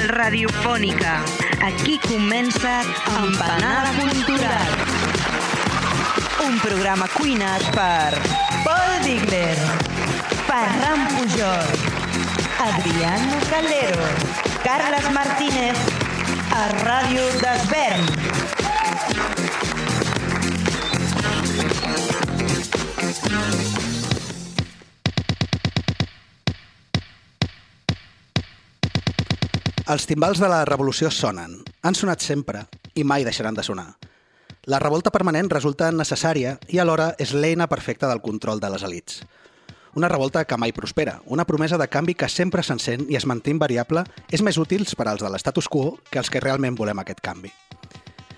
bacanal 0.00 0.08
radiofònica. 0.08 1.22
Aquí 1.62 1.98
comença 1.98 2.82
Empanada 3.06 3.90
Cultural. 3.98 4.68
Un 6.46 6.58
programa 6.60 7.06
cuinat 7.08 7.62
per 7.74 8.18
Paul 8.64 9.02
Digler, 9.04 9.56
Ferran 10.46 11.06
Pujol, 11.12 11.66
Adriano 12.58 13.36
Calero, 13.50 14.08
Carles 14.64 15.10
Martínez, 15.12 15.78
a 16.52 16.68
Ràdio 16.84 17.24
d'Esvern. 17.40 18.04
Els 29.90 30.04
timbals 30.06 30.38
de 30.38 30.46
la 30.46 30.60
revolució 30.68 31.08
sonen, 31.10 31.56
han 31.82 31.96
sonat 31.98 32.22
sempre 32.22 32.60
i 32.94 33.02
mai 33.02 33.24
deixaran 33.26 33.56
de 33.56 33.64
sonar. 33.66 33.88
La 34.70 34.78
revolta 34.78 35.10
permanent 35.10 35.48
resulta 35.50 35.88
necessària 35.90 36.52
i 36.70 36.78
alhora 36.78 37.08
és 37.18 37.32
l'eina 37.34 37.66
perfecta 37.66 38.06
del 38.06 38.20
control 38.22 38.62
de 38.62 38.70
les 38.70 38.84
elites. 38.86 39.24
Una 39.98 40.06
revolta 40.12 40.44
que 40.44 40.58
mai 40.62 40.70
prospera, 40.70 41.16
una 41.26 41.46
promesa 41.48 41.78
de 41.80 41.88
canvi 41.90 42.14
que 42.14 42.28
sempre 42.30 42.62
s'encén 42.62 43.08
i 43.10 43.18
es 43.18 43.26
manté 43.26 43.50
invariable 43.50 44.04
és 44.30 44.44
més 44.46 44.60
útils 44.62 44.94
per 44.94 45.08
als 45.10 45.24
de 45.26 45.32
l'estatus 45.32 45.66
quo 45.66 45.96
que 46.06 46.22
els 46.22 46.30
que 46.30 46.44
realment 46.44 46.78
volem 46.78 47.02
aquest 47.02 47.18
canvi. 47.18 47.50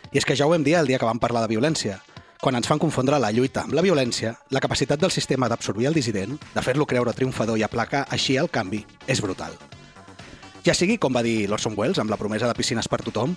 I 0.09 0.23
és 0.23 0.25
que 0.25 0.39
ja 0.39 0.49
ho 0.49 0.55
vam 0.55 0.65
dir 0.65 0.79
el 0.81 0.89
dia 0.89 1.03
que 1.03 1.11
vam 1.11 1.21
parlar 1.21 1.45
de 1.45 1.53
violència. 1.53 1.99
Quan 2.41 2.57
ens 2.57 2.71
fan 2.71 2.81
confondre 2.81 3.21
la 3.21 3.31
lluita 3.31 3.67
amb 3.67 3.77
la 3.77 3.85
violència, 3.85 4.39
la 4.49 4.65
capacitat 4.65 5.05
del 5.05 5.13
sistema 5.13 5.53
d'absorbir 5.53 5.93
el 5.93 6.01
dissident, 6.01 6.41
de 6.55 6.65
fer-lo 6.65 6.89
creure 6.89 7.13
triomfador 7.13 7.61
i 7.61 7.69
aplacar 7.69 8.07
així 8.09 8.41
el 8.41 8.49
canvi, 8.49 8.87
és 9.05 9.21
brutal. 9.21 9.53
Ja 10.63 10.75
sigui, 10.79 10.95
com 11.03 11.15
va 11.15 11.25
dir 11.27 11.49
l'Orson 11.51 11.75
Welles, 11.75 11.99
amb 11.99 12.13
la 12.13 12.19
promesa 12.21 12.47
de 12.47 12.55
piscines 12.55 12.87
per 12.87 13.01
tothom, 13.03 13.35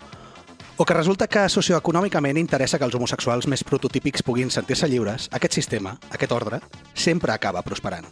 o 0.77 0.85
que 0.85 0.93
resulta 0.93 1.25
que 1.31 1.47
socioeconòmicament 1.49 2.37
interessa 2.37 2.77
que 2.77 2.85
els 2.85 2.95
homosexuals 2.97 3.47
més 3.47 3.63
prototípics 3.63 4.21
puguin 4.27 4.51
sentir-se 4.51 4.89
lliures, 4.91 5.29
aquest 5.33 5.55
sistema, 5.57 5.95
aquest 6.11 6.35
ordre, 6.35 6.59
sempre 6.93 7.33
acaba 7.33 7.63
prosperant. 7.63 8.05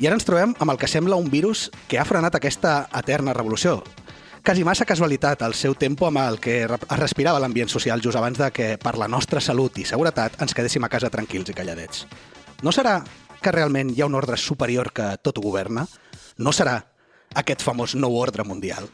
I 0.00 0.06
ara 0.08 0.16
ens 0.16 0.24
trobem 0.24 0.54
amb 0.56 0.72
el 0.72 0.78
que 0.80 0.88
sembla 0.88 1.18
un 1.20 1.28
virus 1.28 1.68
que 1.90 1.98
ha 2.00 2.06
frenat 2.08 2.38
aquesta 2.38 2.86
eterna 2.96 3.34
revolució. 3.36 3.82
Quasi 4.40 4.64
massa 4.64 4.86
casualitat 4.88 5.42
al 5.44 5.52
seu 5.52 5.74
tempo 5.76 6.06
amb 6.08 6.22
el 6.22 6.38
que 6.40 6.62
es 6.64 6.96
respirava 6.96 7.42
l'ambient 7.42 7.68
social 7.68 8.00
just 8.00 8.16
abans 8.16 8.40
de 8.40 8.48
que, 8.56 8.70
per 8.80 8.96
la 8.96 9.08
nostra 9.12 9.42
salut 9.44 9.76
i 9.76 9.84
seguretat, 9.84 10.40
ens 10.40 10.56
quedéssim 10.56 10.86
a 10.86 10.88
casa 10.88 11.12
tranquils 11.12 11.52
i 11.52 11.58
calladets. 11.58 12.06
No 12.64 12.72
serà 12.72 13.02
que 13.42 13.52
realment 13.52 13.92
hi 13.92 14.00
ha 14.00 14.08
un 14.08 14.16
ordre 14.16 14.38
superior 14.40 14.94
que 14.96 15.18
tot 15.20 15.36
ho 15.36 15.44
governa? 15.44 15.84
No 16.38 16.56
serà 16.56 16.78
aquest 17.34 17.62
famós 17.62 17.94
nou 17.94 18.16
ordre 18.18 18.44
mundial? 18.44 18.88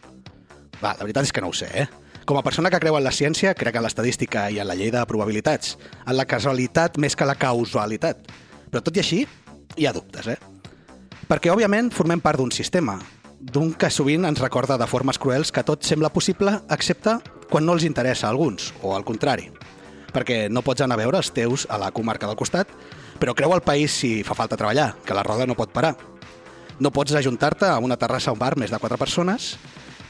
Va, 0.83 0.93
la 0.93 1.05
veritat 1.05 1.25
és 1.25 1.33
que 1.33 1.41
no 1.41 1.49
ho 1.49 1.57
sé, 1.57 1.71
eh? 1.73 1.87
Com 2.27 2.37
a 2.37 2.43
persona 2.43 2.71
que 2.73 2.81
creu 2.83 2.97
en 2.99 3.05
la 3.05 3.15
ciència, 3.15 3.55
crec 3.55 3.77
en 3.79 3.85
l'estadística 3.87 4.49
i 4.51 4.59
en 4.59 4.67
la 4.67 4.75
llei 4.75 4.91
de 4.91 5.05
probabilitats, 5.07 5.77
en 6.05 6.17
la 6.19 6.27
casualitat 6.27 6.99
més 6.99 7.15
que 7.17 7.29
la 7.29 7.37
causalitat. 7.39 8.27
Però 8.71 8.83
tot 8.83 8.99
i 8.99 9.03
així, 9.05 9.21
hi 9.77 9.87
ha 9.87 9.95
dubtes, 9.95 10.27
eh? 10.35 10.37
Perquè, 11.31 11.53
òbviament, 11.55 11.93
formem 11.95 12.21
part 12.23 12.43
d'un 12.43 12.51
sistema, 12.53 12.99
d'un 13.39 13.73
que 13.79 13.91
sovint 13.91 14.27
ens 14.27 14.43
recorda 14.43 14.77
de 14.79 14.89
formes 14.91 15.19
cruels 15.23 15.53
que 15.55 15.65
tot 15.65 15.87
sembla 15.87 16.11
possible, 16.13 16.59
excepte 16.71 17.17
quan 17.51 17.65
no 17.65 17.77
els 17.77 17.87
interessa 17.87 18.27
a 18.27 18.35
alguns, 18.35 18.73
o 18.83 18.97
al 18.97 19.07
contrari. 19.07 19.49
Perquè 20.13 20.47
no 20.51 20.65
pots 20.67 20.83
anar 20.83 20.99
a 20.99 21.03
veure 21.05 21.23
els 21.23 21.31
teus 21.33 21.67
a 21.71 21.79
la 21.79 21.93
comarca 21.95 22.27
del 22.27 22.39
costat, 22.39 22.71
però 23.21 23.35
creu 23.39 23.55
al 23.55 23.65
país 23.65 23.95
si 23.95 24.21
fa 24.27 24.35
falta 24.35 24.59
treballar, 24.59 24.95
que 25.07 25.15
la 25.15 25.25
roda 25.27 25.47
no 25.47 25.57
pot 25.59 25.73
parar. 25.73 25.95
No 26.79 26.93
pots 26.93 27.15
ajuntar-te 27.17 27.69
a 27.71 27.79
una 27.81 27.97
terrassa 27.97 28.33
o 28.33 28.37
un 28.37 28.41
bar 28.41 28.57
més 28.61 28.73
de 28.73 28.79
quatre 28.79 28.99
persones, 29.01 29.55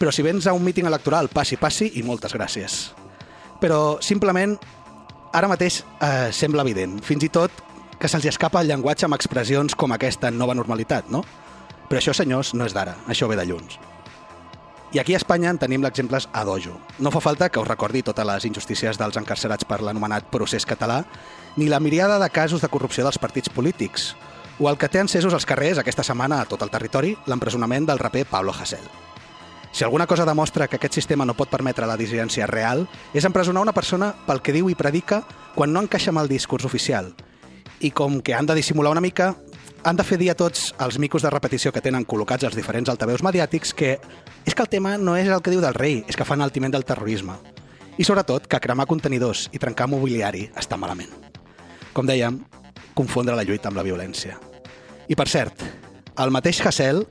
però 0.00 0.12
si 0.12 0.24
vens 0.26 0.46
a 0.46 0.54
un 0.56 0.64
míting 0.64 0.88
electoral, 0.88 1.28
passi, 1.32 1.56
passi 1.56 1.92
i 1.94 2.02
moltes 2.02 2.34
gràcies. 2.34 2.78
Però 3.62 3.98
simplement, 4.02 4.56
ara 5.32 5.48
mateix 5.48 5.80
eh, 6.02 6.28
sembla 6.34 6.66
evident, 6.66 6.98
fins 7.06 7.24
i 7.24 7.30
tot 7.32 7.64
que 8.00 8.10
se'ls 8.10 8.26
escapa 8.28 8.60
el 8.60 8.68
llenguatge 8.68 9.06
amb 9.06 9.16
expressions 9.16 9.76
com 9.78 9.94
aquesta 9.94 10.30
nova 10.30 10.56
normalitat, 10.58 11.08
no? 11.08 11.22
Però 11.86 12.02
això, 12.02 12.12
senyors, 12.16 12.52
no 12.58 12.66
és 12.66 12.74
d'ara, 12.74 12.96
això 13.08 13.28
ve 13.30 13.38
de 13.38 13.46
lluny. 13.46 13.70
I 14.94 15.00
aquí 15.00 15.14
a 15.14 15.18
Espanya 15.18 15.50
en 15.50 15.58
tenim 15.58 15.82
l'exemples 15.82 16.28
a 16.32 16.44
dojo. 16.46 16.76
No 17.02 17.10
fa 17.10 17.20
falta 17.20 17.48
que 17.50 17.60
us 17.60 17.68
recordi 17.68 18.04
totes 18.06 18.26
les 18.26 18.44
injustícies 18.48 18.98
dels 19.00 19.18
encarcerats 19.18 19.66
per 19.66 19.80
l'anomenat 19.82 20.28
procés 20.30 20.66
català, 20.66 21.02
ni 21.56 21.70
la 21.70 21.80
miriada 21.80 22.20
de 22.22 22.30
casos 22.30 22.62
de 22.62 22.70
corrupció 22.70 23.04
dels 23.04 23.18
partits 23.18 23.50
polítics, 23.50 24.14
o 24.58 24.70
el 24.70 24.78
que 24.78 24.88
té 24.88 25.00
encesos 25.02 25.34
als 25.34 25.46
carrers 25.46 25.78
aquesta 25.78 26.04
setmana 26.06 26.40
a 26.40 26.46
tot 26.48 26.62
el 26.64 26.70
territori, 26.72 27.16
l'empresonament 27.26 27.86
del 27.86 27.98
raper 28.00 28.24
Pablo 28.26 28.52
Hasél. 28.52 28.84
Si 29.72 29.84
alguna 29.84 30.06
cosa 30.06 30.24
demostra 30.24 30.68
que 30.68 30.76
aquest 30.76 30.94
sistema 30.94 31.26
no 31.26 31.34
pot 31.36 31.50
permetre 31.52 31.86
la 31.86 31.98
dissidència 32.00 32.46
real, 32.48 32.86
és 33.12 33.26
empresonar 33.28 33.60
una 33.60 33.74
persona 33.76 34.14
pel 34.24 34.40
que 34.40 34.54
diu 34.56 34.70
i 34.72 34.76
predica 34.78 35.20
quan 35.54 35.74
no 35.74 35.82
encaixa 35.84 36.08
amb 36.14 36.22
el 36.22 36.30
discurs 36.32 36.64
oficial. 36.64 37.12
I 37.84 37.90
com 37.92 38.22
que 38.24 38.32
han 38.32 38.48
de 38.48 38.56
dissimular 38.56 38.94
una 38.94 39.04
mica, 39.04 39.34
han 39.84 40.00
de 40.00 40.04
fer 40.04 40.16
dir 40.16 40.30
a 40.32 40.38
tots 40.38 40.70
els 40.80 40.96
micos 40.98 41.22
de 41.22 41.30
repetició 41.30 41.70
que 41.72 41.84
tenen 41.84 42.06
col·locats 42.08 42.48
els 42.48 42.56
diferents 42.56 42.88
altaveus 42.88 43.20
mediàtics 43.22 43.74
que 43.76 43.98
és 44.46 44.54
que 44.54 44.64
el 44.64 44.72
tema 44.72 44.96
no 44.96 45.14
és 45.14 45.28
el 45.28 45.42
que 45.44 45.52
diu 45.52 45.60
del 45.60 45.76
rei, 45.76 46.00
és 46.08 46.16
que 46.16 46.24
fan 46.24 46.40
altiment 46.40 46.72
del 46.72 46.88
terrorisme. 46.88 47.36
I 47.98 48.04
sobretot 48.04 48.48
que 48.48 48.60
cremar 48.60 48.88
contenidors 48.88 49.50
i 49.52 49.60
trencar 49.60 49.90
mobiliari 49.92 50.48
està 50.56 50.80
malament. 50.80 51.12
Com 51.92 52.08
dèiem, 52.08 52.40
confondre 52.96 53.36
la 53.36 53.44
lluita 53.44 53.68
amb 53.70 53.78
la 53.78 53.84
violència. 53.86 54.38
I 55.06 55.14
per 55.14 55.28
cert, 55.28 55.62
el 56.18 56.32
mateix 56.34 56.62
Hassel 56.64 57.04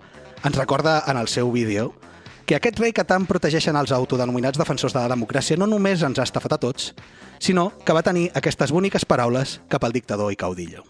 ens 0.45 0.57
recorda 0.57 1.03
en 1.07 1.17
el 1.21 1.29
seu 1.29 1.51
vídeo 1.53 1.93
que 2.45 2.57
aquest 2.57 2.77
rei 2.81 2.93
que 2.93 3.05
tant 3.07 3.25
protegeixen 3.29 3.77
els 3.79 3.93
autodenominats 3.95 4.59
defensors 4.61 4.93
de 4.93 5.01
la 5.01 5.13
democràcia 5.13 5.57
no 5.57 5.69
només 5.69 6.03
ens 6.05 6.19
ha 6.19 6.25
estafat 6.27 6.57
a 6.57 6.61
tots, 6.61 6.91
sinó 7.39 7.71
que 7.85 7.93
va 7.97 8.05
tenir 8.05 8.27
aquestes 8.37 8.73
boniques 8.75 9.05
paraules 9.05 9.59
cap 9.69 9.85
al 9.85 9.95
dictador 9.95 10.31
i 10.33 10.37
caudillo. 10.37 10.83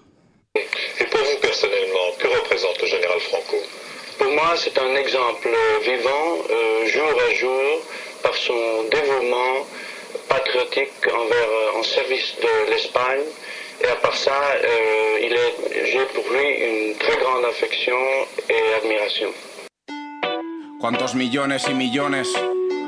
Et 0.56 1.08
pour 1.12 1.20
vous 1.20 1.40
personnellement, 1.42 2.08
que 2.20 2.28
représente 2.28 2.82
le 2.82 2.88
général 2.88 3.20
Franco 3.30 3.58
Pour 4.18 4.32
moi, 4.32 4.56
c'est 4.56 4.78
un 4.78 4.96
exemple 4.96 5.50
vivant, 5.84 6.28
euh, 6.50 6.88
jour 6.88 7.14
à 7.28 7.34
jour, 7.36 7.82
par 8.24 8.36
son 8.36 8.88
dévouement 8.92 9.68
patriotique 10.30 11.04
envers, 11.08 11.52
euh, 11.52 11.80
en 11.80 11.84
service 11.84 12.36
de 12.42 12.72
l'Espagne. 12.72 13.28
Et 13.86 13.92
à 13.92 13.96
part 13.98 14.16
ça, 14.16 14.32
euh, 14.32 15.30
j'ai 15.92 16.06
pour 16.16 16.24
lui 16.34 16.48
une 16.70 16.98
très 16.98 17.18
grande 17.18 17.46
affection 17.46 17.94
et 18.50 18.74
admiration. 18.82 19.30
¿Cuántos 20.80 21.14
millones 21.14 21.62
y 21.70 21.74
millones 21.74 22.30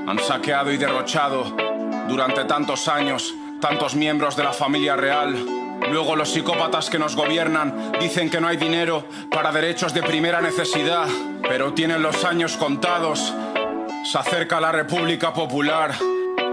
han 0.07 0.18
saqueado 0.18 0.72
y 0.72 0.78
derrochado 0.78 1.56
durante 2.07 2.46
tantos 2.46 2.88
años 2.88 3.36
tantos 3.62 3.96
miembros 3.96 4.36
de 4.36 4.44
la 4.44 4.53
familia 4.53 4.96
real? 4.96 5.36
Luego 5.91 6.16
los 6.16 6.31
psicópatas 6.31 6.90
que 6.90 6.97
nos 6.97 7.16
gobiernan 7.16 7.91
dicen 8.00 8.31
que 8.31 8.41
no 8.41 8.47
hay 8.47 8.57
dinero 8.57 9.06
para 9.30 9.52
derechos 9.52 9.94
de 9.94 10.02
primera 10.02 10.41
necesidad, 10.41 11.07
pero 11.47 11.74
tienen 11.74 12.02
los 12.02 12.25
años 12.25 12.57
contados. 12.57 13.34
Se 14.03 14.18
acerca 14.18 14.59
la 14.59 14.72
República 14.72 15.31
Popular. 15.31 15.91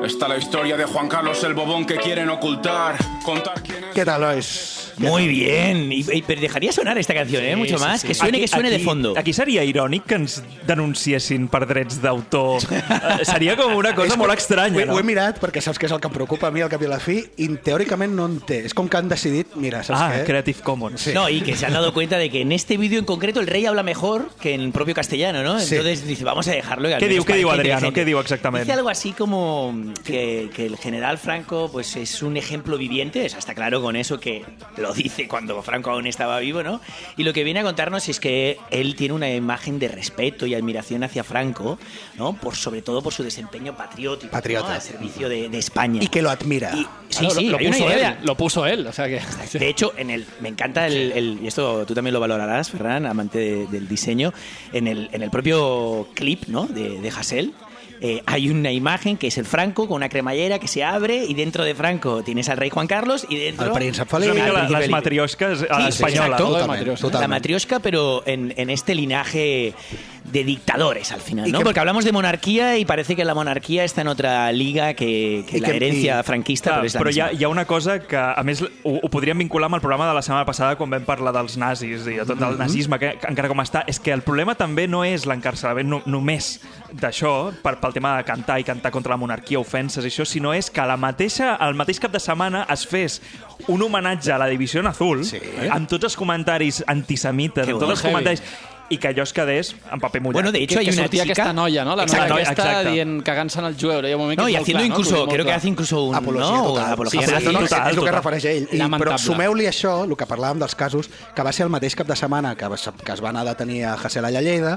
Está 0.05 0.29
la 0.29 0.37
historia 0.37 0.77
de 0.77 0.85
Juan 0.85 1.09
Carlos 1.09 1.43
el 1.45 1.55
Bobón 1.55 1.87
que 1.87 1.97
quieren 1.97 2.29
ocultar. 2.29 2.97
Contar 3.25 3.63
quién 3.63 3.84
Què 3.95 4.05
tal, 4.05 4.21
nois? 4.21 4.93
Muy 4.99 5.29
bien. 5.29 5.91
Y, 5.93 6.01
y- 6.13 6.23
pero 6.23 6.41
dejaría 6.41 6.73
sonar 6.73 6.99
esta 6.99 7.15
canción, 7.15 7.43
¿eh? 7.45 7.57
Mucho 7.57 7.79
más. 7.79 8.03
Que 8.05 8.15
suene, 8.15 8.41
que 8.41 8.49
suene 8.49 8.71
de 8.71 8.79
fondo. 8.81 9.15
Aquí 9.17 9.33
seria 9.33 9.63
irònic 9.65 10.05
que 10.07 10.15
ens 10.17 10.43
denunciessin 10.67 11.49
per 11.49 11.65
drets 11.67 12.01
d'autor. 12.03 12.63
Eh, 13.15 13.25
seria 13.25 13.55
com 13.57 13.75
una 13.77 13.93
cosa 13.95 14.17
molt 14.17 14.33
que 14.33 14.39
estranya, 14.41 14.77
ho, 14.77 14.81
he- 14.81 14.87
no? 14.87 14.95
Ho 14.95 14.99
he 15.01 15.05
mirat 15.07 15.39
perquè 15.43 15.61
saps 15.63 15.79
que 15.79 15.87
és 15.87 15.93
el 15.93 16.01
que 16.01 16.09
em 16.09 16.15
preocupa 16.15 16.49
a 16.49 16.51
mi 16.55 16.63
al 16.65 16.71
cap 16.73 16.83
i 16.83 16.87
a 16.87 16.91
la 16.95 16.99
fi 17.03 17.19
i 17.43 17.47
teòricament 17.63 18.15
no 18.17 18.25
en 18.31 18.39
té. 18.47 18.63
És 18.67 18.75
com 18.75 18.89
que 18.89 18.97
han 18.97 19.09
decidit, 19.11 19.55
mira, 19.61 19.83
saps 19.85 20.01
Ah, 20.01 20.09
què? 20.15 20.25
Creative 20.27 20.63
Commons. 20.65 21.01
Sí. 21.09 21.13
No, 21.15 21.29
y 21.29 21.41
que 21.43 21.55
se 21.57 21.67
han 21.67 21.73
dado 21.75 21.93
cuenta 21.95 22.19
de 22.19 22.31
que 22.31 22.41
en 22.43 22.53
este 22.53 22.77
vídeo 22.77 22.99
en 22.99 23.05
concreto 23.05 23.41
el 23.41 23.47
rey 23.47 23.67
habla 23.67 23.83
mejor 23.83 24.31
que 24.41 24.55
en 24.55 24.61
el 24.63 24.73
propio 24.73 24.95
castellano, 24.95 25.43
¿no? 25.43 25.61
Sí. 25.61 25.75
Entonces 25.77 26.07
dice, 26.07 26.25
vamos 26.25 26.49
a 26.49 26.53
dejarlo. 26.53 26.89
y 26.89 26.93
al 26.95 26.99
¿Qué 27.01 27.09
menos 27.09 27.25
diu- 27.25 27.27
qué 27.27 27.33
parece 27.33 27.51
Adriano? 27.51 27.61
inteligente. 27.89 28.01
¿Qué 28.01 28.05
diu 28.05 28.19
exactamente? 28.19 28.65
Dice 28.65 28.73
algo 28.79 28.89
así 28.89 29.13
como 29.13 29.75
que, 30.05 30.51
que 30.55 30.67
el 30.67 30.77
general 30.77 31.19
Franco 31.19 31.69
pues 31.73 31.95
es 31.97 32.23
un 32.23 32.37
ejemplo 32.37 32.77
viviente, 32.79 33.25
o 33.27 33.29
sea, 33.29 33.39
está 33.39 33.55
claro 33.55 33.81
con 33.85 33.97
eso 33.97 34.19
que 34.19 34.45
lo 34.79 34.93
dice 34.93 35.29
cuando 35.29 35.63
Franco 35.63 35.91
aún 35.91 36.07
estaba 36.07 36.39
vivo, 36.41 36.63
¿no? 36.63 36.81
Y 37.17 37.23
lo 37.23 37.33
que 37.33 37.45
viene 37.45 37.61
a 37.61 37.63
contarnos 37.63 38.09
es 38.09 38.19
que 38.19 38.59
él 38.71 38.97
tiene 38.97 39.15
una 39.15 39.31
imagen 39.33 39.79
de 39.79 39.89
respeto 39.89 40.47
y 40.47 40.55
admiración 40.55 41.05
hacia 41.05 41.23
Franco, 41.23 41.79
¿no? 42.17 42.33
Por, 42.35 42.57
sobre 42.57 42.83
todo 42.83 43.03
por 43.03 43.13
su 43.13 43.23
desempeño 43.23 43.77
patriótico, 43.77 44.27
¿no? 44.27 44.33
Patriota. 44.33 44.75
al 44.75 44.83
servicio 44.83 45.29
de, 45.29 45.49
de 45.49 45.59
España. 45.59 46.03
I 46.03 46.09
que 46.09 46.23
lo 46.23 46.31
admira. 46.31 46.73
Y- 46.75 46.87
sí, 47.09 47.19
Claro, 47.21 47.35
sí, 47.35 47.49
lo, 47.49 47.57
una 47.59 47.69
puso 47.69 47.91
él, 47.91 48.17
lo 48.25 48.37
puso 48.37 48.67
él, 48.67 48.87
o 48.87 48.93
sea 48.93 49.07
que... 49.07 49.21
De 49.59 49.69
hecho, 49.69 49.93
en 49.97 50.11
el, 50.11 50.27
me 50.41 50.49
encanta 50.49 50.87
el, 50.87 51.13
el- 51.13 51.39
y 51.43 51.47
esto 51.47 51.85
tú 51.87 51.95
también 51.95 52.13
lo 52.15 52.21
valorarás, 52.21 52.71
Ferran, 52.71 53.07
amante 53.07 53.39
de- 53.39 53.67
del 53.69 53.87
diseño, 53.87 54.33
en 54.73 54.89
el, 54.89 55.09
en 55.13 55.23
el 55.23 55.31
propio 55.31 56.09
clip 56.15 56.47
¿no? 56.49 56.67
de, 56.67 56.99
de 57.01 57.09
Hassel, 57.11 57.53
eh, 58.01 58.23
hay 58.27 58.51
una 58.51 58.73
imagen 58.73 59.17
que 59.17 59.29
es 59.29 59.39
el 59.39 59.45
Franco 59.45 59.87
con 59.87 59.97
una 59.97 60.09
cremallera 60.09 60.59
que 60.59 60.69
se 60.69 60.85
abre 60.85 61.25
y 61.25 61.35
dentro 61.35 61.65
de 61.65 61.75
Franco 61.75 62.23
tienes 62.23 62.49
al 62.49 62.57
rey 62.57 62.71
Juan 62.71 62.87
Carlos 62.87 63.27
y 63.29 63.37
dentro... 63.37 63.67
La, 63.67 63.73
príncipe 63.73 64.07
Felipe. 64.07 64.89
matriosques 64.91 65.63
a 65.71 65.77
Sí, 65.79 65.83
l'espanyola. 65.85 66.27
exacto. 66.27 66.45
Todo 66.45 66.55
de 66.55 66.61
Totalment, 66.63 66.69
matriosca. 66.89 67.21
La 67.21 67.29
matriosca, 67.29 67.79
pero 67.81 68.23
en, 68.27 68.53
en 68.57 68.71
este 68.71 68.95
linaje 68.95 69.75
de 70.25 70.43
dictadores 70.43 71.13
al 71.13 71.21
final, 71.21 71.53
¿no? 71.53 71.59
que- 71.59 71.65
Porque 71.65 71.81
hablamos 71.81 72.05
de 72.05 72.11
monarquía 72.13 72.79
y 72.79 72.85
parece 72.87 73.15
que 73.15 73.25
la 73.27 73.35
monarquía 73.35 73.85
está 73.85 74.01
en 74.01 74.09
otra 74.09 74.51
liga 74.53 74.95
que, 74.95 75.45
que 75.49 75.61
la 75.61 75.69
que- 75.69 75.77
herencia 75.77 76.21
i- 76.21 76.23
franquista, 76.23 76.71
Clar, 76.71 76.81
però 76.83 76.87
és 76.87 76.95
la 76.95 77.01
però 77.01 77.11
hi 77.15 77.21
ha, 77.21 77.25
misma. 77.27 77.41
hi 77.41 77.45
ha 77.45 77.49
una 77.49 77.65
cosa 77.67 77.99
que, 78.01 78.17
a 78.17 78.43
més, 78.43 78.63
ho, 78.63 78.69
ho 78.83 79.09
podríem 79.11 79.39
vincular 79.39 79.67
amb 79.67 79.75
el 79.77 79.81
programa 79.83 80.09
de 80.09 80.15
la 80.15 80.23
setmana 80.23 80.47
passada 80.47 80.77
quan 80.77 80.89
vam 80.91 81.05
parlar 81.05 81.33
dels 81.37 81.57
nazis 81.61 82.07
i 82.09 82.15
de 82.17 82.25
tot 82.25 82.41
el 82.41 82.57
nazisme, 82.59 82.99
que, 82.99 83.13
que 83.21 83.29
encara 83.29 83.49
com 83.53 83.61
està, 83.61 83.85
és 83.87 84.01
que 84.01 84.13
el 84.17 84.23
problema 84.23 84.55
també 84.57 84.89
no 84.89 85.05
és 85.05 85.27
l'encarcelament 85.27 85.89
no, 85.89 86.03
només 86.07 86.61
d'això, 86.91 87.53
pel 87.63 87.93
tema 87.93 88.17
de 88.17 88.25
cantar 88.25 88.59
i 88.61 88.65
cantar 88.65 88.91
contra 88.91 89.11
la 89.13 89.17
monarquia, 89.21 89.59
ofenses 89.61 90.05
i 90.05 90.09
això, 90.09 90.25
sinó 90.25 90.55
és 90.55 90.71
que 90.71 90.81
la 90.89 90.97
mateixa, 90.97 91.57
el 91.61 91.75
mateix 91.75 92.01
cap 92.01 92.13
de 92.13 92.21
setmana 92.21 92.67
es 92.73 92.87
fes 92.87 93.21
un 93.69 93.83
homenatge 93.83 94.33
a 94.33 94.39
la 94.39 94.47
Divisió 94.47 94.81
Azul, 94.89 95.25
Sí. 95.25 95.39
amb 95.71 95.89
tots 95.89 96.05
els 96.05 96.17
comentaris 96.17 96.83
antisemites, 96.87 97.69
amb 97.69 97.79
tots 97.79 97.91
els 97.91 98.03
comentaris, 98.03 98.43
i 98.91 98.99
que 98.99 99.09
allò 99.09 99.25
es 99.25 99.33
quedés 99.33 99.75
en 99.91 100.01
paper 100.01 100.21
mullat. 100.21 100.35
Bueno, 100.35 100.53
de 100.53 100.63
hecho, 100.63 100.75
que, 100.75 100.81
hay 100.81 100.87
que 100.87 100.93
una 100.93 101.03
sortia 101.05 101.23
chica... 101.23 101.33
aquesta 101.33 101.53
noia, 101.53 101.85
no? 101.85 101.97
La 101.97 102.05
Exacte, 102.05 102.29
noia 102.29 102.51
aquesta 102.51 102.85
dient, 102.91 103.23
cagant-se 103.25 103.59
en 103.61 103.69
el 103.71 103.77
jueu. 103.81 104.03
Hi 104.05 104.13
ha 104.13 104.17
un 104.17 104.23
moment 104.23 104.41
No, 104.41 104.45
que 104.45 104.53
és 104.53 104.59
molt 104.59 104.63
haciendo 104.63 104.81
clar, 104.81 104.89
no? 104.89 104.95
incluso, 104.95 105.17
dir, 105.25 105.35
creo 105.35 105.47
que 105.47 105.53
hace 105.53 105.69
incluso 105.69 106.03
un... 106.05 106.15
Apologia 106.15 106.57
¿no? 106.57 106.65
total. 106.65 106.93
Apología 106.93 107.21
sí, 107.23 107.27
sí, 107.27 107.45
no, 107.47 107.53
no, 107.53 107.61
total, 107.61 107.65
és 107.65 107.65
el 107.65 107.89
que 107.89 107.95
total. 107.95 108.09
es 108.09 108.15
refereix 108.15 108.45
a 108.45 108.51
ell. 108.51 108.69
I, 108.73 108.91
però 109.01 109.17
sumeu-li 109.19 109.71
això, 109.71 109.95
el 110.05 110.17
que 110.21 110.29
parlàvem 110.29 110.61
dels 110.61 110.77
casos, 110.77 111.09
que 111.35 111.47
va 111.47 111.53
ser 111.57 111.65
el 111.65 111.73
mateix 111.73 111.97
cap 111.97 112.11
de 112.11 112.19
setmana 112.19 112.55
que, 112.61 112.69
que 112.69 113.13
es 113.17 113.25
va 113.25 113.33
anar 113.33 113.47
a 113.47 113.51
detenir 113.55 113.85
a 113.89 113.95
Hassel 113.95 114.29
a 114.29 114.31
Lleida, 114.31 114.77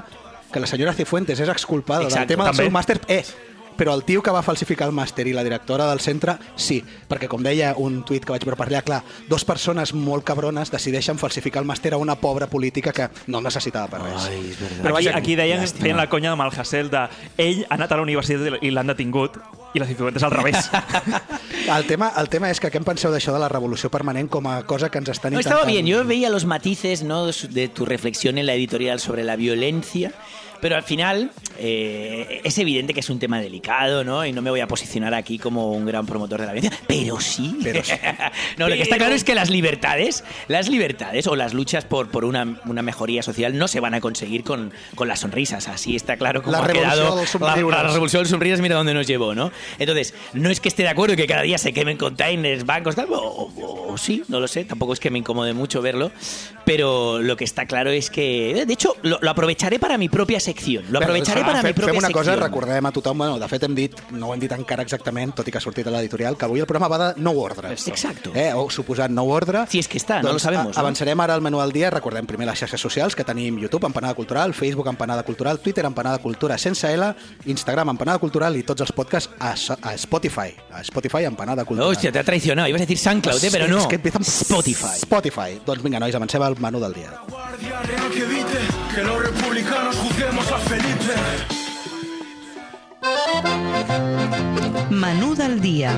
que 0.52 0.60
la 0.60 0.66
senyora 0.66 0.94
Cifuentes 0.96 1.40
és 1.40 1.48
exculpada 1.52 2.08
Exacte, 2.08 2.24
del 2.24 2.28
tema 2.32 2.48
del 2.48 2.56
seu 2.56 2.70
màster. 2.72 2.98
Eh, 3.08 3.22
però 3.78 3.94
el 3.94 4.02
tio 4.04 4.22
que 4.26 4.32
va 4.34 4.42
falsificar 4.42 4.88
el 4.90 4.94
màster 4.96 5.28
i 5.30 5.32
la 5.36 5.44
directora 5.46 5.86
del 5.88 6.00
centre, 6.02 6.34
sí, 6.58 6.80
perquè 6.82 7.28
com 7.30 7.44
deia 7.46 7.72
un 7.78 8.00
tuit 8.04 8.24
que 8.26 8.34
vaig 8.34 8.44
veure 8.44 8.58
per 8.58 8.66
allà, 8.66 8.82
clar, 8.82 9.00
dos 9.30 9.44
persones 9.46 9.94
molt 9.94 10.26
cabrones 10.26 10.72
decideixen 10.74 11.20
falsificar 11.20 11.62
el 11.62 11.68
màster 11.68 11.94
a 11.94 12.00
una 12.02 12.16
pobra 12.18 12.48
política 12.50 12.92
que 12.92 13.06
no 13.30 13.40
necessitava 13.44 13.86
per 13.92 14.02
res. 14.02 14.26
Ai, 14.26 14.40
és. 14.50 14.58
Però 14.82 14.96
aquí, 14.96 15.06
vaja, 15.06 15.16
aquí 15.16 15.38
deien, 15.38 15.62
llàstima. 15.62 15.86
feien 15.86 16.02
la 16.02 16.08
conya 16.10 16.34
amb 16.34 16.42
el 16.48 16.52
Hassel 16.58 16.90
de 16.90 17.06
ell 17.38 17.64
ha 17.68 17.78
anat 17.78 17.94
a 17.94 18.00
la 18.00 18.06
universitat 18.08 18.58
i 18.60 18.74
l'han 18.74 18.90
detingut 18.90 19.38
i 19.74 19.78
la 19.78 19.86
Cifuentes 19.86 20.22
al 20.24 20.32
revés. 20.32 20.70
El 21.68 21.84
tema, 21.84 22.06
el 22.16 22.30
tema 22.32 22.48
és 22.48 22.56
que 22.62 22.70
què 22.72 22.78
en 22.80 22.84
penseu 22.86 23.12
d'això 23.12 23.34
de 23.34 23.40
la 23.42 23.50
revolució 23.52 23.90
permanent 23.92 24.30
com 24.32 24.46
a 24.48 24.62
cosa 24.64 24.88
que 24.88 24.96
ens 24.96 25.10
estan 25.12 25.34
No, 25.34 25.42
intentant... 25.42 25.58
estaba 25.60 25.70
bien. 25.70 25.84
Yo 25.84 26.02
veía 26.08 26.30
los 26.30 26.46
matices 26.46 27.02
¿no? 27.02 27.26
de 27.26 27.68
tu 27.68 27.84
reflexión 27.84 28.38
en 28.38 28.46
la 28.46 28.54
editorial 28.54 29.00
sobre 29.00 29.22
la 29.22 29.36
violencia. 29.36 30.14
Pero 30.60 30.76
al 30.76 30.82
final 30.82 31.30
eh, 31.58 32.40
es 32.44 32.58
evidente 32.58 32.94
que 32.94 33.00
es 33.00 33.10
un 33.10 33.18
tema 33.18 33.40
delicado, 33.40 34.04
¿no? 34.04 34.24
Y 34.24 34.32
no 34.32 34.42
me 34.42 34.50
voy 34.50 34.60
a 34.60 34.66
posicionar 34.68 35.14
aquí 35.14 35.38
como 35.38 35.72
un 35.72 35.86
gran 35.86 36.06
promotor 36.06 36.40
de 36.40 36.46
la 36.46 36.52
violencia, 36.52 36.80
pero 36.86 37.20
sí. 37.20 37.58
Pero 37.62 37.82
sí. 37.84 37.92
no, 38.58 38.68
lo 38.68 38.74
que 38.74 38.82
está 38.82 38.96
claro 38.96 39.14
es 39.14 39.24
que 39.24 39.34
las 39.34 39.50
libertades, 39.50 40.24
las 40.48 40.68
libertades 40.68 41.26
o 41.26 41.36
las 41.36 41.54
luchas 41.54 41.84
por, 41.84 42.10
por 42.10 42.24
una, 42.24 42.60
una 42.66 42.82
mejoría 42.82 43.22
social 43.22 43.56
no 43.56 43.68
se 43.68 43.80
van 43.80 43.94
a 43.94 44.00
conseguir 44.00 44.44
con, 44.44 44.72
con 44.94 45.08
las 45.08 45.20
sonrisas. 45.20 45.68
Así 45.68 45.96
está 45.96 46.16
claro 46.16 46.42
como 46.42 46.56
La 46.56 46.64
ha 46.64 46.68
quedado 46.72 47.16
la, 47.40 47.54
revolución 47.82 48.22
de 48.24 48.28
sonrisas, 48.28 48.60
mira 48.60 48.76
dónde 48.76 48.94
nos 48.94 49.06
llevó, 49.06 49.34
¿no? 49.34 49.50
Entonces, 49.78 50.14
no 50.32 50.50
es 50.50 50.60
que 50.60 50.68
esté 50.68 50.82
de 50.82 50.88
acuerdo 50.88 51.16
que 51.16 51.26
cada 51.26 51.42
día 51.42 51.58
se 51.58 51.72
quemen 51.72 51.96
containers, 51.96 52.64
bancos, 52.66 52.94
tal, 52.96 53.12
o, 53.12 53.18
o- 53.18 53.92
o 53.92 53.96
sí, 53.98 54.22
no 54.28 54.38
lo 54.40 54.48
sé, 54.48 54.64
tampoco 54.64 54.92
es 54.92 55.00
que 55.00 55.10
me 55.10 55.18
incomode 55.18 55.54
mucho 55.54 55.80
verlo, 55.82 56.10
pero 56.64 57.20
lo 57.20 57.36
que 57.36 57.44
está 57.44 57.66
claro 57.66 57.90
es 57.90 58.10
que, 58.10 58.64
de 58.66 58.72
hecho, 58.72 58.94
lo, 59.02 59.18
lo 59.20 59.30
aprovecharé 59.30 59.78
para 59.78 59.96
mi 59.98 60.08
propia 60.08 60.40
sección, 60.48 60.84
lo 60.90 60.98
aprovecharé 61.00 61.42
Ah, 61.42 61.46
para 61.46 61.62
mi 61.62 61.72
propia 61.72 61.94
fem 61.94 62.04
una 62.04 62.10
cosa, 62.10 62.36
recordem 62.36 62.86
a 62.86 62.92
tothom, 62.92 63.18
bueno, 63.18 63.38
de 63.38 63.48
fet 63.48 63.62
hem 63.68 63.74
dit, 63.74 63.94
no 64.12 64.28
ho 64.28 64.34
hem 64.34 64.40
dit 64.40 64.52
encara 64.56 64.82
exactament, 64.82 65.34
tot 65.36 65.46
i 65.48 65.52
que 65.52 65.58
ha 65.58 65.60
sortit 65.60 65.86
a 65.86 65.90
l'editorial, 65.94 66.36
que 66.38 66.44
avui 66.48 66.60
el 66.60 66.66
programa 66.66 66.88
va 66.88 66.98
de 67.12 67.22
nou 67.22 67.38
ordre. 67.42 67.72
Exacto. 67.76 68.32
Eh, 68.34 68.50
o 68.54 68.68
suposat 68.70 69.10
nou 69.10 69.28
ordre. 69.30 69.66
Si 69.68 69.78
és 69.82 69.88
que 69.88 69.98
està, 70.00 70.22
no 70.22 70.32
lo 70.32 70.38
sabemos, 70.38 70.72
a- 70.76 70.80
no? 70.80 70.86
Avançarem 70.86 71.20
ara 71.20 71.34
al 71.34 71.42
menú 71.44 71.60
del 71.60 71.72
dia, 71.72 71.90
recordem 71.90 72.26
primer 72.26 72.46
les 72.48 72.58
xarxes 72.58 72.80
socials 72.80 73.14
que 73.16 73.24
tenim 73.24 73.58
YouTube, 73.58 73.84
Empanada 73.86 74.14
Cultural, 74.14 74.54
Facebook, 74.54 74.88
Empanada 74.88 75.22
Cultural, 75.22 75.58
Twitter, 75.60 75.84
Empanada 75.84 76.18
Cultura, 76.18 76.56
sense 76.58 76.90
L, 76.92 77.12
Instagram, 77.46 77.90
Empanada 77.90 78.18
Cultural 78.18 78.56
i 78.56 78.62
tots 78.62 78.80
els 78.86 78.92
podcasts 78.92 79.30
a, 79.38 79.54
So- 79.56 79.76
a 79.82 79.94
Spotify. 79.98 80.54
A 80.72 80.82
Spotify, 80.82 81.24
Empanada 81.24 81.64
Cultural. 81.64 81.90
Hostia, 81.92 82.10
te 82.12 82.18
ha 82.20 82.24
traicionado. 82.24 82.68
Ibas 82.68 82.80
a 82.82 82.84
decir 82.84 82.98
SoundCloud, 82.98 83.44
eh, 83.44 83.48
pero 83.52 83.64
És 83.64 83.70
no. 83.70 83.88
que 83.88 83.96
empieza 83.96 84.18
amb 84.18 84.26
Spotify. 84.26 84.96
Spotify. 85.02 85.60
Doncs 85.66 85.82
vinga, 85.82 85.98
nois, 86.00 86.14
avancem 86.14 86.42
al 86.42 86.56
menú 86.58 86.80
del 86.80 86.94
dia. 86.94 87.12
Guardia 87.28 87.82
real 87.82 88.10
que 88.10 88.22
evite 88.22 88.87
que 88.98 89.04
los 89.04 89.22
republicanos 89.22 89.96
juzguemos 89.96 90.50
a 90.50 90.58
Felipe. 90.58 91.14
Menú 94.90 95.36
del 95.36 95.60
dia. 95.60 95.92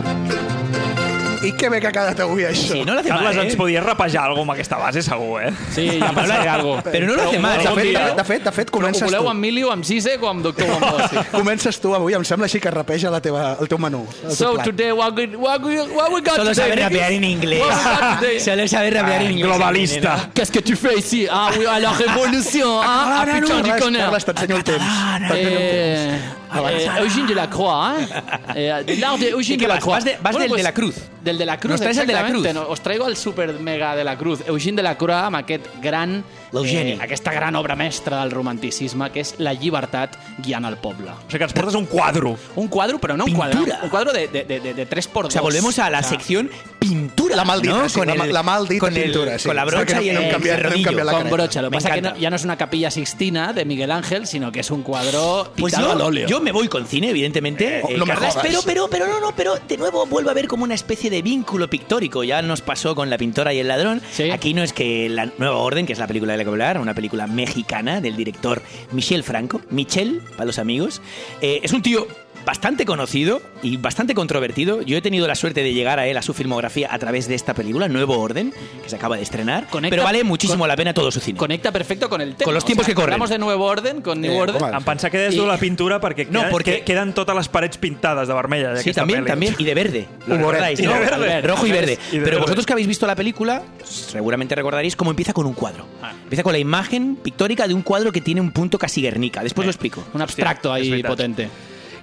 I 1.42 1.52
que 1.56 1.70
bé 1.72 1.78
que 1.80 1.86
ha 1.88 1.92
quedat 1.92 2.18
avui 2.20 2.44
això. 2.44 2.74
Sí, 2.74 2.82
no 2.84 2.92
lo 2.92 3.00
hace 3.00 3.08
Carles, 3.08 3.34
mal, 3.36 3.44
ens 3.46 3.54
eh? 3.54 3.56
podies 3.56 3.82
rapejar 3.82 4.26
alguna 4.26 4.42
amb 4.44 4.52
aquesta 4.52 4.76
base, 4.76 5.00
segur, 5.02 5.38
eh? 5.40 5.52
Sí, 5.72 5.86
ja 5.98 6.10
passaré 6.12 6.48
alguna 6.52 6.82
cosa. 6.82 6.92
Però 6.92 7.06
no 7.08 7.14
lo 7.16 7.22
hace 7.30 7.38
mal, 7.40 7.56
de, 7.56 7.64
eh? 7.64 7.72
fet, 7.78 7.86
dia. 7.88 8.02
de, 8.10 8.14
de 8.18 8.24
fet, 8.28 8.42
de 8.44 8.52
fet, 8.52 8.70
comences 8.74 9.06
voleu 9.06 9.22
tu. 9.24 9.30
amb 9.30 9.40
Mili 9.40 9.62
o 9.64 9.70
amb 9.72 9.86
Sisek 9.88 10.20
o 10.22 10.28
amb 10.28 10.44
Doctor 10.44 10.68
Wombo? 10.68 10.98
Sí. 11.08 11.16
Comences 11.38 11.80
tu 11.80 11.94
avui, 11.96 12.12
em 12.18 12.26
sembla 12.28 12.44
així 12.50 12.60
que 12.60 12.70
rapeja 12.74 13.08
la 13.14 13.22
teva, 13.24 13.54
el 13.58 13.70
teu 13.72 13.80
menú. 13.80 14.02
El 14.20 14.28
teu 14.28 14.36
So 14.36 14.52
plat. 14.58 14.66
today, 14.68 14.92
what 14.92 15.16
we, 15.16 15.26
what 15.36 15.64
we, 15.64 15.78
what 15.96 16.12
we 16.12 16.20
got 16.20 16.36
Solo 16.36 16.52
today, 16.52 16.60
sabe 16.60 16.76
niggas? 16.76 16.90
rapear 16.92 17.12
en 17.16 17.24
inglés. 17.24 18.44
Solo 18.44 18.68
sabe 18.68 18.90
rapear 18.90 19.22
en 19.22 19.30
inglés. 19.32 19.46
Globalista. 19.48 20.28
Qu'est-ce 20.34 20.52
que 20.52 20.60
tu 20.60 20.76
fais 20.76 20.98
ici 20.98 21.26
Ah 21.30 21.48
oui, 21.56 21.64
à 21.64 21.80
la 21.80 21.90
révolution 21.92 22.80
Ah, 22.82 23.22
ah 23.22 23.24
putain, 23.24 23.62
du 23.62 23.72
connard 23.80 24.10
Carles, 24.10 24.24
t'ensenyo 24.26 24.56
el 24.56 24.64
temps. 24.64 24.84
T'ensenyo 25.28 25.58
el 25.58 25.70
temps. 25.72 26.39
Eh, 26.52 26.84
eh, 26.84 27.00
Eugène 27.02 27.26
Delacroix, 27.26 27.70
hein? 28.00 28.06
Eh, 28.56 28.82
de 28.84 28.96
l'art 29.00 29.18
de 29.18 29.30
Eugène 29.30 29.54
¿Y 29.54 29.58
qué 29.58 29.66
vas? 29.66 29.78
Delacroix. 29.78 29.94
¿Vas 29.94 30.04
de- 30.04 30.18
vas 30.20 30.36
del 30.36 30.50
de 30.50 30.62
la 30.62 30.72
Cruz? 30.74 30.94
Del 31.22 31.38
de 31.38 31.46
la 31.46 31.58
Cruz, 31.60 31.70
Nos 31.72 31.80
traes 31.80 31.98
el 31.98 32.06
de 32.06 32.12
la. 32.12 32.24
Cruz. 32.28 32.52
No, 32.54 32.66
os 32.68 32.80
traigo 32.80 33.06
el 33.06 33.16
super 33.16 33.52
mega 33.60 33.94
de 33.94 34.02
la 34.04 34.16
Cruz. 34.18 34.40
Eugène 34.46 34.76
Delacroix 34.76 35.14
amb 35.28 35.36
aquest 35.36 35.66
gran... 35.80 36.24
L'Eugeni. 36.52 36.98
aquesta 37.00 37.32
gran 37.32 37.54
obra 37.56 37.76
mestra 37.76 38.20
del 38.20 38.30
romanticisme, 38.30 39.10
que 39.10 39.20
és 39.20 39.34
la 39.38 39.52
llibertat 39.54 40.16
guiant 40.38 40.64
el 40.64 40.76
poble. 40.76 41.10
O 41.10 41.16
sigui 41.28 41.38
que 41.38 41.44
ens 41.44 41.52
portes 41.52 41.74
un 41.74 41.86
quadro. 41.86 42.36
Un 42.56 42.68
quadro, 42.68 42.98
però 43.00 43.16
no 43.16 43.24
un 43.24 43.30
Pintura. 43.32 43.50
quadre. 43.50 43.74
Un 43.84 43.88
quadro 43.90 44.12
de, 44.12 44.28
de, 44.28 44.44
de, 44.44 44.60
de, 44.60 44.74
de 44.74 44.86
3 44.86 45.08
por 45.08 45.24
2. 45.24 45.28
O 45.28 45.32
sea, 45.32 45.42
volvemos 45.42 45.78
a 45.78 45.88
la 45.90 46.02
sección 46.02 46.50
pintura. 46.78 47.36
La 47.36 47.44
maldita, 47.44 47.74
¿no? 47.76 47.88
sí, 47.88 48.00
la 48.04 48.14
ma- 48.14 48.26
la 48.26 48.42
maldita 48.42 48.80
con 48.80 48.96
el- 48.96 49.02
pintura, 49.04 49.38
sí. 49.38 49.46
Con 49.46 49.56
la 49.56 49.64
brocha 49.64 49.98
Perquè 49.98 50.04
y 50.04 50.08
el, 50.08 50.14
no 50.16 50.20
el 50.22 50.34
canviat- 50.34 50.40
no 50.40 50.54
hem 50.56 50.62
rodillo. 50.62 50.84
canviat 50.86 51.06
la 51.06 51.12
Con 51.12 51.30
brocha. 51.30 51.62
Lo 51.62 51.70
que 51.70 51.74
pasa 51.74 51.88
es 51.90 51.94
que 51.94 52.02
no- 52.02 52.16
ya 52.16 52.30
no 52.30 52.36
es 52.36 52.44
una 52.44 52.56
capilla 52.56 52.90
sixtina 52.90 53.52
de 53.52 53.64
Miguel 53.64 53.90
Ángel, 53.90 54.26
sino 54.26 54.50
que 54.50 54.60
es 54.60 54.70
un 54.70 54.82
cuadro 54.82 55.52
Pues 55.56 55.74
pintado 55.74 55.92
al 55.92 55.98
yo, 55.98 56.06
óleo. 56.06 56.26
yo 56.28 56.40
me 56.40 56.52
voy 56.52 56.68
con 56.68 56.86
cine, 56.86 57.10
evidentemente. 57.10 57.82
Oh, 57.84 57.90
eh, 57.90 57.96
no 57.98 58.06
jodas. 58.06 58.36
pero, 58.42 58.60
pero, 58.64 58.88
pero 58.88 59.06
no, 59.06 59.20
no, 59.20 59.32
pero 59.36 59.54
de 59.68 59.76
nuevo 59.76 60.06
vuelve 60.06 60.30
a 60.30 60.32
haber 60.32 60.48
como 60.48 60.64
una 60.64 60.74
especie 60.74 61.10
de 61.10 61.22
vínculo 61.22 61.68
pictórico. 61.68 62.24
Ya 62.24 62.42
nos 62.42 62.60
pasó 62.62 62.94
con 62.94 63.10
La 63.10 63.18
pintora 63.18 63.52
y 63.54 63.58
el 63.58 63.68
ladrón. 63.68 64.00
Sí. 64.12 64.30
Aquí 64.30 64.54
no 64.54 64.62
es 64.62 64.72
que 64.72 65.08
La 65.08 65.26
Nueva 65.38 65.56
Orden, 65.56 65.86
que 65.86 65.92
es 65.92 65.98
la 65.98 66.06
película 66.06 66.32
de 66.36 66.39
la 66.40 66.44
que 66.44 66.50
hablar, 66.50 66.80
una 66.80 66.94
película 66.94 67.26
mexicana 67.26 68.00
del 68.00 68.16
director 68.16 68.62
Michel 68.92 69.22
Franco, 69.22 69.60
Michel, 69.70 70.22
para 70.32 70.46
los 70.46 70.58
amigos. 70.58 71.02
Eh, 71.40 71.60
es 71.62 71.72
un 71.72 71.82
tío 71.82 72.06
bastante 72.44 72.84
conocido 72.86 73.42
y 73.62 73.76
bastante 73.76 74.14
controvertido. 74.14 74.82
Yo 74.82 74.96
he 74.96 75.02
tenido 75.02 75.26
la 75.26 75.34
suerte 75.34 75.62
de 75.62 75.72
llegar 75.74 75.98
a 75.98 76.06
él, 76.06 76.16
a 76.16 76.22
su 76.22 76.34
filmografía, 76.34 76.88
a 76.92 76.98
través 76.98 77.28
de 77.28 77.34
esta 77.34 77.54
película, 77.54 77.88
Nuevo 77.88 78.18
Orden, 78.18 78.52
que 78.82 78.88
se 78.88 78.96
acaba 78.96 79.16
de 79.16 79.22
estrenar. 79.22 79.66
Conecta- 79.68 79.90
pero 79.90 80.04
vale 80.04 80.24
muchísimo 80.24 80.60
con- 80.60 80.68
la 80.68 80.76
pena 80.76 80.94
todo 80.94 81.10
su 81.10 81.20
cine. 81.20 81.38
Conecta 81.38 81.70
perfecto 81.72 82.08
con 82.08 82.20
el 82.20 82.34
tema. 82.34 82.44
Con 82.46 82.54
los 82.54 82.64
tiempos 82.64 82.86
que 82.86 82.94
corren. 82.94 83.10
Hablamos 83.12 83.30
de 83.30 83.38
Nuevo 83.38 83.64
Orden, 83.64 84.00
con 84.02 84.20
New 84.20 84.32
Eh, 84.32 84.40
Order. 84.40 84.62
home, 84.62 84.76
Em 84.76 84.82
pensava 84.84 85.10
que 85.10 85.28
I- 85.30 85.36
tu 85.36 85.46
la 85.46 85.58
pintura 85.58 86.00
perquè, 86.00 86.26
No, 86.30 86.44
porque- 86.50 86.78
que- 86.78 86.84
queden 86.84 87.12
totes 87.12 87.34
les 87.34 87.48
parets 87.48 87.76
pintades 87.78 88.28
de 88.28 88.34
vermella. 88.34 88.76
Sí, 88.76 88.92
también, 88.92 89.24
también. 89.24 89.54
Y 89.58 89.64
de 89.64 89.74
verde. 89.74 90.08
Lo 90.26 90.34
Y 90.34 90.38
recordáis, 90.38 90.78
de 90.78 90.86
¿no? 90.86 90.92
verde. 90.94 91.40
Rojo 91.42 91.66
y 91.66 91.72
verde. 91.72 91.98
Y 92.10 92.16
de 92.16 92.22
Pero 92.24 92.24
verde. 92.24 92.40
vosotros 92.40 92.66
que 92.66 92.72
habéis 92.72 92.88
visto 92.88 93.06
la 93.06 93.14
película, 93.16 93.62
seguramente 93.84 94.54
recordaréis 94.54 94.96
cómo 94.96 95.10
empieza 95.10 95.32
con 95.32 95.46
un 95.46 95.54
cuadro. 95.54 95.86
Ah. 96.02 96.12
Empieza 96.22 96.42
con 96.42 96.52
la 96.52 96.58
imagen 96.58 97.16
pictórica 97.16 97.66
de 97.68 97.74
un 97.74 97.82
cuadro 97.82 98.12
que 98.12 98.20
tiene 98.20 98.40
un 98.40 98.50
punto 98.52 98.78
casi 98.78 99.02
Guernica. 99.02 99.42
Después 99.42 99.66
lo 99.66 99.70
explico. 99.70 100.02
Un 100.14 100.22
abstracto 100.22 100.72
ahí 100.72 101.02
potente. 101.02 101.48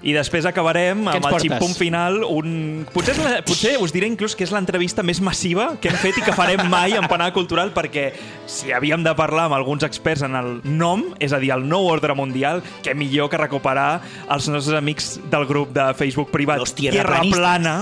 I 0.08 0.14
després 0.16 0.46
acabarem 0.48 1.02
amb 1.12 1.26
el 1.28 1.38
ximpunt 1.44 1.74
final. 1.76 2.22
Un... 2.24 2.86
Potser, 2.94 3.18
és 3.18 3.22
la... 3.24 3.34
Potser 3.48 3.74
us 3.84 3.92
diré 3.96 4.08
inclús 4.08 4.38
que 4.38 4.46
és 4.48 4.54
l'entrevista 4.56 5.04
més 5.04 5.20
massiva 5.24 5.74
que 5.82 5.92
hem 5.92 5.98
fet 6.00 6.22
i 6.22 6.24
que 6.24 6.36
farem 6.38 6.64
mai 6.72 6.96
en 6.96 7.10
Panada 7.12 7.36
Cultural 7.36 7.74
perquè 7.76 8.10
si 8.48 8.72
havíem 8.72 9.04
de 9.04 9.14
parlar 9.20 9.50
amb 9.50 9.58
alguns 9.58 9.84
experts 9.88 10.24
en 10.28 10.38
el 10.40 10.54
nom, 10.64 11.04
és 11.20 11.36
a 11.36 11.42
dir, 11.44 11.52
el 11.56 11.66
nou 11.68 11.90
ordre 11.92 12.16
mundial, 12.16 12.64
què 12.86 12.96
millor 12.96 13.32
que 13.34 13.42
recuperar 13.42 13.90
els 14.32 14.48
nostres 14.52 14.78
amics 14.80 15.18
del 15.28 15.48
grup 15.50 15.76
de 15.76 15.92
Facebook 16.00 16.32
privat 16.32 16.64
Los 16.64 16.76
tierraplanistas. 16.78 17.44
Plana 17.44 17.76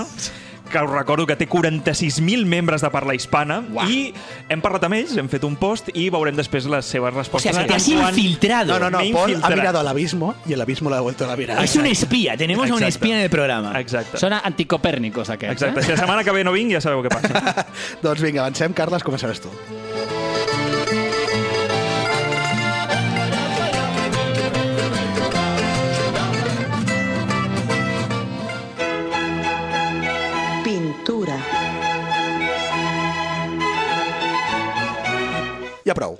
que 0.70 0.82
us 0.82 0.90
recordo 0.90 1.26
que 1.26 1.36
té 1.36 1.48
46.000 1.48 2.44
membres 2.46 2.82
de 2.82 2.90
parla 2.90 3.14
hispana 3.14 3.62
Uah. 3.72 3.86
i 3.90 4.12
hem 4.48 4.60
parlat 4.64 4.84
amb 4.88 4.98
ells, 4.98 5.16
hem 5.16 5.28
fet 5.32 5.44
un 5.46 5.56
post 5.56 5.90
i 5.94 6.08
veurem 6.12 6.36
després 6.36 6.66
les 6.70 6.84
seves 6.86 7.12
O 7.14 7.16
respostes. 7.16 7.54
sea, 7.54 7.62
que 7.62 7.68
te 7.68 7.74
has 7.74 7.88
infiltrado. 7.88 8.72
No, 8.78 8.90
no, 8.90 8.90
no, 8.90 9.04
Paul 9.12 9.38
ha 9.42 9.50
mirado 9.50 9.80
al 9.80 9.88
abismo 9.88 10.34
y 10.46 10.52
el 10.54 10.60
abismo 10.60 10.90
le 10.90 10.96
ha 10.96 10.98
devuelto 10.98 11.26
la 11.26 11.36
mirada. 11.36 11.62
Es 11.64 11.76
un 11.76 11.86
espía. 11.86 12.36
Tenemos 12.36 12.70
a 12.70 12.74
un 12.74 12.82
espía 12.82 13.16
en 13.16 13.22
el 13.22 13.30
programa. 13.30 13.78
Exacte. 13.80 14.18
Són 14.20 14.32
anticopèrnicos, 14.36 15.30
aquests. 15.30 15.62
Exacte. 15.62 15.80
Eh? 15.80 15.84
Si 15.84 15.90
la 15.92 15.98
setmana 15.98 16.24
que 16.24 16.32
ve 16.32 16.44
no 16.44 16.52
vinc, 16.52 16.72
ja 16.76 16.80
sabeu 16.80 17.02
què 17.04 17.12
passa. 17.12 17.66
doncs 18.04 18.22
vinga, 18.22 18.42
avancem. 18.44 18.74
Carles, 18.76 19.04
començaràs 19.06 19.40
tu. 19.42 19.52
Pintura. 31.06 31.38
Ja 35.84 35.94
prou. 35.94 36.18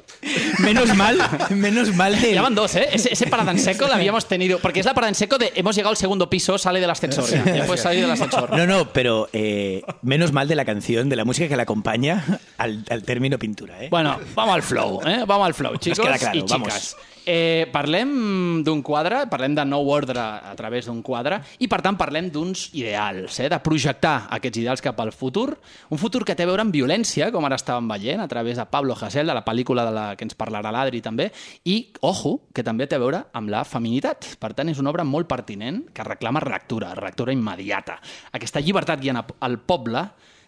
Menos 0.61 0.95
mal, 0.95 1.19
menos 1.51 1.93
mal 1.97 2.15
de... 2.21 2.35
Ya 2.35 2.41
van 2.41 2.55
dos, 2.55 2.77
¿eh? 2.77 2.87
Ese, 2.93 3.13
ese 3.13 3.27
parada 3.27 3.51
en 3.51 3.59
seco 3.59 3.87
la 3.89 3.97
habíamos 3.97 4.27
tenido. 4.27 4.61
Porque 4.61 4.79
es 4.79 4.87
la 4.87 4.95
parada 4.95 5.09
en 5.09 5.17
seco 5.17 5.39
de 5.39 5.51
hemos 5.57 5.75
llegado 5.75 5.91
al 5.91 5.97
segundo 5.97 6.31
piso, 6.31 6.57
sale 6.57 6.79
del 6.79 6.89
ascensor. 6.91 7.29
Ya, 7.29 7.45
ya 7.53 7.67
puedes 7.67 7.83
salir 7.83 8.03
del 8.03 8.13
ascensor. 8.13 8.57
No, 8.57 8.65
no, 8.65 8.93
pero 8.93 9.29
eh, 9.33 9.83
menos 10.03 10.31
mal 10.31 10.47
de 10.47 10.55
la 10.55 10.65
canción, 10.65 11.09
de 11.09 11.17
la 11.17 11.25
música 11.25 11.49
que 11.49 11.57
la 11.57 11.65
acompaña 11.65 12.25
al, 12.57 12.85
al 12.89 13.03
término 13.03 13.41
pintura, 13.41 13.83
¿eh? 13.83 13.89
Bueno, 13.91 14.21
vamos 14.37 14.55
al 14.55 14.63
flow, 14.63 15.01
eh? 15.05 15.25
Vamos 15.27 15.49
al 15.49 15.55
flow, 15.55 15.77
chicos 15.79 15.99
queda 15.99 16.17
claro, 16.17 16.39
i 16.39 16.43
xiques. 16.43 16.51
vamos. 16.53 16.97
Eh, 17.29 17.67
parlem 17.75 18.63
d'un 18.63 18.85
quadre, 18.87 19.25
parlem 19.27 19.57
de 19.57 19.65
nou 19.67 19.89
ordre 19.91 20.23
a 20.23 20.53
través 20.55 20.87
d'un 20.87 21.01
quadre 21.03 21.41
i, 21.59 21.67
per 21.67 21.81
tant, 21.83 21.97
parlem 21.99 22.29
d'uns 22.31 22.69
ideals, 22.79 23.41
eh? 23.43 23.49
de 23.51 23.59
projectar 23.65 24.29
aquests 24.37 24.61
ideals 24.61 24.83
cap 24.85 25.01
al 25.03 25.11
futur. 25.11 25.49
Un 25.91 25.99
futur 25.99 26.21
que 26.23 26.37
té 26.39 26.45
a 26.45 26.47
veure 26.47 26.63
amb 26.63 26.77
violència, 26.77 27.33
com 27.35 27.43
ara 27.49 27.59
estàvem 27.59 27.89
veient, 27.91 28.23
a 28.23 28.29
través 28.31 28.61
de 28.61 28.67
Pablo 28.71 28.95
Hasél, 28.95 29.27
de 29.27 29.35
la 29.35 29.43
pel·lícula 29.43 29.83
de 29.89 29.95
la 29.97 30.05
que 30.15 30.23
ens 30.29 30.39
parlarà 30.39 30.71
l'Adri 30.71 31.01
també, 31.03 31.33
i, 31.67 31.81
ojo, 32.07 32.37
que 32.55 32.63
també 32.63 32.87
té 32.87 32.95
a 32.95 33.03
veure 33.03 33.25
amb 33.35 33.51
la 33.51 33.65
feminitat. 33.67 34.37
Per 34.39 34.53
tant, 34.55 34.71
és 34.71 34.79
una 34.79 34.93
obra 34.93 35.03
molt 35.03 35.27
pertinent 35.27 35.83
que 35.91 36.07
reclama 36.07 36.45
relectura, 36.47 36.93
relectura 36.95 37.35
immediata. 37.35 37.99
Aquesta 38.39 38.63
llibertat 38.63 39.03
guiant 39.03 39.19
al 39.19 39.59
poble 39.67 40.05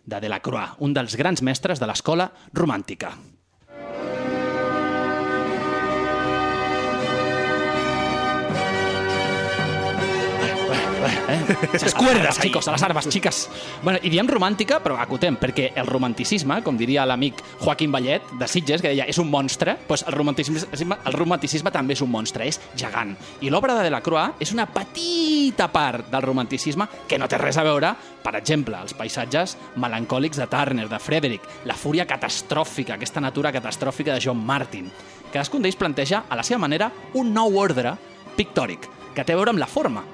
de 0.07 0.23
Delacroix, 0.23 0.79
un 0.79 0.95
dels 0.95 1.19
grans 1.19 1.43
mestres 1.43 1.83
de 1.83 1.91
l'escola 1.91 2.31
romàntica. 2.55 3.17
Eh? 11.09 11.57
Esas 11.73 11.95
cuerdas, 11.95 12.39
chicos, 12.41 12.69
a 12.69 12.73
las 12.73 12.83
armas, 12.83 13.09
chicas. 13.09 13.49
Bueno, 13.83 13.99
i 14.03 14.11
diem 14.11 14.29
romàntica, 14.29 14.79
però 14.83 14.99
acotem, 15.01 15.37
perquè 15.41 15.71
el 15.79 15.87
romanticisme, 15.89 16.61
com 16.65 16.77
diria 16.79 17.07
l'amic 17.09 17.43
Joaquim 17.61 17.93
Vallet, 17.93 18.33
de 18.39 18.49
Sitges, 18.49 18.83
que 18.83 18.93
deia, 18.93 19.07
és 19.09 19.19
un 19.19 19.31
monstre, 19.31 19.79
doncs 19.89 20.05
el 20.07 20.17
romanticisme, 20.17 20.99
el 21.05 21.17
romanticisme 21.17 21.73
també 21.75 21.97
és 21.97 22.03
un 22.05 22.11
monstre, 22.13 22.49
és 22.49 22.61
gegant. 22.79 23.15
I 23.41 23.53
l'obra 23.53 23.77
de 23.79 23.87
Delacroix 23.87 24.43
és 24.45 24.53
una 24.55 24.69
petita 24.73 25.69
part 25.73 26.11
del 26.13 26.25
romanticisme 26.25 26.89
que 27.09 27.19
no 27.19 27.29
té 27.29 27.39
res 27.41 27.59
a 27.59 27.67
veure, 27.67 27.95
per 28.25 28.35
exemple, 28.37 28.77
els 28.77 28.95
paisatges 28.97 29.57
melancòlics 29.77 30.41
de 30.41 30.49
Turner, 30.51 30.89
de 30.89 31.01
Frederick, 31.01 31.49
la 31.65 31.79
fúria 31.79 32.07
catastròfica, 32.09 32.99
aquesta 32.99 33.23
natura 33.25 33.53
catastròfica 33.55 34.15
de 34.15 34.25
John 34.25 34.45
Martin. 34.45 34.91
Cadascun 35.33 35.65
d'ells 35.65 35.77
planteja, 35.77 36.25
a 36.29 36.37
la 36.37 36.45
seva 36.45 36.61
manera, 36.65 36.91
un 37.15 37.33
nou 37.35 37.57
ordre 37.61 37.95
pictòric, 38.37 38.89
que 39.15 39.25
té 39.25 39.35
a 39.35 39.39
veure 39.41 39.53
amb 39.53 39.61
la 39.61 39.69
forma, 39.69 40.05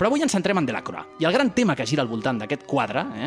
però 0.00 0.08
avui 0.08 0.22
ens 0.24 0.32
centrem 0.32 0.56
en 0.56 0.64
Delacroix. 0.64 1.18
I 1.20 1.26
el 1.28 1.34
gran 1.36 1.50
tema 1.52 1.74
que 1.76 1.84
gira 1.84 2.00
al 2.00 2.08
voltant 2.08 2.38
d'aquest 2.40 2.62
quadre 2.64 3.02
eh, 3.20 3.26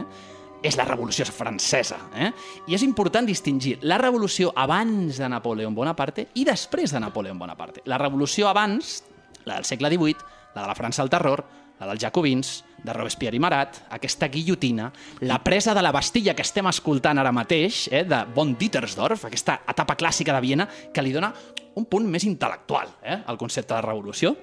és 0.66 0.74
la 0.80 0.88
Revolució 0.88 1.28
Francesa. 1.30 2.00
Eh? 2.18 2.32
I 2.66 2.74
és 2.74 2.82
important 2.82 3.28
distingir 3.30 3.76
la 3.86 4.00
revolució 4.02 4.50
abans 4.58 5.20
de 5.22 5.28
Napoleó 5.30 5.70
Bonaparte 5.70 6.32
i 6.34 6.46
després 6.48 6.96
de 6.96 7.02
Napoleó 7.04 7.36
Bonaparte. 7.38 7.84
La 7.86 8.00
revolució 8.02 8.48
abans, 8.50 9.04
la 9.46 9.60
del 9.60 9.68
segle 9.70 9.92
XVIII, 9.94 10.32
la 10.56 10.64
de 10.64 10.72
la 10.72 10.74
França 10.74 11.04
del 11.04 11.12
terror, 11.14 11.44
la 11.78 11.90
dels 11.92 12.02
jacobins, 12.02 12.54
de 12.84 12.96
Robespierre 12.96 13.38
i 13.38 13.44
Marat, 13.44 13.78
aquesta 13.94 14.28
guillotina, 14.34 14.90
la 15.22 15.38
presa 15.44 15.76
de 15.78 15.84
la 15.86 15.92
Bastilla 15.94 16.34
que 16.34 16.44
estem 16.44 16.68
escoltant 16.72 17.22
ara 17.22 17.32
mateix, 17.32 17.86
eh, 17.92 18.02
de 18.04 18.24
von 18.34 18.56
Dittersdorf, 18.58 19.28
aquesta 19.30 19.60
etapa 19.70 19.94
clàssica 20.00 20.34
de 20.34 20.42
Viena, 20.42 20.68
que 20.94 21.06
li 21.06 21.14
dona 21.14 21.30
un 21.76 21.86
punt 21.86 22.10
més 22.10 22.26
intel·lectual 22.26 22.98
eh, 23.04 23.22
al 23.26 23.38
concepte 23.38 23.76
de 23.76 23.86
revolució. 23.86 24.34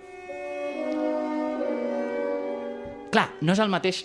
Clar, 3.11 3.27
no 3.43 3.55
és 3.57 3.61
el 3.63 3.73
mateix 3.73 4.05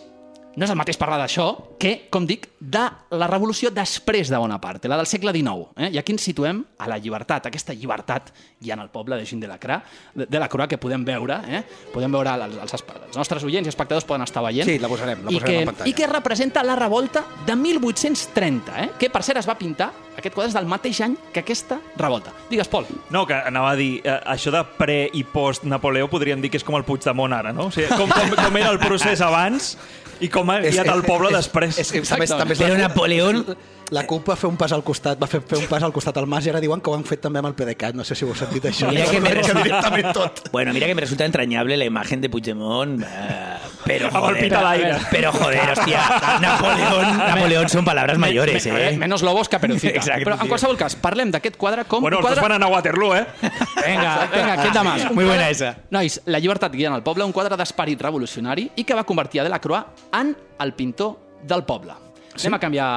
no 0.56 0.66
és 0.66 0.72
el 0.72 0.78
mateix 0.80 0.98
parlar 1.00 1.18
d'això 1.20 1.48
que, 1.80 2.08
com 2.12 2.26
dic, 2.28 2.48
de 2.60 2.84
la 3.20 3.28
revolució 3.28 3.72
després 3.74 4.32
de 4.32 4.40
Bonaparte, 4.40 4.90
la 4.92 4.98
del 5.00 5.10
segle 5.10 5.34
XIX. 5.36 5.68
Eh? 5.76 5.90
I 5.96 6.00
aquí 6.00 6.16
ens 6.16 6.24
situem 6.26 6.62
a 6.80 6.88
la 6.90 6.98
llibertat, 7.02 7.50
aquesta 7.50 7.76
llibertat 7.76 8.32
guiant 8.64 8.82
el 8.82 8.90
poble 8.94 9.20
de 9.20 9.28
Jean 9.28 9.44
de 9.44 9.50
la 9.52 9.60
Croix, 9.62 9.84
de, 10.16 10.28
de 10.32 10.42
la 10.42 10.48
Croix 10.52 10.72
que 10.72 10.80
podem 10.82 11.04
veure, 11.06 11.42
eh? 11.50 11.62
podem 11.94 12.16
veure, 12.16 12.38
els, 12.48 12.58
els, 12.64 12.86
els 13.10 13.20
nostres 13.20 13.44
oients 13.48 13.68
i 13.68 13.74
espectadors 13.74 14.08
poden 14.08 14.26
estar 14.26 14.44
veient. 14.46 14.70
Sí, 14.70 14.80
la 14.80 14.92
posarem, 14.92 15.26
la 15.28 15.34
posarem 15.34 15.52
que, 15.52 15.60
en 15.60 15.72
pantalla. 15.74 15.92
I 15.92 15.98
que 16.00 16.10
representa 16.12 16.64
la 16.64 16.80
revolta 16.80 17.26
de 17.46 17.56
1830, 17.60 18.80
eh? 18.84 18.90
que 19.00 19.12
per 19.12 19.24
cert 19.28 19.44
es 19.44 19.50
va 19.50 19.58
pintar, 19.60 19.92
aquest 20.16 20.32
quadre 20.32 20.54
és 20.54 20.56
del 20.56 20.70
mateix 20.72 21.02
any 21.04 21.18
que 21.34 21.44
aquesta 21.44 21.82
revolta. 22.00 22.32
Digues, 22.50 22.70
Pol. 22.72 22.88
No, 23.12 23.26
que 23.28 23.36
anava 23.36 23.74
a 23.74 23.76
dir, 23.76 24.00
eh, 24.00 24.16
això 24.32 24.54
de 24.56 24.64
pre 24.80 25.10
i 25.14 25.26
post 25.28 25.68
Napoleó 25.68 26.08
podríem 26.12 26.40
dir 26.42 26.54
que 26.54 26.62
és 26.62 26.66
com 26.66 26.80
el 26.80 26.88
Puigdemont 26.88 27.36
ara, 27.36 27.52
no? 27.54 27.68
O 27.68 27.76
sigui, 27.76 27.90
com, 27.92 28.08
com, 28.10 28.36
com 28.40 28.60
era 28.62 28.72
el 28.72 28.80
procés 28.80 29.20
abans 29.26 29.76
i 30.22 30.30
com 30.30 30.50
ha 30.50 30.60
guiat 30.62 30.88
el 30.94 31.04
poble 31.04 31.32
després. 31.36 31.78
És, 31.80 31.92
és, 31.94 32.08
també, 32.10 32.26
és- 32.26 32.36
també 32.38 32.54
és 32.54 32.60
Però 32.62 32.74
la, 32.78 32.88
Napoleón... 32.88 33.46
la 33.92 34.02
CUP 34.08 34.30
va 34.32 34.36
fer 34.36 34.48
un 34.50 34.56
pas 34.58 34.72
al 34.74 34.82
costat, 34.84 35.20
va 35.22 35.28
fer, 35.28 35.42
fer 35.46 35.60
un 35.60 35.68
pas 35.70 35.84
al 35.84 35.92
costat 35.94 36.18
al 36.18 36.26
Mas 36.26 36.46
i 36.48 36.50
ara 36.50 36.60
diuen 36.64 36.82
que 36.82 36.90
ho 36.90 36.96
han 36.96 37.04
fet 37.06 37.22
també 37.22 37.38
amb 37.40 37.48
el 37.52 37.54
PDeCAT. 37.54 37.94
No 37.96 38.04
sé 38.04 38.16
si 38.16 38.26
ho 38.26 38.30
heu 38.32 38.36
sentit 38.36 38.66
això. 38.66 38.90
Mira 38.90 39.06
que 39.12 39.20
me 39.22 39.30
que 39.30 39.36
resulta- 39.42 39.64
directament 39.64 40.14
tot. 40.14 40.50
Bueno, 40.52 40.74
mira 40.74 40.88
que 40.88 40.96
me 40.96 41.02
resulta 41.02 41.26
entrañable 41.26 41.78
la 41.78 41.86
imagen 41.86 42.22
de 42.22 42.30
Puigdemont, 42.30 43.04
eh, 43.04 43.55
pero 43.86 44.10
joder, 44.12 44.98
pero 45.12 45.32
joder, 45.32 45.70
hostia, 45.72 46.02
Napoleón, 46.42 47.18
Napoleón 47.18 47.70
son 47.70 47.86
palabras 47.86 48.18
mayores, 48.18 48.66
eh. 48.66 48.98
Menos 48.98 49.22
lobos 49.22 49.48
que 49.50 49.60
Perucita. 49.60 49.94
Exacte, 49.96 50.26
Però 50.26 50.38
en 50.42 50.50
qualsevol 50.50 50.78
cas, 50.78 50.96
parlem 51.00 51.32
d'aquest 51.32 51.56
quadre 51.58 51.86
com 51.86 52.02
Bueno, 52.04 52.20
els 52.20 52.28
dos 52.30 52.42
van 52.42 52.58
anar 52.58 52.68
a 52.68 52.74
Waterloo, 52.74 53.16
eh? 53.16 53.26
Vinga, 53.42 54.14
vinga, 54.34 54.56
què 54.64 54.72
demà? 54.74 54.96
Muy 55.14 55.26
buena 55.26 55.50
esa. 55.50 55.76
Nois, 55.96 56.20
la 56.26 56.40
llibertat 56.42 56.74
guiant 56.76 56.96
el 56.98 57.04
poble, 57.06 57.24
un 57.26 57.34
quadre 57.36 57.58
d'esperit 57.58 58.02
revolucionari 58.02 58.70
i 58.76 58.84
que 58.84 58.98
va 58.98 59.06
convertir 59.08 59.42
a 59.42 59.48
Delacroix 59.48 59.86
en 60.20 60.36
el 60.60 60.74
pintor 60.74 61.16
del 61.44 61.64
poble. 61.64 61.94
Sí? 62.36 62.48
Anem 62.48 62.58
a 62.58 62.60
canviar, 62.60 62.88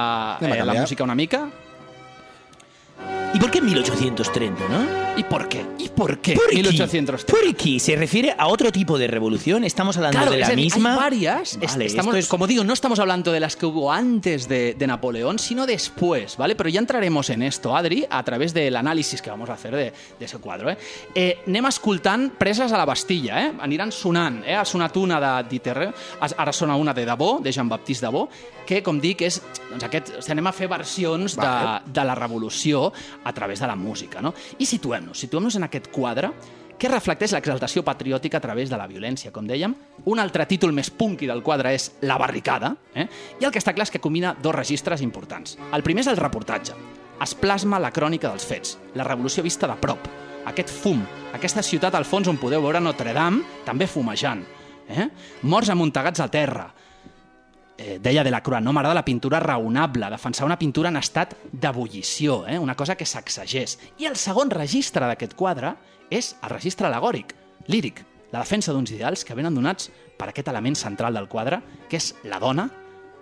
Anem 0.41 0.51
a 0.51 0.55
eh, 0.55 0.59
la 0.59 0.65
canviar. 0.65 0.83
música 0.83 1.03
una 1.05 1.15
mica. 1.15 1.45
¿Y 3.31 3.39
por 3.39 3.51
qué 3.51 3.61
1830, 3.61 4.67
no? 4.69 5.09
¿Y 5.15 5.23
por 5.23 5.47
qué? 5.47 5.63
¿Y 5.77 5.89
por 5.89 6.17
qué? 6.19 6.33
Por 6.33 6.45
aquí. 6.47 6.55
1830. 6.55 7.31
Por 7.31 7.47
aquí. 7.47 7.79
¿Se 7.79 7.95
refiere 7.95 8.33
a 8.35 8.47
otro 8.47 8.71
tipo 8.71 8.97
de 8.97 9.05
revolución? 9.07 9.63
¿Estamos 9.63 9.97
hablando 9.97 10.17
Claro, 10.17 10.31
de 10.31 10.37
es 10.37 10.47
la 10.47 10.55
decir, 10.55 10.63
misma? 10.63 10.93
hay 10.93 10.97
varias. 10.99 11.53
Es- 11.61 11.71
Vale, 11.73 11.85
estamos, 11.85 12.15
es- 12.15 12.27
Como 12.27 12.47
digo, 12.47 12.63
no 12.63 12.73
estamos 12.73 12.97
hablando 12.99 13.31
de 13.31 13.39
las 13.39 13.55
que 13.55 13.67
hubo 13.67 13.91
antes 13.91 14.47
de, 14.47 14.73
de 14.73 14.87
Napoleón, 14.87 15.37
sino 15.37 15.67
después, 15.67 16.37
¿vale? 16.37 16.55
Pero 16.55 16.69
ya 16.69 16.79
entraremos 16.79 17.29
en 17.29 17.43
esto, 17.43 17.75
Adri, 17.75 18.05
a 18.09 18.23
través 18.23 18.51
del 18.53 18.75
análisis 18.75 19.21
que 19.21 19.29
vamos 19.29 19.49
a 19.49 19.53
hacer 19.53 19.75
de, 19.75 19.93
de 20.17 20.25
ese 20.25 20.39
quadre. 20.39 20.71
Eh? 20.73 20.77
Eh, 21.13 21.37
anem 21.45 21.65
escoltant 21.69 22.31
preses 22.33 22.71
a 22.71 22.77
la 22.81 22.85
Bastilla, 22.85 23.43
eh? 23.45 23.51
Aniran 23.61 23.91
sonant, 23.91 24.41
eh? 24.43 24.55
Ha 24.55 24.65
sonat 24.65 24.95
una 24.97 25.19
de 25.21 25.49
Dieter, 25.49 25.93
ara 26.19 26.51
sona 26.53 26.75
una 26.75 26.93
de 26.95 27.05
Debò, 27.05 27.39
de 27.43 27.51
Jean-Baptiste 27.51 28.07
Debò, 28.07 28.27
que, 28.65 28.81
com 28.85 28.99
dic, 29.01 29.21
és... 29.25 29.41
Doncs 29.69 29.83
aquest, 29.85 30.09
anem 30.33 30.47
a 30.49 30.51
fer 30.53 30.67
versions 30.69 31.35
de, 31.37 31.41
Vale. 31.45 31.81
de 31.85 32.03
la 32.05 32.15
revolució 32.17 32.88
a 33.23 33.33
través 33.33 33.59
de 33.59 33.67
la 33.67 33.75
música, 33.75 34.21
no? 34.21 34.33
I 34.59 34.65
situem-nos, 34.65 35.19
situem-nos 35.19 35.59
en 35.59 35.67
aquest 35.67 35.89
quadre 35.93 36.31
que 36.79 36.87
reflecteix 36.87 37.33
l'exaltació 37.35 37.83
patriòtica 37.83 38.39
a 38.39 38.43
través 38.43 38.69
de 38.71 38.77
la 38.79 38.87
violència, 38.87 39.33
com 39.35 39.45
dèiem. 39.45 39.73
Un 40.07 40.21
altre 40.23 40.45
títol 40.47 40.71
més 40.71 40.89
punky 40.89 41.27
del 41.27 41.43
quadre 41.43 41.73
és 41.75 41.89
La 42.07 42.17
barricada, 42.17 42.71
eh? 42.95 43.05
i 43.39 43.45
el 43.45 43.51
que 43.51 43.59
està 43.59 43.75
clar 43.75 43.89
és 43.89 43.91
que 43.91 43.99
combina 43.99 44.31
dos 44.41 44.55
registres 44.55 45.03
importants. 45.03 45.57
El 45.75 45.83
primer 45.83 46.05
és 46.05 46.11
el 46.13 46.21
reportatge. 46.21 46.77
Es 47.19 47.35
plasma 47.35 47.81
la 47.83 47.91
crònica 47.91 48.31
dels 48.31 48.47
fets, 48.47 48.77
la 48.95 49.03
revolució 49.03 49.43
vista 49.43 49.67
de 49.67 49.75
prop, 49.75 50.07
aquest 50.47 50.71
fum, 50.71 51.01
aquesta 51.35 51.61
ciutat 51.65 51.97
al 51.99 52.07
fons 52.07 52.29
on 52.31 52.39
podeu 52.39 52.63
veure 52.63 52.79
Notre 52.79 53.11
Dame 53.13 53.43
també 53.67 53.89
fumejant, 53.91 54.45
eh? 54.87 55.09
morts 55.43 55.69
amuntegats 55.69 56.23
a 56.23 56.29
terra, 56.31 56.69
eh, 57.79 57.97
deia 58.03 58.23
de 58.23 58.31
la 58.31 58.43
Croix, 58.43 58.61
no 58.61 58.73
m'agrada 58.75 58.97
la 58.97 59.05
pintura 59.07 59.39
raonable, 59.39 60.09
defensar 60.11 60.45
una 60.45 60.59
pintura 60.59 60.91
en 60.91 60.99
estat 60.99 61.33
d'ebullició, 61.51 62.43
eh? 62.47 62.59
una 62.59 62.75
cosa 62.75 62.97
que 62.99 63.07
sacsegés. 63.07 63.77
I 63.97 64.09
el 64.11 64.19
segon 64.19 64.51
registre 64.51 65.07
d'aquest 65.07 65.33
quadre 65.39 65.73
és 66.11 66.35
el 66.43 66.51
registre 66.51 66.89
alegòric, 66.89 67.33
líric, 67.71 68.03
la 68.33 68.43
defensa 68.43 68.75
d'uns 68.75 68.91
ideals 68.91 69.23
que 69.25 69.37
venen 69.37 69.55
donats 69.55 69.89
per 70.19 70.29
aquest 70.29 70.51
element 70.51 70.75
central 70.77 71.15
del 71.15 71.29
quadre, 71.31 71.61
que 71.89 71.97
és 71.97 72.11
la 72.27 72.41
dona, 72.43 72.67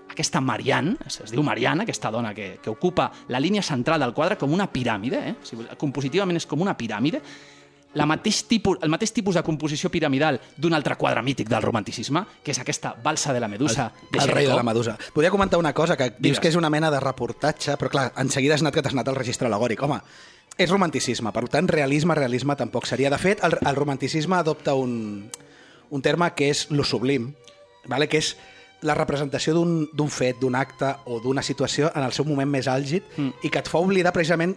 aquesta 0.09 0.41
Marianne, 0.41 0.95
es, 1.05 1.19
diu 1.29 1.43
Marianne, 1.43 1.83
aquesta 1.83 2.09
dona 2.11 2.33
que, 2.33 2.57
que 2.63 2.71
ocupa 2.71 3.11
la 3.29 3.41
línia 3.43 3.61
central 3.61 4.01
del 4.01 4.15
quadre 4.15 4.39
com 4.39 4.53
una 4.55 4.69
piràmide, 4.71 5.21
eh? 5.29 5.35
compositivament 5.77 6.39
és 6.39 6.47
com 6.49 6.63
una 6.63 6.77
piràmide, 6.79 7.21
la 7.97 8.05
mateix 8.05 8.43
tipus, 8.47 8.77
el 8.85 8.91
mateix 8.93 9.11
tipus 9.15 9.35
de 9.35 9.43
composició 9.43 9.89
piramidal 9.89 10.39
d'un 10.57 10.77
altre 10.77 10.95
quadre 10.99 11.23
mític 11.25 11.49
del 11.49 11.65
romanticisme, 11.65 12.23
que 12.43 12.53
és 12.53 12.61
aquesta 12.61 12.93
balsa 13.03 13.33
de 13.33 13.41
la 13.41 13.49
medusa 13.49 13.89
de 14.11 14.21
El 14.21 14.29
rei 14.29 14.45
de 14.45 14.55
la 14.55 14.63
Medusa. 14.63 14.97
Podria 15.13 15.33
comentar 15.33 15.59
una 15.59 15.73
cosa, 15.73 15.97
que 15.97 16.11
dius 16.11 16.19
Digues. 16.19 16.39
que 16.39 16.51
és 16.53 16.59
una 16.59 16.69
mena 16.69 16.91
de 16.93 16.99
reportatge, 17.01 17.77
però 17.77 17.89
clar, 17.89 18.11
en 18.17 18.29
seguida 18.29 18.55
has 18.55 18.61
anat 18.61 18.75
que 18.75 18.83
t'has 18.85 18.93
anat 18.93 19.09
al 19.09 19.17
registre 19.17 19.49
alegòric. 19.49 19.81
Home, 19.83 19.99
és 20.57 20.69
romanticisme, 20.69 21.33
per 21.33 21.47
tant, 21.49 21.69
realisme, 21.69 22.15
realisme 22.15 22.55
tampoc 22.55 22.85
seria. 22.85 23.09
De 23.09 23.17
fet, 23.21 23.43
el, 23.43 23.57
el 23.61 23.75
romanticisme 23.75 24.37
adopta 24.37 24.75
un, 24.77 25.29
un 25.89 26.01
terme 26.05 26.29
que 26.35 26.51
és 26.53 26.67
lo 26.69 26.85
sublim, 26.85 27.31
vale? 27.87 28.07
que 28.07 28.21
és 28.21 28.35
la 28.85 28.93
representació 28.93 29.55
d'un 29.57 30.09
fet, 30.13 30.37
d'un 30.41 30.55
acte 30.55 30.93
o 31.09 31.19
d'una 31.19 31.41
situació 31.41 31.89
en 31.95 32.03
el 32.05 32.13
seu 32.13 32.27
moment 32.29 32.49
més 32.49 32.67
àlgid 32.69 33.05
mm. 33.17 33.45
i 33.47 33.49
que 33.49 33.63
et 33.63 33.69
fa 33.69 33.81
oblidar 33.81 34.13
precisament 34.13 34.53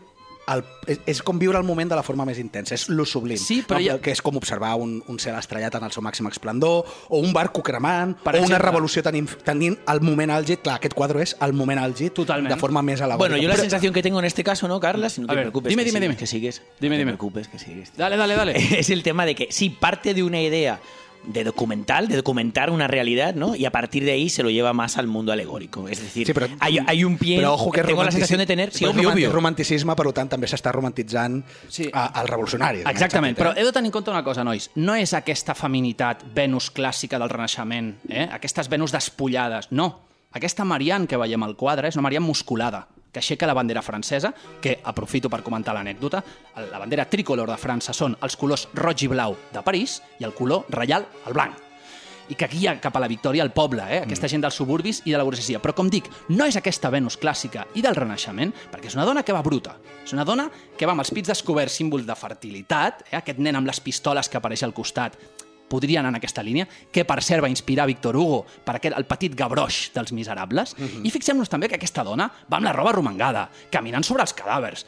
el, 0.54 0.64
és, 0.86 0.98
és 1.06 1.22
com 1.22 1.38
viure 1.38 1.58
el 1.58 1.64
moment 1.64 1.88
de 1.90 1.96
la 1.96 2.02
forma 2.02 2.24
més 2.24 2.38
intensa, 2.38 2.74
és 2.74 2.88
lo 2.88 3.04
sublim. 3.04 3.38
Sí, 3.38 3.62
però 3.62 3.78
no? 3.78 3.86
ja- 3.86 3.98
Que 4.00 4.10
és 4.12 4.22
com 4.22 4.36
observar 4.36 4.74
un, 4.76 5.02
un 5.06 5.18
cel 5.18 5.34
estrellat 5.38 5.74
en 5.76 5.84
el 5.84 5.92
seu 5.92 6.02
màxim 6.02 6.26
esplendor, 6.28 6.84
o 7.08 7.18
un 7.18 7.32
barco 7.32 7.62
cremant, 7.62 8.16
Per 8.22 8.34
o 8.34 8.38
una 8.38 8.46
exemple. 8.46 8.66
revolució 8.66 9.02
tenint, 9.02 9.28
tenint 9.44 9.78
el 9.86 10.00
moment 10.00 10.30
àlgid. 10.30 10.58
Clar, 10.62 10.76
aquest 10.76 10.94
quadre 10.94 11.22
és 11.22 11.36
el 11.40 11.52
moment 11.52 11.78
àlgid 11.80 12.12
Totalment. 12.12 12.52
de 12.54 12.58
forma 12.60 12.82
més 12.82 13.00
alegòrica. 13.00 13.18
Bueno, 13.18 13.36
yo 13.42 13.48
la 13.48 13.54
Però- 13.56 13.60
sensación 13.60 13.92
que 13.92 14.02
tengo 14.02 14.18
en 14.18 14.24
este 14.24 14.42
caso, 14.44 14.66
¿no, 14.68 14.80
Carla? 14.80 15.08
Si 15.08 15.20
no 15.20 15.26
te 15.26 15.34
ver, 15.34 15.44
preocupes. 15.44 15.70
dime, 15.70 15.84
que 15.84 15.90
dime, 15.90 15.98
sigues, 16.00 16.08
dime. 16.08 16.16
Que 16.18 16.26
sigues. 16.26 16.62
Dime, 16.80 16.96
no 16.96 16.98
dime. 16.98 17.12
te 17.12 17.16
preocupes, 17.18 17.48
que 17.48 17.58
sigues. 17.58 17.92
Dale, 17.96 18.16
dale, 18.16 18.34
dale. 18.34 18.52
es 18.80 18.90
el 18.90 19.02
tema 19.02 19.24
de 19.26 19.34
que 19.34 19.48
sí, 19.50 19.70
parte 19.70 20.14
de 20.14 20.22
una 20.22 20.40
idea 20.40 20.80
de 21.24 21.44
documental, 21.44 22.08
de 22.08 22.16
documentar 22.16 22.70
una 22.70 22.86
realidad, 22.88 23.34
¿no? 23.34 23.54
Y 23.54 23.64
a 23.66 23.70
partir 23.70 24.04
de 24.04 24.12
ahí 24.12 24.28
se 24.30 24.42
lo 24.42 24.50
lleva 24.50 24.72
más 24.72 24.96
al 24.98 25.06
mundo 25.06 25.32
alegórico. 25.32 25.86
Es 25.88 26.00
decir, 26.00 26.26
Sí, 26.26 26.32
però, 26.32 26.48
hay, 26.60 26.78
hay 26.86 27.04
un 27.04 27.18
pie. 27.18 27.38
però 27.40 27.52
ojo 27.52 27.70
que 27.70 27.80
és 27.80 27.86
tengo 27.86 28.02
la 28.02 28.10
sensación 28.10 28.38
de 28.38 28.46
tener. 28.46 28.72
Sí, 28.72 28.84
obvio, 28.84 29.10
obvio. 29.12 29.30
romanticisme, 29.30 29.94
per 29.96 30.12
tant, 30.12 30.30
també 30.30 30.46
s'està 30.46 30.72
romantitzant 30.72 31.44
Sí. 31.68 31.84
sí. 31.84 31.90
al 31.92 32.26
revolucionari. 32.26 32.80
en 32.80 32.88
Exactament, 32.88 33.36
aquest 33.36 33.40
però 33.40 33.60
he 33.60 33.64
de 33.64 33.72
tenir 33.72 33.88
en 33.88 33.92
compte 33.92 34.10
una 34.10 34.24
cosa, 34.24 34.42
nois. 34.44 34.70
No 34.74 34.94
és 34.94 35.12
aquesta 35.14 35.54
feminitat 35.54 36.24
Venus 36.34 36.70
clàssica 36.72 37.18
del 37.18 37.28
Renaixement, 37.28 37.98
eh? 38.08 38.28
aquestes 38.32 38.68
Venus 38.68 38.92
despullades, 38.92 39.68
no. 39.72 40.00
Aquesta 40.32 40.64
Marianne 40.64 41.06
que 41.06 41.16
veiem 41.18 41.42
al 41.42 41.56
quadre 41.56 41.88
és 41.88 41.96
una 41.96 42.02
Marianne 42.02 42.26
musculada, 42.26 42.86
que 43.12 43.22
aixeca 43.22 43.48
la 43.48 43.56
bandera 43.56 43.82
francesa, 43.82 44.32
que, 44.62 44.78
aprofito 44.84 45.30
per 45.30 45.42
comentar 45.46 45.74
l'anècdota, 45.76 46.22
la 46.70 46.82
bandera 46.82 47.08
tricolor 47.10 47.50
de 47.50 47.58
França 47.60 47.94
són 47.96 48.16
els 48.22 48.36
colors 48.38 48.68
roig 48.74 49.02
i 49.06 49.10
blau 49.10 49.36
de 49.52 49.64
París 49.66 50.00
i 50.20 50.28
el 50.28 50.36
color 50.36 50.70
reial, 50.70 51.08
el 51.26 51.36
blanc 51.36 51.66
i 52.30 52.36
que 52.38 52.46
guia 52.46 52.76
cap 52.80 52.94
a 52.94 53.02
la 53.02 53.08
victòria 53.10 53.42
al 53.42 53.52
poble, 53.52 53.82
eh? 53.90 54.00
aquesta 54.04 54.28
gent 54.30 54.44
dels 54.44 54.54
suburbis 54.54 55.02
i 55.04 55.10
de 55.10 55.18
la 55.18 55.26
burgesia. 55.26 55.58
Però, 55.62 55.74
com 55.76 55.90
dic, 55.90 56.06
no 56.30 56.46
és 56.46 56.56
aquesta 56.56 56.90
Venus 56.94 57.18
clàssica 57.20 57.66
i 57.74 57.82
del 57.82 57.98
Renaixement, 57.98 58.54
perquè 58.70 58.90
és 58.90 58.96
una 58.96 59.06
dona 59.08 59.24
que 59.26 59.34
va 59.34 59.42
bruta. 59.42 59.74
És 60.04 60.14
una 60.14 60.24
dona 60.24 60.46
que 60.78 60.86
va 60.86 60.94
amb 60.94 61.02
els 61.02 61.10
pits 61.10 61.32
descoberts, 61.32 61.80
símbol 61.80 62.06
de 62.06 62.16
fertilitat, 62.16 63.04
eh? 63.10 63.18
aquest 63.18 63.42
nen 63.42 63.58
amb 63.58 63.66
les 63.66 63.82
pistoles 63.82 64.30
que 64.30 64.38
apareix 64.38 64.62
al 64.62 64.76
costat, 64.76 65.18
podria 65.70 66.00
anar 66.02 66.10
en 66.10 66.18
aquesta 66.18 66.42
línia, 66.42 66.66
que 66.90 67.04
per 67.06 67.20
cert 67.22 67.44
va 67.44 67.48
inspirar 67.48 67.86
Victor 67.86 68.16
Hugo 68.18 68.42
per 68.66 68.76
aquest, 68.80 68.96
el 68.98 69.06
petit 69.06 69.34
gabroix 69.38 69.92
dels 69.94 70.10
miserables. 70.12 70.74
I 71.06 71.10
fixem-nos 71.14 71.48
també 71.48 71.68
que 71.70 71.78
aquesta 71.78 72.02
dona 72.04 72.26
va 72.50 72.58
amb 72.58 72.66
la 72.66 72.72
roba 72.74 72.92
romangada, 72.98 73.46
caminant 73.70 74.02
sobre 74.04 74.26
els 74.26 74.34
cadàvers, 74.34 74.84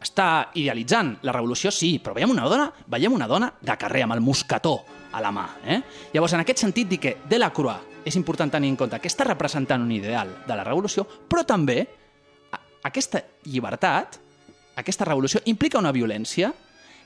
està 0.00 0.48
idealitzant 0.56 1.18
la 1.28 1.32
revolució, 1.36 1.68
sí, 1.74 1.98
però 2.00 2.14
veiem 2.16 2.30
una 2.32 2.46
dona, 2.48 2.70
veiem 2.88 3.12
una 3.12 3.26
dona 3.28 3.50
de 3.60 3.74
carrer, 3.76 4.06
amb 4.06 4.14
el 4.16 4.22
mosquetó 4.24 4.78
a 5.12 5.20
la 5.20 5.28
mà. 5.34 5.44
Eh? 5.66 5.80
Llavors, 6.14 6.32
en 6.38 6.40
aquest 6.40 6.62
sentit, 6.62 6.88
dic 6.88 7.02
que 7.04 7.16
Delacroix 7.28 8.06
és 8.08 8.16
important 8.16 8.48
tenir 8.48 8.70
en 8.72 8.78
compte 8.80 8.96
que 9.02 9.10
està 9.10 9.26
representant 9.28 9.82
un 9.84 9.90
ideal 9.92 10.30
de 10.46 10.56
la 10.56 10.64
revolució, 10.64 11.04
però 11.04 11.42
també 11.44 11.82
aquesta 12.88 13.20
llibertat, 13.44 14.16
aquesta 14.80 15.04
revolució, 15.04 15.42
implica 15.52 15.78
una 15.82 15.92
violència 15.92 16.54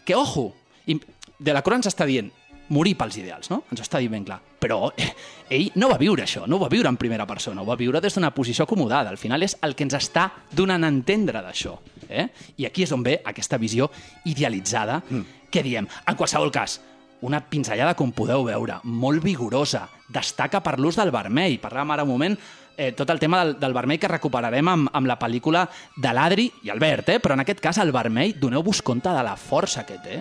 que, 0.07 0.15
ojo, 0.15 0.53
im- 0.87 1.03
Delacroix 1.41 1.81
ens 1.81 1.91
està 1.91 2.07
dient 2.07 2.31
morir 2.69 2.95
pels 2.97 3.19
ideals, 3.21 3.51
no? 3.53 3.63
Ens 3.73 3.83
està 3.85 4.01
dient 4.01 4.15
ben 4.15 4.25
clar. 4.25 4.39
Però 4.61 4.89
eh, 4.97 5.11
ell 5.53 5.69
no 5.81 5.91
va 5.91 5.99
viure 6.01 6.25
això, 6.25 6.47
no 6.49 6.57
ho 6.57 6.65
va 6.65 6.71
viure 6.73 6.89
en 6.89 6.99
primera 7.01 7.27
persona, 7.29 7.63
ho 7.63 7.69
va 7.69 7.77
viure 7.81 8.01
des 8.01 8.17
d'una 8.17 8.33
posició 8.35 8.65
acomodada. 8.65 9.11
Al 9.11 9.21
final 9.21 9.45
és 9.45 9.59
el 9.63 9.77
que 9.77 9.85
ens 9.87 9.99
està 9.99 10.31
donant 10.51 10.85
a 10.85 10.93
entendre 10.93 11.43
d'això. 11.45 11.77
Eh? 12.09 12.29
I 12.61 12.69
aquí 12.69 12.85
és 12.85 12.93
on 12.93 13.05
ve 13.05 13.19
aquesta 13.25 13.59
visió 13.61 13.91
idealitzada 14.25 15.03
mm. 15.03 15.49
que 15.51 15.63
diem, 15.65 15.89
en 15.89 16.17
qualsevol 16.17 16.53
cas, 16.53 16.81
una 17.25 17.41
pinzellada, 17.41 17.95
com 17.97 18.13
podeu 18.13 18.45
veure, 18.45 18.81
molt 18.85 19.23
vigorosa, 19.25 19.87
destaca 20.13 20.61
per 20.65 20.77
l'ús 20.79 20.99
del 21.01 21.13
vermell. 21.15 21.57
Parlàvem 21.63 21.95
ara 21.95 22.05
un 22.05 22.13
moment 22.13 22.37
eh, 22.77 22.93
tot 22.93 23.11
el 23.11 23.21
tema 23.21 23.45
del, 23.45 23.59
del 23.61 23.77
vermell 23.77 24.01
que 24.01 24.11
recuperarem 24.11 24.69
amb, 24.69 24.91
amb 24.93 25.09
la 25.09 25.19
pel·lícula 25.21 25.65
de 25.97 26.13
l'Adri 26.13 26.51
i 26.65 26.73
Albert, 26.75 27.15
eh? 27.15 27.21
però 27.23 27.39
en 27.39 27.45
aquest 27.45 27.63
cas 27.65 27.81
el 27.81 27.95
vermell, 27.95 28.37
doneu-vos 28.41 28.83
compte 28.83 29.13
de 29.15 29.25
la 29.25 29.37
força 29.41 29.87
que 29.89 30.01
té. 30.05 30.21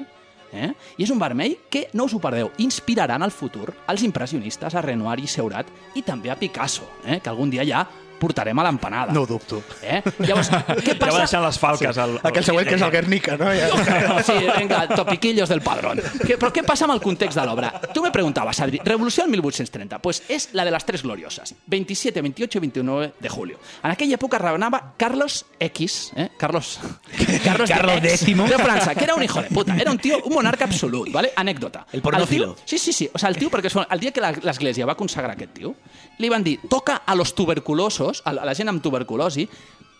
Eh? 0.53 0.69
I 0.97 1.07
és 1.07 1.11
un 1.11 1.19
vermell 1.21 1.57
que, 1.69 1.87
no 1.97 2.05
us 2.05 2.13
ho 2.13 2.21
perdeu, 2.21 2.51
inspirarà 2.61 3.17
en 3.17 3.25
el 3.25 3.33
futur 3.33 3.73
els 3.89 4.05
impressionistes, 4.05 4.75
a 4.75 4.85
Renoir 4.85 5.19
i 5.23 5.27
Seurat, 5.27 5.69
i 5.97 6.05
també 6.05 6.29
a 6.29 6.37
Picasso, 6.39 6.87
eh? 7.05 7.19
que 7.19 7.31
algun 7.31 7.51
dia 7.53 7.65
ja 7.67 7.83
portarem 8.19 8.57
a 8.59 8.63
l'empanada. 8.63 9.11
No 9.13 9.21
ho 9.23 9.25
dubto. 9.27 9.61
Eh? 9.81 10.01
Llavors, 10.19 10.49
què 10.51 10.93
Ja 10.93 10.93
va 10.93 10.99
passa? 11.07 11.19
deixant 11.23 11.43
les 11.45 11.59
falques. 11.59 11.97
Al, 11.97 12.17
al... 12.17 12.19
Aquell 12.31 12.45
següent 12.47 12.67
que 12.67 12.75
és 12.75 12.81
el 12.81 12.91
Guernica, 12.91 13.37
no? 13.37 13.49
Ja. 13.53 14.21
Sí, 14.23 14.33
venga, 14.57 14.87
topiquillos 14.95 15.49
del 15.49 15.61
padrón. 15.61 15.99
¿Qué, 16.25 16.37
¿Pero 16.37 16.53
qué 16.53 16.63
pasa 16.63 16.85
amb 16.85 16.93
el 16.95 17.01
context 17.01 17.37
de 17.37 17.45
l'obra? 17.45 17.71
Tu 17.93 18.01
me 18.03 18.11
preguntabas, 18.11 18.59
Adri, 18.61 18.79
Revolució 18.83 19.25
1830. 19.27 19.99
Pues 19.99 20.23
és 20.29 20.49
la 20.53 20.63
de 20.65 20.71
les 20.71 20.85
tres 20.85 21.03
glorioses. 21.03 21.55
27, 21.67 22.21
28 22.21 22.57
i 22.57 22.61
29 22.61 23.13
de 23.19 23.29
julio. 23.29 23.59
En 23.83 23.91
aquella 23.91 24.15
època 24.15 24.39
regnava 24.39 24.93
Carlos 24.97 25.45
X, 25.59 26.11
eh? 26.15 26.29
Carlos... 26.37 26.79
Carlos, 27.43 27.69
Carlos 27.69 27.97
X 28.03 28.23
X. 28.23 28.37
de 28.49 28.57
França, 28.57 28.95
que 28.95 29.03
era 29.03 29.15
un 29.15 29.23
hijo 29.23 29.41
de 29.41 29.49
puta. 29.49 29.75
Era 29.75 29.91
un 29.91 29.97
tío, 29.97 30.21
un 30.23 30.33
monarca 30.33 30.65
absolut, 30.65 31.11
¿vale? 31.11 31.31
Anècdota. 31.35 31.85
El 31.91 32.01
pornófilo. 32.01 32.53
tío- 32.55 32.63
sí, 32.65 32.77
sí, 32.77 32.93
sí. 32.93 33.09
O 33.13 33.17
sea, 33.19 33.29
el 33.29 33.35
tío, 33.37 33.49
perquè 33.49 33.69
el 33.89 33.99
dia 33.99 34.11
que 34.11 34.21
l'Església 34.21 34.85
va 34.85 34.95
consagrar 34.95 35.31
aquest 35.35 35.53
tío, 35.53 35.75
li 36.19 36.29
van 36.29 36.43
dir, 36.43 36.59
toca 36.69 37.01
a 37.05 37.15
los 37.15 37.33
tuberculosos, 37.35 38.02
la 38.11 38.43
a 38.43 38.45
la 38.45 38.55
gent 38.57 38.71
amb 38.71 38.83
tuberculosi, 38.83 39.47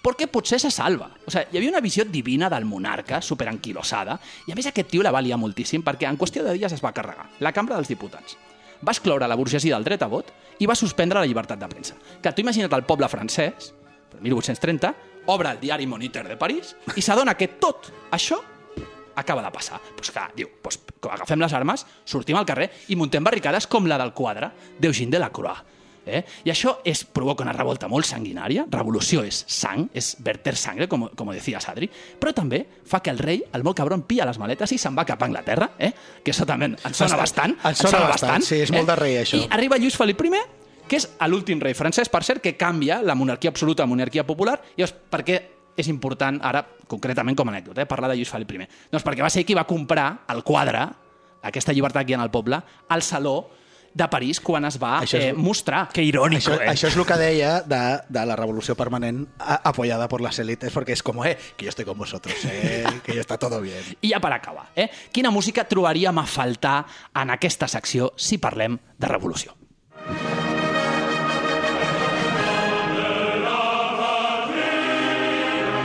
perquè 0.03 0.27
potser 0.27 0.59
se 0.59 0.71
salva. 0.71 1.07
O 1.25 1.31
sigui, 1.31 1.45
hi 1.53 1.59
havia 1.59 1.71
una 1.71 1.81
visió 1.81 2.03
divina 2.05 2.49
del 2.51 2.65
monarca, 2.67 3.21
superanquilosada, 3.21 4.17
i 4.47 4.51
a 4.51 4.57
més 4.57 4.67
aquest 4.67 4.91
tio 4.91 5.03
la 5.05 5.13
va 5.15 5.23
liar 5.23 5.39
moltíssim 5.39 5.83
perquè 5.85 6.09
en 6.09 6.19
qüestió 6.19 6.43
de 6.43 6.57
dies 6.57 6.75
es 6.75 6.83
va 6.83 6.91
carregar 6.93 7.29
la 7.39 7.53
cambra 7.55 7.79
dels 7.79 7.87
diputats. 7.87 8.35
Va 8.83 8.91
excloure 8.91 9.27
la 9.27 9.39
burgesia 9.39 9.77
del 9.77 9.87
dret 9.87 10.03
a 10.03 10.11
vot 10.11 10.33
i 10.59 10.67
va 10.67 10.75
suspendre 10.75 11.21
la 11.21 11.27
llibertat 11.29 11.59
de 11.59 11.69
premsa. 11.71 11.95
Que 12.21 12.33
tu 12.33 12.43
imagina't 12.43 12.73
el 12.75 12.83
poble 12.83 13.07
francès, 13.07 13.71
el 14.13 14.21
1830, 14.21 14.93
obre 15.31 15.53
el 15.53 15.61
diari 15.61 15.87
Moniteur 15.87 16.27
de 16.27 16.35
París 16.37 16.75
i 16.97 17.01
s'adona 17.01 17.37
que 17.39 17.47
tot 17.47 17.87
això 18.11 18.41
acaba 19.15 19.43
de 19.43 19.51
passar. 19.51 19.79
Pues 19.95 20.11
clar, 20.11 20.31
diu, 20.35 20.49
pues, 20.61 20.81
agafem 21.09 21.39
les 21.39 21.53
armes, 21.53 21.85
sortim 22.05 22.37
al 22.37 22.47
carrer 22.49 22.69
i 22.89 22.97
muntem 22.99 23.23
barricades 23.23 23.67
com 23.67 23.87
la 23.87 23.99
del 24.01 24.13
quadre 24.13 24.51
d'Eugène 24.79 25.15
Delacroix. 25.15 25.63
Eh? 26.05 26.23
I 26.43 26.51
això 26.51 26.77
és, 26.85 27.03
provoca 27.05 27.45
una 27.45 27.53
revolta 27.55 27.87
molt 27.91 28.07
sanguinària, 28.07 28.65
revolució 28.71 29.23
és 29.23 29.43
sang, 29.47 29.85
és 29.95 30.13
verter 30.23 30.55
sangre, 30.59 30.87
com, 30.91 31.07
com 31.15 31.31
decía 31.31 31.61
Sadri, 31.63 31.89
però 32.19 32.33
també 32.35 32.63
fa 32.85 32.99
que 33.03 33.13
el 33.13 33.21
rei, 33.21 33.43
el 33.53 33.63
molt 33.63 33.77
cabron, 33.79 34.03
pilla 34.07 34.27
les 34.27 34.39
maletes 34.41 34.75
i 34.75 34.79
se'n 34.81 34.97
va 34.97 35.05
cap 35.07 35.21
a 35.21 35.29
Anglaterra, 35.29 35.71
eh? 35.77 35.93
que 36.23 36.33
això 36.33 36.47
també 36.49 36.73
ens 36.73 36.97
sona 36.97 37.19
bastant. 37.19 37.55
ens 37.63 37.85
sona 37.85 38.03
bastant, 38.09 38.43
sí, 38.43 38.59
és 38.65 38.73
molt 38.75 38.91
de 38.91 38.99
rei, 38.99 39.17
això. 39.21 39.39
I 39.39 39.47
arriba 39.55 39.79
Lluís 39.79 39.97
Felip 39.99 40.21
I, 40.27 40.43
que 40.87 40.99
és 40.99 41.07
l'últim 41.31 41.61
rei 41.63 41.75
francès, 41.77 42.11
per 42.11 42.23
cert, 42.27 42.43
que 42.43 42.57
canvia 42.59 43.01
la 43.01 43.15
monarquia 43.15 43.53
absoluta 43.53 43.83
a 43.83 43.89
monarquia 43.89 44.25
popular, 44.27 44.59
i 44.75 44.83
llavors, 44.83 44.95
per 45.09 45.23
què 45.23 45.39
és 45.79 45.89
important 45.89 46.37
ara, 46.45 46.61
concretament 46.87 47.37
com 47.37 47.49
a 47.49 47.55
anècdota, 47.55 47.81
eh, 47.81 47.89
parlar 47.89 48.11
de 48.11 48.19
Lluís 48.19 48.29
Felip 48.29 48.51
I? 48.51 48.67
Doncs 48.91 49.05
perquè 49.05 49.23
va 49.25 49.31
ser 49.33 49.45
qui 49.47 49.55
va 49.57 49.65
comprar 49.65 50.25
el 50.29 50.43
quadre, 50.45 50.83
aquesta 51.43 51.73
llibertat 51.73 52.07
guiant 52.07 52.21
al 52.23 52.31
poble, 52.31 52.59
al 52.89 53.01
Saló 53.01 53.62
de 53.93 54.07
París 54.09 54.39
quan 54.41 54.65
es 54.65 54.79
va 54.81 55.01
Això 55.03 55.17
és- 55.19 55.25
eh, 55.25 55.33
mostrar. 55.33 55.89
Que 55.93 56.01
irònic, 56.03 56.39
Això, 56.41 56.55
eh? 56.61 56.67
això 56.69 56.87
és 56.87 56.95
el 56.97 57.05
que 57.05 57.17
deia 57.17 57.61
de, 57.61 57.81
de 58.09 58.25
la 58.25 58.35
revolució 58.35 58.75
permanent 58.75 59.27
a, 59.39 59.61
apoyada 59.69 60.07
por 60.07 60.21
las 60.21 60.39
élites, 60.39 60.71
porque 60.73 60.93
es 60.93 61.03
como, 61.03 61.25
eh, 61.25 61.37
que 61.57 61.65
yo 61.65 61.69
estoy 61.69 61.85
con 61.85 61.97
vosotros, 61.97 62.33
eh, 62.45 62.83
que 63.03 63.13
ya 63.15 63.21
está 63.21 63.37
todo 63.37 63.61
bien. 63.61 63.83
I 64.01 64.09
ja 64.09 64.19
per 64.19 64.33
acabar, 64.33 64.69
eh? 64.75 64.89
quina 65.11 65.29
música 65.31 65.63
trobaríem 65.67 66.17
a 66.17 66.25
faltar 66.25 66.85
en 67.13 67.29
aquesta 67.29 67.67
secció 67.67 68.13
si 68.17 68.37
parlem 68.37 68.79
de 68.97 69.07
revolució? 69.07 69.53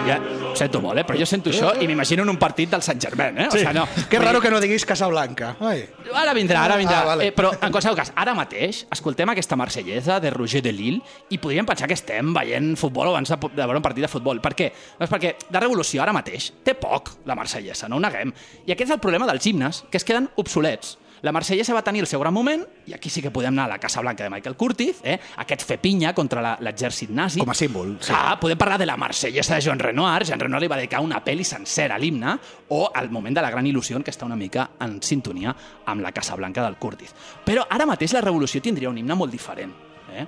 Ja, 0.07 0.17
sento 0.59 0.81
molt, 0.85 1.01
eh? 1.01 1.05
però 1.09 1.19
jo 1.21 1.27
sento 1.29 1.51
això 1.53 1.73
i 1.81 1.87
m'imagino 1.89 2.25
en 2.27 2.33
un 2.33 2.39
partit 2.41 2.71
del 2.73 2.83
Sant 2.85 3.01
Germain. 3.01 3.39
Eh? 3.39 3.47
O 3.49 3.57
sigui, 3.57 3.73
no. 3.77 3.87
Qué 4.11 4.19
raro 4.23 4.41
que 4.43 4.51
no 4.53 4.61
diguis 4.61 4.85
Casablanca. 4.89 5.55
Ai. 5.65 5.85
Ara 6.13 6.35
vindrà, 6.37 6.65
ara 6.67 6.77
vindrà. 6.81 7.01
Ah, 7.03 7.09
vale. 7.13 7.29
eh, 7.29 7.33
però, 7.37 7.53
en 7.55 7.73
qualsevol 7.75 7.97
cas, 7.99 8.13
ara 8.17 8.35
mateix 8.37 8.85
escoltem 8.95 9.31
aquesta 9.33 9.57
marsellesa 9.57 10.19
de 10.21 10.31
Roger 10.35 10.63
de 10.65 10.73
Lille 10.73 11.01
i 11.31 11.39
podríem 11.39 11.67
pensar 11.69 11.89
que 11.89 11.97
estem 11.99 12.33
veient 12.37 12.75
futbol 12.81 13.09
abans 13.13 13.29
de, 13.33 13.37
de 13.37 13.65
veure 13.65 13.81
un 13.81 13.85
partit 13.85 14.05
de 14.05 14.13
futbol. 14.13 14.41
Per 14.45 14.55
què? 14.59 14.71
Doncs 14.99 15.13
perquè 15.13 15.35
de 15.49 15.61
revolució 15.61 16.03
ara 16.05 16.13
mateix 16.17 16.53
té 16.65 16.75
poc 16.79 17.15
la 17.29 17.37
marsellesa, 17.39 17.89
no 17.89 17.97
ho 17.97 18.05
neguem. 18.05 18.33
I 18.67 18.73
aquest 18.75 18.91
és 18.91 18.97
el 18.97 19.03
problema 19.05 19.29
dels 19.31 19.47
himnes, 19.47 19.85
que 19.91 20.01
es 20.01 20.05
queden 20.05 20.29
obsolets. 20.37 20.97
La 21.23 21.33
marsellesa 21.33 21.75
va 21.75 21.83
tenir 21.83 22.03
el 22.05 22.09
seu 22.11 22.21
gran 22.21 22.35
moment, 22.35 22.63
i 22.87 22.95
aquí 22.95 23.11
sí 23.11 23.23
que 23.25 23.33
podem 23.35 23.55
anar 23.55 23.67
a 23.67 23.73
la 23.75 23.79
Casa 23.83 24.01
Blanca 24.01 24.25
de 24.25 24.31
Michael 24.31 24.57
Curtiz, 24.57 25.01
eh? 25.03 25.19
aquest 25.45 25.65
fer 25.67 25.79
pinya 25.83 26.13
contra 26.15 26.57
l'exèrcit 26.63 27.11
nazi. 27.11 27.41
Com 27.43 27.51
a 27.51 27.57
símbol, 27.59 27.97
sí. 28.01 28.13
Clar, 28.13 28.39
podem 28.41 28.61
parlar 28.61 28.79
de 28.79 28.87
la 28.87 28.97
marsellesa 29.01 29.57
de 29.57 29.67
Jean 29.67 29.83
Renoir. 29.83 30.27
Jean 30.29 30.41
Renoir 30.41 30.63
li 30.63 30.71
va 30.71 30.79
dedicar 30.81 31.03
una 31.05 31.23
pel·li 31.25 31.47
sencera 31.47 31.97
a 31.97 32.03
l'himne, 32.03 32.37
o 32.75 32.85
al 32.95 33.11
moment 33.11 33.35
de 33.35 33.45
la 33.45 33.51
gran 33.51 33.67
il·lusió, 33.67 33.99
que 34.05 34.15
està 34.15 34.29
una 34.29 34.39
mica 34.39 34.71
en 34.85 35.01
sintonia 35.03 35.55
amb 35.87 36.05
la 36.05 36.13
Casa 36.13 36.37
Blanca 36.37 36.63
del 36.65 36.79
Curtis. 36.79 37.15
Però 37.45 37.67
ara 37.69 37.87
mateix 37.89 38.15
la 38.15 38.23
revolució 38.23 38.63
tindria 38.63 38.91
un 38.91 38.99
himne 38.99 39.19
molt 39.19 39.35
diferent. 39.35 39.75
Eh? 40.15 40.25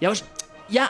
Llavors, 0.00 0.24
ja 0.70 0.88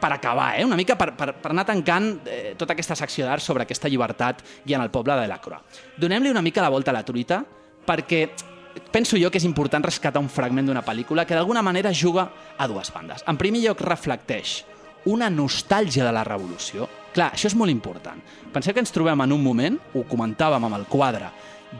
per 0.00 0.12
acabar, 0.12 0.58
eh? 0.60 0.64
una 0.64 0.76
mica 0.76 0.96
per, 0.96 1.14
per, 1.16 1.32
per 1.40 1.50
anar 1.50 1.64
tancant 1.66 2.10
eh, 2.28 2.54
tota 2.58 2.76
aquesta 2.76 2.96
secció 2.98 3.26
d'art 3.26 3.42
sobre 3.42 3.64
aquesta 3.64 3.88
llibertat 3.88 4.42
guiant 4.64 4.84
el 4.84 4.92
poble 4.92 5.16
de 5.18 5.26
la 5.30 5.40
Croix. 5.42 5.80
Donem-li 5.96 6.30
una 6.30 6.44
mica 6.44 6.62
la 6.62 6.70
volta 6.72 6.92
a 6.92 6.96
la 6.98 7.04
truita 7.04 7.40
perquè 7.86 8.26
penso 8.92 9.16
jo 9.20 9.30
que 9.30 9.38
és 9.38 9.48
important 9.48 9.84
rescatar 9.84 10.22
un 10.22 10.28
fragment 10.32 10.68
d'una 10.68 10.84
pel·lícula 10.84 11.24
que 11.26 11.34
d'alguna 11.34 11.62
manera 11.62 11.92
juga 11.92 12.28
a 12.56 12.68
dues 12.68 12.92
bandes. 12.92 13.24
En 13.26 13.36
primer 13.36 13.62
lloc, 13.64 13.80
reflecteix 13.80 14.62
una 15.06 15.30
nostàlgia 15.30 16.04
de 16.04 16.12
la 16.12 16.24
revolució 16.26 16.88
Clar, 17.16 17.30
això 17.32 17.48
és 17.48 17.54
molt 17.56 17.72
important. 17.72 18.18
Penseu 18.52 18.74
que 18.76 18.82
ens 18.84 18.92
trobem 18.92 19.22
en 19.24 19.32
un 19.32 19.40
moment, 19.40 19.78
ho 19.96 20.02
comentàvem 20.04 20.66
amb 20.66 20.76
el 20.76 20.84
quadre 20.84 21.30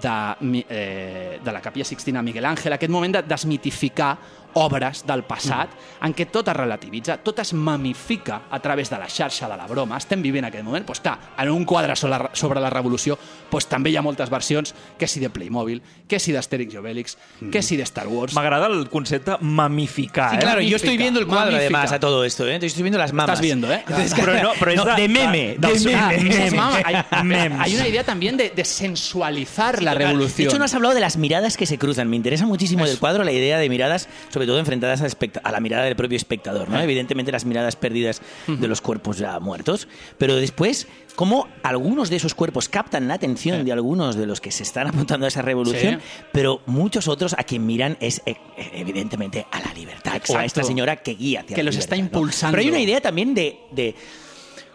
de, 0.01 0.63
eh, 0.65 1.39
de 1.45 1.53
la 1.53 1.61
Capilla 1.61 1.85
Sixtina 1.85 2.23
Miguel 2.23 2.47
Ángel, 2.49 2.73
aquest 2.73 2.91
moment 2.91 3.13
de 3.19 3.23
desmitificar 3.23 4.17
obres 4.57 5.03
del 5.07 5.23
passat 5.29 5.69
en 6.07 6.15
què 6.17 6.27
tot 6.33 6.49
es 6.49 6.57
relativitza, 6.57 7.19
tot 7.21 7.39
es 7.43 7.53
mamifica 7.53 8.43
a 8.51 8.59
través 8.65 8.89
de 8.91 8.97
la 8.99 9.09
xarxa 9.09 9.49
de 9.51 9.57
la 9.57 9.67
broma. 9.69 9.99
Estem 10.01 10.23
vivint 10.25 10.47
aquest 10.49 10.65
moment. 10.65 10.87
Pues, 10.87 11.01
clar, 11.01 11.19
en 11.39 11.51
un 11.51 11.65
quadre 11.69 11.95
sobre 11.97 12.17
la, 12.19 12.31
sobre 12.33 12.61
la 12.61 12.71
revolució 12.71 13.19
pues, 13.51 13.67
també 13.69 13.91
hi 13.93 13.97
ha 13.97 14.03
moltes 14.03 14.31
versions, 14.33 14.75
que 14.99 15.07
si 15.07 15.21
de 15.21 15.29
Playmobil, 15.31 15.83
que 16.09 16.19
si 16.19 16.33
d'Astèrix 16.33 16.73
i 16.75 16.79
Obélix, 16.81 17.17
que 17.53 17.63
si 17.63 17.77
de 17.77 17.85
Star 17.85 18.09
Wars. 18.09 18.35
M'agrada 18.35 18.67
el 18.67 18.89
concepte 18.89 19.37
mamificar, 19.41 20.31
Sí, 20.31 20.37
eh? 20.37 20.41
claro, 20.41 20.61
yo 20.63 20.77
estoy 20.77 20.97
viendo 20.97 21.21
el 21.21 21.27
cuadro 21.27 21.53
magnífica. 21.53 21.79
además 21.79 21.93
a 21.93 22.01
todo 22.01 22.25
esto, 22.25 22.45
¿eh? 22.47 22.55
Entonces 22.55 22.73
estoy 22.73 22.83
viendo 22.85 22.99
las 22.99 23.13
mamas. 23.13 23.35
Estás 23.35 23.41
viendo, 23.43 23.71
¿eh? 23.73 23.83
Entonces, 23.87 24.15
Pero 24.17 24.43
no, 24.43 24.51
pero 24.59 24.71
es 24.73 24.77
no, 24.79 24.85
de- 24.87 25.03
de 25.03 25.09
meme, 25.09 25.57
de- 25.59 25.69
de 25.69 25.79
de- 25.79 25.85
meme. 25.85 26.49
Ah, 26.49 26.55
mamas, 26.57 26.83
hay, 26.85 26.97
Memes. 27.25 27.61
hay 27.61 27.75
una 27.77 27.89
idea 27.89 28.05
también 28.05 28.37
de, 28.37 28.51
de 28.51 28.65
sensualizar 28.65 29.83
la 29.83 29.93
De 29.93 29.99
revolución. 30.07 30.49
hecho, 30.49 30.59
no 30.59 30.65
has 30.65 30.75
hablado 30.75 30.95
de 30.95 31.01
las 31.01 31.17
miradas 31.17 31.57
que 31.57 31.67
se 31.67 31.79
cruzan. 31.79 32.09
Me 32.09 32.17
interesa 32.17 32.47
muchísimo 32.47 32.85
del 32.87 32.99
cuadro 32.99 33.25
la 33.25 33.33
idea 33.33 33.59
de 33.59 33.69
miradas, 33.69 34.09
sobre 34.31 34.46
todo 34.47 34.59
enfrentadas 34.59 35.03
a 35.43 35.51
la 35.53 35.61
mirada 35.61 35.85
del 35.85 35.97
propio 35.97 36.17
espectador. 36.17 36.69
¿no? 36.69 36.81
Evidentemente, 36.81 37.33
las 37.33 37.45
miradas 37.45 37.77
perdidas 37.77 38.23
de 38.47 38.69
los 38.69 38.81
cuerpos 38.81 39.19
ya 39.19 39.39
muertos. 39.41 39.89
Pero 40.19 40.37
después, 40.37 40.87
cómo 41.15 41.49
algunos 41.63 42.11
de 42.11 42.17
esos 42.17 42.35
cuerpos 42.35 42.69
captan 42.69 43.09
la 43.09 43.15
atención 43.15 43.65
de 43.65 43.73
algunos 43.73 44.17
de 44.17 44.27
los 44.27 44.41
que 44.41 44.51
se 44.51 44.63
están 44.63 44.87
apuntando 44.87 45.27
a 45.27 45.29
esa 45.29 45.43
revolución, 45.43 46.01
Sí. 46.01 46.21
pero 46.33 46.61
muchos 46.67 47.09
otros 47.09 47.35
a 47.39 47.45
quien 47.45 47.67
miran 47.67 47.97
es 48.01 48.23
eh, 48.27 48.37
eh, 48.57 48.71
evidentemente 48.75 49.47
a 49.51 49.61
la 49.61 49.73
libertad 49.75 50.13
o 50.13 50.15
a 50.15 50.17
Exacto. 50.19 50.45
esta 50.47 50.63
señora 50.65 50.97
que 50.97 51.15
guía 51.15 51.41
hacia 51.41 51.55
Que 51.57 51.63
la 51.63 51.69
los 51.71 51.77
está 51.77 51.97
impulsando. 51.97 52.53
Pero 52.57 52.63
hay 52.63 52.69
una 52.71 52.81
idea 52.81 53.01
también 53.01 53.35
de- 53.35 53.61
de 53.73 53.95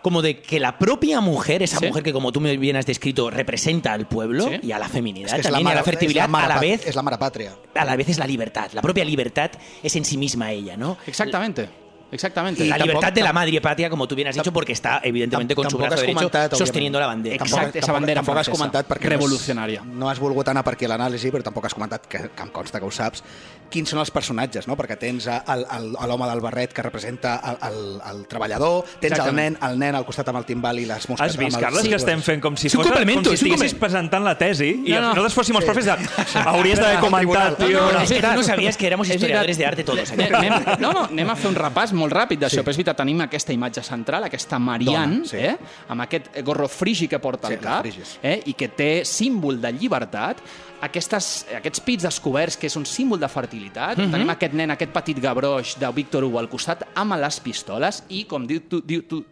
como 0.01 0.21
de 0.21 0.41
que 0.41 0.59
la 0.59 0.77
propia 0.77 1.21
mujer, 1.21 1.61
esa 1.63 1.77
Sí. 1.77 1.85
mujer 1.87 2.03
que 2.03 2.13
como 2.13 2.31
tú 2.31 2.39
me 2.41 2.55
bien 2.57 2.75
has 2.75 2.85
descrito 2.85 3.29
representa 3.29 3.93
al 3.93 4.07
pueblo 4.07 4.47
Sí. 4.47 4.59
y 4.63 4.71
a 4.71 4.79
la 4.79 4.89
feminidad 4.89 5.31
que 5.31 5.37
és 5.41 5.45
la, 5.45 5.51
también 5.51 5.67
y 5.67 5.71
a 5.71 5.75
la 5.75 5.83
fertilidad, 5.83 6.29
la 6.29 6.43
a 6.43 6.47
la 6.47 6.59
vez 6.59 6.87
És 6.87 6.95
la 6.95 7.01
mare 7.01 7.17
pàtria. 7.17 7.51
a 7.75 7.85
la 7.85 7.95
vez 7.95 8.09
es 8.09 8.17
la 8.17 8.25
libertad. 8.27 8.69
La 8.73 8.81
propia 8.81 9.05
libertad 9.05 9.51
es 9.83 9.95
en 9.95 10.05
sí 10.05 10.17
misma 10.17 10.51
ella, 10.51 10.75
¿no? 10.77 10.97
Exactamente. 11.07 11.80
Exactamente. 12.11 12.63
Y 12.65 12.67
la 12.67 12.77
tampoc- 12.77 12.81
libertad 12.87 13.13
de 13.13 13.21
la 13.23 13.33
madre 13.33 13.61
patria, 13.61 13.89
como 13.89 14.07
tú 14.07 14.15
bien 14.15 14.27
has 14.27 14.35
dicho, 14.35 14.51
porque 14.51 14.73
está 14.73 14.99
evidentemente 15.03 15.55
con 15.55 15.69
su 15.69 15.77
brazo 15.77 15.95
has 15.95 16.01
derecho 16.01 16.17
comentat, 16.17 16.53
sosteniendo 16.55 16.99
la 16.99 17.07
bandera. 17.07 17.35
Exacte, 17.35 17.55
Tampoc, 17.61 17.75
esa 17.83 17.91
bandera 17.93 18.19
tampoc 18.19 18.37
has 18.37 18.45
francesa. 18.47 18.57
comentat 18.57 18.87
perquè 18.87 19.09
Revolucionària. 19.09 19.81
No 19.83 19.91
has, 19.91 19.97
no 19.97 20.09
has 20.09 20.19
volgut 20.19 20.47
anar 20.49 20.63
per 20.63 20.73
aquí 20.73 20.85
a 20.85 20.89
l'anàlisi, 20.89 21.31
però 21.31 21.43
tampoc 21.43 21.65
has 21.65 21.73
comentat, 21.73 22.05
que, 22.07 22.19
que 22.35 22.43
em 22.43 22.49
consta 22.49 22.79
que 22.79 22.85
ho 22.85 22.91
saps, 22.91 23.23
quins 23.71 23.89
són 23.89 23.99
els 24.03 24.11
personatges, 24.11 24.67
no? 24.67 24.75
Perquè 24.75 24.97
tens 24.99 25.27
l'home 25.27 26.27
del 26.27 26.41
barret 26.43 26.73
que 26.73 26.81
representa 26.83 27.37
el, 27.51 27.57
el, 27.71 28.01
el 28.11 28.25
treballador, 28.27 28.83
tens 28.99 29.17
el 29.19 29.33
nen, 29.35 29.57
el 29.63 29.79
nen 29.79 29.95
al 29.95 30.05
costat 30.05 30.27
amb 30.27 30.41
el 30.41 30.45
timbal 30.45 30.79
i 30.79 30.85
les 30.85 31.07
mosques. 31.09 31.25
Has 31.31 31.37
vist, 31.39 31.57
Carles, 31.59 31.83
Sí, 31.83 31.89
que 31.89 31.95
estem 31.95 32.21
fent 32.21 32.41
com 32.43 32.57
si, 32.57 32.69
fos, 32.69 32.85
com 32.85 32.93
si 32.97 33.01
és 33.01 33.17
un 33.17 33.33
estiguessis 33.33 33.73
presentant 33.79 34.23
la 34.27 34.35
tesi 34.37 34.69
i 34.85 34.91
No, 34.91 34.99
no. 35.01 35.07
nosaltres 35.13 35.33
fóssim 35.33 35.55
els 35.55 35.65
profes 35.65 35.85
de... 35.87 35.95
Hauries 36.51 36.79
d'haver 36.79 36.99
comentat, 36.99 37.57
tio. 37.57 37.79
No, 37.79 37.91
no, 37.93 37.99
veritat. 38.03 38.35
no 38.35 38.43
sabías 38.43 38.75
que 38.77 38.87
éramos 38.87 39.07
És 39.11 39.15
historiadores 39.15 39.57
veritat. 39.57 39.77
de 39.77 39.81
arte 39.81 39.83
todos. 39.83 40.11
aquí. 40.11 40.33
Anem, 40.41 40.79
no, 40.79 40.91
no, 40.91 41.05
anem 41.05 41.29
a 41.29 41.35
fer 41.39 41.49
un 41.51 41.55
repàs 41.55 41.93
molt 42.01 42.13
ràpid 42.17 42.41
d'això, 42.41 42.59
sí. 42.59 42.65
però 42.65 42.73
és 42.73 42.79
veritat, 42.81 42.97
tenim 43.03 43.21
aquesta 43.23 43.53
imatge 43.55 43.83
central, 43.85 44.25
aquesta 44.27 44.59
Marianne, 44.59 45.21
Dona, 45.21 45.29
sí. 45.31 45.37
eh, 45.37 45.55
amb 45.93 46.05
aquest 46.07 46.31
gorro 46.47 46.67
frigi 46.71 47.07
que 47.11 47.19
porta 47.23 47.47
Sí, 47.51 47.59
al 47.59 47.63
cap, 47.63 47.85
eh, 48.23 48.37
i 48.51 48.53
que 48.57 48.67
té 48.73 48.91
símbol 49.07 49.61
de 49.61 49.71
llibertat, 49.77 50.41
aquestes, 50.81 51.45
aquests 51.59 51.81
pits 51.85 52.03
descoberts, 52.07 52.57
que 52.57 52.67
és 52.67 52.75
un 52.79 52.85
símbol 52.89 53.19
de 53.21 53.29
fertilitat, 53.29 53.97
Mhm. 53.97 54.11
tenim 54.11 54.29
aquest 54.33 54.53
nen, 54.53 54.71
aquest 54.71 54.91
petit 54.91 55.19
gabroix 55.21 55.77
de 55.79 55.91
Víctor 55.93 56.23
Hugo 56.23 56.39
al 56.39 56.49
costat, 56.49 56.87
amb 56.95 57.15
les 57.21 57.39
pistoles, 57.39 58.03
i 58.09 58.23
com 58.25 58.47
diu 58.47 58.61
tu, 58.67 58.81
diu 58.81 59.03
tu, 59.07 59.23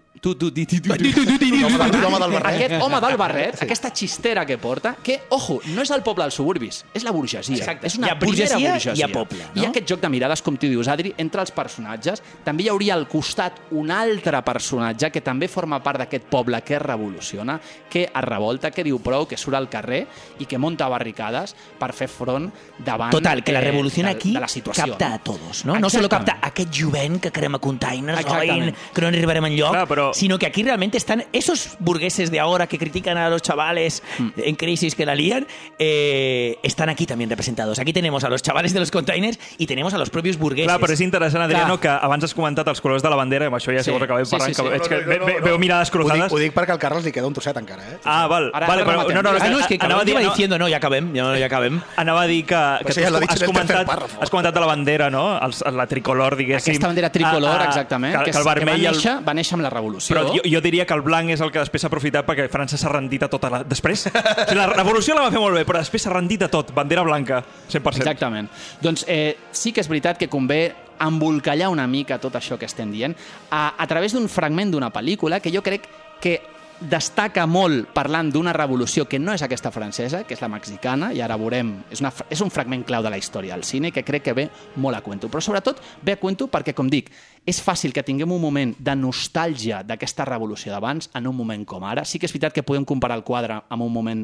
Aquest 2.50 2.76
home 2.84 3.00
del 3.04 3.18
barret, 3.20 3.56
sí. 3.56 3.66
aquesta 3.66 3.92
xistera 3.96 4.46
que 4.46 4.58
porta, 4.58 4.96
que, 5.04 5.20
ojo, 5.36 5.60
no 5.74 5.84
és 5.86 5.92
el 5.96 6.04
poble 6.04 6.26
dels 6.28 6.36
suburbis, 6.40 6.82
és 6.94 7.06
la 7.08 7.14
burgesia. 7.16 7.56
Exacte. 7.56 7.88
És 7.88 7.98
una 8.00 8.10
hi 8.10 8.12
ha 8.12 8.18
burgesia, 8.20 8.60
burgesia. 8.60 9.10
Poble. 9.14 9.46
No? 9.56 9.68
Aquest 9.70 9.88
joc 9.90 10.04
de 10.04 10.12
mirades, 10.12 10.44
com 10.46 10.58
tu 10.60 10.68
dius, 10.70 10.90
Adri, 10.92 11.14
entre 11.18 11.44
els 11.44 11.54
personatges. 11.56 12.24
També 12.46 12.66
hi 12.66 12.72
hauria 12.74 12.96
al 12.98 13.08
costat 13.10 13.62
un 13.78 13.92
altre 13.96 14.42
personatge 14.46 15.12
que 15.14 15.24
també 15.26 15.48
forma 15.52 15.80
part 15.84 16.04
d'aquest 16.04 16.28
poble 16.32 16.62
que 16.68 16.76
es 16.78 16.84
revoluciona, 16.84 17.60
que 17.90 18.06
es 18.10 18.26
revolta, 18.26 18.72
que 18.76 18.86
diu 18.86 19.00
prou, 19.04 19.28
que 19.30 19.40
surt 19.40 19.58
al 19.58 19.70
carrer 19.72 20.04
i 20.40 20.48
que 20.50 20.60
monta 20.60 20.90
barricades 20.92 21.56
per 21.80 21.92
fer 21.96 22.10
front 22.12 22.50
davant... 22.78 23.14
Total, 23.16 23.44
que 23.44 23.56
la 23.56 23.64
revolució 23.64 24.06
eh, 24.06 24.12
aquí 24.12 24.34
de, 24.34 24.40
de 24.40 24.44
la 24.44 24.52
situació, 24.52 24.92
capta 24.94 25.10
no? 25.10 25.16
a 25.16 25.24
tots, 25.24 25.40
no? 25.40 25.50
Exactament. 25.50 25.86
No 25.86 25.94
solo 25.94 26.12
capta 26.12 26.38
aquest 26.50 26.74
jovent 26.76 27.20
que 27.24 27.32
crema 27.32 27.60
containers, 27.64 28.26
oi, 28.36 28.74
que 28.94 29.04
no 29.04 29.10
arribarem 29.10 29.50
enlloc, 29.50 29.74
Clar, 29.76 29.88
però 29.90 30.09
sino 30.14 30.38
que 30.40 30.46
aquí 30.46 30.64
realmente 30.64 30.98
están 30.98 31.26
esos 31.34 31.78
burgueses 31.80 32.32
de 32.32 32.40
ahora 32.40 32.68
que 32.68 32.78
critican 32.78 33.18
a 33.18 33.30
los 33.30 33.42
chavales 33.42 34.04
Hmm. 34.18 34.30
en 34.38 34.56
crisis 34.56 34.96
que 34.96 35.06
la 35.06 35.16
lían, 35.16 35.48
eh, 35.78 36.58
están 36.64 36.90
aquí 36.90 37.06
también 37.06 37.30
representados. 37.30 37.80
Aquí 37.80 37.94
tenemos 37.94 38.24
a 38.24 38.30
los 38.30 38.42
chavales 38.42 38.74
de 38.74 38.80
los 38.80 38.92
containers 38.92 39.40
y 39.58 39.66
tenemos 39.66 39.94
a 39.94 39.98
los 39.98 40.10
propios 40.10 40.38
burgueses. 40.38 40.68
Clar, 40.68 40.80
però 40.80 40.94
és 40.94 41.02
interessant, 41.02 41.44
Adriano, 41.44 41.80
Clar. 41.80 42.00
que 42.00 42.06
abans 42.06 42.24
has 42.24 42.34
comentat 42.34 42.68
els 42.68 42.82
colors 42.82 43.02
de 43.04 43.10
la 43.10 43.16
bandera, 43.16 43.48
amb 43.48 43.56
això 43.56 43.72
ja 43.74 43.80
Sí. 43.80 43.86
si 43.86 43.92
vols 43.92 44.04
acabem 44.04 44.26
Sí, 44.26 44.32
parlant, 44.32 44.54
sí, 44.54 44.56
sí. 44.56 44.64
que 44.64 44.70
veig 44.70 44.82
que 44.88 44.96
No, 44.96 45.02
no, 45.02 45.08
ve- 45.10 45.20
no, 45.20 45.26
ve- 45.26 45.40
no. 45.40 45.46
veu 45.46 45.60
mirades 45.60 45.90
Ho 45.90 45.92
dic, 45.98 46.02
cruzades. 46.08 46.32
ho 46.34 46.38
dic 46.38 46.54
perquè 46.54 46.72
al 46.72 46.80
Carles 46.80 47.04
li 47.06 47.12
queda 47.12 47.28
un 47.28 47.34
trosset 47.34 47.56
encara, 47.58 47.84
eh? 47.84 47.98
Ah, 48.06 48.28
val, 48.28 48.52
Ara- 48.54 48.68
vale, 48.68 48.82
ara 48.82 48.92
però 48.92 48.92
rematem. 48.98 49.16
no, 49.16 49.22
no, 49.24 49.30
Ah, 49.40 49.50
no, 49.50 49.60
és 49.60 49.68
que 49.68 49.78
anava 49.80 50.02
a 50.02 50.06
dir, 50.06 50.12
iba 50.14 50.22
no, 50.22 50.30
diciendo, 50.30 50.58
no, 50.60 50.68
ya 50.68 50.78
acabem, 50.78 51.14
ya, 51.14 51.38
ya 51.38 51.46
acabem. 51.46 51.82
anava 51.96 52.22
a 52.24 52.28
dir 52.28 52.46
que, 52.46 52.56
que 52.80 52.84
Pues 52.84 52.96
ja 52.96 53.08
has, 53.08 53.14
has, 53.30 53.44
comentat, 53.44 53.88
has 54.22 54.30
comentat 54.30 54.54
de 54.54 54.60
la 54.60 54.66
bandera, 54.66 55.10
no? 55.10 55.40
Els, 55.42 55.64
la 55.72 55.88
tricolor, 55.88 56.36
diguéssim. 56.36 56.72
Aquesta 56.72 56.88
bandera 56.88 57.12
tricolor, 57.12 57.50
Ah, 57.60 57.64
ah, 57.64 57.66
exactament, 57.66 58.18
que, 58.18 58.24
que, 58.26 58.32
que 58.32 58.38
el 58.38 58.44
vermell 58.44 58.76
que 58.76 58.82
i 58.82 58.86
va, 58.86 58.90
el, 58.90 58.96
néixer, 58.96 59.28
va 59.28 59.34
néixer 59.34 59.54
amb 59.56 59.64
la 59.64 59.70
revolució. 59.70 59.99
Però 60.08 60.26
jo, 60.34 60.42
jo 60.46 60.62
diria 60.64 60.86
que 60.88 60.96
el 60.98 61.04
blanc 61.06 61.34
és 61.36 61.44
el 61.44 61.52
que 61.54 61.62
després 61.62 61.84
s'ha 61.84 61.92
aprofitat 61.92 62.28
perquè 62.28 62.50
França 62.52 62.80
s'ha 62.80 62.92
rendit 62.92 63.24
a 63.26 63.32
tota 63.32 63.52
la... 63.54 63.64
Després, 63.68 64.08
o 64.10 64.12
sigui, 64.12 64.60
la 64.60 64.68
revolució 64.74 65.18
la 65.18 65.28
va 65.28 65.34
fer 65.34 65.42
molt 65.44 65.60
bé, 65.60 65.66
però 65.68 65.82
després 65.84 66.06
s'ha 66.06 66.14
rendit 66.14 66.46
a 66.48 66.52
tot. 66.52 66.74
Bandera 66.76 67.04
blanca, 67.08 67.42
100%. 67.70 68.04
Exactament. 68.04 68.52
Doncs 68.84 69.06
eh, 69.08 69.36
sí 69.52 69.74
que 69.76 69.84
és 69.84 69.92
veritat 69.92 70.22
que 70.22 70.30
convé 70.32 70.62
embolcallar 71.00 71.70
una 71.72 71.88
mica 71.88 72.20
tot 72.20 72.36
això 72.36 72.58
que 72.60 72.68
estem 72.68 72.92
dient 72.92 73.16
a, 73.50 73.76
a 73.80 73.86
través 73.88 74.12
d'un 74.16 74.28
fragment 74.28 74.74
d'una 74.74 74.92
pel·lícula 74.92 75.40
que 75.40 75.54
jo 75.54 75.64
crec 75.64 75.88
que 76.20 76.40
destaca 76.80 77.44
molt 77.48 77.90
parlant 77.92 78.30
d'una 78.32 78.54
revolució 78.56 79.04
que 79.10 79.20
no 79.20 79.34
és 79.36 79.44
aquesta 79.44 79.72
francesa, 79.72 80.24
que 80.24 80.36
és 80.36 80.42
la 80.42 80.50
mexicana, 80.52 81.12
i 81.12 81.20
ara 81.22 81.38
veurem, 81.40 81.74
és, 81.92 82.00
una, 82.00 82.12
és 82.32 82.40
un 82.42 82.52
fragment 82.54 82.86
clau 82.88 83.04
de 83.04 83.12
la 83.12 83.20
història 83.20 83.58
del 83.58 83.66
cine 83.68 83.92
que 83.92 84.06
crec 84.08 84.30
que 84.30 84.36
ve 84.36 84.48
molt 84.80 84.96
a 84.96 85.02
cuento. 85.04 85.28
Però 85.28 85.44
sobretot 85.44 85.82
ve 86.02 86.16
a 86.16 86.22
cuento 86.22 86.48
perquè, 86.48 86.74
com 86.74 86.90
dic, 86.90 87.12
és 87.50 87.62
fàcil 87.66 87.94
que 87.96 88.04
tinguem 88.06 88.30
un 88.32 88.42
moment 88.42 88.76
de 88.78 88.94
nostàlgia 88.96 89.82
d'aquesta 89.88 90.28
revolució 90.28 90.72
d'abans 90.74 91.10
en 91.18 91.28
un 91.28 91.36
moment 91.36 91.66
com 91.66 91.86
ara. 91.88 92.06
Sí 92.06 92.20
que 92.20 92.30
és 92.30 92.36
veritat 92.36 92.54
que 92.54 92.66
podem 92.66 92.86
comparar 92.86 93.18
el 93.18 93.26
quadre 93.26 93.58
amb 93.70 93.86
un 93.86 93.92
moment 93.94 94.22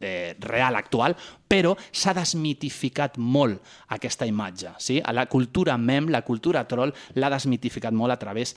eh, 0.00 0.36
real, 0.40 0.76
actual, 0.76 1.16
però 1.48 1.74
s'ha 1.90 2.14
desmitificat 2.16 3.16
molt 3.18 3.62
aquesta 3.96 4.28
imatge. 4.28 4.74
Sí? 4.78 5.00
La 5.12 5.26
cultura 5.26 5.78
mem, 5.78 6.10
la 6.12 6.22
cultura 6.26 6.66
troll, 6.68 6.92
l'ha 7.16 7.32
desmitificat 7.32 7.96
molt 7.96 8.12
a 8.12 8.20
través 8.20 8.54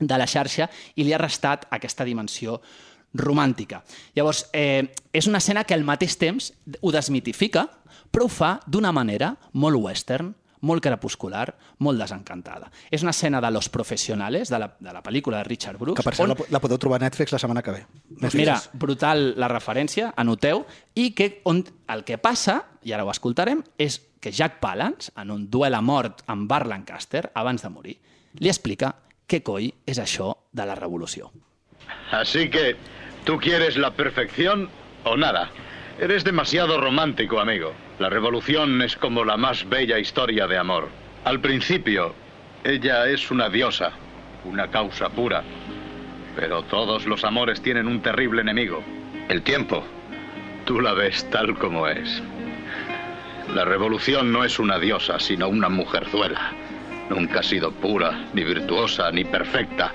de 0.00 0.16
la 0.16 0.28
xarxa 0.28 0.68
i 0.96 1.04
li 1.04 1.12
ha 1.12 1.20
restat 1.20 1.66
aquesta 1.70 2.04
dimensió 2.04 2.60
romàntica. 3.14 3.82
Llavors, 4.14 4.46
eh, 4.52 4.92
és 5.12 5.26
una 5.26 5.38
escena 5.38 5.64
que 5.64 5.74
al 5.74 5.84
mateix 5.84 6.16
temps 6.16 6.52
ho 6.80 6.92
desmitifica, 6.92 7.66
però 8.10 8.26
ho 8.26 8.32
fa 8.32 8.60
d'una 8.66 8.92
manera 8.92 9.34
molt 9.52 9.80
western, 9.80 10.34
molt 10.66 10.82
crepuscular, 10.84 11.46
molt 11.78 12.00
desencantada. 12.00 12.70
És 12.90 13.02
una 13.02 13.14
escena 13.14 13.40
de 13.40 13.50
Los 13.50 13.68
Profesionales, 13.68 14.50
de 14.50 14.58
la, 14.58 14.68
de 14.78 14.92
la 14.92 15.02
pel·lícula 15.02 15.38
de 15.38 15.44
Richard 15.44 15.78
Brooks, 15.78 16.00
Que 16.00 16.06
per 16.06 16.14
cert 16.16 16.28
la, 16.28 16.36
la 16.50 16.60
podeu 16.60 16.78
trobar 16.78 17.00
a 17.00 17.04
Netflix 17.06 17.32
la 17.32 17.40
setmana 17.42 17.62
que 17.62 17.72
ve. 17.72 17.82
doncs 18.10 18.36
mira, 18.36 18.58
brutal 18.72 19.34
la 19.40 19.48
referència, 19.48 20.12
anoteu, 20.16 20.64
i 20.94 21.10
que 21.16 21.40
on, 21.44 21.64
el 21.88 22.04
que 22.04 22.18
passa, 22.18 22.60
i 22.84 22.92
ara 22.92 23.04
ho 23.04 23.10
escoltarem, 23.10 23.62
és 23.78 24.00
que 24.20 24.32
Jack 24.32 24.60
Palance, 24.60 25.12
en 25.16 25.30
un 25.30 25.48
duel 25.50 25.74
a 25.74 25.80
mort 25.80 26.24
amb 26.26 26.48
Bart 26.48 26.68
Lancaster, 26.68 27.30
abans 27.34 27.62
de 27.62 27.70
morir, 27.72 27.96
li 28.38 28.48
explica 28.52 28.92
què 29.26 29.40
coi 29.46 29.70
és 29.86 29.98
això 29.98 30.34
de 30.52 30.66
la 30.66 30.74
revolució. 30.74 31.30
Así 32.12 32.50
que, 32.50 32.76
¿tú 33.24 33.38
quieres 33.38 33.76
la 33.76 33.92
perfección 33.94 34.68
o 35.04 35.16
nada? 35.16 35.50
Eres 35.98 36.24
demasiado 36.24 36.80
romántico, 36.80 37.40
amigo. 37.40 37.72
La 38.00 38.08
revolución 38.08 38.80
es 38.80 38.96
como 38.96 39.26
la 39.26 39.36
más 39.36 39.68
bella 39.68 39.98
historia 39.98 40.46
de 40.46 40.56
amor. 40.56 40.88
Al 41.26 41.38
principio, 41.40 42.14
ella 42.64 43.06
es 43.06 43.30
una 43.30 43.50
diosa, 43.50 43.92
una 44.46 44.68
causa 44.70 45.10
pura. 45.10 45.42
Pero 46.34 46.62
todos 46.62 47.04
los 47.04 47.24
amores 47.24 47.60
tienen 47.60 47.86
un 47.86 48.00
terrible 48.00 48.40
enemigo, 48.40 48.82
el 49.28 49.42
tiempo. 49.42 49.84
Tú 50.64 50.80
la 50.80 50.94
ves 50.94 51.28
tal 51.28 51.58
como 51.58 51.86
es. 51.88 52.22
La 53.54 53.66
revolución 53.66 54.32
no 54.32 54.44
es 54.44 54.58
una 54.58 54.78
diosa, 54.78 55.20
sino 55.20 55.50
una 55.50 55.68
mujerzuela. 55.68 56.52
Nunca 57.10 57.40
ha 57.40 57.42
sido 57.42 57.70
pura, 57.70 58.18
ni 58.32 58.44
virtuosa, 58.44 59.10
ni 59.12 59.24
perfecta. 59.26 59.92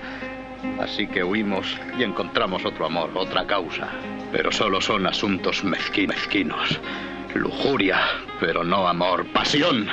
Así 0.80 1.08
que 1.08 1.24
huimos 1.24 1.66
y 1.98 2.04
encontramos 2.04 2.66
otro 2.66 2.86
amor, 2.86 3.10
otra 3.16 3.48
causa. 3.48 3.88
Pero 4.32 4.52
solo 4.52 4.80
son 4.80 5.08
asuntos 5.08 5.64
mezqui- 5.64 6.08
mezquinos. 6.08 6.80
Lujuria, 7.36 8.00
pero 8.40 8.64
no 8.64 8.88
amor. 8.88 9.26
Pasión, 9.28 9.88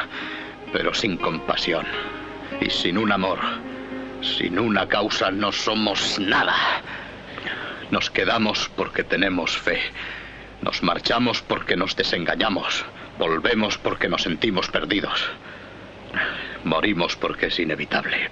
pero 0.73 0.95
sin 0.95 1.17
compasión. 1.17 1.85
Y 2.61 2.71
sin 2.71 2.97
un 2.97 3.13
amor, 3.13 3.39
sin 4.23 4.59
una 4.59 4.89
causa, 4.89 5.31
no 5.31 5.53
somos 5.53 6.19
nada. 6.19 6.55
Nos 7.91 8.11
quedamos 8.11 8.71
porque 8.77 9.05
tenemos 9.05 9.57
fe. 9.57 9.81
Nos 10.63 10.83
marchamos 10.83 11.43
porque 11.43 11.77
nos 11.77 11.97
desengañamos. 11.97 12.85
Volvemos 13.19 13.77
porque 13.77 14.09
nos 14.09 14.23
sentimos 14.23 14.69
perdidos. 14.69 15.29
Morimos 16.65 17.17
porque 17.17 17.47
es 17.47 17.59
inevitable. 17.59 18.31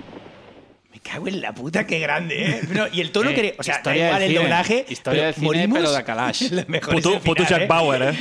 Me 1.02 1.10
cago 1.10 1.28
en 1.28 1.40
la 1.40 1.54
puta, 1.54 1.86
qué 1.86 1.98
grande, 1.98 2.50
¿eh? 2.50 2.60
No, 2.72 2.86
y 2.92 3.00
el 3.00 3.10
tono 3.10 3.30
Eh, 3.30 3.34
que... 3.34 3.54
O 3.58 3.62
sea, 3.62 3.74
da 3.74 3.78
historia 3.78 4.06
igual 4.06 4.22
el 4.22 4.34
doblaje, 4.34 4.84
Historia 4.88 5.24
del 5.26 5.34
cine, 5.34 5.46
morimos... 5.46 5.78
pero 5.78 5.92
de 5.92 6.04
Kalash. 6.04 6.42
Es 6.42 6.64
Puto, 6.80 7.20
puto 7.20 7.44
Jack 7.44 7.62
¿eh? 7.62 7.66
Bauer, 7.66 8.02
eh? 8.02 8.18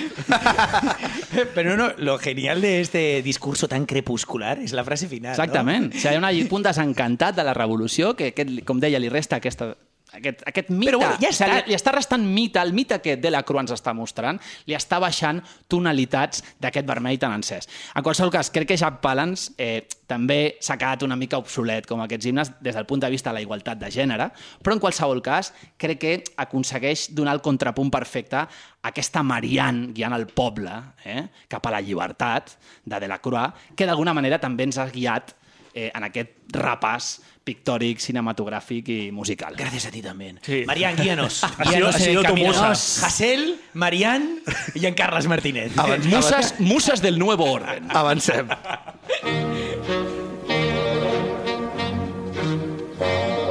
Pero 1.55 1.77
no, 1.77 1.93
lo 1.97 2.17
genial 2.17 2.61
de 2.61 2.81
este 2.81 3.21
discurso 3.21 3.67
tan 3.67 3.85
crepuscular 3.85 4.59
és 4.59 4.73
la 4.73 4.83
frase 4.83 5.07
final, 5.07 5.33
Exactament. 5.35 5.91
O 5.93 5.99
sigui, 5.99 6.15
hi 6.17 6.39
ha 6.39 6.43
un 6.43 6.49
punt 6.51 6.65
desencantat 6.65 7.37
de 7.37 7.45
la 7.45 7.53
revolució 7.53 8.15
que, 8.17 8.31
aquest, 8.33 8.63
com 8.65 8.79
deia, 8.81 8.99
li 8.99 9.09
resta 9.11 9.37
aquesta, 9.39 9.73
aquest, 10.13 10.43
aquest 10.48 10.69
mite. 10.69 10.91
Però 10.91 11.00
bueno, 11.02 11.17
ja 11.22 11.30
O 11.30 11.34
sigui, 11.34 11.50
està. 11.50 11.50
li, 11.54 11.72
li 11.72 11.78
està 11.78 11.93
restant 11.93 12.26
mite, 12.26 12.62
el 12.62 12.74
mite 12.74 13.00
que 13.04 13.15
Delacroix 13.22 13.65
ens 13.65 13.74
està 13.76 13.93
mostrant, 13.98 14.39
li 14.67 14.76
està 14.78 15.00
baixant 15.02 15.41
tonalitats 15.72 16.43
d'aquest 16.62 16.88
vermell 16.88 17.19
tan 17.22 17.36
encès. 17.38 17.69
En 17.95 18.06
qualsevol 18.06 18.34
cas, 18.34 18.52
crec 18.54 18.72
que 18.72 18.78
Jack 18.80 19.00
Palance 19.04 19.54
eh, 19.58 19.86
també 20.10 20.58
s'ha 20.62 20.78
quedat 20.80 21.06
una 21.06 21.17
mica 21.19 21.39
obsolet 21.41 21.88
com 21.89 22.02
aquests 22.02 22.30
himnes 22.30 22.54
des 22.62 22.76
del 22.76 22.88
punt 22.89 23.04
de 23.04 23.10
vista 23.13 23.30
de 23.30 23.39
la 23.39 23.45
igualtat 23.45 23.80
de 23.82 23.91
gènere, 23.93 24.32
però 24.63 24.78
en 24.78 24.84
qualsevol 24.84 25.22
cas 25.26 25.54
crec 25.78 26.00
que 26.00 26.15
aconsegueix 26.38 27.10
donar 27.15 27.36
el 27.38 27.43
contrapunt 27.45 27.91
perfecte 27.91 28.39
a 28.39 28.50
aquesta 28.89 29.24
Marianne 29.24 29.91
guiant 29.93 30.15
el 30.15 30.28
poble 30.28 30.72
eh, 31.06 31.26
cap 31.48 31.65
a 31.67 31.76
la 31.76 31.82
llibertat 31.82 32.56
de 32.86 33.00
Delacroix, 33.00 33.69
que 33.76 33.86
d'alguna 33.86 34.15
manera 34.15 34.39
també 34.39 34.65
ens 34.65 34.80
ha 34.80 34.88
guiat 34.89 35.36
eh, 35.74 35.91
en 35.93 36.08
aquest 36.08 36.56
repàs 36.56 37.19
pictòric, 37.49 37.99
cinematogràfic 38.03 38.89
i 38.93 38.99
musical. 39.12 39.55
Gracias 39.57 39.88
a 39.88 39.91
ti 39.91 40.01
también. 40.01 40.39
Sí. 40.43 40.63
Marian, 40.67 40.95
guíanos. 40.95 41.43
Ha 41.43 41.49
sido- 41.49 41.69
Guíanos 41.71 41.95
ha 41.95 41.99
sido 41.99 42.21
el 42.21 42.27
tu 42.27 42.35
musa. 42.38 42.71
Hassel, 42.71 43.59
Marian 43.73 44.39
y 44.75 44.85
en 44.85 44.93
Carles 44.93 45.27
Martínez. 45.27 45.71
Musas, 46.05 46.55
musas 46.59 47.01
del 47.01 47.17
nuevo 47.17 47.45
orden. 47.51 47.85
Avancem. 47.89 48.47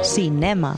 Cinema. 0.03 0.75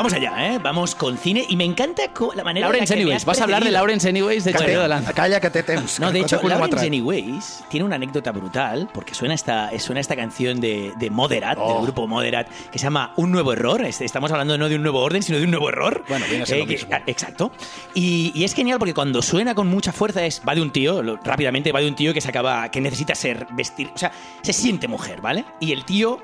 Vamos 0.00 0.14
allá, 0.14 0.54
¿eh? 0.54 0.58
Vamos 0.58 0.94
con 0.94 1.18
cine 1.18 1.44
y 1.46 1.56
me 1.56 1.64
encanta 1.64 2.04
la 2.34 2.42
manera 2.42 2.66
en 2.66 2.72
la 2.72 2.78
Lawrence 2.78 2.94
que 2.94 2.96
me 2.96 3.02
Anyways. 3.02 3.16
has 3.18 3.24
Vas 3.26 3.40
a 3.40 3.44
hablar 3.44 3.62
de. 3.62 3.70
Lawrence 3.70 4.08
Anyways 4.08 4.44
de 4.44 4.52
Bueno, 4.52 4.80
Dolan. 4.80 5.04
Calla, 5.14 5.40
que 5.40 5.50
temps. 5.62 6.00
No, 6.00 6.10
de 6.10 6.20
hecho. 6.20 6.40
Lawrence 6.42 6.86
Anyways 6.86 7.64
tiene 7.68 7.84
una 7.84 7.96
anécdota 7.96 8.32
brutal 8.32 8.88
porque 8.94 9.12
suena 9.14 9.34
esta, 9.34 9.70
suena 9.78 10.00
esta 10.00 10.16
canción 10.16 10.58
de, 10.58 10.94
de 10.98 11.10
Moderat, 11.10 11.58
Oh. 11.60 11.74
del 11.74 11.82
grupo 11.82 12.06
Moderat, 12.06 12.48
que 12.70 12.78
se 12.78 12.84
llama 12.84 13.12
Un 13.16 13.30
Nuevo 13.30 13.52
Error. 13.52 13.84
Estamos 13.84 14.30
hablando 14.30 14.56
no 14.56 14.70
de 14.70 14.76
un 14.76 14.82
nuevo 14.82 15.00
orden, 15.00 15.22
sino 15.22 15.36
de 15.36 15.44
un 15.44 15.50
nuevo 15.50 15.68
error. 15.68 16.02
Bueno, 16.08 16.24
viene 16.28 16.44
a 16.44 16.46
ser 16.46 16.60
lo 16.60 16.66
que- 16.66 16.72
mismo. 16.76 16.88
ah, 16.94 17.02
exacto. 17.06 17.52
Y, 17.92 18.32
y 18.34 18.44
es 18.44 18.54
genial 18.54 18.78
porque 18.78 18.94
cuando 18.94 19.20
suena 19.20 19.54
con 19.54 19.66
mucha 19.68 19.92
fuerza 19.92 20.24
es 20.24 20.40
va 20.48 20.54
de 20.54 20.62
un 20.62 20.70
tío, 20.72 21.02
lo- 21.02 21.16
rápidamente 21.22 21.72
va 21.72 21.80
de 21.80 21.88
un 21.88 21.94
tío 21.94 22.14
que 22.14 22.22
se 22.22 22.28
acaba, 22.30 22.70
que 22.70 22.80
necesita 22.80 23.14
ser 23.14 23.46
vestir, 23.50 23.90
o 23.94 23.98
sea, 23.98 24.12
se 24.40 24.54
siente 24.54 24.88
mujer, 24.88 25.20
¿vale? 25.20 25.44
Y 25.60 25.72
el 25.72 25.84
tío 25.84 26.22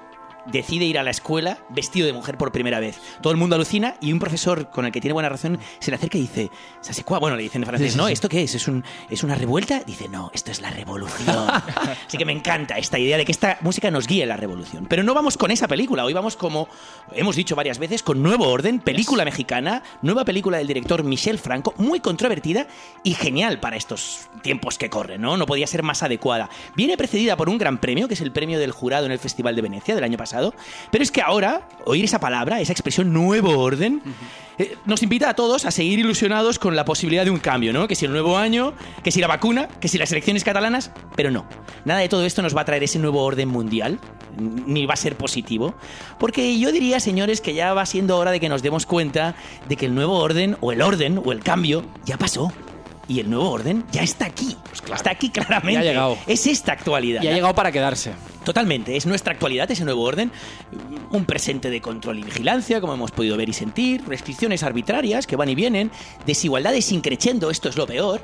decide 0.50 0.84
ir 0.84 0.98
a 0.98 1.02
la 1.02 1.10
escuela 1.10 1.58
vestido 1.68 2.06
de 2.06 2.12
mujer 2.12 2.36
por 2.38 2.52
primera 2.52 2.80
vez. 2.80 2.98
Todo 3.20 3.32
el 3.32 3.36
mundo 3.38 3.56
alucina 3.56 3.96
y 4.00 4.12
un 4.12 4.18
profesor 4.18 4.70
con 4.70 4.86
el 4.86 4.92
que 4.92 5.00
tiene 5.00 5.12
buena 5.12 5.28
razón 5.28 5.58
se 5.78 5.90
le 5.90 5.96
acerca 5.96 6.18
y 6.18 6.22
dice, 6.22 6.50
"Ça 6.82 6.92
c'est 6.92 7.04
quoi?". 7.04 7.18
Bueno, 7.18 7.36
le 7.36 7.42
dicen 7.42 7.62
en 7.62 7.66
francés, 7.68 7.96
¿no? 7.96 8.08
¿Esto 8.08 8.28
qué 8.28 8.42
es? 8.42 8.54
¿Es, 8.54 8.68
un, 8.68 8.84
¿Es 9.10 9.22
una 9.22 9.34
revuelta? 9.34 9.80
Dice, 9.80 10.08
no, 10.08 10.30
esto 10.34 10.50
es 10.50 10.60
la 10.60 10.70
revolución. 10.70 11.48
Así 12.06 12.18
que 12.18 12.24
me 12.24 12.32
encanta 12.32 12.78
esta 12.78 12.98
idea 12.98 13.16
de 13.16 13.24
que 13.24 13.32
esta 13.32 13.58
música 13.60 13.90
nos 13.90 14.06
guíe 14.06 14.22
en 14.22 14.28
la 14.28 14.36
revolución. 14.36 14.86
Pero 14.88 15.02
no 15.02 15.14
vamos 15.14 15.36
con 15.36 15.50
esa 15.50 15.68
película, 15.68 16.04
hoy 16.04 16.12
vamos 16.12 16.36
como 16.36 16.68
hemos 17.12 17.36
dicho 17.36 17.56
varias 17.56 17.78
veces, 17.78 18.02
con 18.02 18.22
Nuevo 18.22 18.48
Orden, 18.48 18.80
película 18.80 19.24
mexicana, 19.24 19.82
nueva 20.02 20.24
película 20.24 20.58
del 20.58 20.66
director 20.66 21.02
Michel 21.04 21.38
Franco, 21.38 21.74
muy 21.78 22.00
controvertida 22.00 22.66
y 23.02 23.14
genial 23.14 23.60
para 23.60 23.76
estos 23.76 24.28
tiempos 24.42 24.78
que 24.78 24.90
corren, 24.90 25.20
¿no? 25.20 25.36
No 25.36 25.46
podía 25.46 25.66
ser 25.66 25.82
más 25.82 26.02
adecuada. 26.02 26.50
Viene 26.74 26.96
precedida 26.96 27.36
por 27.36 27.48
un 27.48 27.58
gran 27.58 27.78
premio, 27.78 28.08
que 28.08 28.14
es 28.14 28.20
el 28.20 28.32
premio 28.32 28.58
del 28.58 28.72
jurado 28.72 29.06
en 29.06 29.12
el 29.12 29.18
Festival 29.18 29.56
de 29.56 29.62
Venecia 29.62 29.94
del 29.94 30.04
año 30.04 30.18
pasado, 30.18 30.35
pero 30.90 31.02
es 31.02 31.10
que 31.10 31.22
ahora, 31.22 31.68
oír 31.84 32.04
esa 32.04 32.20
palabra, 32.20 32.60
esa 32.60 32.72
expresión 32.72 33.12
nuevo 33.12 33.58
orden, 33.58 34.02
eh, 34.58 34.76
nos 34.86 35.02
invita 35.02 35.28
a 35.28 35.34
todos 35.34 35.66
a 35.66 35.70
seguir 35.70 35.98
ilusionados 35.98 36.58
con 36.58 36.76
la 36.76 36.84
posibilidad 36.84 37.24
de 37.24 37.30
un 37.30 37.38
cambio, 37.38 37.72
¿no? 37.72 37.86
Que 37.88 37.94
si 37.94 38.06
el 38.06 38.12
nuevo 38.12 38.38
año, 38.38 38.72
que 39.02 39.10
si 39.10 39.20
la 39.20 39.26
vacuna, 39.26 39.68
que 39.80 39.88
si 39.88 39.98
las 39.98 40.10
elecciones 40.12 40.44
catalanas, 40.44 40.90
pero 41.14 41.30
no. 41.30 41.46
Nada 41.84 42.00
de 42.00 42.08
todo 42.08 42.24
esto 42.24 42.42
nos 42.42 42.56
va 42.56 42.62
a 42.62 42.64
traer 42.64 42.82
ese 42.82 42.98
nuevo 42.98 43.22
orden 43.22 43.48
mundial, 43.48 43.98
ni 44.38 44.86
va 44.86 44.94
a 44.94 44.96
ser 44.96 45.16
positivo, 45.16 45.74
porque 46.18 46.58
yo 46.58 46.72
diría, 46.72 47.00
señores, 47.00 47.40
que 47.40 47.54
ya 47.54 47.74
va 47.74 47.84
siendo 47.86 48.16
hora 48.16 48.30
de 48.30 48.40
que 48.40 48.48
nos 48.48 48.62
demos 48.62 48.86
cuenta 48.86 49.34
de 49.68 49.76
que 49.76 49.86
el 49.86 49.94
nuevo 49.94 50.18
orden, 50.18 50.56
o 50.60 50.72
el 50.72 50.82
orden, 50.82 51.20
o 51.24 51.32
el 51.32 51.40
cambio, 51.40 51.84
ya 52.04 52.16
pasó. 52.16 52.50
Y 53.08 53.20
el 53.20 53.30
nuevo 53.30 53.50
orden 53.50 53.84
ya 53.92 54.02
está 54.02 54.26
aquí. 54.26 54.56
Está 54.92 55.10
aquí 55.10 55.30
claramente. 55.30 55.74
Ya 55.74 55.80
ha 55.80 55.84
llegado. 55.84 56.18
Es 56.26 56.46
esta 56.46 56.72
actualidad. 56.72 57.22
Y 57.22 57.28
ha 57.28 57.32
llegado 57.32 57.54
para 57.54 57.70
quedarse. 57.70 58.12
Totalmente, 58.44 58.96
es 58.96 59.06
nuestra 59.06 59.32
actualidad 59.32 59.68
ese 59.72 59.84
nuevo 59.84 60.02
orden, 60.02 60.30
un 61.10 61.24
presente 61.24 61.68
de 61.68 61.80
control 61.80 62.20
y 62.20 62.22
vigilancia, 62.22 62.80
como 62.80 62.94
hemos 62.94 63.10
podido 63.10 63.36
ver 63.36 63.48
y 63.48 63.52
sentir, 63.52 64.04
restricciones 64.06 64.62
arbitrarias 64.62 65.26
que 65.26 65.34
van 65.34 65.48
y 65.48 65.56
vienen, 65.56 65.90
desigualdades 66.26 66.92
increciendo, 66.92 67.50
esto 67.50 67.68
es 67.68 67.76
lo 67.76 67.88
peor, 67.88 68.20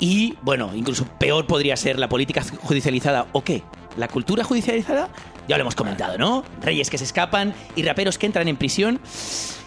y 0.00 0.38
bueno, 0.40 0.70
incluso 0.74 1.04
peor 1.04 1.46
podría 1.46 1.76
ser 1.76 1.98
la 1.98 2.08
política 2.08 2.42
judicializada 2.62 3.26
o 3.32 3.44
qué, 3.44 3.62
la 3.98 4.08
cultura 4.08 4.42
judicializada, 4.42 5.10
ya 5.46 5.58
lo 5.58 5.60
hemos 5.60 5.74
comentado, 5.74 6.16
¿no? 6.16 6.44
Reyes 6.62 6.88
que 6.88 6.96
se 6.96 7.04
escapan 7.04 7.54
y 7.76 7.82
raperos 7.82 8.16
que 8.16 8.24
entran 8.24 8.48
en 8.48 8.56
prisión. 8.56 9.00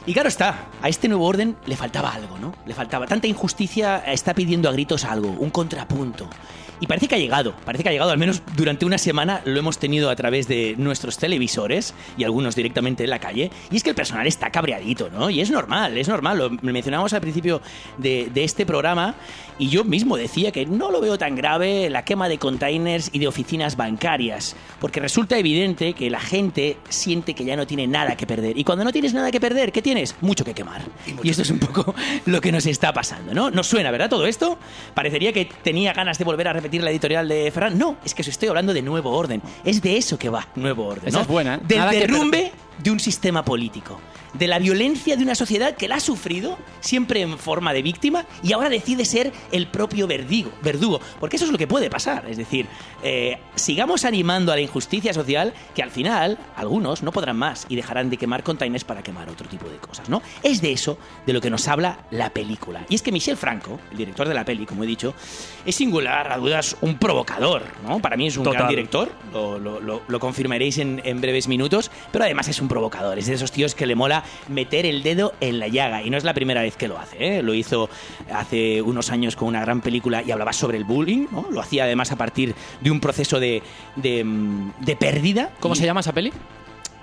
Y 0.08 0.13
claro 0.13 0.30
está, 0.30 0.68
a 0.84 0.89
este 0.89 1.08
nuevo 1.08 1.26
orden 1.26 1.56
le 1.65 1.76
faltaba 1.76 2.13
algo, 2.13 2.38
¿no? 2.38 2.54
Le 2.65 2.76
faltaba. 2.76 3.08
Tanta 3.08 3.26
injusticia 3.26 4.04
está 4.06 4.36
pidiendo 4.36 4.70
a 4.70 4.72
gritos 4.72 5.04
algo, 5.04 5.30
un 5.30 5.50
contrapunto. 5.50 6.30
Y 6.80 6.88
parece 6.88 7.08
que 7.08 7.16
ha 7.16 7.18
llegado, 7.18 7.54
parece 7.66 7.84
que 7.84 7.90
ha 7.90 7.92
llegado, 7.92 8.12
al 8.12 8.18
menos 8.18 8.42
durante 8.56 8.86
una 8.86 8.98
semana 8.98 9.42
lo 9.46 9.58
hemos 9.60 9.78
tenido 9.78 10.10
a 10.10 10.16
través 10.16 10.48
de 10.48 10.76
nuestros 10.78 11.18
televisores 11.18 11.94
y 12.18 12.24
algunos 12.24 12.56
directamente 12.56 13.04
en 13.04 13.10
la 13.10 13.20
calle. 13.20 13.52
Y 13.72 13.78
es 13.78 13.84
que 13.84 13.90
el 13.90 13.96
personal 13.96 14.28
está 14.28 14.52
cabreadito, 14.52 15.10
¿no? 15.10 15.30
Y 15.30 15.42
es 15.42 15.52
normal, 15.52 15.98
es 15.98 16.08
normal. 16.08 16.38
Lo 16.38 16.50
mencionamos 16.50 17.14
al 17.14 17.22
principio 17.22 17.62
de, 17.98 18.30
de 18.34 18.44
este 18.44 18.66
programa 18.66 19.16
y 19.58 19.70
yo 19.70 19.86
mismo 19.86 20.18
decía 20.18 20.52
que 20.52 20.66
no 20.66 20.92
lo 20.92 21.00
veo 21.00 21.18
tan 21.18 21.36
grave 21.36 21.90
la 21.90 22.04
quema 22.04 22.28
de 22.28 22.38
containers 22.38 23.10
y 23.14 23.20
de 23.20 23.28
oficinas 23.28 23.78
bancarias, 23.78 24.56
porque 24.80 25.00
resulta 25.00 25.38
evidente 25.38 25.94
que 25.94 26.10
la 26.10 26.20
gente 26.20 26.78
siente 26.90 27.34
que 27.34 27.46
ya 27.46 27.56
no 27.56 27.66
tiene 27.66 27.88
nada 27.88 28.18
que 28.18 28.28
perder. 28.28 28.58
Y 28.58 28.66
cuando 28.66 28.84
no 28.84 28.92
tienes 28.92 29.14
nada 29.14 29.32
que 29.32 29.40
perder, 29.40 29.72
¿qué 29.72 29.82
tienes? 29.82 30.16
Mucho 30.20 30.44
que 30.44 30.54
quemar. 30.54 30.82
Y, 31.24 31.30
esto 31.30 31.44
es 31.44 31.50
un 31.50 31.60
poco 31.60 31.96
lo 32.26 32.42
que 32.42 32.52
nos 32.52 32.66
está 32.66 32.92
pasando, 32.92 33.34
¿no? 33.34 33.50
¿Nos 33.50 33.68
suena, 33.68 33.92
verdad, 33.92 34.10
todo 34.10 34.26
esto? 34.26 34.58
Parecería 34.94 35.32
que 35.32 35.46
tenía 35.46 35.94
ganas 35.94 36.18
de 36.18 36.26
volver 36.26 36.50
a 36.50 36.54
repetir 36.54 36.64
la 36.71 36.91
editorial 36.91 37.28
de 37.28 37.51
Ferran. 37.51 37.78
No, 37.78 37.97
es 38.04 38.13
que 38.13 38.21
os 38.21 38.28
estoy 38.28 38.49
hablando 38.49 38.73
de 38.73 38.82
nuevo 38.82 39.12
orden. 39.12 39.41
Es 39.63 39.82
de 39.82 39.97
eso 39.97 40.17
que 40.17 40.30
va, 40.30 40.47
nuevo 40.56 40.86
orden. 40.86 41.08
Esa 41.08 41.17
¿no? 41.17 41.21
es 41.23 41.28
buena, 41.28 41.56
¿eh? 41.56 41.60
Del 41.63 41.78
Nada 41.80 41.91
que 41.91 41.99
derrumbe 41.99 42.51
de 42.80 42.92
un 42.92 43.00
sistema 43.00 43.44
político. 43.46 44.00
De 44.34 44.48
la 44.48 44.60
violencia 44.60 45.16
de 45.16 45.24
una 45.24 45.34
sociedad 45.34 45.76
que 45.78 45.88
la 45.88 45.96
ha 45.96 46.00
sufrido, 46.02 46.58
siempre 46.82 47.22
en 47.22 47.38
forma 47.40 47.72
de 47.72 47.82
víctima, 47.82 48.26
y 48.44 48.52
ahora 48.52 48.68
decide 48.68 49.06
ser 49.06 49.32
el 49.54 49.68
propio 49.68 50.08
verdigo, 50.08 50.52
verdugo. 50.62 51.00
Porque 51.22 51.38
eso 51.38 51.46
es 51.46 51.52
lo 51.52 51.58
que 51.58 51.68
puede 51.68 51.90
pasar. 51.90 52.26
Es 52.30 52.36
decir, 52.36 52.68
eh, 53.02 53.38
sigamos 53.56 54.04
animando 54.04 54.52
a 54.52 54.56
la 54.56 54.62
injusticia 54.62 55.14
social, 55.14 55.54
que 55.74 55.84
al 55.84 55.90
final 55.92 56.38
algunos 56.58 57.02
no 57.02 57.14
podrán 57.14 57.38
más 57.38 57.66
y 57.70 57.78
dejarán 57.78 58.10
de 58.10 58.18
quemar 58.18 58.44
containers 58.44 58.84
para 58.84 59.02
quemar 59.02 59.30
otro 59.30 59.48
tipo 59.48 59.70
de 59.70 59.78
cosas, 59.78 60.10
¿no? 60.10 60.22
Es 60.44 60.62
de 60.62 60.74
eso 60.74 60.98
de 61.26 61.32
lo 61.32 61.40
que 61.40 61.50
nos 61.50 61.70
habla 61.70 62.00
la 62.12 62.30
película. 62.32 62.86
Y 62.90 62.96
es 62.96 63.02
que 63.02 63.14
Michel 63.14 63.38
Franco, 63.38 63.80
el 63.92 63.98
director 63.98 64.28
de 64.28 64.34
la 64.34 64.44
peli, 64.44 64.66
como 64.66 64.84
he 64.84 64.88
dicho, 64.88 65.14
es 65.66 65.76
singular, 65.76 66.30
a 66.34 66.38
dudas, 66.38 66.76
un 66.82 66.98
provocador, 66.98 67.64
¿no? 67.88 68.00
Para 68.00 68.18
mí 68.18 68.28
es 68.28 68.36
un 68.36 68.44
Total. 68.44 68.58
gran 68.60 68.70
director, 68.70 69.10
lo, 69.32 69.58
lo- 69.60 69.80
lo- 69.80 70.02
lo 70.06 70.20
confirmaréis 70.20 70.78
en, 70.80 71.02
en 71.06 71.22
breves 71.22 71.48
minutos, 71.48 71.90
pero 72.12 72.26
además 72.26 72.50
es 72.50 72.60
un 72.62 72.64
provocador, 72.67 73.17
es 73.19 73.28
de 73.28 73.34
esos 73.34 73.51
tíos 73.51 73.75
que 73.75 73.86
le 73.86 73.95
mola 73.95 74.23
meter 74.47 74.86
el 74.86 75.04
dedo 75.04 75.34
en 75.41 75.60
la 75.60 75.67
llaga, 75.67 76.04
y 76.04 76.10
no 76.10 76.17
es 76.17 76.23
la 76.23 76.34
primera 76.34 76.62
vez 76.62 76.75
que 76.75 76.88
lo 76.88 76.97
hace, 76.99 77.38
¿eh? 77.38 77.43
lo 77.43 77.54
hizo 77.54 77.89
hace 78.34 78.82
unos 78.82 79.12
años 79.12 79.36
con 79.36 79.47
una 79.47 79.62
gran 79.62 79.82
película 79.82 80.23
y 80.25 80.32
hablaba 80.32 80.54
sobre 80.54 80.78
el 80.78 80.84
bullying, 80.84 81.28
¿no? 81.32 81.47
lo 81.51 81.62
hacía 81.62 81.84
además 81.86 82.12
a 82.12 82.15
partir 82.15 82.56
de 82.82 82.91
un 82.91 82.99
proceso 82.99 83.39
de, 83.39 83.62
de, 83.95 84.23
mm, 84.23 84.73
de 84.82 84.95
pérdida. 84.95 85.51
¿Cómo 85.60 85.75
Y- 85.75 85.78
se 85.78 85.86
llama 85.86 85.99
esa 86.01 86.13
peli? 86.13 86.32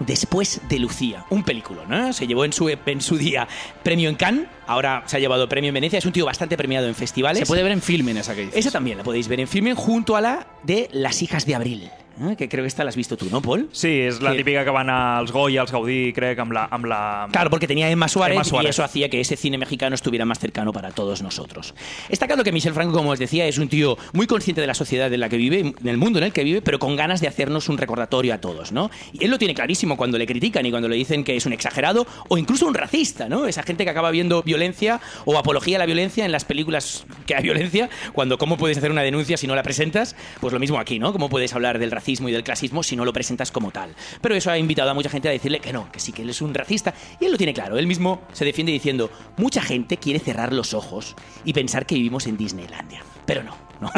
Después 0.01 0.61
de 0.69 0.81
Lucía, 0.81 1.25
un 1.31 1.45
película, 1.45 1.83
¿no? 1.89 2.13
Se 2.13 2.27
llevó 2.27 2.45
en 2.45 2.53
su, 2.53 2.69
en 2.69 3.01
su 3.01 3.17
día 3.17 3.47
premio 3.85 4.09
en 4.09 4.17
Cannes, 4.17 4.47
ahora 4.67 5.05
se 5.07 5.17
ha 5.17 5.21
llevado 5.21 5.49
premio 5.49 5.69
en 5.69 5.75
Venecia, 5.75 5.99
es 6.01 6.07
un 6.07 6.13
tío 6.13 6.25
bastante 6.27 6.57
premiado 6.57 6.89
en 6.89 6.95
festivales. 6.97 7.41
Se 7.41 7.47
puede 7.47 7.63
ver 7.63 7.71
en 7.71 7.81
Filmin 7.81 8.17
esa 8.17 8.35
que 8.35 8.41
dices. 8.47 8.57
Esa 8.59 8.73
también 8.73 8.99
la 8.99 9.05
podéis 9.05 9.29
ver 9.29 9.39
en 9.39 9.47
Filmen 9.47 9.77
junto 9.77 10.17
a 10.17 10.21
la 10.21 10.47
de 10.65 10.89
Las 10.93 11.23
hijas 11.23 11.47
de 11.47 11.55
Abril. 11.55 11.91
Eh, 12.21 12.37
que 12.37 12.49
creo 12.49 12.65
que 12.65 12.69
esta 12.69 12.85
la 12.85 12.91
has 12.91 12.97
visto 12.97 13.17
tú, 13.17 13.27
¿no, 13.31 13.41
Paul? 13.41 13.69
Sí, 13.73 13.89
és 14.03 14.21
la 14.21 14.33
típica 14.37 14.65
que 14.65 14.71
van 14.71 14.91
als 14.91 15.33
Goya, 15.33 15.63
als 15.63 15.73
Gaudí, 15.73 16.13
crec, 16.13 16.39
amb 16.39 16.53
la... 16.53 16.67
Amb 16.71 16.87
la... 16.87 17.29
Claro, 17.33 17.51
porque 17.51 17.67
tenía 17.67 17.91
Emma 17.91 18.09
Suárez, 18.09 18.37
Emma 18.37 18.45
Suárez. 18.45 18.67
y 18.67 18.71
eso 18.71 18.85
hacía 18.85 19.09
que 19.09 19.21
ese 19.21 19.37
cine 19.37 19.59
mexicano 19.59 19.95
estuviera 19.95 20.25
más 20.25 20.39
cercano 20.39 20.73
para 20.73 20.91
todos 20.91 21.23
nosotros. 21.23 21.75
Está 22.09 22.27
claro 22.27 22.45
que 22.45 22.53
Michel 22.53 22.75
Franco, 22.75 22.93
como 22.93 23.11
os 23.11 23.19
decía, 23.19 23.47
es 23.47 23.59
un 23.59 23.69
tío 23.69 23.97
muy 24.13 24.27
consciente 24.27 24.61
de 24.61 24.67
la 24.67 24.75
sociedad 24.75 25.13
en 25.13 25.21
la 25.21 25.29
que 25.29 25.37
vive, 25.37 25.61
en 25.61 25.89
el 25.89 25.97
mundo 25.97 26.19
en 26.19 26.27
el 26.27 26.33
que 26.33 26.45
vive, 26.45 26.63
pero 26.63 26.79
con 26.79 26.97
ganas 26.97 27.21
de 27.21 27.29
hacernos 27.29 27.69
un 27.69 27.79
recordatorio 27.79 28.35
a 28.35 28.39
todos, 28.39 28.73
¿no? 28.73 28.91
Y 29.13 29.25
él 29.25 29.31
lo 29.31 29.39
tiene 29.39 29.55
clarísimo 29.55 29.97
cuando 29.97 30.19
le 30.19 30.27
critican 30.27 30.67
y 30.67 30.71
cuando 30.71 30.89
le 30.89 30.97
dicen 30.97 31.25
que 31.25 31.37
es 31.37 31.47
un 31.47 31.53
exagerado 31.53 32.07
o 32.29 32.39
incluso 32.39 32.67
un 32.67 32.75
racista, 32.75 33.29
¿no? 33.29 33.47
Esa 33.47 33.63
gente 33.63 33.85
que 33.85 33.91
acaba 33.91 34.11
viendo 34.11 34.43
violencia 34.43 35.01
o 35.25 35.39
apología 35.39 35.77
a 35.77 35.81
la 35.81 35.87
violencia 35.87 36.25
en 36.25 36.33
las 36.33 36.45
películas 36.45 37.07
que 37.27 37.35
hay 37.35 37.43
violencia, 37.43 37.89
cuando 38.13 38.39
cómo 38.39 38.57
puedes 38.57 38.79
hacer 38.79 38.91
una 38.91 39.03
denuncia 39.03 39.37
si 39.37 39.47
no 39.47 39.55
la 39.55 39.63
presentas, 39.63 40.15
pues 40.41 40.53
lo 40.53 40.61
mismo 40.61 40.79
aquí, 40.79 40.99
¿no? 40.99 41.13
¿Cómo 41.13 41.29
puedes 41.29 41.55
hablar 41.55 41.79
del 41.79 41.91
racismo 41.91 42.02
y 42.09 42.33
del 42.33 42.45
clasismo 42.45 42.83
si 42.83 42.97
no 42.97 43.05
lo 43.05 43.13
presentas 43.13 43.51
como 43.51 43.71
tal? 43.71 43.95
Pero 44.21 44.35
eso 44.35 44.51
ha 44.51 44.59
invitado 44.59 44.91
a 44.91 44.95
mucha 44.95 45.11
gente 45.11 45.29
a 45.29 45.33
decirle 45.33 45.61
que 45.61 45.73
no, 45.73 45.91
que 45.91 46.01
sí 46.01 46.13
que 46.13 46.23
él 46.23 46.31
es 46.31 46.43
un 46.43 46.55
racista 46.55 46.95
y 47.21 47.25
él 47.25 47.33
lo 47.33 47.39
tiene 47.39 47.55
claro. 47.55 47.79
Él 47.79 47.87
mismo 47.87 48.23
se 48.33 48.45
defiende 48.45 48.73
diciendo, 48.73 49.11
mucha 49.37 49.63
gente 49.63 49.97
quiere 49.97 50.19
cerrar 50.19 50.53
los 50.53 50.75
ojos 50.75 51.15
y 51.45 51.53
pensar 51.53 51.87
que 51.87 51.95
vivimos 51.95 52.27
en 52.27 52.37
Disneylandia. 52.37 53.03
Pero 53.27 53.43
no. 53.43 53.72
No, 53.83 53.91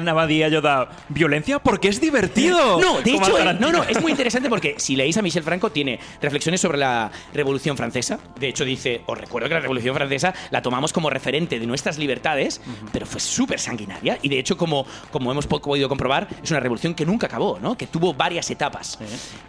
anava 0.00 0.22
a 0.22 0.26
dir 0.26 0.44
allò 0.44 0.60
de 0.60 0.74
violència 1.08 1.58
perquè 1.62 1.88
és 1.90 2.00
divertido. 2.00 2.80
No, 2.80 3.00
de 3.00 3.14
hecho, 3.14 3.38
eh, 3.38 3.54
no, 3.58 3.70
no, 3.72 3.82
es 3.84 4.00
muy 4.00 4.10
interesante 4.10 4.48
porque 4.48 4.74
si 4.78 4.96
leéis 4.96 5.16
a 5.16 5.22
Michel 5.22 5.42
Franco, 5.42 5.70
tiene 5.70 5.98
reflexiones 6.20 6.60
sobre 6.60 6.78
la 6.78 7.10
Revolución 7.32 7.76
Francesa. 7.76 8.18
De 8.38 8.48
hecho, 8.48 8.64
dice, 8.64 9.02
os 9.06 9.16
recuerdo 9.18 9.48
que 9.48 9.54
la 9.54 9.60
Revolución 9.60 9.94
Francesa 9.94 10.34
la 10.50 10.62
tomamos 10.62 10.92
como 10.92 11.10
referente 11.10 11.58
de 11.58 11.66
nuestras 11.66 11.98
libertades, 11.98 12.60
pero 12.92 13.06
fue 13.06 13.20
súper 13.20 13.58
sanguinaria. 13.58 14.18
Y 14.22 14.28
de 14.28 14.38
hecho, 14.38 14.56
como, 14.56 14.86
como 15.10 15.30
hemos 15.30 15.46
po- 15.46 15.60
podido 15.60 15.88
comprobar, 15.88 16.28
es 16.42 16.50
una 16.50 16.60
revolución 16.60 16.94
que 16.94 17.06
nunca 17.06 17.26
acabó, 17.26 17.58
¿no? 17.60 17.76
Que 17.76 17.86
tuvo 17.86 18.14
varias 18.14 18.50
etapas. 18.50 18.98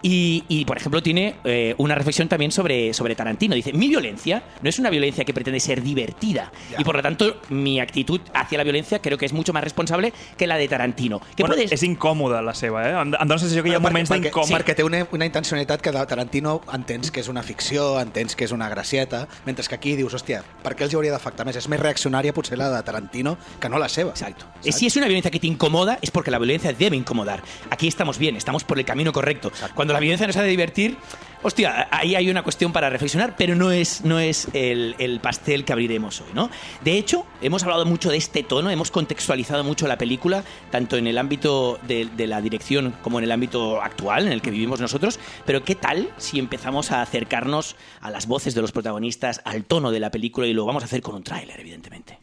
Y, 0.02 0.44
y, 0.48 0.65
por 0.65 0.78
ejemplo, 0.78 1.02
tiene 1.02 1.36
eh, 1.44 1.76
una 1.78 1.96
reflexión 1.96 2.28
también 2.28 2.52
sobre, 2.52 2.94
sobre 2.94 3.15
Tarantino. 3.15 3.56
Dice, 3.56 3.74
mi 3.74 3.88
violencia 3.88 4.44
no 4.62 4.70
es 4.70 4.80
una 4.80 4.89
violencia 4.89 5.26
que 5.26 5.34
pretende 5.34 5.60
ser 5.60 5.82
divertida. 5.82 6.52
Y 6.78 6.84
por 6.84 6.96
lo 6.96 7.02
tanto, 7.02 7.38
mi 7.50 7.80
actitud 7.80 8.22
hacia 8.34 8.58
la 8.58 8.63
violencia 8.63 9.00
creo 9.00 9.17
que 9.17 9.26
es 9.26 9.34
mucho 9.34 9.54
más 9.54 9.63
responsable 9.72 10.12
que 10.38 10.48
la 10.48 10.58
de 10.58 10.68
Tarantino. 10.68 11.20
Que 11.36 11.44
Bueno, 11.44 11.56
puedes... 11.56 11.72
és 11.72 11.84
incòmoda 11.88 12.42
la 12.44 12.54
seva, 12.54 12.84
eh? 12.86 12.94
Em 12.94 13.08
em 13.08 13.12
dóna 13.16 13.36
la 13.36 13.40
sensació 13.40 13.64
que 13.64 13.72
hi 13.72 13.76
ha 13.76 13.80
moments 13.80 14.12
perquè, 14.12 14.30
d'incòmode. 14.30 14.54
perquè 14.60 14.76
té 14.76 14.84
una, 14.84 15.06
una 15.16 15.26
intencionalitat 15.26 15.82
que 15.82 15.92
de 15.96 16.06
Tarantino 16.06 16.60
entens 16.74 17.10
que 17.12 17.22
és 17.24 17.30
una 17.32 17.42
ficció, 17.44 18.00
entens 18.02 18.36
que 18.36 18.46
és 18.46 18.52
una 18.52 18.68
gracieta, 18.70 19.28
mentre 19.46 19.62
que 19.62 19.76
aquí 19.76 19.96
dius, 19.96 20.14
hòstia, 20.18 20.42
per 20.64 20.74
què 20.76 20.84
els 20.88 20.94
hauria 20.98 21.12
d'afectar 21.14 21.46
més? 21.46 21.56
És 21.56 21.68
més 21.70 21.80
reaccionària 21.80 22.34
potser 22.34 22.58
la 22.58 22.70
de 22.74 22.82
Tarantino 22.84 23.38
que 23.62 23.70
no 23.70 23.78
la 23.80 23.88
seva. 23.90 24.12
Exacto. 24.12 24.46
Eh, 24.64 24.72
Si 24.72 24.88
es 24.88 24.96
una 24.98 25.06
violencia 25.08 25.30
que 25.32 25.40
te 25.40 25.48
incomoda, 25.48 26.00
es 26.02 26.10
porque 26.12 26.32
la 26.32 26.40
violencia 26.40 26.74
debe 26.74 26.96
incomodar. 26.98 27.44
Aquí 27.70 27.88
estamos 27.88 28.18
bien, 28.18 28.36
estamos 28.36 28.64
por 28.64 28.80
el 28.80 28.86
camino 28.86 29.12
correcto. 29.14 29.52
Cuando 29.76 29.94
la 29.94 30.00
violencia 30.00 30.26
nos 30.28 30.36
ha 30.38 30.42
de 30.42 30.50
divertir, 30.50 30.98
hostia, 31.43 31.88
ahí 31.91 32.15
hay 32.15 32.30
una 32.30 32.43
cuestión 32.43 32.71
para 32.71 32.89
reflexionar, 32.89 33.36
pero 33.38 33.56
no 33.56 33.71
es, 33.71 34.04
no 34.04 34.19
es 34.19 34.47
el, 34.54 34.95
el 34.99 35.19
pastel 35.19 35.65
que 35.65 35.73
abriremos 35.73 36.21
hoy, 36.21 36.30
¿no? 36.34 36.49
De 36.84 36.97
hecho, 36.97 37.25
hemos 37.41 37.63
hablado 37.63 37.86
mucho 37.86 38.10
de 38.10 38.17
este 38.17 38.43
tono, 38.43 38.69
hemos 38.69 38.91
contextualizado 38.91 39.63
mucho 39.63 39.88
la 39.88 39.97
película, 39.97 40.43
tanto 40.69 40.97
en 40.97 41.08
el 41.08 41.17
ámbito 41.17 41.80
de, 41.88 42.06
de 42.06 42.27
la 42.27 42.41
dirección 42.41 42.95
como 43.01 43.19
en 43.19 43.25
el 43.25 43.32
ámbito 43.32 43.82
actual 43.82 44.27
en 44.27 44.34
el 44.34 44.41
que 44.41 44.51
vivimos 44.51 44.80
nosotros, 44.82 45.19
pero 45.45 45.63
¿qué 45.63 45.75
tal 45.75 46.10
si 46.17 46.39
empezamos 46.39 46.91
a 46.91 47.01
acercarnos 47.01 47.75
a 48.01 48.12
las 48.12 48.27
voces 48.27 48.56
de 48.56 48.62
los 48.62 48.71
protagonistas, 48.71 49.41
al 49.45 49.65
tono 49.65 49.91
de 49.91 49.99
la 49.99 50.12
película 50.12 50.47
y 50.47 50.54
lo 50.54 50.65
vamos 50.65 50.84
a 50.84 50.86
hacer 50.86 51.01
con 51.01 51.15
un 51.15 51.23
tráiler, 51.23 51.60
evidentemente? 51.60 52.19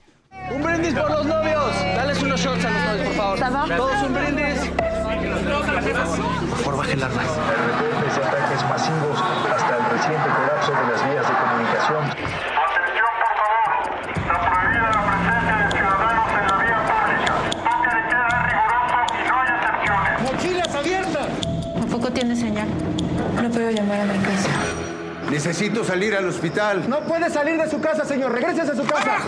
Un 0.55 0.63
brindis 0.63 0.95
por 0.95 1.11
los 1.11 1.27
novios. 1.27 1.75
Dales 1.95 2.23
unos 2.23 2.41
shots 2.41 2.65
a 2.65 2.71
los 2.71 2.99
novios, 2.99 3.17
por 3.17 3.39
favor. 3.39 3.77
Todos 3.77 4.03
un 4.07 4.15
brindis. 4.15 4.98
Por 6.65 6.77
bajen 6.77 7.01
las 7.01 7.15
manos. 7.15 7.33
Desde 8.05 8.25
ataques 8.25 8.69
masivos 8.69 9.19
hasta 9.51 9.77
el 9.77 9.85
reciente 9.91 10.29
colapso 10.29 10.73
de 10.73 10.93
las 10.93 11.11
vías 11.11 11.27
de 11.29 11.35
comunicación. 11.35 12.05
¡Mochilas 20.23 20.75
abiertas! 20.75 21.29
Tampoco 21.79 22.11
tiene 22.13 22.37
señal. 22.37 22.69
No 23.43 23.51
puedo 23.51 23.71
llamar 23.71 24.01
a 24.01 24.05
mi 24.05 24.19
casa. 24.19 24.49
Necesito 25.31 25.85
salir 25.85 26.15
al 26.17 26.27
hospital. 26.27 26.89
No 26.89 27.01
puede 27.01 27.31
salir 27.31 27.59
de 27.61 27.71
su 27.71 27.81
casa, 27.81 28.05
señor. 28.05 28.33
Regrese 28.33 28.63
a 28.63 28.75
su 28.75 28.85
casa. 28.85 29.19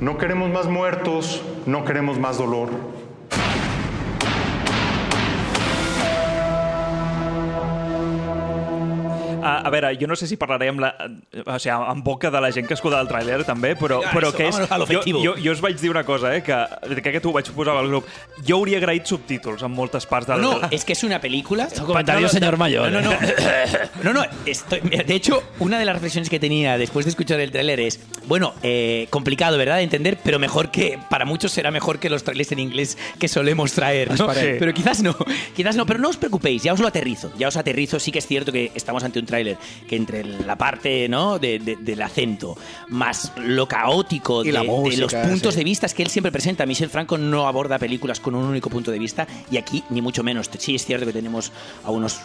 No 0.00 0.16
queremos 0.16 0.50
más 0.50 0.66
muertos, 0.66 1.42
no 1.66 1.84
queremos 1.84 2.18
más 2.18 2.38
dolor. 2.38 2.70
A, 9.42 9.60
a 9.66 9.70
veure, 9.70 9.94
jo 10.00 10.06
no 10.06 10.16
sé 10.16 10.26
si 10.26 10.36
parlaré 10.36 10.68
amb 10.70 10.80
la, 10.80 10.90
o 11.46 11.58
sigui, 11.58 11.74
en 11.92 12.02
boca 12.04 12.30
de 12.30 12.40
la 12.40 12.50
gent 12.52 12.66
que 12.68 12.74
escolta 12.74 13.00
el 13.00 13.08
tràiler 13.08 13.42
també, 13.44 13.74
però, 13.76 14.00
Vinga, 14.00 14.12
però 14.14 14.32
que 14.36 14.48
és... 14.48 14.56
Jo, 14.90 15.02
jo, 15.06 15.34
jo 15.42 15.52
us 15.52 15.60
vaig 15.60 15.78
dir 15.80 15.90
una 15.90 16.04
cosa, 16.04 16.34
eh, 16.36 16.42
que 16.42 16.56
que 17.10 17.20
t'ho 17.20 17.32
vaig 17.32 17.48
posar 17.54 17.76
al 17.76 17.88
grup. 17.88 18.06
Jo 18.46 18.56
hauria 18.60 18.78
agraït 18.78 19.06
subtítols 19.06 19.62
en 19.66 19.72
moltes 19.72 20.06
parts 20.06 20.28
del... 20.28 20.40
No, 20.40 20.60
es 20.70 20.84
que 20.84 20.92
es 20.92 21.02
una 21.04 21.20
película. 21.20 21.68
comentario, 21.86 22.28
señor 22.28 22.56
Mayor, 22.56 22.90
No, 22.92 23.00
no, 23.00 23.10
no. 23.10 23.16
¿eh? 23.20 23.88
No, 24.02 24.12
no, 24.12 24.24
estoy- 24.46 24.80
de 24.80 25.14
hecho, 25.14 25.42
una 25.58 25.78
de 25.78 25.84
las 25.84 25.94
reflexiones 25.94 26.28
que 26.30 26.38
tenía 26.38 26.78
después 26.78 27.04
de 27.06 27.10
escuchar 27.10 27.40
el 27.40 27.50
tráiler 27.50 27.80
es, 27.80 28.00
bueno, 28.26 28.54
eh, 28.62 29.06
complicado, 29.10 29.56
¿verdad?, 29.58 29.76
de 29.76 29.82
entender, 29.82 30.18
pero 30.22 30.38
mejor 30.38 30.70
que, 30.70 30.98
para 31.10 31.24
muchos 31.24 31.52
será 31.52 31.70
mejor 31.70 31.98
que 31.98 32.08
los 32.10 32.22
trailers 32.24 32.52
en 32.52 32.58
inglés 32.60 32.98
que 33.18 33.28
solemos 33.28 33.72
traer, 33.72 34.08
¿no? 34.18 34.30
Esperem. 34.30 34.58
Pero 34.58 34.74
quizás 34.74 35.02
no, 35.02 35.16
quizás 35.56 35.76
no, 35.76 35.86
pero 35.86 35.98
no 35.98 36.08
os 36.08 36.16
preocupéis, 36.16 36.62
ya 36.62 36.72
os 36.72 36.80
lo 36.80 36.86
aterrizo, 36.88 37.32
ya 37.38 37.48
os 37.48 37.56
aterrizo, 37.56 37.98
sí 37.98 38.12
que 38.12 38.18
es 38.18 38.26
cierto 38.26 38.52
que 38.52 38.70
estamos 38.74 39.02
ante 39.04 39.18
un 39.18 39.26
tráiler 39.30 39.56
que 39.88 39.96
entre 39.96 40.24
la 40.24 40.56
parte, 40.56 41.08
¿no?, 41.08 41.38
de- 41.38 41.58
de- 41.58 41.76
del 41.76 42.02
acento, 42.02 42.56
más 42.88 43.32
lo 43.36 43.66
caótico 43.66 44.42
de, 44.44 44.52
la 44.52 44.60
de 44.60 44.66
música, 44.66 45.00
los 45.02 45.14
puntos 45.14 45.54
sí. 45.54 45.60
de 45.60 45.64
vista 45.64 45.88
que 45.88 46.02
él 46.02 46.10
siempre 46.10 46.30
presenta. 46.32 46.66
Michel 46.66 46.90
Franco 46.90 47.16
no 47.16 47.46
aborda 47.48 47.78
películas 47.78 48.20
con 48.20 48.34
un 48.34 48.44
único 48.44 48.68
punto 48.70 48.90
de 48.90 48.98
vista 48.98 49.26
y 49.50 49.56
aquí 49.56 49.82
ni 49.90 50.02
mucho 50.02 50.22
menos. 50.22 50.50
Sí 50.58 50.74
es 50.74 50.84
cierto 50.84 51.06
que 51.06 51.12
tenemos 51.12 51.52
a 51.84 51.90
unos 51.90 52.20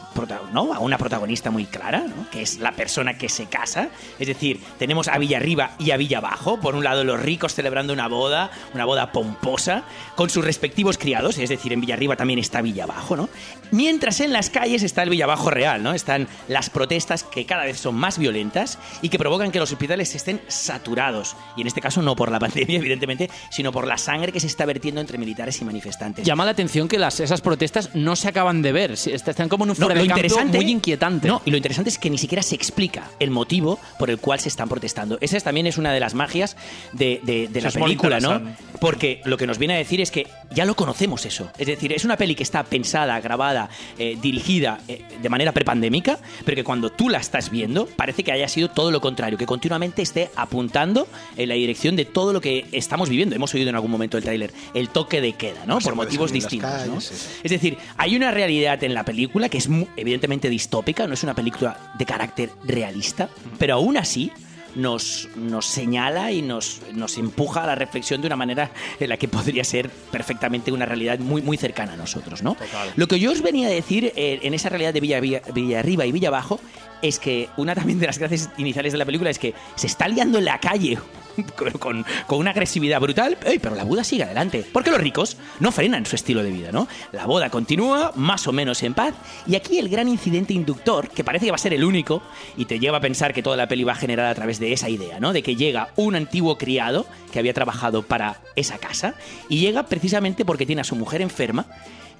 ¿no? 0.51 0.73
a 0.73 0.79
una 0.79 0.97
protagonista 0.97 1.51
muy 1.51 1.65
clara, 1.65 1.99
¿no? 2.01 2.29
que 2.31 2.41
es 2.41 2.59
la 2.59 2.71
persona 2.73 3.17
que 3.17 3.29
se 3.29 3.45
casa. 3.45 3.89
Es 4.19 4.27
decir, 4.27 4.59
tenemos 4.79 5.07
a 5.07 5.17
Villarriba 5.17 5.75
y 5.79 5.91
a 5.91 5.97
Villabajo. 5.97 6.59
Por 6.59 6.75
un 6.75 6.83
lado, 6.83 7.03
los 7.03 7.21
ricos 7.21 7.53
celebrando 7.53 7.93
una 7.93 8.07
boda, 8.07 8.51
una 8.73 8.85
boda 8.85 9.11
pomposa, 9.11 9.83
con 10.15 10.29
sus 10.29 10.43
respectivos 10.43 10.97
criados. 10.97 11.37
Es 11.37 11.49
decir, 11.49 11.73
en 11.73 11.81
Villarriba 11.81 12.15
también 12.15 12.39
está 12.39 12.61
Villabajo, 12.61 13.15
¿no? 13.15 13.29
Mientras 13.71 14.19
en 14.19 14.31
las 14.33 14.49
calles 14.49 14.83
está 14.83 15.03
el 15.03 15.09
Villabajo 15.09 15.49
real, 15.49 15.83
¿no? 15.83 15.93
Están 15.93 16.27
las 16.47 16.69
protestas 16.69 16.94
que 17.23 17.45
cada 17.45 17.63
vez 17.65 17.77
son 17.77 17.95
más 17.95 18.17
violentas 18.17 18.77
y 19.01 19.09
que 19.09 19.17
provocan 19.17 19.51
que 19.51 19.59
los 19.59 19.71
hospitales 19.71 20.13
estén 20.15 20.41
saturados. 20.47 21.35
Y 21.55 21.61
en 21.61 21.67
este 21.67 21.81
caso 21.81 22.01
no 22.01 22.15
por 22.15 22.31
la 22.31 22.39
pandemia, 22.45 22.77
evidentemente, 22.77 23.29
sino 23.51 23.71
por 23.71 23.87
la 23.87 23.97
sangre 23.97 24.31
que 24.31 24.39
se 24.39 24.47
está 24.47 24.65
vertiendo 24.65 25.01
entre 25.01 25.17
militares 25.17 25.61
y 25.61 25.65
manifestantes. 25.65 26.25
Llama 26.25 26.45
la 26.45 26.51
atención 26.51 26.87
que 26.87 26.97
las, 26.99 27.19
esas 27.19 27.41
protestas 27.41 27.91
no 27.93 28.15
se 28.15 28.27
acaban 28.27 28.61
de 28.61 28.71
ver. 28.71 28.91
Están 28.91 29.49
como 29.49 29.65
en 29.65 29.71
un 29.71 29.77
No, 29.79 29.85
fuera 29.85 29.95
lo 29.95 30.01
de 30.01 30.07
campo 30.07 30.19
interesante, 30.19 30.57
muy 30.59 30.71
inquietante. 30.71 31.27
No, 31.27 31.41
y 31.45 31.51
lo 31.51 31.57
interesante 31.57 31.89
es 31.89 31.97
que 31.97 32.09
ni 32.09 32.17
siquiera 32.17 32.41
se 32.43 32.55
explica 32.55 33.09
el 33.19 33.31
motivo 33.31 33.79
por 33.99 34.09
el 34.09 34.17
cual 34.19 34.39
se 34.39 34.49
están 34.49 34.69
protestando. 34.69 35.17
Esa 35.21 35.37
es, 35.37 35.43
también 35.43 35.67
es 35.67 35.77
una 35.77 35.91
de 35.93 35.99
las 35.99 36.13
magias 36.13 36.55
de, 36.93 37.19
de- 37.23 37.47
de 37.47 37.61
la 37.61 37.69
es 37.69 37.75
película, 37.75 38.19
¿no? 38.19 38.41
Porque 38.79 39.21
lo 39.25 39.37
que 39.37 39.47
nos 39.47 39.57
viene 39.57 39.75
a 39.75 39.77
decir 39.77 40.01
es 40.01 40.11
que 40.11 40.27
ya 40.51 40.65
lo 40.65 40.75
conocemos 40.75 41.25
eso. 41.25 41.49
Es 41.57 41.67
decir, 41.67 41.93
es 41.93 42.05
una 42.05 42.17
peli 42.17 42.35
que 42.35 42.43
está 42.43 42.63
pensada, 42.63 43.19
grabada, 43.19 43.69
eh, 43.97 44.17
dirigida 44.21 44.79
eh, 44.87 45.03
de 45.21 45.29
manera 45.29 45.51
prepandémica, 45.51 46.19
pero 46.43 46.55
que 46.55 46.63
cuando 46.63 46.84
tú 46.91 47.09
la 47.09 47.19
estás 47.19 47.49
viendo 47.49 47.87
parece 47.87 48.23
que 48.23 48.31
haya 48.31 48.47
sido 48.47 48.69
todo 48.69 48.91
lo 48.91 49.01
contrario, 49.01 49.37
que 49.37 49.45
continuamente 49.45 50.01
esté 50.01 50.29
apuntando 50.35 51.07
en 51.37 51.49
la 51.49 51.55
dirección 51.55 51.95
de 51.95 52.05
todo 52.05 52.33
lo 52.33 52.41
que 52.41 52.65
estamos 52.71 53.09
viviendo. 53.09 53.35
Hemos 53.35 53.53
oído 53.53 53.69
en 53.69 53.75
algún 53.75 53.91
momento 53.91 54.17
el 54.17 54.23
tráiler, 54.23 54.53
el 54.73 54.89
toque 54.89 55.21
de 55.21 55.33
queda, 55.33 55.65
¿no? 55.65 55.79
Por 55.79 55.95
motivos 55.95 56.31
distintos. 56.31 57.11
Es 57.43 57.51
decir, 57.51 57.77
hay 57.97 58.15
una 58.15 58.31
realidad 58.31 58.83
en 58.83 58.93
la 58.93 59.03
película 59.03 59.49
que 59.49 59.57
es 59.57 59.69
evidentemente 59.95 60.49
distópica, 60.49 61.07
no 61.07 61.13
es 61.13 61.23
una 61.23 61.33
película 61.33 61.91
de 61.97 62.05
carácter 62.05 62.51
realista, 62.63 63.29
pero 63.57 63.75
aún 63.75 63.97
así 63.97 64.31
nos, 64.75 65.29
nos 65.35 65.65
señala 65.65 66.31
y 66.31 66.41
nos, 66.41 66.81
nos 66.93 67.17
empuja 67.17 67.63
a 67.63 67.67
la 67.67 67.75
reflexión 67.75 68.21
de 68.21 68.27
una 68.27 68.35
manera 68.35 68.71
en 68.99 69.09
la 69.09 69.17
que 69.17 69.27
podría 69.27 69.63
ser 69.63 69.89
perfectamente 69.89 70.71
una 70.71 70.85
realidad 70.85 71.19
muy, 71.19 71.41
muy 71.41 71.57
cercana 71.57 71.93
a 71.93 71.97
nosotros, 71.97 72.43
¿no? 72.43 72.55
Lo 72.95 73.07
que 73.07 73.19
yo 73.19 73.31
os 73.31 73.41
venía 73.41 73.67
a 73.67 73.71
decir 73.71 74.11
eh, 74.15 74.39
en 74.43 74.53
esa 74.53 74.69
realidad 74.69 74.93
de 74.93 74.99
Villa, 74.99 75.19
Villa, 75.19 75.41
Villarriba 75.53 76.05
y 76.05 76.11
Villabajo 76.11 76.59
es 77.01 77.19
que 77.19 77.49
una 77.57 77.75
también 77.75 77.99
de 77.99 78.07
las 78.07 78.17
gracias 78.17 78.49
iniciales 78.57 78.91
de 78.93 78.97
la 78.99 79.05
película 79.05 79.29
es 79.29 79.39
que 79.39 79.53
se 79.75 79.87
está 79.87 80.07
liando 80.07 80.37
en 80.39 80.45
la 80.45 80.59
calle 80.59 80.97
con, 81.79 82.05
con- 82.27 82.39
una 82.39 82.51
agresividad 82.51 82.99
brutal, 83.01 83.37
pero 83.61 83.75
la 83.75 83.83
boda 83.83 84.03
sigue 84.03 84.23
adelante. 84.23 84.65
Porque 84.71 84.91
los 84.91 84.99
ricos 84.99 85.37
no 85.59 85.71
frenan 85.71 86.05
su 86.05 86.15
estilo 86.15 86.41
de 86.43 86.51
vida, 86.51 86.71
¿no? 86.71 86.87
La 87.11 87.25
boda 87.25 87.49
continúa 87.49 88.11
más 88.15 88.47
o 88.47 88.51
menos 88.51 88.81
en 88.83 88.93
paz 88.93 89.13
y 89.45 89.55
aquí 89.55 89.77
el 89.77 89.89
gran 89.89 90.07
incidente 90.07 90.53
inductor, 90.53 91.09
que 91.09 91.23
parece 91.23 91.45
que 91.45 91.51
va 91.51 91.55
a 91.55 91.59
ser 91.59 91.73
el 91.73 91.83
único, 91.83 92.21
y 92.57 92.65
te 92.65 92.79
lleva 92.79 92.97
a 92.99 93.01
pensar 93.01 93.33
que 93.33 93.43
toda 93.43 93.57
la 93.57 93.67
peli 93.67 93.83
va 93.83 93.91
a 93.93 93.95
generar 93.95 94.27
a 94.27 94.35
través 94.35 94.59
de 94.59 94.71
esa 94.73 94.89
idea, 94.89 95.19
¿no? 95.19 95.33
De 95.33 95.43
que 95.43 95.55
llega 95.55 95.89
un 95.95 96.15
antiguo 96.15 96.57
criado 96.57 97.05
que 97.31 97.39
había 97.39 97.53
trabajado 97.53 98.03
para 98.03 98.39
esa 98.55 98.77
casa 98.77 99.15
y 99.49 99.59
llega 99.59 99.83
precisamente 99.87 100.45
porque 100.45 100.65
tiene 100.65 100.81
a 100.81 100.85
su 100.85 100.95
mujer 100.95 101.21
enferma 101.21 101.65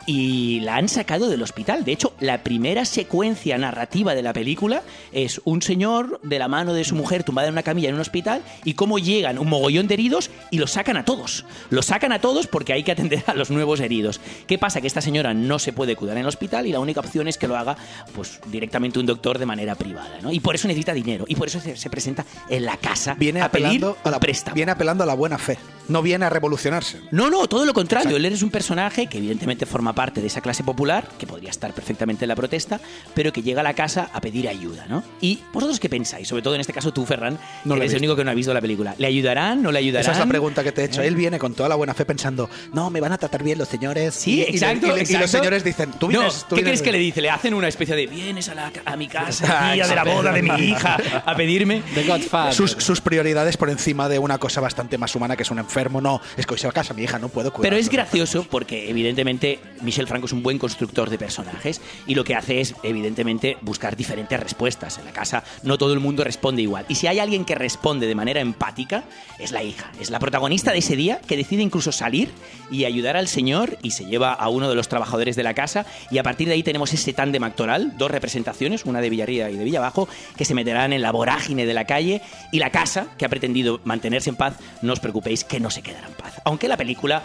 y 0.06 0.60
la 0.62 0.76
han 0.76 0.90
sacado 0.90 1.30
del 1.30 1.42
hospital. 1.42 1.84
De 1.84 1.92
hecho, 1.92 2.14
la 2.20 2.44
primera 2.44 2.86
secuencia 2.86 3.58
narrativa 3.58 4.16
de 4.16 4.22
la 4.22 4.34
película 4.34 4.84
es 5.12 5.42
un 5.46 5.62
señor 5.62 6.20
de 6.24 6.40
la 6.40 6.48
mano 6.48 6.74
de 6.74 6.84
su 6.84 6.96
mujer 6.96 7.24
tumbada 7.24 7.48
en 7.48 7.54
una 7.54 7.64
camilla 7.64 7.90
en 7.90 7.96
un 7.96 8.02
hospital 8.02 8.42
y 8.64 8.74
cómo 8.74 9.00
llegan 9.00 9.40
un 9.40 9.50
mogollón 9.50 9.88
de 9.88 9.96
heridos 9.96 10.30
y 10.52 10.60
los 10.60 10.72
sacan 10.72 10.98
a 10.98 11.06
todos. 11.06 11.46
Los 11.70 11.88
sacan 11.88 12.12
a 12.12 12.20
todos 12.20 12.48
porque 12.48 12.74
hay 12.74 12.84
que 12.84 12.92
atender 12.92 13.24
a 13.28 13.34
los 13.34 13.50
nuevos 13.50 13.80
heridos. 13.80 14.20
¿Qué 14.48 14.58
pasa? 14.58 14.82
Que 14.82 14.88
esta 14.88 15.02
señora 15.02 15.34
no 15.34 15.60
se 15.60 15.74
puede 15.74 15.96
cuidar 15.96 16.18
en 16.18 16.22
el 16.22 16.28
hospital 16.28 16.68
y 16.68 16.72
la 16.72 16.80
única 16.80 17.00
opción 17.00 17.28
es 17.28 17.38
que 17.38 17.48
lo 17.48 17.58
haga 17.58 17.78
pues 18.14 18.40
directamente 18.48 19.00
un 19.00 19.06
doctor 19.06 19.40
de 19.40 19.46
manera 19.46 19.76
privada. 19.76 20.20
¿no? 20.22 20.32
Y 20.32 20.40
por 20.40 20.56
eso 20.56 20.68
necesita 20.68 20.94
dinero. 20.94 21.26
Y 21.28 21.36
por 21.36 21.48
eso 21.48 21.60
se, 21.60 21.76
se 21.76 21.90
presenta 21.90 22.26
en 22.50 22.66
la 22.66 22.78
casa 22.78 23.16
Viene 23.16 23.42
a 23.42 23.50
pedir 23.52 23.66
apelando 23.66 23.98
a 24.04 24.12
la, 24.12 24.20
préstamo. 24.20 24.56
viene 24.56 24.72
apelando 24.72 25.04
a 25.04 25.08
la 25.08 25.16
buena 25.16 25.38
fe. 25.38 25.58
No 25.88 26.02
viene 26.02 26.26
a 26.26 26.30
revolucionarse. 26.30 27.00
No, 27.12 27.30
no, 27.30 27.48
todo 27.48 27.66
lo 27.66 27.74
contrario. 27.74 28.18
Él 28.18 28.26
es 28.26 28.42
un 28.42 28.50
personaje 28.50 29.08
que 29.08 29.18
evidentemente 29.20 29.66
forma 29.66 29.94
parte 29.96 30.22
de 30.22 30.28
esa 30.28 30.42
clase 30.42 30.64
popular, 30.64 31.08
que 31.18 31.26
podría 31.26 31.50
estar 31.50 31.74
perfectamente 31.74 32.26
en 32.26 32.30
la 32.30 32.36
protesta, 32.36 32.80
pero 33.14 33.34
que 33.34 33.42
llega 33.42 33.62
a 33.62 33.64
la 33.64 33.74
casa 33.74 34.10
a 34.14 34.22
pedir 34.22 34.48
ayuda, 34.48 34.86
¿no? 34.88 35.04
¿Y 35.22 35.40
vosotros 35.54 35.80
qué 35.80 35.90
pensáis? 35.90 36.28
Sobre 36.28 36.42
todo 36.44 36.54
en 36.56 36.62
este 36.62 36.74
caso 36.74 36.92
tú, 36.94 37.06
Ferran, 37.06 37.40
No 37.64 37.74
que 37.76 37.80
eres 37.82 37.94
el 37.94 37.96
visto. 37.96 37.98
único 38.06 38.16
que 38.16 38.24
no 38.24 38.32
ha 38.32 38.34
visto 38.34 38.54
la 38.54 38.62
película. 38.62 38.94
¿Le 38.98 39.08
ayudarán? 39.08 39.64
¿No 39.64 39.72
le 39.72 39.80
ayudarán? 39.80 40.04
Esa 40.04 40.12
es 40.12 40.20
la 40.20 40.26
pregunta 40.28 40.64
que 40.64 40.72
te 40.72 40.82
he 40.82 40.86
hecho. 40.86 41.02
Él 41.02 41.16
viene 41.16 41.40
con 41.40 41.54
toda 41.56 41.70
la 41.70 41.76
buena 41.76 41.94
fe 41.94 42.06
pensando, 42.06 42.50
no, 42.74 42.90
me 42.90 43.00
van 43.02 43.14
a 43.14 43.18
tratar 43.18 43.42
bien 43.44 43.58
los 43.58 43.68
señores. 43.68 44.14
Sí, 44.14 44.36
Y- 44.36 44.40
y- 44.40 44.42
exacto, 44.44 44.88
y, 44.88 44.90
y- 44.90 44.94
y 44.94 45.00
exacto. 45.00 45.20
los 45.22 45.32
señores 45.32 45.64
dicen, 45.64 45.92
tú 46.00 46.08
No, 46.12 46.20
vienes. 46.20 46.46
tú 46.48 46.56
¿Qué 46.56 46.62
vienes 46.62 46.70
crees 46.72 46.82
que 46.82 46.92
le 46.92 46.98
dice? 47.00 47.22
Le 47.22 47.30
hacen 47.30 47.54
una 47.54 47.68
especie 47.70 47.96
de 47.96 48.08
vienes 48.08 48.50
a, 48.50 48.56
la, 48.56 48.72
a 48.86 48.96
mi 48.98 49.08
casa, 49.08 49.72
día 49.74 49.88
de 49.88 49.96
la 49.96 50.04
boda 50.04 50.32
de 50.34 50.42
mi 50.42 50.50
hija, 50.70 50.98
a 51.26 51.36
pedirme. 51.36 51.82
The 51.94 52.04
Godfather. 52.04 52.54
sus, 52.54 52.72
sus 52.72 53.02
prioridades 53.02 53.58
por 53.58 53.70
encima 53.70 54.10
de 54.10 54.20
una 54.20 54.38
cosa 54.38 54.60
bastante 54.62 54.98
más 54.98 55.16
humana 55.16 55.36
que 55.38 55.44
es 55.44 55.52
un 55.52 55.60
enfermo. 55.60 56.02
No, 56.02 56.20
es 56.36 56.46
que 56.46 56.54
hoy 56.54 56.60
se 56.60 56.68
va 56.68 56.72
a 56.72 56.74
casa 56.74 56.94
mi 56.94 57.04
hija, 57.04 57.18
no 57.20 57.30
puedo 57.30 57.52
cuidar. 57.54 57.70
Pero 57.70 57.78
es 57.80 57.90
gracioso 57.90 58.46
porque, 58.50 58.90
evidentemente, 58.90 59.60
Michel 59.86 60.08
Franco 60.08 60.26
es 60.26 60.34
un 60.34 60.44
buen 60.44 60.58
constructor 60.58 61.10
de 61.10 61.18
personajes 61.18 61.82
y 62.08 62.16
lo 62.16 62.24
que 62.24 62.36
hace 62.36 62.60
es, 62.60 62.76
evidentemente, 62.84 63.58
buscar 63.62 63.96
diferentes 63.96 64.40
respuestas. 64.40 64.98
En 64.98 65.06
la 65.06 65.14
casa 65.14 65.44
no 65.64 65.78
todo 65.78 65.94
el 65.94 66.00
mundo 66.00 66.24
responde 66.24 66.62
igual. 66.62 66.86
Y 66.90 66.96
si 66.96 67.08
hay 67.08 67.20
alguien 67.20 67.46
que 67.46 67.56
responde 67.56 68.08
de 68.08 68.16
manera 68.16 68.42
empática, 68.42 69.04
es 69.40 69.52
la 69.52 69.64
hija. 69.64 69.92
Es 70.00 70.10
la 70.10 70.20
protagonista 70.20 70.72
de 70.72 70.80
ese 70.80 70.96
día 70.96 71.22
que 71.26 71.38
decide 71.38 71.62
incluso 71.62 71.92
salir 71.92 72.32
y 72.70 72.86
ayudar 72.86 73.16
al 73.18 73.28
señor 73.28 73.78
y 73.82 73.92
se 73.92 74.06
lleva 74.06 74.34
a 74.34 74.50
uno 74.50 74.70
de 74.70 74.76
los 74.76 74.88
trabajadores 74.88 75.36
de 75.36 75.44
la 75.44 75.54
casa. 75.54 75.86
Y 76.12 76.18
a 76.18 76.24
partir 76.24 76.48
de 76.48 76.54
ahí 76.54 76.64
tenemos 76.64 76.94
ese 76.94 77.14
tándem 77.14 77.44
actoral, 77.44 77.98
dos 77.98 78.12
representaciones, 78.12 78.86
una 78.86 79.02
de 79.02 79.10
Villarría 79.10 79.50
y 79.50 79.58
de 79.58 79.64
Villabajo, 79.64 80.08
que 80.36 80.46
se 80.46 80.56
meterán 80.56 80.94
en 80.94 81.02
la 81.02 81.12
vorágine 81.12 81.66
de 81.66 81.74
la 81.74 81.86
calle 81.86 82.22
y 82.52 82.60
la 82.60 82.72
casa, 82.72 83.08
que 83.18 83.26
ha 83.26 83.30
pretendido 83.30 83.80
mantenerse 83.84 84.30
en 84.30 84.36
paz, 84.36 84.56
no 84.82 84.94
os 84.94 85.00
preocupéis 85.00 85.44
que 85.44 85.60
no 85.60 85.70
se 85.70 85.82
quedará 85.82 86.08
en 86.08 86.14
paz. 86.14 86.42
Aunque 86.44 86.68
la 86.68 86.78
película 86.78 87.24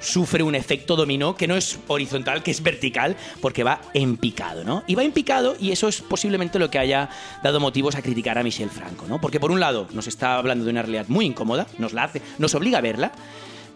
sufre 0.00 0.42
un 0.42 0.54
efecto 0.54 0.96
dominó 0.96 1.36
que 1.36 1.46
no 1.46 1.56
es 1.56 1.78
horizontal, 1.88 2.42
que 2.42 2.50
es 2.50 2.62
vertical, 2.62 3.16
porque 3.40 3.64
va 3.64 3.80
en 3.94 4.16
picado, 4.16 4.64
¿no? 4.64 4.84
Y 4.86 4.94
va 4.94 5.04
en 5.04 5.12
picado 5.12 5.56
y 5.58 5.72
eso 5.72 5.88
es 5.88 6.00
posiblemente 6.00 6.58
lo 6.58 6.70
que 6.70 6.78
haya 6.78 7.08
dado 7.42 7.60
motivos 7.60 7.94
a 7.94 8.02
criticar 8.02 8.38
a 8.38 8.42
Michel 8.42 8.70
Franco, 8.70 9.06
¿no? 9.08 9.20
Porque 9.20 9.40
por 9.40 9.50
un 9.50 9.60
lado 9.60 9.88
nos 9.92 10.06
está 10.06 10.36
hablando 10.36 10.64
de 10.64 10.70
una 10.70 10.82
realidad 10.82 11.06
muy 11.08 11.26
incómoda, 11.26 11.66
nos 11.78 11.92
la 11.92 12.04
hace, 12.04 12.22
nos 12.38 12.54
obliga 12.54 12.78
a 12.78 12.82
verla, 12.82 13.12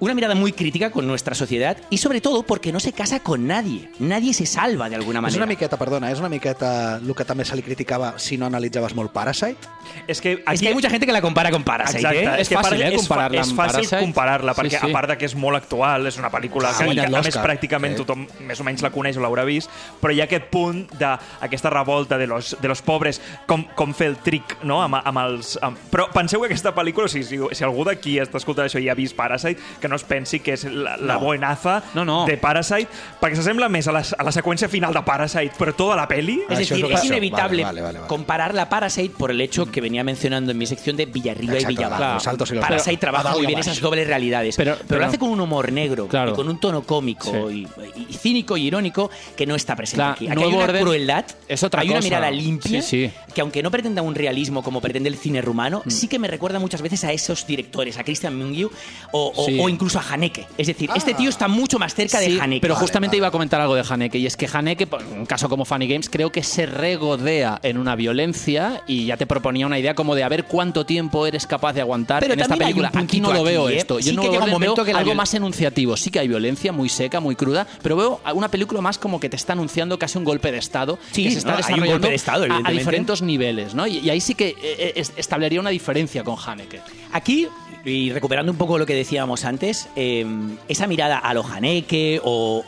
una 0.00 0.14
mirada 0.14 0.34
muy 0.34 0.52
crítica 0.52 0.90
con 0.90 1.06
nuestra 1.06 1.34
sociedad 1.34 1.76
y 1.90 1.98
sobre 1.98 2.20
todo 2.20 2.42
porque 2.42 2.72
no 2.72 2.80
se 2.80 2.92
casa 2.92 3.20
con 3.20 3.46
nadie. 3.46 3.90
Nadie 3.98 4.32
se 4.34 4.46
salva 4.46 4.88
de 4.88 4.96
alguna 4.96 5.18
És 5.18 5.22
manera. 5.22 5.38
una 5.44 5.46
miqueta, 5.46 5.76
perdona, 5.78 6.10
és 6.10 6.18
una 6.18 6.28
miqueta 6.28 6.96
el 6.96 7.14
que 7.14 7.24
també 7.24 7.44
se 7.44 7.54
li 7.56 7.62
criticava 7.62 8.14
si 8.18 8.36
no 8.38 8.46
analitzaves 8.46 8.94
molt 8.94 9.12
Parasite. 9.12 9.58
És 10.06 10.20
que, 10.20 10.42
Es 10.50 10.60
que 10.60 10.68
hay 10.68 10.74
mucha 10.74 10.88
gente 10.90 11.04
que 11.06 11.12
la 11.12 11.20
compara 11.20 11.50
con 11.50 11.62
Parasite, 11.64 11.98
Exacte, 11.98 12.24
¿eh? 12.24 12.40
és 12.40 12.48
que 12.48 12.56
fàcil, 12.56 12.80
eh, 12.80 12.88
és 12.94 13.06
fa- 13.06 13.28
comparar-la 13.28 13.40
És 13.40 13.48
amb 13.50 13.58
fàcil 13.60 13.72
Parasite. 13.74 14.00
comparar-la, 14.00 14.54
Sí, 14.54 14.60
perquè 14.60 14.80
sí. 14.80 14.90
a 14.90 14.92
part 14.92 15.08
de 15.10 15.18
que 15.18 15.26
és 15.26 15.34
molt 15.34 15.56
actual, 15.56 16.06
és 16.06 16.16
una 16.18 16.30
pel·lícula 16.30 16.70
Ah, 16.70 16.78
que, 16.78 16.94
que 16.94 17.00
a 17.06 17.22
més 17.22 17.36
pràcticament 17.36 17.92
Eh. 17.92 17.96
tothom 17.96 18.26
més 18.40 18.60
o 18.60 18.64
menys 18.64 18.82
la 18.82 18.90
coneix 18.90 19.16
o 19.16 19.20
l'haurà 19.20 19.44
vist, 19.44 19.68
però 20.00 20.14
hi 20.14 20.20
ha 20.20 20.24
aquest 20.24 20.46
punt 20.50 20.88
d'aquesta 20.98 21.68
revolta 21.70 22.16
de 22.16 22.26
los, 22.26 22.56
de 22.60 22.68
los 22.68 22.80
pobres, 22.82 23.20
com, 23.46 23.64
com 23.74 23.92
fer 23.92 24.06
el 24.08 24.16
trick, 24.16 24.62
no?, 24.64 24.80
amb, 24.82 24.96
amb 25.04 25.18
els... 25.18 25.58
Amb... 25.60 25.76
Però 25.90 26.08
penseu 26.10 26.40
que 26.40 26.46
aquesta 26.46 26.74
pel·lícula, 26.74 27.08
si, 27.08 27.22
si, 27.22 27.36
si 27.52 27.64
algú 27.64 27.84
d'aquí 27.84 28.18
està 28.18 28.38
escoltant 28.38 28.66
això 28.66 28.80
i 28.80 28.88
ha 28.88 28.94
vist 28.94 29.14
Parasite, 29.16 29.60
que 29.80 29.89
no 29.90 29.96
es 29.96 30.04
pensi 30.04 30.40
que 30.40 30.54
és 30.54 30.64
la, 30.64 30.96
la 30.96 31.14
No. 31.14 31.20
buenaza 31.20 31.82
No, 31.94 32.04
no. 32.04 32.24
de 32.24 32.38
Parasite, 32.38 32.88
perquè 33.20 33.34
s'assembla 33.36 33.68
més 33.68 33.88
a 33.88 33.92
la, 33.92 34.00
a 34.00 34.22
la 34.24 34.32
seqüència 34.32 34.68
final 34.70 34.94
de 34.94 35.02
Parasite, 35.02 35.52
però 35.58 35.74
tota 35.74 35.96
la 35.96 36.06
peli... 36.08 36.38
Es 36.48 36.56
Ah, 36.56 36.58
decir, 36.60 36.84
es 36.86 37.04
inevitable 37.04 37.64
Vale, 37.64 37.82
vale, 37.82 37.98
vale. 37.98 38.08
comparar 38.08 38.54
la 38.54 38.68
Parasite 38.68 39.12
por 39.18 39.30
el 39.30 39.40
hecho 39.40 39.66
que 39.70 39.80
venía 39.80 40.04
mencionando 40.04 40.52
en 40.52 40.58
mi 40.58 40.66
sección 40.66 40.96
de 40.96 41.06
Villarriba 41.06 41.54
Exacto, 41.54 41.72
y 41.72 41.76
Villabajo. 41.76 41.98
claro, 41.98 42.14
los 42.14 42.26
altos 42.28 42.50
y 42.50 42.54
los 42.54 42.62
Parasite 42.64 42.90
bajos. 42.92 43.00
trabaja 43.00 43.36
muy 43.36 43.46
bien 43.46 43.58
esas 43.58 43.80
dobles 43.80 44.06
realidades, 44.06 44.56
pero, 44.56 44.74
Pero- 44.74 44.84
pero- 44.88 45.00
lo 45.00 45.06
hace 45.06 45.18
con 45.18 45.30
un 45.30 45.40
humor 45.40 45.72
negro 45.72 46.06
Claro. 46.08 46.32
y 46.32 46.34
con 46.34 46.48
un 46.48 46.60
tono 46.60 46.82
cómico 46.82 47.50
y, 47.50 47.66
y 48.08 48.14
cínico 48.14 48.56
y 48.56 48.66
irónico 48.66 49.10
que 49.36 49.46
no 49.46 49.54
está 49.56 49.74
presente 49.74 49.96
Claro, 49.96 50.12
aquí. 50.12 50.26
Aquí 50.28 50.34
Nuevo 50.36 50.50
hay 50.50 50.54
una 50.56 50.64
Orden 50.64 50.82
crueldad, 50.82 51.24
es 51.48 51.62
otra 51.64 51.80
hay 51.80 51.88
una 51.88 51.96
cosa. 51.98 52.04
mirada 52.08 52.30
limpia 52.30 52.82
Sí, 52.82 53.06
sí. 53.08 53.12
que 53.34 53.40
aunque 53.40 53.62
no 53.62 53.70
pretenda 53.70 54.02
un 54.02 54.14
realismo 54.14 54.62
como 54.62 54.80
pretende 54.80 55.08
el 55.08 55.16
cine 55.16 55.40
rumano, 55.42 55.82
Mm. 55.84 55.90
sí 55.90 56.06
que 56.08 56.18
me 56.18 56.28
recuerda 56.28 56.58
muchas 56.58 56.82
veces 56.82 57.02
a 57.04 57.12
esos 57.12 57.46
directores, 57.46 57.98
a 57.98 58.04
Christian 58.04 58.36
Mungiu 58.36 58.70
o, 59.12 59.32
o- 59.34 59.46
Sí. 59.46 59.58
o 59.60 59.68
incluso 59.80 59.98
a 59.98 60.02
Haneke. 60.12 60.46
Es 60.58 60.66
decir, 60.66 60.90
este 60.94 61.14
tío 61.14 61.30
está 61.30 61.48
mucho 61.48 61.78
más 61.78 61.94
cerca 61.94 62.18
Sí, 62.18 62.32
de 62.34 62.40
Haneke. 62.40 62.60
pero 62.60 62.74
Vale, 62.74 62.82
justamente 62.84 63.12
vale. 63.16 63.18
iba 63.18 63.26
a 63.28 63.30
comentar 63.30 63.60
algo 63.62 63.74
de 63.74 63.82
Haneke 63.88 64.18
y 64.18 64.26
es 64.26 64.36
que 64.36 64.46
Haneke, 64.52 64.86
en 65.12 65.20
un 65.20 65.26
caso 65.26 65.48
como 65.48 65.64
Funny 65.64 65.88
Games, 65.88 66.10
creo 66.10 66.30
que 66.30 66.42
se 66.42 66.66
regodea 66.66 67.58
en 67.62 67.78
una 67.78 67.96
violencia 67.96 68.82
y 68.86 69.06
ya 69.06 69.16
te 69.16 69.26
proponía 69.26 69.66
una 69.66 69.78
idea 69.78 69.94
como 69.94 70.14
de 70.14 70.22
a 70.22 70.28
ver 70.28 70.44
cuánto 70.44 70.84
tiempo 70.84 71.26
eres 71.26 71.46
capaz 71.46 71.72
de 71.72 71.80
aguantar 71.80 72.20
Pero 72.20 72.34
en 72.34 72.40
esta 72.40 72.56
película. 72.56 72.90
Aquí 72.94 73.20
no 73.20 73.32
lo 73.32 73.42
veo 73.42 73.66
aquí, 73.66 73.74
¿eh? 73.74 73.78
esto. 73.78 73.98
Yo 73.98 74.10
Sí 74.10 74.16
no 74.16 74.22
que 74.22 74.28
lo 74.28 74.32
veo 74.34 74.46
momento 74.46 74.84
que 74.84 74.92
algo 74.92 75.14
más 75.14 75.32
enunciativo. 75.32 75.96
Sí 75.96 76.10
que 76.10 76.18
hay 76.18 76.28
violencia 76.28 76.72
muy 76.72 76.88
seca, 76.90 77.20
muy 77.20 77.36
cruda, 77.36 77.66
pero 77.82 77.96
veo 77.96 78.20
una 78.34 78.48
película 78.50 78.80
más 78.82 78.98
como 78.98 79.18
que 79.18 79.28
te 79.30 79.36
está 79.36 79.54
anunciando 79.54 79.98
casi 79.98 80.18
un 80.18 80.24
golpe 80.24 80.52
de 80.52 80.58
estado 80.58 80.98
Sí, 81.12 81.24
que 81.24 81.30
se 81.30 81.38
está 81.38 81.52
¿no? 81.52 81.56
Hay 81.56 81.62
un 81.62 81.66
desarrollando 81.68 81.92
golpe 81.94 82.08
de 82.08 82.14
estado, 82.14 82.44
a- 82.64 82.70
diferentes 82.70 83.22
niveles, 83.22 83.74
¿no? 83.74 83.86
Y, 83.86 83.98
y 83.98 84.10
ahí 84.10 84.20
sí 84.20 84.34
que 84.34 84.48
eh, 84.48 84.56
eh, 84.62 84.92
es- 84.96 85.12
establecería 85.16 85.60
una 85.60 85.70
diferencia 85.70 86.22
con 86.24 86.36
Haneke. 86.44 86.80
Aquí, 87.12 87.48
y 87.84 88.12
recuperando 88.12 88.52
un 88.52 88.58
poco 88.58 88.78
lo 88.78 88.86
que 88.86 88.94
decíamos 88.94 89.44
antes, 89.44 89.88
eh, 89.96 90.26
esa 90.68 90.86
mirada 90.86 91.18
a 91.18 91.32
lo 91.34 91.44
Haneke 91.44 92.20
o 92.22 92.64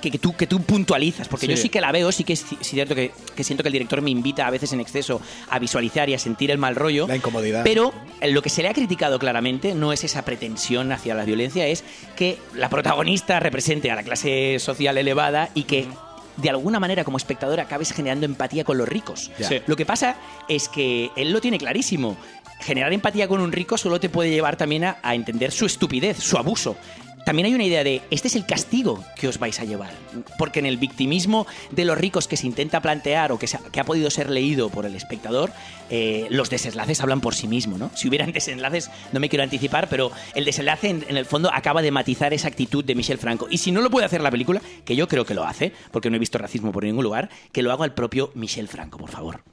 que, 0.00 0.10
que 0.10 0.18
tú, 0.18 0.34
que 0.36 0.48
tú 0.48 0.60
puntualizas, 0.62 1.28
porque 1.28 1.46
Sí. 1.46 1.52
yo 1.52 1.56
sí 1.56 1.68
que 1.68 1.80
la 1.80 1.92
veo, 1.92 2.10
sí 2.10 2.24
que 2.24 2.32
es 2.32 2.44
ci- 2.44 2.58
cierto 2.60 2.92
que, 2.96 3.12
que 3.36 3.44
siento 3.44 3.62
que 3.62 3.68
el 3.68 3.72
director 3.72 4.02
me 4.02 4.10
invita 4.10 4.48
a 4.48 4.50
veces 4.50 4.72
en 4.72 4.80
exceso 4.80 5.20
a 5.48 5.60
visualizar 5.60 6.08
y 6.10 6.14
a 6.14 6.18
sentir 6.18 6.50
el 6.50 6.58
mal 6.58 6.74
rollo. 6.74 7.06
La 7.06 7.14
incomodidad. 7.14 7.62
Pero 7.62 7.92
lo 8.20 8.42
que 8.42 8.50
se 8.50 8.62
le 8.62 8.68
ha 8.68 8.74
criticado 8.74 9.20
claramente 9.20 9.76
no 9.76 9.92
es 9.92 10.02
esa 10.02 10.24
pretensión 10.24 10.90
hacia 10.90 11.14
la 11.14 11.24
violencia, 11.24 11.68
es 11.68 11.84
que 12.16 12.38
la 12.52 12.68
protagonista 12.68 13.38
represente 13.38 13.92
a 13.92 13.94
la 13.94 14.02
clase 14.02 14.56
social 14.58 14.98
elevada 14.98 15.50
y 15.54 15.64
que 15.64 15.86
de 16.36 16.50
alguna 16.50 16.80
manera 16.80 17.04
como 17.04 17.16
espectador 17.18 17.60
acabes 17.60 17.92
generando 17.92 18.26
empatía 18.26 18.64
con 18.64 18.78
los 18.78 18.88
ricos. 18.88 19.30
Sí. 19.38 19.60
Lo 19.66 19.76
que 19.76 19.86
pasa 19.86 20.16
es 20.48 20.68
que 20.68 21.10
él 21.14 21.30
lo 21.30 21.40
tiene 21.40 21.58
clarísimo. 21.58 22.16
Generar 22.62 22.92
empatía 22.92 23.28
con 23.28 23.40
un 23.40 23.52
rico 23.52 23.76
solo 23.76 24.00
te 24.00 24.08
puede 24.08 24.30
llevar 24.30 24.56
también 24.56 24.84
a, 24.84 24.98
a 25.02 25.14
entender 25.14 25.50
su 25.52 25.66
estupidez, 25.66 26.18
su 26.18 26.38
abuso. 26.38 26.76
También 27.24 27.46
hay 27.46 27.54
una 27.54 27.64
idea 27.64 27.84
de, 27.84 28.02
este 28.10 28.28
es 28.28 28.34
el 28.34 28.46
castigo 28.46 29.04
que 29.16 29.28
os 29.28 29.38
vais 29.38 29.60
a 29.60 29.64
llevar. 29.64 29.90
Porque 30.38 30.58
en 30.58 30.66
el 30.66 30.76
victimismo 30.76 31.46
de 31.70 31.84
los 31.84 31.96
ricos 31.96 32.26
que 32.26 32.36
se 32.36 32.46
intenta 32.46 32.80
plantear 32.80 33.30
o 33.30 33.38
que, 33.38 33.46
ha, 33.80 33.84
podido 33.84 34.10
ser 34.10 34.28
leído 34.28 34.70
por 34.70 34.86
el 34.86 34.96
espectador, 34.96 35.52
eh, 35.88 36.26
los 36.30 36.50
desenlaces 36.50 37.00
hablan 37.00 37.20
por 37.20 37.34
sí 37.34 37.46
mismos, 37.46 37.78
¿no? 37.78 37.90
Si 37.94 38.08
hubieran 38.08 38.32
desenlaces, 38.32 38.90
no 39.12 39.20
me 39.20 39.28
quiero 39.28 39.44
anticipar, 39.44 39.88
pero 39.88 40.10
el 40.34 40.44
desenlace 40.44 40.88
en, 40.88 41.04
en 41.08 41.16
el 41.16 41.26
fondo 41.26 41.52
acaba 41.52 41.82
de 41.82 41.92
matizar 41.92 42.34
esa 42.34 42.48
actitud 42.48 42.84
de 42.84 42.94
Michel 42.94 43.18
Franco. 43.18 43.46
Y 43.50 43.58
si 43.58 43.70
no 43.70 43.80
lo 43.80 43.90
puede 43.90 44.06
hacer 44.06 44.20
la 44.20 44.30
película, 44.30 44.60
que 44.84 44.96
yo 44.96 45.06
creo 45.06 45.24
que 45.24 45.34
lo 45.34 45.44
hace, 45.44 45.72
porque 45.92 46.10
no 46.10 46.16
he 46.16 46.20
visto 46.20 46.38
racismo 46.38 46.72
por 46.72 46.84
ningún 46.84 47.04
lugar, 47.04 47.30
que 47.52 47.62
lo 47.62 47.72
haga 47.72 47.84
el 47.84 47.92
propio 47.92 48.32
Michel 48.34 48.66
Franco, 48.66 48.98
por 48.98 49.10
favor. 49.10 49.51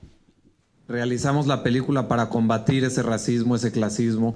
Realizamos 0.89 1.45
la 1.45 1.61
película 1.61 2.07
para 2.07 2.29
combatir 2.29 2.83
ese 2.83 3.03
racismo, 3.03 3.55
ese 3.55 3.71
clasismo, 3.71 4.33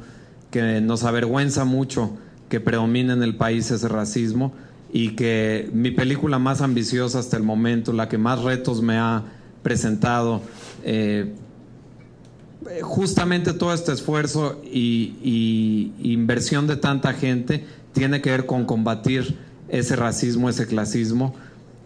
que 0.51 0.81
nos 0.81 1.03
avergüenza 1.03 1.65
mucho 1.65 2.11
que 2.47 2.59
predomine 2.59 3.11
en 3.13 3.23
el 3.23 3.35
país 3.35 3.71
ese 3.71 3.87
racismo 3.87 4.53
y 4.91 5.15
que 5.15 5.67
mi 5.73 5.89
película 5.89 6.37
más 6.37 6.61
ambiciosa 6.61 7.17
hasta 7.17 7.37
el 7.37 7.43
momento, 7.43 7.91
la 7.91 8.07
que 8.07 8.19
más 8.19 8.43
retos 8.43 8.83
me 8.83 8.99
ha 8.99 9.23
presentado, 9.63 10.41
eh, 10.83 11.33
justamente 12.83 13.53
todo 13.53 13.73
este 13.73 13.91
esfuerzo 13.91 14.61
y, 14.63 15.15
y 15.23 16.13
inversión 16.13 16.67
de 16.67 16.75
tanta 16.75 17.13
gente 17.13 17.65
tiene 17.93 18.21
que 18.21 18.29
ver 18.29 18.45
con 18.45 18.65
combatir 18.65 19.39
ese 19.69 19.95
racismo, 19.95 20.49
ese 20.49 20.67
clasismo. 20.67 21.33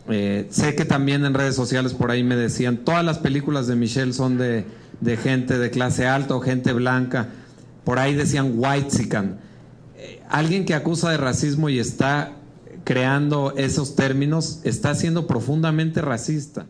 Eh, 0.10 0.48
sé 0.50 0.76
que 0.76 0.86
también 0.86 1.26
en 1.26 1.34
redes 1.34 1.56
sociales 1.56 1.94
por 1.94 2.12
ahí 2.12 2.24
me 2.24 2.36
decían, 2.36 2.78
todas 2.78 3.04
las 3.04 3.20
películas 3.20 3.68
de 3.68 3.76
Michelle 3.76 4.14
son 4.14 4.38
de, 4.38 4.66
de 5.02 5.18
gente 5.18 5.58
de 5.58 5.70
clase 5.70 6.08
alta 6.08 6.36
o 6.36 6.40
gente 6.40 6.74
blanca. 6.74 7.28
Por 7.84 8.00
ahí 8.00 8.16
decían 8.16 8.54
white 8.56 8.90
Eh, 9.98 10.22
alguien 10.30 10.66
que 10.66 10.74
acusa 10.74 11.10
de 11.12 11.18
racismo 11.18 11.70
y 11.70 11.80
está 11.80 12.34
creando 12.84 13.54
esos 13.58 13.96
términos 13.96 14.62
está 14.64 14.96
siendo 14.96 15.28
profundamente 15.28 16.02
racista. 16.02 16.68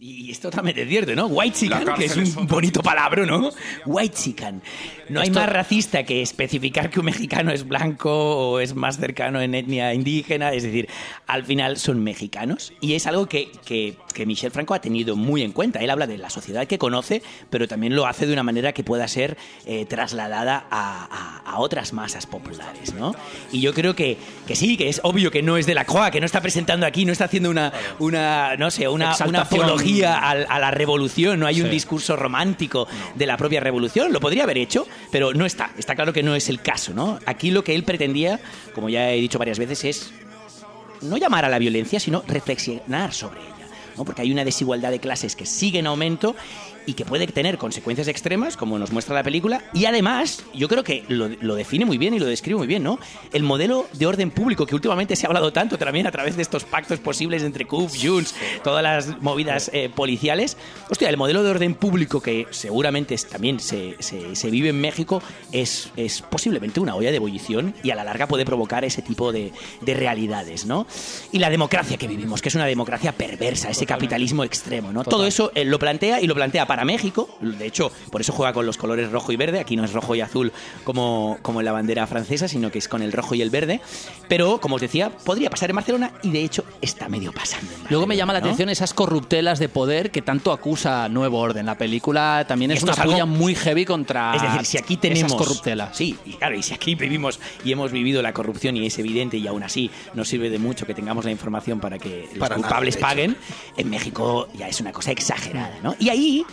Y 0.00 0.30
es 0.30 0.38
totalmente 0.38 0.86
cierto, 0.86 1.12
¿no? 1.16 1.26
White 1.26 1.58
chican, 1.58 1.84
que 1.96 2.04
es 2.04 2.16
un 2.16 2.22
es 2.22 2.36
bonito 2.36 2.80
palabra, 2.82 3.26
¿no? 3.26 3.50
White 3.84 4.14
chican. 4.16 4.62
No 5.08 5.18
hay 5.20 5.26
Esto- 5.26 5.40
más 5.40 5.48
racista 5.48 6.04
que 6.04 6.22
especificar 6.22 6.88
que 6.88 7.00
un 7.00 7.06
mexicano 7.06 7.50
es 7.50 7.66
blanco 7.66 8.10
o 8.50 8.60
es 8.60 8.76
más 8.76 8.98
cercano 8.98 9.40
en 9.40 9.56
etnia 9.56 9.92
indígena. 9.94 10.52
Es 10.52 10.62
decir, 10.62 10.88
al 11.26 11.44
final 11.44 11.78
son 11.78 12.04
mexicanos. 12.04 12.72
Y 12.80 12.92
es 12.94 13.08
algo 13.08 13.26
que, 13.26 13.50
que, 13.64 13.96
que 14.14 14.24
Michel 14.24 14.52
Franco 14.52 14.74
ha 14.74 14.80
tenido 14.80 15.16
muy 15.16 15.42
en 15.42 15.50
cuenta. 15.50 15.80
Él 15.80 15.90
habla 15.90 16.06
de 16.06 16.16
la 16.18 16.30
sociedad 16.30 16.66
que 16.68 16.78
conoce, 16.78 17.20
pero 17.50 17.66
también 17.66 17.96
lo 17.96 18.06
hace 18.06 18.24
de 18.26 18.32
una 18.34 18.44
manera 18.44 18.72
que 18.72 18.84
pueda 18.84 19.08
ser 19.08 19.36
eh, 19.66 19.84
trasladada 19.86 20.66
a, 20.70 21.08
a- 21.10 21.50
a 21.50 21.58
otras 21.58 21.92
masas 21.92 22.26
populares, 22.26 22.94
¿no? 22.94 23.16
Y 23.50 23.60
yo 23.62 23.74
creo 23.74 23.96
que, 23.96 24.16
que 24.46 24.54
sí, 24.54 24.76
que 24.76 24.90
es 24.90 25.00
obvio 25.02 25.32
que 25.32 25.42
no 25.42 25.56
es 25.56 25.66
de 25.66 25.74
la 25.74 25.86
COA, 25.86 26.12
que 26.12 26.20
no 26.20 26.26
está 26.26 26.40
presentando 26.40 26.86
aquí, 26.86 27.04
no 27.04 27.10
está 27.10 27.24
haciendo 27.24 27.50
una, 27.50 27.72
una 27.98 28.54
no 28.56 28.70
sé, 28.70 28.86
una, 28.86 29.06
una 29.06 29.12
Exaltación. 29.12 29.60
Apología 29.92 30.18
al- 30.18 30.46
a, 30.48 30.58
la 30.58 30.70
revolución, 30.70 31.40
no 31.40 31.46
hay 31.46 31.60
un 31.62 31.70
discurso 31.70 32.16
romántico 32.16 32.86
de 33.14 33.26
la 33.26 33.36
propia 33.36 33.60
revolución, 33.60 34.12
lo 34.12 34.20
podría 34.20 34.44
haber 34.44 34.58
hecho, 34.58 34.86
pero 35.10 35.32
no 35.34 35.46
está, 35.46 35.70
está 35.78 35.94
claro 35.94 36.12
que 36.12 36.22
no 36.22 36.34
es 36.34 36.48
el 36.48 36.60
caso, 36.60 36.92
¿no? 36.94 37.18
Aquí 37.26 37.50
lo 37.50 37.64
que 37.64 37.74
él 37.74 37.84
pretendía, 37.84 38.40
como 38.74 38.88
ya 38.88 39.10
he 39.12 39.16
dicho 39.20 39.38
varias 39.38 39.58
veces, 39.58 39.84
es 39.84 40.12
no 41.02 41.16
llamar 41.16 41.44
a 41.44 41.48
la 41.48 41.58
violencia, 41.58 42.00
sino 42.00 42.22
reflexionar 42.26 43.12
sobre 43.12 43.40
ella. 43.40 43.48
¿no? 43.96 44.04
Porque 44.04 44.22
hay 44.22 44.30
una 44.32 44.44
desigualdad 44.44 44.90
de 44.90 45.00
clases 45.00 45.34
que 45.34 45.44
sigue 45.46 45.78
en 45.80 45.86
aumento 45.88 46.36
y 46.88 46.94
que 46.94 47.04
puede 47.04 47.26
tener 47.26 47.58
consecuencias 47.58 48.08
extremas, 48.08 48.56
como 48.56 48.78
nos 48.78 48.92
muestra 48.92 49.14
la 49.14 49.22
película. 49.22 49.62
Y 49.74 49.84
además, 49.84 50.42
yo 50.54 50.68
creo 50.68 50.82
que 50.82 51.04
lo, 51.08 51.28
lo 51.28 51.54
define 51.54 51.84
muy 51.84 51.98
bien 51.98 52.14
y 52.14 52.18
lo 52.18 52.24
describe 52.24 52.56
muy 52.56 52.66
bien, 52.66 52.82
¿no? 52.82 52.98
El 53.32 53.42
modelo 53.42 53.86
de 53.92 54.06
orden 54.06 54.30
público, 54.30 54.64
que 54.64 54.74
últimamente 54.74 55.14
se 55.14 55.26
ha 55.26 55.28
hablado 55.28 55.52
tanto 55.52 55.76
también 55.76 56.06
a 56.06 56.10
través 56.10 56.36
de 56.36 56.42
estos 56.42 56.64
pactos 56.64 56.98
posibles 56.98 57.42
entre 57.42 57.66
CUF, 57.66 57.92
Junts, 58.02 58.34
todas 58.64 58.82
las 58.82 59.20
movidas 59.20 59.70
eh, 59.74 59.90
policiales. 59.94 60.56
Hostia, 60.88 61.10
el 61.10 61.18
modelo 61.18 61.42
de 61.42 61.50
orden 61.50 61.74
público 61.74 62.22
que 62.22 62.46
seguramente 62.50 63.14
es- 63.14 63.28
también 63.28 63.60
se, 63.60 63.96
se- 63.98 64.34
se 64.34 64.50
vive 64.50 64.70
en 64.70 64.80
México 64.80 65.22
es, 65.52 65.90
es 65.96 66.22
posiblemente 66.22 66.80
una 66.80 66.94
olla 66.94 67.10
de 67.10 67.16
ebullición 67.16 67.74
y 67.82 67.90
a 67.90 67.96
la 67.96 68.04
larga 68.04 68.26
puede 68.28 68.46
provocar 68.46 68.86
ese 68.86 69.02
tipo 69.02 69.30
de, 69.30 69.52
de 69.82 69.94
realidades, 69.94 70.64
¿no? 70.64 70.86
Y 71.32 71.38
la 71.38 71.50
democracia 71.50 71.98
que 71.98 72.08
vivimos, 72.08 72.40
que 72.40 72.48
es 72.48 72.54
una 72.54 72.64
democracia 72.66 73.12
perversa, 73.12 73.68
ese 73.68 73.84
capitalismo 73.84 74.42
extremo, 74.42 74.90
¿no? 74.90 75.04
Todo 75.04 75.26
eso 75.26 75.52
él 75.54 75.68
lo 75.68 75.78
plantea 75.78 76.22
y 76.22 76.26
lo 76.26 76.34
plantea 76.34 76.66
para 76.66 76.77
México. 76.84 77.28
De 77.40 77.66
hecho, 77.66 77.90
por 78.10 78.20
eso 78.20 78.32
juega 78.32 78.52
con 78.52 78.66
los 78.66 78.76
colores 78.76 79.10
rojo 79.10 79.32
y 79.32 79.36
verde. 79.36 79.60
Aquí 79.60 79.76
no 79.76 79.84
es 79.84 79.92
rojo 79.92 80.14
y 80.14 80.20
azul 80.20 80.52
como, 80.84 81.38
como 81.42 81.60
en 81.60 81.66
la 81.66 81.72
bandera 81.72 82.06
francesa, 82.06 82.48
sino 82.48 82.70
que 82.70 82.78
es 82.78 82.88
con 82.88 83.02
el 83.02 83.12
rojo 83.12 83.34
y 83.34 83.42
el 83.42 83.50
verde. 83.50 83.80
Pero, 84.28 84.60
como 84.60 84.76
os 84.76 84.80
decía, 84.80 85.10
podría 85.10 85.50
pasar 85.50 85.70
en 85.70 85.76
Barcelona 85.76 86.12
y 86.22 86.30
de 86.30 86.42
hecho 86.44 86.64
está 86.80 87.08
medio 87.08 87.32
pasando. 87.32 87.72
en 87.74 87.82
Luego 87.90 88.06
me 88.06 88.16
llama 88.16 88.32
la 88.32 88.40
¿no? 88.40 88.46
atención 88.46 88.68
esas 88.68 88.94
corruptelas 88.94 89.58
de 89.58 89.68
poder 89.68 90.10
que 90.10 90.22
tanto 90.22 90.52
acusa 90.52 91.08
Nuevo 91.08 91.38
Orden. 91.38 91.66
La 91.66 91.76
película 91.78 92.44
también 92.48 92.70
es 92.70 92.78
esto 92.78 92.86
una 92.86 92.92
es 92.92 92.98
algo- 92.98 93.12
puya 93.12 93.24
muy 93.26 93.54
heavy 93.54 93.84
contra 93.84 94.34
Es 94.36 94.42
decir, 94.42 94.64
si 94.64 94.78
aquí 94.78 94.96
tenemos 94.96 95.32
esas 95.32 95.38
corruptelas. 95.38 95.96
Sí, 95.96 96.16
y 96.24 96.32
claro, 96.34 96.54
y 96.56 96.62
si 96.62 96.74
aquí 96.74 96.94
vivimos 96.94 97.40
y 97.64 97.72
hemos 97.72 97.92
vivido 97.92 98.22
la 98.22 98.32
corrupción 98.32 98.76
y 98.76 98.86
es 98.86 98.98
evidente 98.98 99.36
y 99.36 99.46
aún 99.46 99.62
así 99.62 99.90
nos 100.14 100.28
sirve 100.28 100.50
de 100.50 100.58
mucho 100.58 100.86
que 100.86 100.94
tengamos 100.94 101.24
la 101.24 101.30
información 101.30 101.80
para 101.80 101.98
que 101.98 102.28
los 102.30 102.38
Para 102.38 102.56
nada, 102.56 102.68
culpables 102.68 102.96
hecho. 102.96 103.02
paguen, 103.06 103.36
en 103.76 103.90
México 103.90 104.48
ya 104.54 104.68
es 104.68 104.80
una 104.80 104.92
cosa 104.92 105.10
exagerada, 105.12 105.78
¿no? 105.82 105.94
Y 105.98 106.08
ahí 106.10 106.44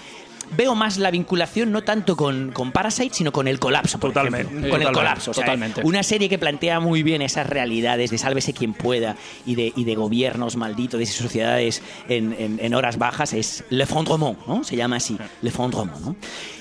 veo 0.51 0.75
más 0.75 0.97
la 0.97 1.11
vinculación 1.11 1.71
no 1.71 1.83
tanto 1.83 2.15
con, 2.15 2.51
con 2.51 2.71
Parasite, 2.71 3.13
sino 3.15 3.31
con 3.31 3.47
el 3.47 3.59
colapso, 3.59 3.99
por 3.99 4.11
Totalmente, 4.11 4.47
ejemplo. 4.47 4.69
Con 4.71 4.81
el 4.81 4.91
colapso. 4.91 5.31
o 5.31 5.33
sea, 5.33 5.43
totalmente. 5.45 5.81
Una 5.83 6.03
serie 6.03 6.29
que 6.29 6.37
plantea 6.37 6.79
muy 6.79 7.03
bien 7.03 7.21
esas 7.21 7.47
realidades 7.47 8.11
de 8.11 8.17
sálvese 8.17 8.53
quien 8.53 8.73
pueda 8.73 9.15
y 9.45 9.55
de, 9.55 9.73
y 9.75 9.83
de 9.83 9.95
gobiernos 9.95 10.55
malditos, 10.55 10.97
de 10.97 11.03
esas 11.03 11.15
sociedades 11.17 11.81
en, 12.09 12.33
en- 12.39 12.59
en 12.61 12.73
horas 12.73 12.97
bajas, 12.97 13.33
es 13.33 13.63
L'Effondrement, 13.69 14.37
¿no? 14.47 14.63
Se 14.63 14.75
llama 14.75 14.97
así, 14.97 15.17
L'Effondrement, 15.41 15.99
¿no? 16.01 16.15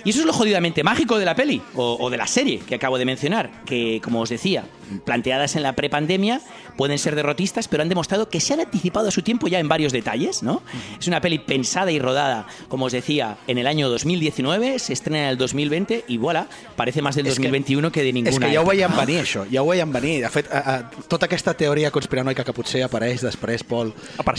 Y 0.04 0.10
eso 0.10 0.20
es 0.20 0.26
lo 0.26 0.32
jodidamente 0.32 0.82
mágico 0.84 1.18
de 1.18 1.24
la 1.24 1.34
peli, 1.34 1.62
o, 1.74 1.96
o 1.98 2.10
de 2.10 2.16
la 2.16 2.26
serie 2.26 2.58
que 2.60 2.74
acabo 2.74 2.98
de 2.98 3.04
mencionar, 3.06 3.64
que, 3.64 4.00
como 4.02 4.20
os 4.20 4.28
decía, 4.28 4.64
planteadas 5.04 5.56
en 5.56 5.62
la 5.62 5.74
prepandemia, 5.74 6.40
pueden 6.76 6.98
ser 6.98 7.14
derrotistas, 7.14 7.68
pero 7.68 7.82
han 7.82 7.88
demostrado 7.88 8.28
que 8.28 8.40
se 8.40 8.54
han 8.54 8.60
anticipado 8.60 9.08
a 9.08 9.10
su 9.10 9.22
tiempo 9.22 9.48
ya 9.48 9.58
en 9.58 9.68
varios 9.68 9.92
detalles, 9.92 10.42
¿no? 10.42 10.62
Es 10.98 11.06
una 11.08 11.20
peli 11.20 11.38
pensada 11.38 11.90
y 11.92 11.98
rodada, 11.98 12.46
como 12.68 12.86
os 12.86 12.92
decía, 12.92 13.36
en 13.46 13.58
el 13.58 13.66
año 13.66 13.88
2019, 13.88 14.78
se 14.78 14.92
estrena 14.92 15.24
en 15.24 15.28
el 15.30 15.38
2020 15.38 16.04
y 16.08 16.16
voilà, 16.18 16.46
parece 16.76 17.02
más 17.02 17.14
del 17.16 17.26
És 17.26 17.34
que- 17.34 17.42
2021 17.42 17.90
que, 17.92 18.02
de 18.02 18.12
ninguna 18.12 18.30
És 18.30 18.40
que 18.40 18.54
ja 18.54 18.60
ho 18.62 18.66
veiem 18.66 18.96
venir, 18.96 19.20
això. 19.22 19.46
Ja 19.50 19.62
ho 19.62 19.66
veiem 19.66 19.92
venir. 19.92 20.22
De 20.22 20.30
fet, 20.30 20.50
a, 20.52 20.58
a, 20.74 20.90
tota 21.08 21.26
aquesta 21.26 21.54
teoria 21.54 21.90
conspiranoica 21.90 22.44
que 22.44 22.52
potser 22.52 22.82
apareix 22.84 23.22
després, 23.22 23.64
Pol... 23.64 23.92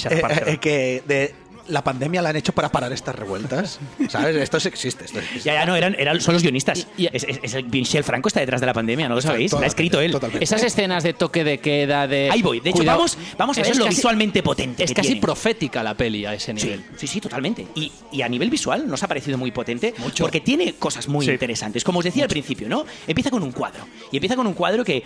Eh, 0.10 0.22
eh, 0.48 0.58
que 0.58 1.04
de 1.08 1.34
la 1.68 1.84
pandemia 1.84 2.22
la 2.22 2.30
han 2.30 2.36
hecho 2.36 2.54
para 2.54 2.70
parar 2.72 2.92
estas 2.94 3.16
revueltas. 3.16 3.80
¿Sabes? 4.10 4.36
Esto 4.36 4.58
existe. 4.58 5.06
Esto 5.06 5.20
existe. 5.20 5.40
Ya, 5.50 5.54
ya, 5.56 5.66
no, 5.66 5.76
eran, 5.76 5.96
eran, 5.98 6.20
son 6.22 6.34
los 6.34 6.44
guionistas. 6.44 6.88
Es, 6.98 7.24
es- 7.24 7.40
es 7.42 7.54
el 7.56 7.66
Michel 7.66 8.04
Franco 8.04 8.28
está 8.28 8.40
detrás 8.40 8.62
de 8.62 8.68
la 8.68 8.74
pandemia, 8.74 9.10
¿no 9.10 9.16
lo 9.16 9.22
sabéis? 9.22 9.52
La 9.54 9.62
ha 9.62 9.66
escrito 9.66 10.00
él. 10.02 10.16
Esas 10.40 10.64
escenas 10.64 11.04
de 11.04 11.14
toque 11.14 11.44
de 11.44 11.60
queda, 11.60 12.08
de. 12.08 12.30
Ahí 12.32 12.42
voy. 12.42 12.60
De 12.60 12.70
hecho, 12.70 12.78
Cuidado. 12.78 13.00
vamos, 13.00 13.18
vamos 13.38 13.58
a 13.58 13.62
Eso 13.62 13.68
ver 13.70 13.72
es 13.74 13.78
lo 13.80 13.86
casi- 13.86 13.96
visualmente 13.98 14.44
potente. 14.44 14.84
Es 14.84 14.92
que 14.92 14.96
casi 14.96 15.08
tiene. 15.10 15.22
profética 15.22 15.84
la 15.84 15.96
peli 15.96 16.26
a 16.26 16.34
ese 16.34 16.54
nivel. 16.54 16.80
Sí, 16.92 16.98
sí, 16.98 17.08
sí, 17.08 17.22
totalmente. 17.22 17.68
Y, 17.76 17.92
y 18.12 18.22
a 18.22 18.30
nivel 18.30 18.50
visual 18.50 18.88
nos 18.88 19.02
ha 19.04 19.08
parecido 19.08 19.38
muy 19.38 19.52
potente 19.52 19.94
porque 20.20 20.42
tiene 20.42 20.74
cosas 20.76 21.08
muy 21.08 21.26
Sí. 21.26 21.32
interesantes. 21.32 21.84
Como 21.84 22.00
os 22.00 22.06
decía 22.06 22.24
al 22.24 22.30
principio, 22.30 22.70
¿no? 22.70 22.86
Empieza 23.08 23.30
con 23.32 23.42
un 23.44 23.52
cuadro. 23.52 23.86
Y 24.12 24.18
empieza 24.18 24.36
con 24.36 24.46
un 24.48 24.54
cuadro 24.54 24.84
que, 24.84 25.04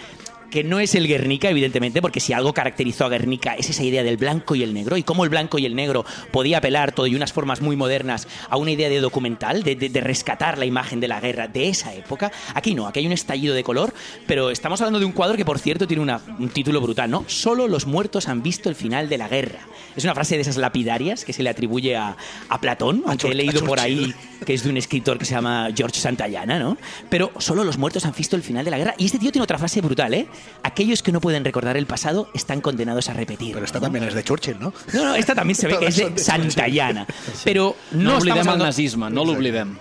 que 0.49 0.63
no 0.63 0.79
es 0.79 0.95
el 0.95 1.07
Guernica, 1.07 1.49
evidentemente, 1.49 2.01
porque 2.01 2.19
si 2.19 2.33
algo 2.33 2.53
caracterizó 2.53 3.05
a 3.05 3.09
Guernica 3.09 3.53
es 3.55 3.69
esa 3.69 3.83
idea 3.83 4.03
del 4.03 4.17
blanco 4.17 4.55
y 4.55 4.63
el 4.63 4.73
negro 4.73 4.97
y 4.97 5.03
cómo 5.03 5.23
el 5.23 5.29
blanco 5.29 5.59
y 5.59 5.65
el 5.65 5.75
negro 5.75 6.05
podía 6.31 6.57
apelar 6.57 6.91
todo 6.91 7.07
y 7.07 7.15
unas 7.15 7.31
formas 7.33 7.61
muy 7.61 7.75
modernas 7.75 8.27
a 8.49 8.57
una 8.57 8.71
idea 8.71 8.89
de 8.89 8.99
documental, 8.99 9.63
de, 9.63 9.75
de- 9.75 9.89
de 9.89 10.01
rescatar 10.01 10.57
la 10.57 10.65
imagen 10.65 10.99
de 10.99 11.07
la 11.07 11.19
guerra 11.19 11.47
de 11.47 11.69
esa 11.69 11.93
época. 11.93 12.31
Aquí 12.55 12.73
no, 12.75 12.87
aquí 12.87 12.99
hay 12.99 13.05
un 13.07 13.11
estallido 13.13 13.53
de 13.53 13.63
color, 13.63 13.93
pero 14.27 14.49
estamos 14.49 14.81
hablando 14.81 14.99
de 14.99 15.05
un 15.05 15.11
cuadro 15.11 15.37
que, 15.37 15.45
por 15.45 15.59
cierto, 15.59 15.87
tiene 15.87 16.01
una- 16.03 16.21
un 16.39 16.49
título 16.49 16.81
brutal, 16.81 17.09
¿no? 17.11 17.25
Solo 17.27 17.67
los 17.67 17.85
muertos 17.85 18.27
han 18.27 18.41
visto 18.41 18.69
el 18.69 18.75
final 18.75 19.09
de 19.09 19.17
la 19.17 19.27
guerra. 19.27 19.59
Es 19.95 20.03
una 20.03 20.13
frase 20.15 20.35
de 20.35 20.41
esas 20.41 20.57
lapidarias 20.57 21.25
que 21.25 21.33
se 21.33 21.43
le 21.43 21.49
atribuye 21.49 21.95
a, 21.95 22.15
a 22.47 22.61
Platón, 22.61 23.03
aunque 23.05 23.27
he 23.27 23.35
leído 23.35 23.63
por 23.65 23.79
ahí 23.79 24.13
que 24.45 24.53
es 24.53 24.63
de 24.63 24.69
un 24.69 24.77
escritor 24.77 25.17
que 25.17 25.25
se 25.25 25.33
llama 25.35 25.67
George 25.75 25.99
Santayana, 25.99 26.57
¿no? 26.59 26.77
Pero 27.09 27.31
solo 27.39 27.63
los 27.65 27.77
muertos 27.77 28.05
han 28.05 28.13
visto 28.15 28.35
el 28.35 28.41
final 28.43 28.63
de 28.63 28.71
la 28.71 28.77
guerra. 28.77 28.95
Y 28.97 29.05
este 29.05 29.19
tío 29.19 29.31
tiene 29.31 29.43
otra 29.43 29.57
frase 29.57 29.81
brutal, 29.81 30.13
¿eh? 30.13 30.27
Aquellos 30.63 31.01
que 31.03 31.11
no 31.11 31.21
pueden 31.21 31.45
recordar 31.45 31.77
el 31.77 31.85
pasado 31.85 32.29
están 32.33 32.61
condenados 32.61 33.09
a 33.09 33.13
repetir. 33.13 33.53
Pero 33.53 33.65
esta 33.65 33.79
también 33.79 34.03
es 34.05 34.13
de 34.13 34.23
Churchill, 34.23 34.59
¿no? 34.59 34.73
No, 34.93 35.03
no, 35.05 35.15
esta 35.15 35.33
también 35.35 35.55
se 35.55 35.67
ve 35.67 35.77
que 35.79 35.87
es 35.87 35.97
de. 35.97 36.17
Santayana. 36.17 37.05
Pero 37.43 37.75
no, 37.91 38.03
No, 38.03 38.17
estamos 38.17 38.39
oblidem 38.39 38.53
el 38.53 38.59
nazisme, 38.59 39.09
no 39.09 39.25
l'oblidem. 39.25 39.77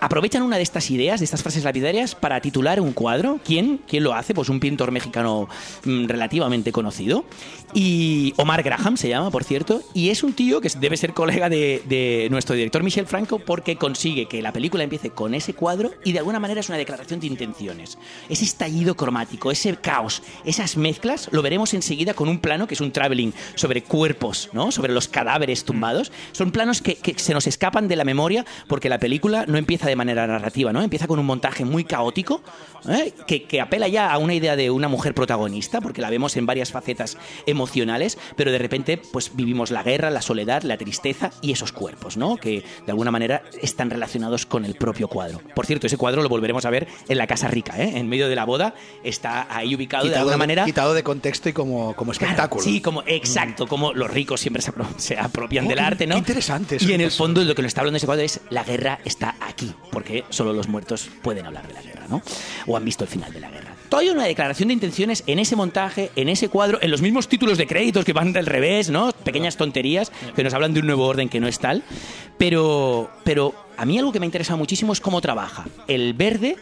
Aprovechan 0.00 0.42
una 0.42 0.56
de 0.56 0.62
estas 0.62 0.90
ideas, 0.90 1.20
de 1.20 1.24
estas 1.24 1.42
frases 1.42 1.64
lapidarias, 1.64 2.14
para 2.14 2.40
titular 2.40 2.80
un 2.80 2.92
cuadro. 2.92 3.40
¿Quién? 3.44 3.80
¿Quién 3.88 4.04
lo 4.04 4.14
hace? 4.14 4.34
Pues 4.34 4.48
un 4.48 4.60
pintor 4.60 4.90
mexicano 4.90 5.48
mm, 5.84 6.06
relativamente 6.06 6.72
conocido. 6.72 7.24
Y 7.72 8.34
Omar 8.36 8.62
Graham 8.62 8.96
se 8.96 9.08
llama, 9.08 9.30
por 9.30 9.44
cierto. 9.44 9.82
Y 9.94 10.10
es 10.10 10.22
un 10.22 10.32
tío 10.32 10.60
que 10.60 10.70
debe 10.80 10.96
ser 10.96 11.12
colega 11.14 11.48
de, 11.48 11.82
de 11.88 12.28
nuestro 12.30 12.54
director 12.54 12.82
Michel 12.82 13.06
Franco 13.06 13.38
porque 13.38 13.76
consigue 13.76 14.26
que 14.26 14.42
la 14.42 14.52
película 14.52 14.82
empiece 14.82 15.10
con 15.10 15.34
ese 15.34 15.54
cuadro 15.54 15.92
y 16.04 16.12
de 16.12 16.18
alguna 16.18 16.40
manera 16.40 16.60
es 16.60 16.68
una 16.68 16.78
declaración 16.78 17.20
de 17.20 17.26
intenciones. 17.26 17.98
Ese 18.28 18.44
estallido 18.44 18.96
cromático, 18.96 19.50
ese 19.50 19.76
caos, 19.76 20.22
esas 20.44 20.76
mezclas, 20.76 21.28
lo 21.32 21.42
veremos 21.42 21.74
enseguida 21.74 22.14
con 22.14 22.28
un 22.28 22.40
plano 22.40 22.66
que 22.66 22.74
es 22.74 22.80
un 22.80 22.92
traveling 22.92 23.32
sobre 23.54 23.82
cuerpos, 23.82 24.50
¿no? 24.52 24.72
Sobre 24.72 24.92
los 24.92 25.08
cadáveres 25.08 25.64
tumbados. 25.64 26.12
Son 26.32 26.50
planos 26.50 26.82
que, 26.82 26.96
que 26.96 27.18
se 27.18 27.34
nos 27.34 27.46
escapan 27.46 27.88
de 27.88 27.96
la 27.96 28.04
memoria 28.04 28.44
porque 28.66 28.88
la 28.88 28.98
película 28.98 29.44
no 29.46 29.58
empieza 29.58 29.89
de 29.90 29.96
manera 29.96 30.26
narrativa, 30.26 30.72
¿no? 30.72 30.82
Empieza 30.82 31.06
con 31.06 31.18
un 31.18 31.26
montaje 31.26 31.64
muy 31.64 31.84
caótico 31.84 32.42
¿eh? 32.88 33.12
que, 33.26 33.44
que 33.44 33.60
apela 33.60 33.88
ya 33.88 34.10
a 34.10 34.18
una 34.18 34.34
idea 34.34 34.56
de 34.56 34.70
una 34.70 34.88
mujer 34.88 35.14
protagonista, 35.14 35.80
porque 35.80 36.00
la 36.00 36.08
vemos 36.10 36.36
en 36.36 36.46
varias 36.46 36.70
facetas 36.72 37.16
emocionales, 37.46 38.16
pero 38.36 38.50
de 38.52 38.58
repente 38.58 38.96
pues 39.12 39.32
vivimos 39.34 39.70
la 39.70 39.82
guerra, 39.82 40.10
la 40.10 40.22
soledad, 40.22 40.62
la 40.62 40.76
tristeza 40.78 41.30
y 41.42 41.52
esos 41.52 41.72
cuerpos, 41.72 42.16
¿no? 42.16 42.36
Que 42.36 42.62
de 42.86 42.90
alguna 42.92 43.10
manera 43.10 43.42
están 43.60 43.90
relacionados 43.90 44.46
con 44.46 44.64
el 44.64 44.74
propio 44.74 45.08
cuadro. 45.08 45.40
Por 45.54 45.66
cierto, 45.66 45.86
ese 45.86 45.96
cuadro 45.96 46.22
lo 46.22 46.28
volveremos 46.28 46.64
a 46.64 46.70
ver 46.70 46.86
en 47.08 47.18
la 47.18 47.26
Casa 47.26 47.48
Rica, 47.48 47.74
¿eh? 47.82 47.98
En 47.98 48.08
medio 48.08 48.28
de 48.28 48.36
la 48.36 48.44
boda 48.44 48.74
está 49.04 49.46
ahí 49.54 49.74
ubicado 49.74 50.06
de 50.08 50.16
alguna 50.16 50.36
manera 50.36 50.64
quitado 50.64 50.94
de 50.94 51.02
contexto 51.02 51.48
y 51.48 51.52
como, 51.52 51.94
como 51.96 52.12
Claro, 52.12 52.26
espectáculo. 52.32 52.62
sí, 52.64 52.80
como 52.80 53.02
exacto, 53.06 53.66
como 53.66 53.92
los 53.92 54.10
ricos 54.10 54.40
siempre 54.40 54.62
se, 54.62 54.72
apro- 54.72 54.86
se 54.96 55.18
apropian 55.18 55.66
Oh, 55.66 55.68
del 55.68 55.78
arte, 55.78 56.06
¿no? 56.06 56.14
qué 56.14 56.18
interesante 56.20 56.76
eso. 56.76 56.88
Y 56.88 56.92
en 56.92 57.00
el 57.00 57.10
fondo 57.10 57.42
lo 57.44 57.54
que 57.54 57.62
nos 57.62 57.68
está 57.70 57.80
hablando 57.80 57.96
ese 57.98 58.06
cuadro 58.06 58.24
es 58.24 58.40
la 58.50 58.62
guerra 58.64 58.98
está 59.04 59.36
aquí, 59.40 59.72
porque 59.90 60.24
solo 60.30 60.52
los 60.52 60.68
muertos 60.68 61.08
pueden 61.22 61.46
hablar 61.46 61.66
de 61.66 61.74
la 61.74 61.82
guerra, 61.82 62.06
¿no? 62.08 62.22
O 62.66 62.76
han 62.76 62.84
visto 62.84 63.04
el 63.04 63.10
final 63.10 63.32
de 63.32 63.40
la 63.40 63.50
guerra. 63.50 63.74
Hay 63.92 64.08
una 64.08 64.24
declaración 64.24 64.68
de 64.68 64.74
intenciones 64.74 65.24
en 65.26 65.38
ese 65.38 65.56
montaje, 65.56 66.10
en 66.16 66.28
ese 66.28 66.48
cuadro, 66.48 66.78
en 66.80 66.90
los 66.90 67.02
mismos 67.02 67.28
títulos 67.28 67.58
de 67.58 67.66
créditos 67.66 68.04
que 68.04 68.12
van 68.12 68.32
del 68.32 68.46
revés, 68.46 68.88
¿no? 68.88 69.12
Pequeñas 69.12 69.56
tonterías 69.56 70.12
que 70.36 70.44
nos 70.44 70.54
hablan 70.54 70.72
de 70.74 70.80
un 70.80 70.86
nuevo 70.86 71.06
orden 71.06 71.28
que 71.28 71.40
no 71.40 71.48
es 71.48 71.58
tal. 71.58 71.82
Pero, 72.38 73.10
pero 73.24 73.54
a 73.76 73.84
mí 73.84 73.98
algo 73.98 74.12
que 74.12 74.20
me 74.20 74.26
interesa 74.26 74.56
muchísimo 74.56 74.92
es 74.92 75.00
cómo 75.00 75.20
trabaja 75.20 75.66
el 75.88 76.14
verde 76.14 76.56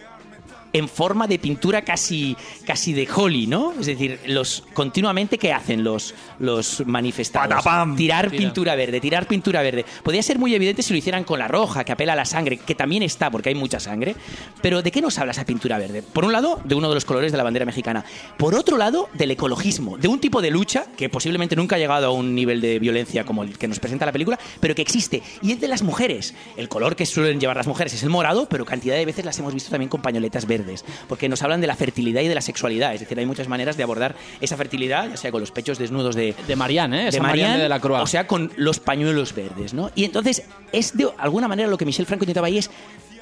en 0.72 0.88
forma 0.88 1.26
de 1.26 1.38
pintura 1.38 1.82
casi, 1.82 2.36
casi 2.66 2.92
de 2.92 3.08
Holly, 3.12 3.46
¿no? 3.46 3.72
Es 3.78 3.86
decir, 3.86 4.20
los 4.26 4.64
continuamente 4.74 5.38
¿qué 5.38 5.52
hacen 5.52 5.84
los, 5.84 6.14
los 6.38 6.86
manifestados? 6.86 7.48
Patapam. 7.48 7.96
Tirar 7.96 8.30
Tira. 8.30 8.42
pintura 8.42 8.74
verde, 8.74 9.00
tirar 9.00 9.26
pintura 9.26 9.62
verde. 9.62 9.84
Podría 10.02 10.22
ser 10.22 10.38
muy 10.38 10.54
evidente 10.54 10.82
si 10.82 10.92
lo 10.92 10.98
hicieran 10.98 11.24
con 11.24 11.38
la 11.38 11.48
roja, 11.48 11.84
que 11.84 11.92
apela 11.92 12.12
a 12.12 12.16
la 12.16 12.24
sangre, 12.24 12.58
que 12.58 12.74
también 12.74 13.02
está, 13.02 13.30
porque 13.30 13.48
hay 13.50 13.54
mucha 13.54 13.80
sangre. 13.80 14.14
Pero 14.62 14.82
¿de 14.82 14.90
qué 14.90 15.00
nos 15.00 15.18
habla 15.18 15.32
esa 15.32 15.44
pintura 15.44 15.78
verde? 15.78 16.02
Por 16.02 16.24
un 16.24 16.32
lado, 16.32 16.60
de 16.64 16.74
uno 16.74 16.88
de 16.88 16.94
los 16.94 17.04
colores 17.04 17.32
de 17.32 17.38
la 17.38 17.44
bandera 17.44 17.64
mexicana. 17.64 18.04
Por 18.36 18.54
otro 18.54 18.76
lado, 18.76 19.08
del 19.14 19.30
ecologismo, 19.30 19.98
de 19.98 20.08
un 20.08 20.20
tipo 20.20 20.42
de 20.42 20.50
lucha 20.50 20.86
que 20.96 21.08
posiblemente 21.08 21.56
nunca 21.56 21.76
ha 21.76 21.78
llegado 21.78 22.06
a 22.06 22.10
un 22.10 22.34
nivel 22.34 22.60
de 22.60 22.78
violencia 22.78 23.24
como 23.24 23.42
el 23.42 23.58
que 23.58 23.68
nos 23.68 23.78
presenta 23.78 24.06
la 24.06 24.12
película, 24.12 24.38
pero 24.60 24.74
que 24.74 24.82
existe. 24.82 25.22
Y 25.42 25.52
es 25.52 25.60
de 25.60 25.68
las 25.68 25.82
mujeres. 25.82 26.34
El 26.56 26.68
color 26.68 26.96
que 26.96 27.06
suelen 27.06 27.40
llevar 27.40 27.56
las 27.56 27.66
mujeres 27.66 27.94
es 27.94 28.02
el 28.02 28.10
morado, 28.10 28.48
pero 28.48 28.64
cantidad 28.64 28.96
de 28.96 29.04
veces 29.04 29.24
las 29.24 29.38
hemos 29.38 29.54
visto 29.54 29.70
también 29.70 29.88
con 29.88 30.02
pañoletas 30.02 30.46
verdes, 30.46 30.57
porque 31.09 31.28
nos 31.28 31.42
hablan 31.42 31.61
de 31.61 31.66
la 31.66 31.76
fertilidad 31.76 32.22
y 32.22 32.28
de 32.28 32.34
la 32.34 32.40
sexualidad. 32.40 32.94
Es 32.94 33.00
decir, 33.00 33.18
hay 33.18 33.26
muchas 33.26 33.48
maneras 33.48 33.76
de 33.76 33.82
abordar 33.82 34.16
esa 34.40 34.56
fertilidad, 34.56 35.09
ya 35.11 35.16
sea 35.16 35.30
con 35.30 35.40
los 35.40 35.50
pechos 35.50 35.78
desnudos 35.78 36.14
de, 36.14 36.34
De 36.46 36.56
Marianne, 36.56 37.09
¿eh? 37.09 37.11
de 37.11 37.20
Marianne 37.20 37.28
Marianne, 37.28 37.62
de 37.62 37.68
la 37.68 37.80
Croix. 37.80 38.02
o 38.02 38.06
sea, 38.06 38.26
con 38.26 38.52
los 38.56 38.80
pañuelos 38.80 39.34
verdes, 39.34 39.74
¿no? 39.74 39.90
Y 39.94 40.04
entonces, 40.04 40.44
es 40.72 40.96
de 40.96 41.09
alguna 41.18 41.48
manera 41.48 41.68
lo 41.68 41.76
que 41.78 41.84
Michel 41.84 42.06
Franco 42.06 42.24
intentaba 42.24 42.46
ahí 42.46 42.59
es 42.59 42.70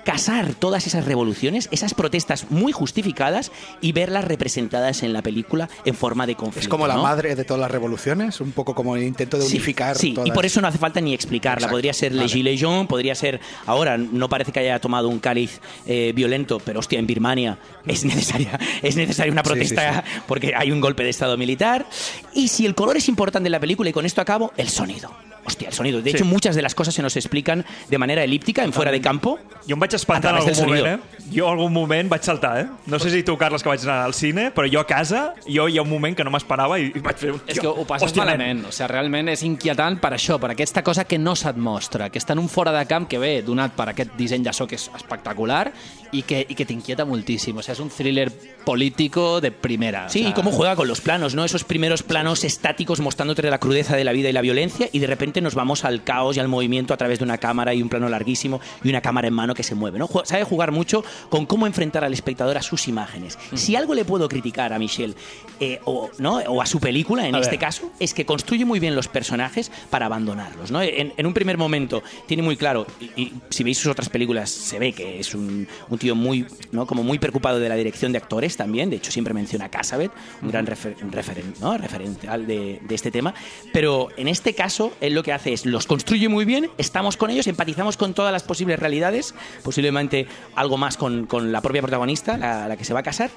casar 0.06 0.54
todas 0.54 0.86
esas 0.86 1.04
revoluciones, 1.04 1.68
esas 1.72 1.92
protestas 1.92 2.46
muy 2.48 2.70
justificadas 2.70 3.50
y 3.80 3.90
verlas 3.90 4.24
representadas 4.24 5.02
en 5.02 5.12
la 5.12 5.20
película 5.20 5.68
en 5.84 5.96
forma 5.96 6.28
de 6.28 6.36
conflicto. 6.36 6.60
Es 6.60 6.68
como 6.68 6.86
la 6.86 6.94
¿no? 6.94 7.02
madre 7.02 7.34
de 7.34 7.44
todas 7.44 7.60
las 7.60 7.70
revoluciones, 7.72 8.40
un 8.40 8.52
poco 8.52 8.72
como 8.76 8.94
el 8.94 9.02
intento 9.02 9.36
de 9.36 9.44
Sí, 9.44 9.56
unificar 9.56 9.96
Sí, 9.98 10.12
todas. 10.14 10.28
y 10.28 10.30
por 10.30 10.46
eso 10.46 10.60
no 10.60 10.68
hace 10.68 10.78
falta 10.78 11.00
ni 11.00 11.12
explicarla. 11.12 11.56
Exacto, 11.66 11.72
Podría 11.74 11.92
ser 11.92 12.12
Le 12.12 12.18
vale. 12.18 12.28
Gilets 12.32 12.60
jaunes, 12.62 12.86
podría 12.86 13.14
ser. 13.16 13.40
Ahora, 13.66 13.98
no 13.98 14.28
parece 14.28 14.52
que 14.52 14.60
haya 14.60 14.78
tomado 14.78 15.08
un 15.08 15.18
cáliz 15.18 15.60
eh, 15.86 16.12
violento, 16.14 16.60
pero 16.64 16.78
hostia, 16.78 17.00
en 17.00 17.06
Birmania 17.08 17.58
es 17.84 18.04
necesaria, 18.04 18.60
es 18.82 18.94
necesaria 18.94 19.32
una 19.32 19.42
Sí, 19.42 19.48
sí, 19.48 19.54
protesta 19.74 20.04
porque 20.28 20.54
hay 20.56 20.70
un 20.70 20.80
golpe 20.80 21.02
de 21.02 21.10
Estado 21.10 21.36
militar. 21.36 21.84
Y 22.32 22.46
si 22.46 22.64
el 22.64 22.76
color 22.76 22.96
es 22.96 23.08
importante 23.08 23.48
en 23.48 23.52
la 23.52 23.60
película, 23.60 23.90
y 23.90 23.92
con 23.92 24.06
esto 24.06 24.20
acabo, 24.20 24.52
el 24.56 24.68
sonido. 24.68 25.10
Hostia, 25.48 25.68
el 25.68 25.74
sonido. 25.74 26.02
De 26.02 26.10
Sí. 26.10 26.16
hecho, 26.16 26.24
muchas 26.24 26.56
de 26.56 26.62
las 26.62 26.74
cosas 26.74 26.92
se 26.92 27.02
nos 27.02 27.14
explican 27.16 27.64
de 27.88 27.98
manera 27.98 28.24
elíptica, 28.24 28.64
en 28.64 28.72
fuera 28.72 28.90
de 28.90 29.00
campo. 29.00 29.38
Em 29.68 29.78
vaig 29.78 29.94
espantar 29.96 30.34
en 30.34 30.40
algun 30.40 30.56
moment, 30.62 30.86
eh? 30.86 31.22
Jo 31.32 31.48
en 31.48 31.56
algun 31.56 31.72
moment 31.74 32.10
vaig 32.12 32.22
saltar, 32.26 32.52
eh? 32.60 32.66
No 32.86 33.00
sé 33.02 33.10
si 33.10 33.22
tu, 33.26 33.36
Carles, 33.40 33.64
que 33.64 33.70
vaig 33.72 33.82
anar 33.86 34.04
al 34.06 34.14
cine, 34.14 34.50
però 34.54 34.68
jo 34.70 34.80
a 34.80 34.86
casa, 34.86 35.22
jo 35.46 35.66
hi 35.68 35.78
ha 35.78 35.84
un 35.84 35.90
moment 35.90 36.16
que 36.16 36.24
no 36.26 36.32
m'esperava 36.34 36.78
i, 36.78 36.92
vaig 37.06 37.18
fer 37.20 37.32
un... 37.34 37.40
És 37.46 37.60
que 37.60 37.68
ho 37.68 37.86
passes 37.88 38.10
Hòstia, 38.10 38.24
malament. 38.24 38.64
O 38.68 38.72
sigui, 38.74 38.90
realment 38.92 39.32
és 39.34 39.42
inquietant 39.48 39.98
per 40.02 40.12
això, 40.16 40.38
per 40.42 40.52
aquesta 40.54 40.84
cosa 40.86 41.06
que 41.08 41.18
no 41.18 41.34
se't 41.38 41.58
mostra, 41.58 42.10
que 42.12 42.22
està 42.22 42.36
en 42.36 42.44
un 42.44 42.50
fora 42.52 42.74
de 42.76 42.84
camp 42.88 43.08
que 43.10 43.20
ve 43.22 43.40
donat 43.46 43.74
per 43.76 43.90
aquest 43.92 44.14
disseny 44.18 44.46
de 44.46 44.54
so 44.56 44.68
que 44.70 44.78
és 44.78 44.88
espectacular 44.94 45.64
i 46.12 46.22
que, 46.22 46.44
i 46.48 46.54
que 46.54 46.64
t'inquieta 46.66 47.04
moltíssim. 47.04 47.56
O 47.56 47.62
sigui, 47.62 47.72
és 47.76 47.80
un 47.80 47.90
thriller 47.90 48.30
político 48.66 49.40
de 49.40 49.52
primera. 49.52 50.06
o 50.06 50.08
Sí, 50.10 50.20
sea, 50.20 50.28
y 50.30 50.32
cómo 50.32 50.50
juega 50.50 50.76
con 50.76 50.88
los 50.88 51.00
planos, 51.00 51.34
¿no? 51.34 51.44
Esos 51.44 51.64
primeros 51.64 52.02
planos 52.02 52.44
estáticos 52.44 53.00
mostrándote 53.00 53.42
la 53.48 53.58
crudeza 53.58 53.96
de 53.96 54.04
la 54.04 54.12
vida 54.12 54.28
y 54.28 54.32
la 54.32 54.40
violencia 54.40 54.88
y 54.92 54.98
de 54.98 55.06
repente 55.06 55.40
nos 55.40 55.54
vamos 55.54 55.84
al 55.84 56.02
caos 56.04 56.36
y 56.36 56.40
al 56.40 56.48
movimiento 56.48 56.92
a 56.92 56.96
través 56.96 57.18
de 57.20 57.24
una 57.24 57.38
cámara 57.38 57.74
y 57.74 57.82
un 57.82 57.88
plano 57.88 58.08
larguísimo 58.08 58.60
y 58.82 58.88
una 58.88 59.00
cámara 59.00 59.28
en 59.28 59.34
mano 59.34 59.54
que 59.54 59.62
se 59.62 59.74
mueve, 59.74 59.98
¿no? 59.98 60.08
Sabe 60.24 60.44
jugar 60.44 60.72
mucho 60.72 61.04
con 61.30 61.46
cómo 61.46 61.66
enfrentar 61.66 62.04
al 62.04 62.12
espectador 62.12 62.56
a 62.58 62.62
sus 62.62 62.88
imágenes. 62.88 63.38
Si 63.54 63.76
algo 63.76 63.94
le 63.94 64.04
puedo 64.04 64.28
criticar 64.28 64.72
a 64.72 64.78
Michel 64.78 65.14
eh, 65.60 65.80
o, 65.84 66.10
¿no? 66.18 66.36
o 66.38 66.60
a 66.60 66.66
su 66.66 66.80
película, 66.80 67.26
en 67.28 67.34
A 67.34 67.38
este 67.38 67.52
ver. 67.52 67.60
caso, 67.60 67.90
es 68.00 68.14
que 68.14 68.26
construye 68.26 68.64
muy 68.64 68.80
bien 68.80 68.94
los 68.96 69.08
personajes 69.08 69.70
para 69.90 70.06
abandonarlos, 70.06 70.70
¿no? 70.70 70.82
En, 70.82 71.12
en 71.16 71.26
un 71.26 71.34
primer 71.34 71.56
momento 71.56 72.02
tiene 72.26 72.42
muy 72.42 72.56
claro, 72.56 72.86
y, 73.00 73.04
y 73.22 73.32
si 73.50 73.62
veis 73.64 73.78
sus 73.78 73.92
otras 73.92 74.08
películas 74.08 74.50
se 74.50 74.78
ve 74.78 74.92
que 74.92 75.20
es 75.20 75.34
un, 75.34 75.66
un 75.88 75.95
tío 75.98 76.14
muy, 76.14 76.46
¿no? 76.72 76.86
Como 76.86 77.02
muy 77.02 77.18
preocupado 77.18 77.58
de 77.58 77.68
la 77.68 77.74
dirección 77.76 78.12
de 78.12 78.18
actores 78.18 78.56
también, 78.56 78.90
de 78.90 78.96
hecho 78.96 79.10
siempre 79.10 79.34
menciona 79.34 79.66
a 79.66 79.68
Cassavet, 79.70 80.10
un 80.42 80.48
gran 80.50 80.66
refer- 80.66 80.96
un 81.02 81.12
referen- 81.12 81.58
¿no? 81.60 81.76
referencial 81.78 82.46
de, 82.46 82.80
de 82.86 82.94
este 82.94 83.10
tema, 83.10 83.34
pero 83.72 84.08
en 84.16 84.28
este 84.28 84.54
caso 84.54 84.92
él 85.00 85.14
lo 85.14 85.22
que 85.22 85.32
hace 85.32 85.52
es 85.52 85.66
los 85.66 85.86
construye 85.86 86.28
muy 86.28 86.44
bien, 86.44 86.70
estamos 86.78 87.16
con 87.16 87.30
ellos, 87.30 87.46
empatizamos 87.46 87.96
con 87.96 88.14
todas 88.14 88.32
las 88.32 88.42
posibles 88.42 88.78
realidades, 88.78 89.34
posiblemente 89.62 90.26
algo 90.54 90.76
más 90.76 90.96
con, 90.96 91.26
con 91.26 91.52
la 91.52 91.60
propia 91.60 91.82
protagonista, 91.82 92.36
la, 92.38 92.68
la 92.68 92.76
que 92.76 92.84
se 92.84 92.94
va 92.94 93.00
a 93.00 93.02
casar, 93.02 93.30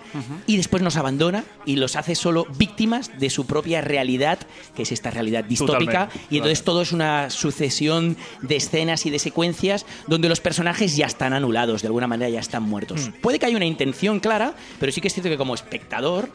y 0.48 0.58
después 0.58 0.84
nos 0.84 0.96
abandona 0.98 1.44
y 1.66 1.76
los 1.78 1.96
hace 1.96 2.16
solo 2.16 2.46
víctimas 2.58 3.12
de 3.20 3.30
su 3.30 3.46
propia 3.46 3.82
realidad, 3.82 4.40
que 4.76 4.84
es 4.84 4.92
esta 4.92 5.12
realidad 5.12 5.44
distópica, 5.44 6.08
Totalmente, 6.08 6.20
y 6.30 6.38
entonces 6.38 6.64
todo 6.64 6.82
es 6.82 6.92
una 6.92 7.30
sucesión 7.30 8.18
de 8.42 8.56
escenas 8.56 9.06
y 9.06 9.10
de 9.10 9.20
secuencias 9.20 9.86
donde 10.08 10.30
los 10.30 10.40
personajes 10.40 10.96
ya 10.96 11.06
están 11.06 11.34
anulados, 11.34 11.82
de 11.82 11.88
alguna 11.88 12.08
manera 12.08 12.30
ya 12.30 12.40
están 12.50 12.64
muertos. 12.64 13.08
Mm. 13.08 13.22
Puede 13.22 13.40
que 13.40 13.46
haya 13.46 13.56
una 13.56 13.66
intención 13.66 14.20
clara, 14.20 14.54
pero 14.80 14.92
sí 14.92 15.00
que 15.02 15.08
es 15.08 15.14
cierto 15.14 15.30
que 15.30 15.38
como 15.38 15.54
espectador 15.54 16.30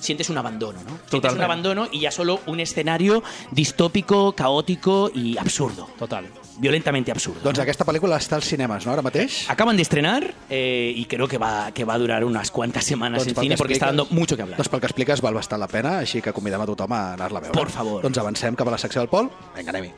sientes 0.00 0.28
un 0.28 0.38
abandono, 0.38 0.80
¿no? 0.80 0.90
Sientes 0.90 1.12
un 1.12 1.20
Totalmente. 1.20 1.44
abandono 1.44 1.88
y 1.90 2.00
ya 2.00 2.10
solo 2.10 2.40
un 2.46 2.60
escenario 2.60 3.22
distópico, 3.52 4.32
caótico 4.32 5.10
y 5.14 5.38
absurdo. 5.38 5.88
Total. 5.98 6.26
Violentamente 6.58 7.10
absurdo. 7.10 7.40
Doncs 7.40 7.62
aquesta 7.62 7.86
pel·lícula 7.88 8.18
està 8.20 8.36
als 8.36 8.44
cinemes, 8.50 8.84
no, 8.84 8.92
ara 8.92 9.00
mateix? 9.00 9.46
Acaban 9.48 9.78
de 9.78 9.82
estrenar 9.86 10.34
eh, 10.50 10.92
y 10.94 11.06
creo 11.06 11.26
que 11.26 11.38
va, 11.38 11.72
que 11.72 11.86
va 11.86 11.94
a 11.94 11.98
durar 11.98 12.24
unas 12.24 12.50
cuantas 12.50 12.84
semanas 12.84 13.26
en 13.26 13.32
pel 13.32 13.44
cine 13.44 13.54
que 13.54 13.58
porque 13.58 13.72
está 13.72 13.86
dando 13.86 14.06
mucho 14.10 14.36
que 14.36 14.42
hablar. 14.42 14.58
Doncs 14.58 14.68
pel 14.68 14.80
que 14.80 14.90
expliques 14.90 15.22
val 15.24 15.32
bastant 15.38 15.62
la 15.62 15.68
pena, 15.72 15.98
així 16.04 16.20
que 16.20 16.34
convidem 16.36 16.60
a 16.60 16.66
tothom 16.68 16.92
a 16.92 17.14
anar-la 17.14 17.40
a 17.40 17.46
veure. 17.46 17.56
Por 17.56 17.70
favor. 17.72 18.02
Doncs 18.04 18.18
avancem 18.20 18.58
cap 18.58 18.68
a 18.68 18.76
la 18.76 18.78
secció 18.82 19.00
del 19.00 19.08
Pol. 19.08 19.30
Vinga, 19.56 19.72
anem-hi. 19.72 19.94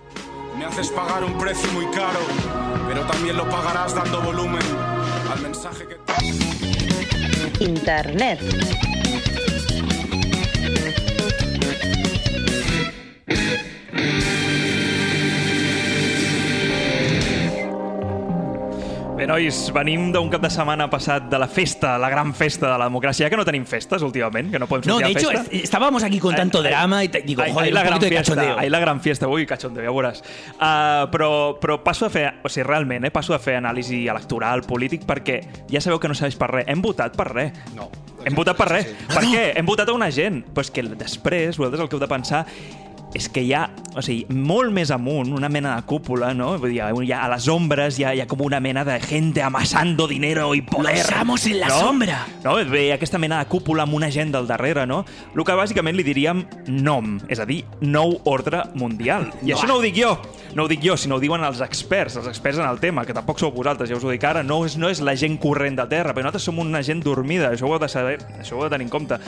Me 0.59 0.67
haces 0.67 0.91
pagar 0.95 1.25
un 1.25 1.37
precio 1.39 1.73
muy 1.73 1.87
caro, 1.87 2.21
pero 2.87 3.01
también 3.11 3.37
lo 3.37 3.49
pagarás 3.49 3.95
dando 3.95 4.21
volumen. 4.21 4.63
Internet. 7.61 8.41
Bé, 19.23 19.27
nois, 19.31 19.55
venim 19.71 20.09
d'un 20.11 20.27
cap 20.33 20.43
de 20.43 20.49
setmana 20.51 20.89
passat 20.91 21.29
de 21.31 21.39
la 21.39 21.47
festa, 21.47 21.93
la 22.03 22.09
gran 22.11 22.33
festa 22.35 22.67
de 22.67 22.79
la 22.81 22.89
democràcia, 22.89 23.23
ja 23.23 23.31
que 23.31 23.37
no 23.39 23.45
tenim 23.47 23.63
festes 23.71 24.03
últimament, 24.03 24.49
que 24.51 24.59
no 24.59 24.67
podem 24.67 24.83
No, 24.89 24.97
sortir 24.99 25.15
de 25.15 25.19
a 25.19 25.21
hecho, 25.21 25.31
festa. 25.31 25.57
es- 25.57 25.63
estábamos 25.63 26.03
aquí 26.03 26.19
con 26.19 26.35
tanto 26.35 26.61
drama 26.61 27.05
y 27.05 27.09
te- 27.09 27.23
digo, 27.23 27.43
Ahí- 27.43 27.53
joder, 27.53 27.67
ahí 27.67 27.71
la 27.73 27.81
un 27.83 27.87
gran 27.87 27.99
poquito 28.01 28.05
de 28.11 28.17
fiesta, 28.17 28.35
cachondeo. 28.35 28.59
ahí 28.59 28.69
la 28.71 28.81
gran 28.81 29.01
fiesta, 29.01 29.29
ui, 29.29 29.47
cachondeo, 29.47 29.85
ja 29.85 29.91
veuràs. 29.93 30.23
Uh, 30.59 31.09
però, 31.13 31.57
però 31.61 31.79
passo 31.85 32.07
a 32.07 32.11
fer, 32.11 32.35
o 32.43 32.49
sigui, 32.49 32.65
realment, 32.67 33.05
eh, 33.05 33.11
passo 33.13 33.33
a 33.33 33.39
fer 33.39 33.55
anàlisi 33.63 34.09
electoral, 34.09 34.63
polític, 34.63 35.05
perquè 35.07 35.41
ja 35.71 35.81
sabeu 35.81 36.01
que 36.01 36.09
no 36.09 36.15
serveix 36.15 36.35
per 36.35 36.51
res. 36.51 36.65
Hem 36.67 36.83
votat 36.83 37.15
per 37.15 37.29
res. 37.33 37.53
No. 37.77 37.91
Hem 38.25 38.35
votat 38.35 38.57
per 38.57 38.69
res. 38.71 38.87
Per 39.07 39.23
què? 39.23 39.53
Hem 39.55 39.67
votat 39.67 39.89
a 39.89 39.93
una 39.93 40.11
gent. 40.11 40.45
Però 40.53 40.63
és 40.63 40.71
que 40.73 40.83
després, 40.83 41.57
vosaltres 41.59 41.81
el 41.81 41.89
que 41.89 41.95
heu 41.95 42.01
de 42.01 42.09
pensar 42.09 42.45
és 43.15 43.29
que 43.29 43.43
hi 43.45 43.53
ha, 43.53 43.67
o 43.95 44.01
sigui, 44.01 44.25
molt 44.33 44.73
més 44.73 44.91
amunt, 44.95 45.33
una 45.37 45.51
mena 45.53 45.75
de 45.77 45.85
cúpula, 45.89 46.33
no? 46.35 46.55
Vull 46.59 46.73
dir, 46.73 46.81
hi 46.81 47.13
ha, 47.13 47.21
a 47.27 47.31
les 47.35 47.49
ombres 47.53 47.99
hi 48.01 48.07
ha, 48.07 48.15
hi 48.17 48.23
ha 48.25 48.27
com 48.31 48.41
una 48.45 48.61
mena 48.61 48.85
de 48.89 48.99
gente 49.05 49.43
amasando 49.45 50.07
dinero 50.09 50.55
i 50.55 50.63
poder. 50.63 50.97
Los 50.99 51.13
amos 51.13 51.47
en 51.47 51.61
la 51.61 51.69
no? 51.69 51.79
sombra. 51.81 52.27
No? 52.45 52.55
Ve 52.71 52.87
aquesta 52.95 53.19
mena 53.21 53.39
de 53.43 53.51
cúpula 53.53 53.85
amb 53.85 53.95
una 53.95 54.11
gent 54.11 54.33
del 54.33 54.47
darrere, 54.49 54.87
no? 54.87 55.03
El 55.37 55.45
que 55.45 55.57
bàsicament 55.59 55.97
li 55.99 56.07
diríem 56.07 56.45
nom, 56.69 57.19
és 57.29 57.43
a 57.43 57.47
dir, 57.49 57.63
nou 57.81 58.17
ordre 58.25 58.65
mundial. 58.75 59.29
I 59.43 59.53
No. 59.53 59.57
això 59.59 59.69
no 59.69 59.77
ho 59.77 59.83
dic 59.85 59.99
jo, 59.99 60.15
no 60.57 60.65
ho 60.65 60.69
dic 60.71 60.81
jo, 60.85 60.97
sinó 60.97 61.17
ho 61.17 61.21
diuen 61.21 61.45
els 61.45 61.61
experts, 61.61 62.17
els 62.17 62.29
experts 62.31 62.59
en 62.63 62.69
el 62.69 62.81
tema, 62.81 63.05
que 63.05 63.13
tampoc 63.17 63.39
sou 63.41 63.53
vosaltres, 63.53 63.91
ja 63.91 63.97
us 63.97 64.05
ho 64.05 64.11
dic 64.13 64.25
ara, 64.25 64.43
no 64.43 64.63
és, 64.65 64.79
no 64.81 64.89
és 64.89 65.01
la 65.05 65.15
gent 65.19 65.37
corrent 65.43 65.77
de 65.77 65.87
terra, 65.91 66.15
però 66.15 66.25
nosaltres 66.25 66.49
som 66.49 66.59
una 66.63 66.83
gent 66.83 67.03
dormida, 67.05 67.53
això 67.53 67.69
ho 67.69 67.75
heu 67.75 67.83
de 67.83 67.89
saber, 67.93 68.19
això 68.41 68.57
ho 68.57 68.63
heu 68.63 68.71
de 68.71 68.75
tenir 68.77 68.89
en 68.89 68.93
compte. 68.93 69.21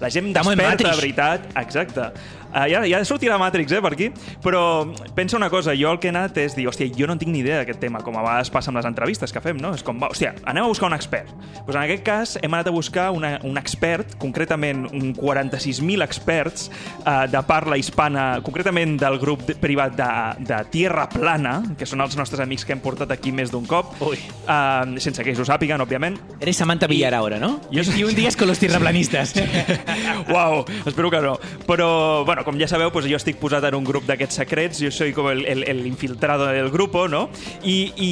La 0.00 0.10
gent 0.12 0.32
desperta, 0.32 0.90
de 0.90 0.96
veritat, 0.96 1.46
exacte. 1.56 2.10
Uh, 2.56 2.64
ja, 2.72 2.80
ja 2.88 3.02
sortirà 3.04 3.36
Matrix, 3.36 3.72
eh, 3.76 3.82
per 3.84 3.92
aquí, 3.92 4.06
però 4.42 4.86
pensa 5.14 5.36
una 5.36 5.50
cosa, 5.52 5.74
jo 5.76 5.90
el 5.92 5.98
que 6.00 6.08
he 6.08 6.12
anat 6.14 6.38
és 6.40 6.54
dir, 6.56 6.64
hòstia, 6.70 6.88
jo 6.96 7.04
no 7.06 7.18
tinc 7.20 7.28
ni 7.34 7.42
idea 7.42 7.58
d'aquest 7.60 7.82
tema, 7.82 8.00
com 8.00 8.16
a 8.16 8.22
vegades 8.24 8.48
passa 8.54 8.70
amb 8.72 8.78
les 8.80 8.86
entrevistes 8.88 9.32
que 9.34 9.42
fem, 9.44 9.58
no? 9.60 9.74
És 9.76 9.82
com, 9.84 9.98
va, 10.00 10.08
hòstia, 10.08 10.32
anem 10.48 10.64
a 10.64 10.70
buscar 10.70 10.88
un 10.88 10.96
expert. 10.96 11.28
Pues 11.66 11.76
en 11.76 11.82
aquest 11.82 12.02
cas 12.06 12.38
hem 12.40 12.54
anat 12.56 12.70
a 12.70 12.72
buscar 12.72 13.10
una, 13.12 13.34
un 13.44 13.58
expert, 13.60 14.14
concretament 14.22 14.86
un 14.88 15.12
46.000 15.14 16.02
experts 16.06 16.70
uh, 17.04 17.26
de 17.28 17.42
parla 17.44 17.76
hispana, 17.76 18.40
concretament 18.42 18.96
del 19.02 19.18
grup 19.20 19.44
de, 19.50 19.54
privat 19.60 19.92
de, 19.98 20.08
de 20.48 20.62
Tierra 20.72 21.08
Plana, 21.12 21.58
que 21.76 21.84
són 21.84 22.00
els 22.00 22.16
nostres 22.16 22.40
amics 22.40 22.64
que 22.64 22.72
hem 22.72 22.80
portat 22.80 23.12
aquí 23.12 23.32
més 23.36 23.52
d'un 23.52 23.66
cop, 23.68 23.92
Ui. 24.00 24.16
uh, 24.48 24.96
sense 24.96 25.20
que 25.20 25.34
ells 25.34 25.44
ho 25.44 25.48
sàpiguen, 25.48 25.84
òbviament. 25.84 26.16
Eres 26.40 26.56
Samantha 26.56 26.88
Villar 26.88 27.12
ahora, 27.20 27.38
¿no? 27.38 27.60
Yo 27.70 27.84
soy- 27.84 28.00
Y 28.00 28.04
un 28.04 28.14
día 28.14 28.28
es 28.28 28.36
con 28.36 28.48
los 28.48 28.58
tierraplanistas. 28.58 29.34
Uau, 30.32 30.64
espero 30.86 31.10
que 31.10 31.20
no. 31.20 31.38
Però, 31.66 32.24
bueno, 32.24 32.44
com 32.46 32.58
ja 32.60 32.68
sabeu, 32.70 32.92
doncs 32.94 33.10
jo 33.10 33.18
estic 33.18 33.40
posat 33.42 33.64
en 33.66 33.74
un 33.74 33.84
grup 33.86 34.06
d'aquests 34.06 34.38
secrets, 34.42 34.80
jo 34.82 34.92
soy 34.94 35.12
com 35.16 35.26
el, 35.32 35.42
el, 35.50 35.64
el 35.66 35.82
infiltrado 35.88 36.46
del 36.46 36.70
grupo, 36.70 37.08
no? 37.10 37.26
I, 37.66 37.90
i, 37.96 38.10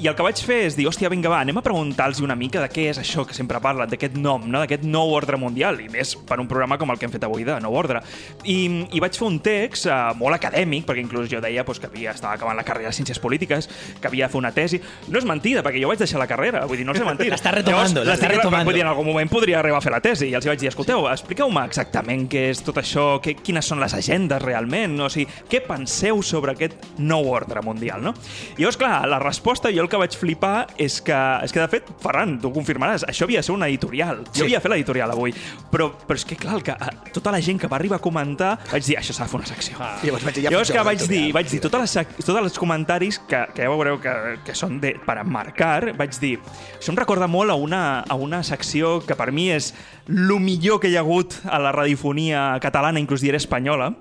I 0.00 0.08
el 0.08 0.16
que 0.16 0.24
vaig 0.24 0.40
fer 0.40 0.62
és 0.70 0.78
dir, 0.78 0.86
hòstia, 0.88 1.10
vinga, 1.12 1.28
va, 1.28 1.42
anem 1.44 1.60
a 1.60 1.64
preguntar-los 1.64 2.22
una 2.24 2.36
mica 2.38 2.62
de 2.62 2.70
què 2.72 2.88
és 2.90 3.00
això 3.02 3.26
que 3.28 3.36
sempre 3.36 3.60
parlen, 3.60 3.90
d'aquest 3.90 4.16
nom, 4.16 4.46
no? 4.48 4.62
d'aquest 4.62 4.86
nou 4.88 5.12
ordre 5.12 5.36
mundial, 5.40 5.82
i 5.84 5.90
més 5.92 6.14
per 6.16 6.40
un 6.40 6.48
programa 6.48 6.78
com 6.80 6.92
el 6.94 7.00
que 7.00 7.08
hem 7.08 7.12
fet 7.12 7.26
avui 7.28 7.44
de 7.44 7.58
Nou 7.60 7.74
Ordre. 7.76 8.00
I, 8.44 8.86
i 8.94 9.02
vaig 9.02 9.16
fer 9.18 9.26
un 9.26 9.38
text 9.44 9.88
uh, 9.90 10.14
molt 10.16 10.36
acadèmic, 10.38 10.86
perquè 10.88 11.02
inclús 11.04 11.28
jo 11.30 11.42
deia 11.44 11.64
doncs, 11.66 11.80
que 11.82 11.90
havia, 11.90 12.14
estava 12.14 12.38
acabant 12.38 12.56
la 12.56 12.64
carrera 12.66 12.88
de 12.88 12.96
Ciències 12.96 13.20
Polítiques, 13.20 13.68
que 14.00 14.08
havia 14.08 14.28
de 14.28 14.32
fer 14.32 14.40
una 14.40 14.52
tesi. 14.54 14.80
No 15.10 15.20
és 15.20 15.28
mentida, 15.28 15.64
perquè 15.66 15.82
jo 15.82 15.90
vaig 15.90 16.00
deixar 16.00 16.22
la 16.22 16.28
carrera, 16.30 16.64
vull 16.70 16.80
dir, 16.80 16.86
no 16.88 16.96
és 16.96 17.04
mentida. 17.04 17.32
L'està 17.36 17.52
retomando, 17.54 18.04
l'està 18.06 18.30
retomando. 18.30 18.68
Vull 18.68 18.78
dir, 18.78 18.84
en 18.86 18.92
algun 18.92 19.08
moment 19.10 19.32
podria 19.32 19.58
arribar 19.60 19.82
a 19.82 19.84
fer 19.84 19.92
la 19.94 20.00
tesi, 20.04 20.30
i 20.30 20.38
els 20.38 20.46
hi 20.46 20.52
vaig 20.52 20.62
dir, 20.62 20.70
escolteu, 20.70 21.08
expliqueu-me 21.10 21.66
exactament 21.68 22.28
què 22.30 22.46
és 22.52 22.62
tot 22.64 22.78
això, 22.80 23.08
què, 23.24 23.36
quines 23.42 23.66
són 23.66 23.73
les 23.80 23.94
agendes 23.94 24.42
realment, 24.42 24.98
o 25.00 25.08
sigui, 25.10 25.26
què 25.50 25.60
penseu 25.66 26.22
sobre 26.22 26.52
aquest 26.52 26.74
nou 26.98 27.28
ordre 27.32 27.62
mundial, 27.62 28.02
no? 28.02 28.14
I 28.56 28.62
llavors, 28.62 28.76
clar, 28.80 29.06
la 29.08 29.18
resposta, 29.22 29.70
jo 29.74 29.82
el 29.84 29.88
que 29.88 30.00
vaig 30.00 30.16
flipar 30.16 30.66
és 30.78 31.00
que, 31.04 31.16
és 31.44 31.52
que 31.52 31.60
de 31.60 31.68
fet, 31.68 31.90
Ferran, 32.02 32.36
tu 32.42 32.52
confirmaràs, 32.54 33.06
això 33.08 33.24
havia 33.28 33.40
de 33.42 33.48
ser 33.48 33.54
una 33.54 33.68
editorial. 33.68 34.24
Jo 34.26 34.32
Sí. 34.34 34.42
havia 34.42 34.58
de 34.58 34.62
fer 34.62 34.70
l'editorial 34.72 35.10
avui, 35.10 35.34
però, 35.70 35.90
però 36.06 36.14
és 36.16 36.24
que, 36.24 36.36
clar, 36.36 36.62
que, 36.62 36.72
eh, 36.72 37.10
tota 37.12 37.30
la 37.32 37.40
gent 37.40 37.60
que 37.60 37.66
va 37.68 37.76
arribar 37.76 37.96
a 37.96 38.02
comentar, 38.02 38.58
vaig 38.70 38.84
dir, 38.84 38.96
això 38.98 39.12
s'ha 39.12 39.24
de 39.24 39.30
fer 39.30 39.40
una 39.40 39.46
secció. 39.46 39.76
Ah. 39.80 39.98
I 40.02 40.06
llavors 40.06 40.24
vaig 40.24 40.34
dir, 40.34 40.44
ja 40.44 40.50
llavors 40.50 40.70
que 40.70 40.82
vaig 40.82 41.06
dir, 41.08 41.32
vaig 41.32 41.50
dir 41.50 41.60
tots 41.60 41.78
les, 41.80 42.06
tots 42.24 42.38
els 42.38 42.58
comentaris 42.58 43.18
que, 43.28 43.46
que 43.54 43.62
ja 43.62 43.68
veureu 43.70 44.00
que, 44.00 44.14
que 44.44 44.54
són 44.54 44.80
de, 44.80 44.94
per 45.04 45.18
emmarcar, 45.22 45.94
vaig 45.96 46.18
dir, 46.20 46.38
això 46.78 46.90
em 46.92 46.96
recorda 46.96 47.26
molt 47.26 47.50
a 47.50 47.54
una, 47.54 48.00
a 48.00 48.14
una 48.14 48.42
secció 48.42 49.00
que 49.06 49.14
per 49.16 49.30
mi 49.32 49.50
és 49.50 49.72
el 50.08 50.34
millor 50.40 50.80
que 50.80 50.88
hi 50.88 50.96
ha 50.96 51.00
hagut 51.00 51.38
a 51.48 51.58
la 51.58 51.72
radiofonia 51.72 52.58
catalana, 52.60 53.00
inclús 53.00 53.22
diré 53.24 53.38
espanyola, 53.54 53.94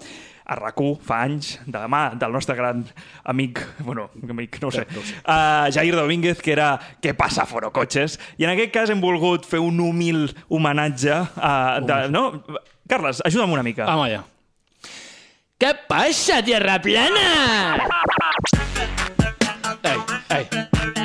a 0.43 0.55
rac 0.57 0.81
fa 1.05 1.21
anys, 1.23 1.59
de 1.65 1.77
la 1.77 1.87
mà 1.87 2.17
del 2.19 2.33
nostre 2.33 2.55
gran 2.55 2.83
amic, 3.23 3.61
bueno, 3.79 4.09
amic, 4.29 4.59
no 4.61 4.67
ho 4.67 4.71
sé, 4.71 4.85
uh, 5.25 5.71
Jair 5.71 5.95
Domínguez, 5.95 6.41
que 6.41 6.51
era 6.51 6.79
Què 7.01 7.13
passa, 7.13 7.45
Forocoches? 7.45 8.19
I 8.37 8.47
en 8.47 8.53
aquest 8.55 8.73
cas 8.73 8.89
hem 8.89 9.01
volgut 9.01 9.45
fer 9.45 9.61
un 9.63 9.79
humil 9.79 10.27
homenatge 10.49 11.13
a... 11.37 11.79
De, 11.79 12.09
no? 12.11 12.43
Carles, 12.89 13.21
ajuda'm 13.23 13.53
una 13.53 13.63
mica. 13.63 13.85
Vamos 13.85 14.07
allá. 14.07 14.23
¿Qué 15.57 15.71
pasa, 15.87 16.43
tierra 16.43 16.81
plana? 16.81 17.77
Ei, 19.83 20.47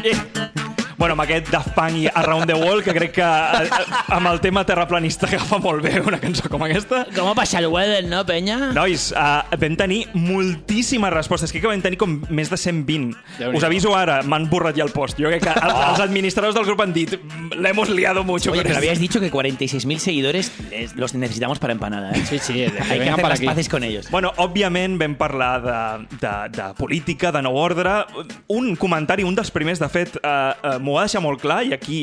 ei. 0.03 0.58
Bueno, 0.99 1.13
amb 1.15 1.23
aquest 1.23 1.47
Daft 1.53 1.77
Punk 1.77 1.95
i 1.97 2.09
Around 2.11 2.47
the 2.51 2.55
World, 2.59 2.83
que 2.83 2.93
crec 2.93 3.13
que 3.15 3.23
eh, 3.23 3.69
eh, 3.69 3.99
amb 4.17 4.27
el 4.33 4.41
tema 4.43 4.65
terraplanista 4.67 5.29
agafa 5.29 5.61
molt 5.63 5.85
bé 5.85 6.01
una 6.03 6.19
cançó 6.19 6.49
com 6.51 6.65
aquesta. 6.67 7.05
¿Cómo 7.15 7.37
pasa 7.39 7.61
el 7.61 7.69
weather, 7.71 8.03
no, 8.11 8.25
peña? 8.27 8.73
Nois, 8.75 9.13
uh, 9.15 9.45
vam 9.55 9.77
tenir 9.79 10.09
moltíssimes 10.15 11.13
respostes. 11.15 11.53
Crec 11.55 11.63
que 11.63 11.71
vam 11.71 11.83
tenir 11.85 12.01
com 12.01 12.17
més 12.35 12.51
de 12.51 12.59
120. 12.59 13.15
Déu-n'hi-do. 13.39 13.59
Us 13.61 13.67
aviso 13.69 13.95
ara, 13.95 14.21
m'han 14.27 14.49
borrat 14.51 14.75
ja 14.75 14.83
el 14.83 14.91
post. 14.91 15.21
Jo 15.23 15.31
crec 15.31 15.45
que 15.47 15.55
els, 15.55 15.79
els 15.93 16.03
administradors 16.03 16.59
del 16.59 16.67
grup 16.67 16.83
han 16.83 16.93
dit 16.97 17.15
le 17.55 17.69
hemos 17.71 17.89
liado 17.91 18.25
mucho. 18.25 18.51
Oye, 18.51 18.63
pero 18.63 18.75
esto". 18.75 18.79
habías 18.79 18.99
dicho 18.99 19.21
que 19.21 19.31
46.000 19.31 19.99
seguidores 19.99 20.53
los 20.97 21.15
necesitamos 21.15 21.61
para 21.61 21.73
empanada, 21.73 22.11
¿eh? 22.11 22.25
Sí, 22.27 22.39
sí, 22.41 22.63
Hay 22.63 22.99
que 23.01 23.11
hacer 23.11 23.23
las 23.25 23.39
aquí. 23.39 23.47
paces 23.47 23.69
con 23.69 23.85
ellos. 23.85 24.11
Bueno, 24.11 24.33
òbviament 24.37 24.99
vam 24.99 25.15
parlar 25.15 25.63
de, 25.63 26.07
de, 26.19 26.35
de 26.59 26.75
política, 26.75 27.31
de 27.31 27.43
nou 27.43 27.55
ordre. 27.55 28.05
Un 28.51 28.75
comentari, 28.77 29.23
un 29.23 29.35
dels 29.39 29.51
primers, 29.55 29.79
de 29.79 29.89
fet, 29.89 30.17
eh, 30.19 30.27
eh, 30.63 30.79
va 30.97 31.07
deixar 31.07 31.23
molt 31.25 31.41
clar, 31.43 31.63
i 31.67 31.75
aquí 31.77 32.01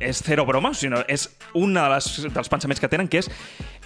és 0.00 0.22
zero 0.24 0.46
broma, 0.48 0.72
sinó 0.74 1.02
és 1.08 1.28
un 1.54 1.74
de 1.76 1.84
les, 1.92 2.10
dels 2.34 2.50
pensaments 2.52 2.82
que 2.82 2.90
tenen, 2.92 3.08
que 3.08 3.24
és 3.24 3.30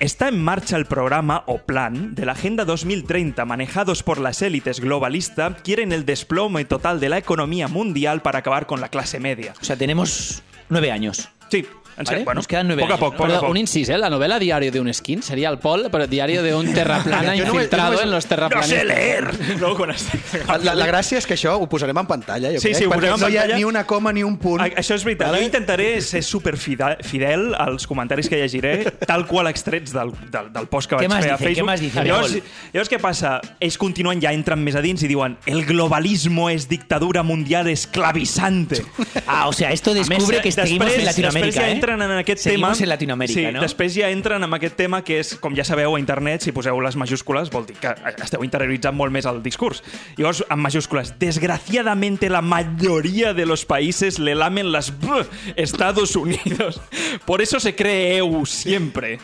Está 0.01 0.29
en 0.29 0.43
marcha 0.43 0.79
el 0.79 0.87
programa 0.87 1.45
o 1.47 1.59
plan 1.59 2.15
de 2.15 2.25
la 2.25 2.33
Agenda 2.33 2.65
2030 2.65 3.45
manejados 3.45 4.03
por 4.03 4.19
las 4.19 4.41
élites 4.41 4.81
globalista 4.81 5.55
quieren 5.63 5.93
el 5.93 6.07
desplome 6.07 6.65
total 6.65 7.01
de 7.01 7.11
la 7.11 7.19
economía 7.19 7.69
mundial 7.69 8.23
para 8.23 8.39
acabar 8.39 8.65
con 8.65 8.81
la 8.81 8.89
clase 8.89 9.21
media. 9.21 9.53
O 9.61 9.65
sea, 9.65 9.77
tenemos 9.77 10.43
nueve 10.71 10.91
años. 10.91 11.29
Sí, 11.51 11.67
en 11.99 12.07
serio. 12.07 12.19
Vale, 12.21 12.25
Bueno, 12.25 12.39
nos 12.39 12.47
quedan 12.49 12.67
nueve 12.69 12.83
poc 12.83 12.91
a 12.91 12.95
años, 12.95 13.01
poc, 13.01 13.13
¿no? 13.13 13.19
poc 13.19 13.31
a 13.37 13.41
poc. 13.41 13.51
un 13.51 13.57
incís, 13.57 13.89
¿eh? 13.89 13.99
La 13.99 14.11
novela 14.11 14.39
Diario 14.39 14.71
de 14.73 14.81
un 14.81 14.93
skin 14.95 15.23
sería 15.23 15.49
el 15.51 15.59
Paul, 15.59 15.89
pero 15.91 16.07
Diario 16.07 16.43
de 16.43 16.55
un 16.55 16.73
terraplana 16.73 17.33
Jo 17.37 17.45
no 17.47 17.55
infiltrado 17.55 17.93
no 17.95 18.01
en 18.03 18.11
los 18.11 18.25
No 18.25 18.29
terraplanistas. 18.29 18.79
sé 18.79 18.85
leer! 18.85 19.59
No, 19.61 19.75
quan 19.77 19.91
estic... 19.91 20.21
La, 20.65 20.75
la 20.75 20.87
gràcia 20.87 21.19
és 21.19 21.27
que 21.27 21.35
això 21.35 21.57
ho 21.59 21.67
posarem 21.69 21.97
en 21.99 22.07
pantalla, 22.07 22.51
jo 22.53 22.61
Sí, 22.61 22.69
crec, 22.71 22.77
sí, 22.79 22.85
ho 22.87 22.91
perquè 22.91 23.11
posem 23.11 23.15
en 23.15 23.21
no 23.21 23.29
hi 23.29 23.37
ha 23.37 23.41
pantalla. 23.43 23.57
ni 23.57 23.65
una 23.65 23.85
coma 23.87 24.13
ni 24.13 24.23
un 24.23 24.39
punt. 24.39 24.61
A- 24.63 24.69
Això 24.81 24.95
és 24.95 25.05
veritat. 25.05 25.29
Vale? 25.29 25.41
Jo 25.41 25.45
intentaré 25.51 26.01
ser 26.01 26.23
superfidel 26.23 26.97
fidel 27.03 27.55
als 27.55 27.87
comentaris 27.87 28.29
que 28.29 28.37
llegiré, 28.41 28.91
tal 29.07 29.27
qual 29.27 29.49
extrets 29.49 29.93
del, 29.93 30.13
del, 30.31 30.53
del 30.53 30.67
post 30.69 30.89
que 30.91 30.97
vaig 30.97 31.09
más 31.09 31.25
fer 31.25 31.33
a 31.33 31.37
dice? 31.37 31.45
Facebook. 31.45 31.63
Què 31.63 31.67
más 31.67 31.81
dice? 31.81 32.05
Llavors, 32.05 32.33
Pol? 32.33 32.43
llavors, 32.73 32.91
què 32.91 32.99
passa? 33.01 33.41
Ells 33.61 33.79
continuen, 33.79 34.21
ja 34.23 34.33
entren 34.33 34.63
més 34.65 34.75
a 34.77 34.81
dins 34.85 35.03
i 35.03 35.09
diuen 35.11 35.37
el 35.47 35.65
globalismo 35.67 36.49
es 36.51 36.69
dictadura 36.69 37.23
mundial 37.23 37.69
esclavizante. 37.69 38.83
Ah, 39.27 39.49
o 39.49 39.53
sea, 39.53 39.71
esto 39.73 39.95
descubre 39.95 40.41
que 40.41 40.49
més, 40.49 40.55
seguimos 40.55 40.93
en 40.93 41.05
Latinoamérica, 41.05 41.47
després 41.47 41.55
ja 41.55 41.69
¿eh? 41.69 41.73
Entren 41.81 42.03
en 42.05 42.13
aquest 42.21 42.43
Seguimos 42.45 42.79
tema... 42.79 42.85
en 42.85 42.89
Latinoamérica, 42.91 43.41
sí, 43.41 43.53
¿no? 43.53 43.61
després 43.65 43.95
ja 43.97 44.11
entren 44.13 44.45
en 44.45 44.55
aquest 44.55 44.77
tema 44.77 45.01
que 45.03 45.19
és, 45.25 45.35
com 45.41 45.57
ja 45.57 45.65
sabeu, 45.65 45.97
a 45.97 46.01
internet, 46.01 46.45
si 46.45 46.53
poseu 46.53 46.79
les 46.85 46.97
majúscules, 47.01 47.51
vol 47.51 47.67
dir 47.67 47.77
que 47.81 47.95
esteu 48.23 48.45
interioritzant 48.47 48.95
molt 48.97 49.13
més 49.15 49.27
el 49.27 49.43
discurs. 49.43 49.83
Llavors, 50.21 50.45
en 50.49 50.61
majúscules, 50.61 51.15
desgraciadamente 51.19 52.29
la 52.31 52.43
mayoría 52.43 53.35
de 53.35 53.47
los 53.47 53.65
países 53.65 54.19
le 54.19 54.35
lamen 54.35 54.73
las 54.73 54.93
b 55.01 55.25
Estados 55.57 56.17
Unidos. 56.17 56.81
Por 57.25 57.43
eso 57.43 57.59
se 57.61 57.75
cree 57.75 58.19
EU 58.19 58.45
siempre. 58.47 59.19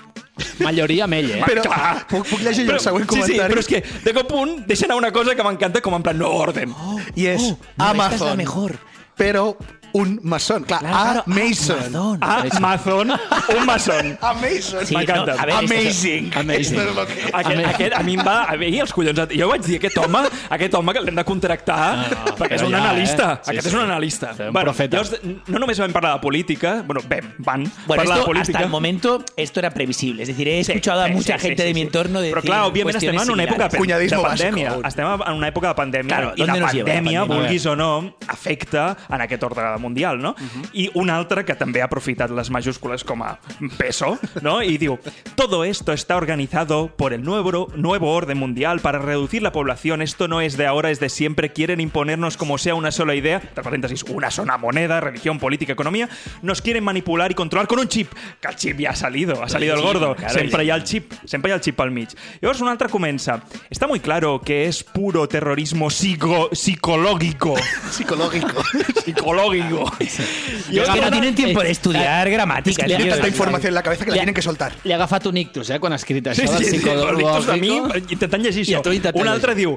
Mayoría 0.61 1.07
mell, 1.07 1.30
eh? 1.30 1.42
Però 1.46 1.62
Clar. 1.64 2.07
puc, 2.11 2.26
puc 2.28 2.40
llegir 2.44 2.66
jo 2.68 2.74
el 2.74 2.80
següent 2.84 3.07
sí, 3.09 3.14
sí, 3.14 3.20
comentari? 3.38 3.54
però 3.54 3.62
és 3.62 3.68
que 3.70 3.78
de 4.04 4.12
cop 4.12 4.32
un 4.36 4.50
deixen 4.68 4.90
anar 4.90 4.98
una 5.00 5.12
cosa 5.12 5.32
que 5.34 5.44
m'encanta 5.46 5.80
com 5.80 5.96
en 5.96 6.02
plan 6.04 6.18
no 6.20 6.28
orden. 6.28 6.74
I 7.16 7.26
és 7.32 7.40
Oh, 7.40 7.57
no, 7.57 7.57
esta 7.57 7.64
es 7.64 7.78
la 7.78 7.90
Amazon. 7.90 8.36
mejor. 8.36 8.76
Però 9.16 9.57
un 9.97 10.18
maçon. 10.22 10.62
Clar, 10.68 10.80
Claro, 10.80 11.22
claro. 11.22 11.22
A 11.26 11.30
Mason. 11.32 12.18
Ah, 12.20 12.44
Amazon, 12.59 13.11
un 13.57 13.64
maçon. 13.66 14.18
Amazon. 14.32 14.84
Sí, 14.86 14.94
M'encanta. 14.97 15.34
no, 15.34 15.55
a 15.55 15.59
Amazing. 15.59 16.30
Amazing. 16.34 16.61
Esto 16.61 16.82
es 16.90 16.94
lo 16.97 17.07
que... 17.07 17.14
Aquest, 17.32 17.64
aquest, 17.72 17.92
a 17.94 18.03
mi 18.03 18.14
em 18.14 18.22
va 18.26 18.36
a 18.44 18.57
mi 18.57 18.78
els 18.80 18.92
collons. 18.92 19.20
Jo 19.32 19.49
vaig 19.51 19.62
dir, 19.64 19.78
aquest 19.80 19.97
home, 20.03 20.20
aquest 20.57 20.74
home 20.74 20.92
que 20.97 21.01
l'hem 21.07 21.16
de 21.16 21.24
contractar 21.24 21.78
No, 21.97 22.34
perquè 22.38 22.59
és 22.59 22.62
un 22.66 22.72
ja, 22.74 22.82
analista. 22.82 23.28
eh? 23.32 23.38
Sí, 23.42 23.51
aquest 23.55 23.68
sí. 23.68 23.72
és 23.72 23.74
un 23.78 23.84
analista. 23.86 24.34
Un 24.49 24.53
profeta. 24.61 24.97
Llavors, 24.99 25.47
no 25.49 25.59
només 25.62 25.80
vam 25.80 25.92
parlar 25.97 26.14
de 26.16 26.20
política, 26.24 26.82
bueno, 26.86 27.01
vam, 27.09 27.32
van 27.38 27.64
Bueno, 27.86 28.03
parlar 28.03 28.18
esto, 28.18 28.20
de 28.20 28.24
política. 28.26 28.59
hasta 28.59 28.64
el 28.64 28.70
momento, 28.70 29.24
esto 29.36 29.61
era 29.61 29.70
previsible. 29.70 30.22
Es 30.22 30.28
decir, 30.28 30.49
he 30.49 30.62
Sí, 30.64 30.72
escuchado 30.72 31.03
a 31.03 31.07
sí, 31.09 31.12
mucha 31.14 31.38
sí, 31.38 31.47
gente 31.49 31.62
sí, 31.62 31.68
de 31.68 31.74
mi 31.74 31.80
sí. 31.80 31.86
entorno 31.86 32.20
decir 32.20 32.34
Però 32.36 32.42
clar, 32.42 32.61
òbviament 32.70 32.97
estem 32.97 33.16
en 33.16 33.30
una 33.30 33.44
època 33.44 33.68
de, 33.68 33.78
de 34.09 34.18
pandèmia. 34.20 34.76
Estem 34.88 35.07
en 35.26 35.32
una 35.36 35.49
època 35.49 35.68
de 35.72 35.74
pandèmia 35.78 36.09
Claro, 36.16 36.32
i 36.36 36.40
la 36.40 36.47
¿dónde 36.47 36.61
nos 36.61 36.72
lleva 36.74 36.88
la 36.88 36.94
pandèmia, 36.94 37.22
vulguis 37.24 37.66
o 37.66 37.76
no, 37.76 38.16
afecta 38.28 38.97
en 39.09 39.20
aquest 39.20 39.42
ordre 39.42 39.62
mundial, 39.87 40.18
no? 40.20 40.34
I 40.74 40.89
un 40.99 41.11
altre 41.14 41.45
que 41.47 41.55
també 41.55 41.80
ha 41.82 41.87
aprofitat 41.87 42.32
les 42.34 42.51
majúscules 42.51 43.05
com 43.07 43.22
a 43.22 43.37
peso, 43.78 44.16
no? 44.43 44.59
I 44.62 44.76
diu, 44.82 44.99
todo 45.39 45.62
esto 45.64 45.93
está 45.95 46.16
organizado 46.16 46.89
por 46.97 47.12
el 47.12 47.22
nuevo, 47.22 47.70
nuevo 47.76 48.12
orden 48.12 48.39
mundial 48.39 48.80
para 48.80 48.99
reducir 48.99 49.43
la 49.43 49.53
población. 49.53 50.03
Esto 50.03 50.26
no 50.28 50.41
es 50.41 50.57
de 50.57 50.66
ahora, 50.66 50.91
es 50.91 50.99
de 51.01 51.09
siempre. 51.09 51.53
Quieren 51.53 51.80
imponernos 51.80 52.37
como 52.37 52.59
sea 52.59 52.74
una 52.74 52.91
sola 52.91 53.14
idea, 53.14 53.37
entre 53.39 53.62
paréntesis, 53.62 54.03
una 54.09 54.30
sola 54.30 54.59
moneda, 54.59 55.01
religión, 55.01 55.39
política, 55.39 55.72
economía. 55.72 56.09
Nos 56.43 56.61
quieren 56.62 56.82
manipular 56.84 57.30
y 57.30 57.34
controlar 57.34 57.68
con 57.68 57.78
un 57.78 57.89
chip. 57.89 58.11
Que 58.41 58.49
el 58.49 58.57
chip 58.57 58.80
ja 58.82 58.91
ha 58.91 58.97
salido, 58.97 59.43
ha 59.43 59.49
salido 59.49 59.74
el 59.74 59.82
gordo. 59.82 60.14
claro, 60.16 60.34
Sempre 60.34 60.64
hi 60.64 60.70
ha 60.70 60.74
el 60.74 60.84
chip, 60.84 61.12
sempre 61.24 61.51
hi 61.51 61.53
ha 61.53 61.57
el 61.57 61.61
chip 61.61 61.78
al 61.80 61.91
mig. 61.91 62.09
Llavors 62.41 62.61
un 62.61 62.68
altre 62.68 62.89
comença. 62.89 63.43
Está 63.70 63.87
muy 63.87 64.01
claro 64.01 64.41
que 64.41 64.66
es 64.66 64.82
puro 64.82 65.28
terrorismo 65.28 65.91
psico 65.91 66.49
psicológico. 66.53 67.55
Psicológico. 67.91 68.62
psicológico. 69.05 69.75
Y 70.70 70.78
es 70.78 70.88
que 70.88 71.00
no 71.00 71.10
tienen 71.10 71.34
tiempo 71.34 71.60
de 71.62 71.70
estudiar 71.70 72.28
gramática. 72.30 72.86
es 72.86 72.92
que 72.92 73.02
tío. 73.02 73.12
Tanta 73.12 73.28
informació 73.28 73.68
en 73.68 73.74
la 73.74 73.82
cabeza 73.82 74.04
que 74.04 74.10
la 74.10 74.16
tienen 74.16 74.34
que 74.34 74.42
soltar. 74.42 74.72
Li 74.84 74.92
ha 74.92 74.96
agafat 74.96 75.26
un 75.26 75.36
ictus, 75.36 75.70
eh, 75.70 75.78
quan 75.78 75.92
ha 75.92 75.96
escrit 75.96 76.26
això 76.26 76.46
Sí, 76.58 76.64
sí, 76.64 76.82
a 76.88 77.56
mi 77.56 77.76
intentant 78.10 78.42
llegir 78.42 78.64
això. 78.66 79.12
Un 79.14 79.28
altre 79.28 79.54
diu, 79.54 79.76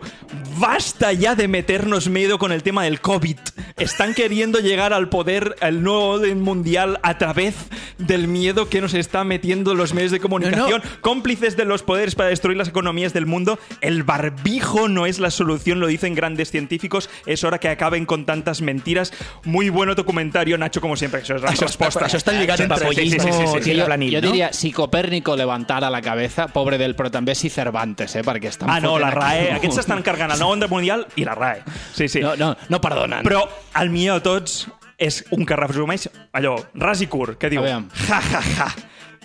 basta 0.57 1.13
ya 1.13 1.35
de 1.35 1.47
meternos 1.47 2.09
miedo 2.09 2.37
con 2.37 2.51
el 2.51 2.63
tema 2.63 2.83
del 2.83 3.01
COVID. 3.01 3.37
Están 3.77 4.13
queriendo 4.13 4.59
llegar 4.59 4.93
al 4.93 5.09
poder, 5.09 5.55
al 5.61 5.83
nuevo 5.83 6.09
orden 6.15 6.41
mundial 6.41 6.99
a 7.03 7.17
través 7.17 7.55
del 7.97 8.27
miedo 8.27 8.69
que 8.69 8.81
nos 8.81 8.93
está 8.93 9.23
metiendo 9.23 9.73
los 9.73 9.93
medios 9.93 10.11
de 10.11 10.19
comunicación, 10.19 10.81
cómplices 11.01 11.55
de 11.57 11.65
los 11.65 11.83
poderes 11.83 12.15
para 12.15 12.29
destruir 12.29 12.57
las 12.57 12.67
economías 12.67 13.13
del 13.13 13.25
mundo. 13.25 13.59
El 13.81 14.03
barbijo 14.03 14.87
no 14.87 15.05
es 15.05 15.19
la 15.19 15.31
solución, 15.31 15.79
lo 15.79 15.87
dicen 15.87 16.15
grandes 16.15 16.51
científicos. 16.51 17.09
Es 17.25 17.43
hora 17.43 17.59
que 17.59 17.69
acaben 17.69 18.05
con 18.05 18.25
tantas 18.25 18.61
mentiras. 18.61 19.13
Muy 19.43 19.69
bueno 19.69 19.78
tu 19.95 20.03
comentario, 20.05 20.57
Nacho, 20.57 20.81
como 20.81 20.95
siempre. 20.95 21.21
Això 21.21 21.35
és 21.35 21.41
la 21.41 21.51
resposta. 21.51 22.05
Això 22.05 22.17
està 22.17 22.33
lligat 22.33 22.61
amb 22.61 22.69
papollismo, 22.69 23.21
Sí, 23.23 23.31
sí, 23.31 23.31
sí, 23.31 23.47
sí, 23.47 23.73
sí. 23.73 23.79
jo, 23.79 23.87
jo 24.11 24.21
diria, 24.21 24.51
si 24.53 24.71
Copèrnico 24.71 25.35
levantara 25.35 25.89
la 25.89 26.01
cabeza, 26.01 26.47
pobre 26.47 26.77
del, 26.77 26.95
però 26.95 27.09
també 27.11 27.35
si 27.35 27.49
Cervantes, 27.49 28.15
eh, 28.15 28.23
perquè 28.23 28.49
estan 28.49 28.69
Ah, 28.69 28.79
no, 28.79 28.97
la 28.99 29.07
aquí 29.09 29.17
RAE. 29.19 29.49
un- 29.49 29.55
Aquests 29.57 29.75
s'estan 29.81 30.01
cargant 30.03 30.31
el 30.31 30.39
nou 30.39 30.51
ordre 30.51 30.67
mundial 30.67 31.07
i 31.15 31.23
la 31.25 31.35
RAE. 31.35 31.63
Sí, 31.93 32.07
sí. 32.07 32.19
No, 32.21 32.35
no, 32.35 32.55
no 32.67 32.81
perdonen. 32.81 33.23
Però 33.23 33.47
el 33.81 33.89
millor 33.89 34.15
de 34.19 34.21
tots 34.21 34.67
és 34.97 35.23
un 35.31 35.45
que 35.45 35.55
resumeix 35.55 36.09
allò, 36.33 36.57
ras 36.75 37.01
i 37.01 37.07
curt, 37.07 37.37
que 37.39 37.49
diu 37.49 37.61
ja, 37.63 37.79
ja, 38.07 38.41
ja, 38.57 38.67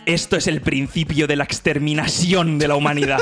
esto 0.07 0.37
es 0.37 0.47
el 0.47 0.61
principio 0.61 1.27
de 1.27 1.37
la 1.37 1.45
exterminación 1.45 2.59
de 2.59 2.69
la 2.69 2.77
humanidad. 2.77 3.19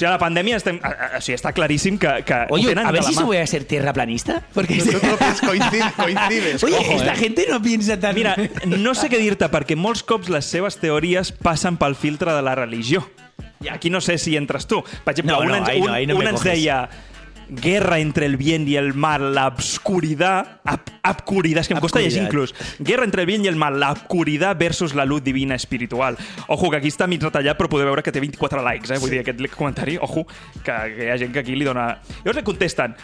sigui, 0.00 0.08
a 0.08 0.14
la 0.16 0.18
pandèmia 0.18 0.56
estem, 0.56 0.80
a, 0.82 0.88
a, 0.88 1.18
o 1.18 1.20
sigui, 1.20 1.36
està 1.36 1.52
claríssim 1.52 1.98
que, 2.00 2.10
que 2.24 2.38
Oye, 2.50 2.72
tenen 2.72 2.86
a 2.88 2.92
ver 2.94 3.04
si 3.04 3.14
se 3.14 3.24
voy 3.24 3.36
a 3.36 3.46
ser 3.46 3.64
tierraplanista. 3.64 4.42
Porque 4.54 4.78
Coincides, 4.78 5.92
coincides. 5.96 6.64
Oye, 6.64 6.78
Ojo, 6.78 6.92
esta 6.92 7.12
eh? 7.12 7.16
gente 7.16 7.46
no 7.50 7.60
piensa 7.60 7.98
tan... 8.00 8.14
Mira, 8.14 8.36
no 8.66 8.94
sé 8.94 9.10
què 9.12 9.20
dir-te, 9.20 9.50
perquè 9.52 9.76
molts 9.76 10.02
cops 10.06 10.30
les 10.32 10.48
seves 10.48 10.80
teories 10.80 11.32
passen 11.32 11.76
pel 11.80 11.96
filtre 11.98 12.32
de 12.32 12.42
la 12.42 12.56
religió. 12.56 13.04
I 13.60 13.68
aquí 13.68 13.90
no 13.92 14.00
sé 14.00 14.16
si 14.16 14.36
entres 14.40 14.66
tu. 14.66 14.80
Per 15.04 15.12
exemple, 15.12 15.34
No, 15.34 15.40
un, 15.40 15.48
no, 15.48 15.56
ens, 15.56 15.68
ahí 15.68 15.80
no, 15.80 15.86
un, 15.86 15.92
ahí 15.92 16.06
no 16.06 16.16
un 16.16 16.24
me 16.24 16.30
ens 16.30 16.40
coges. 16.40 16.56
Guerra 17.50 17.98
entre 17.98 18.26
el 18.26 18.36
bien 18.36 18.66
y 18.68 18.76
el 18.76 18.94
mal, 18.94 19.34
la 19.34 19.48
obscuridad, 19.48 20.60
obscuridad, 21.02 21.60
és 21.62 21.68
que 21.68 21.74
em 21.74 21.80
costa 21.82 22.00
llegir 22.00 22.22
inclús. 22.22 22.54
Guerra 22.78 23.04
entre 23.04 23.22
el 23.22 23.26
bien 23.26 23.44
y 23.44 23.48
el 23.48 23.56
mal, 23.56 23.80
la 23.80 23.92
obscuridad 23.92 24.56
versus 24.56 24.94
la 24.94 25.04
luz 25.04 25.22
divina 25.22 25.54
espiritual. 25.54 26.16
Ojo, 26.48 26.70
que 26.70 26.78
aquí 26.78 26.90
està 26.92 27.08
mig 27.10 27.22
retallat, 27.22 27.58
però 27.58 27.70
podeu 27.72 27.90
veure 27.90 28.04
que 28.06 28.14
té 28.14 28.22
24 28.22 28.62
likes, 28.64 28.90
eh? 28.94 29.00
Vull 29.02 29.10
dir, 29.16 29.24
aquest 29.24 29.42
comentari, 29.56 29.98
ojo, 30.00 30.26
que, 30.62 30.72
que 30.96 31.08
hi 31.08 31.10
ha 31.10 31.18
gent 31.18 31.34
que 31.34 31.42
aquí 31.42 31.56
li 31.56 31.66
dona... 31.66 31.92
Llavors 32.22 32.40
li 32.40 32.46
contesten, 32.46 32.96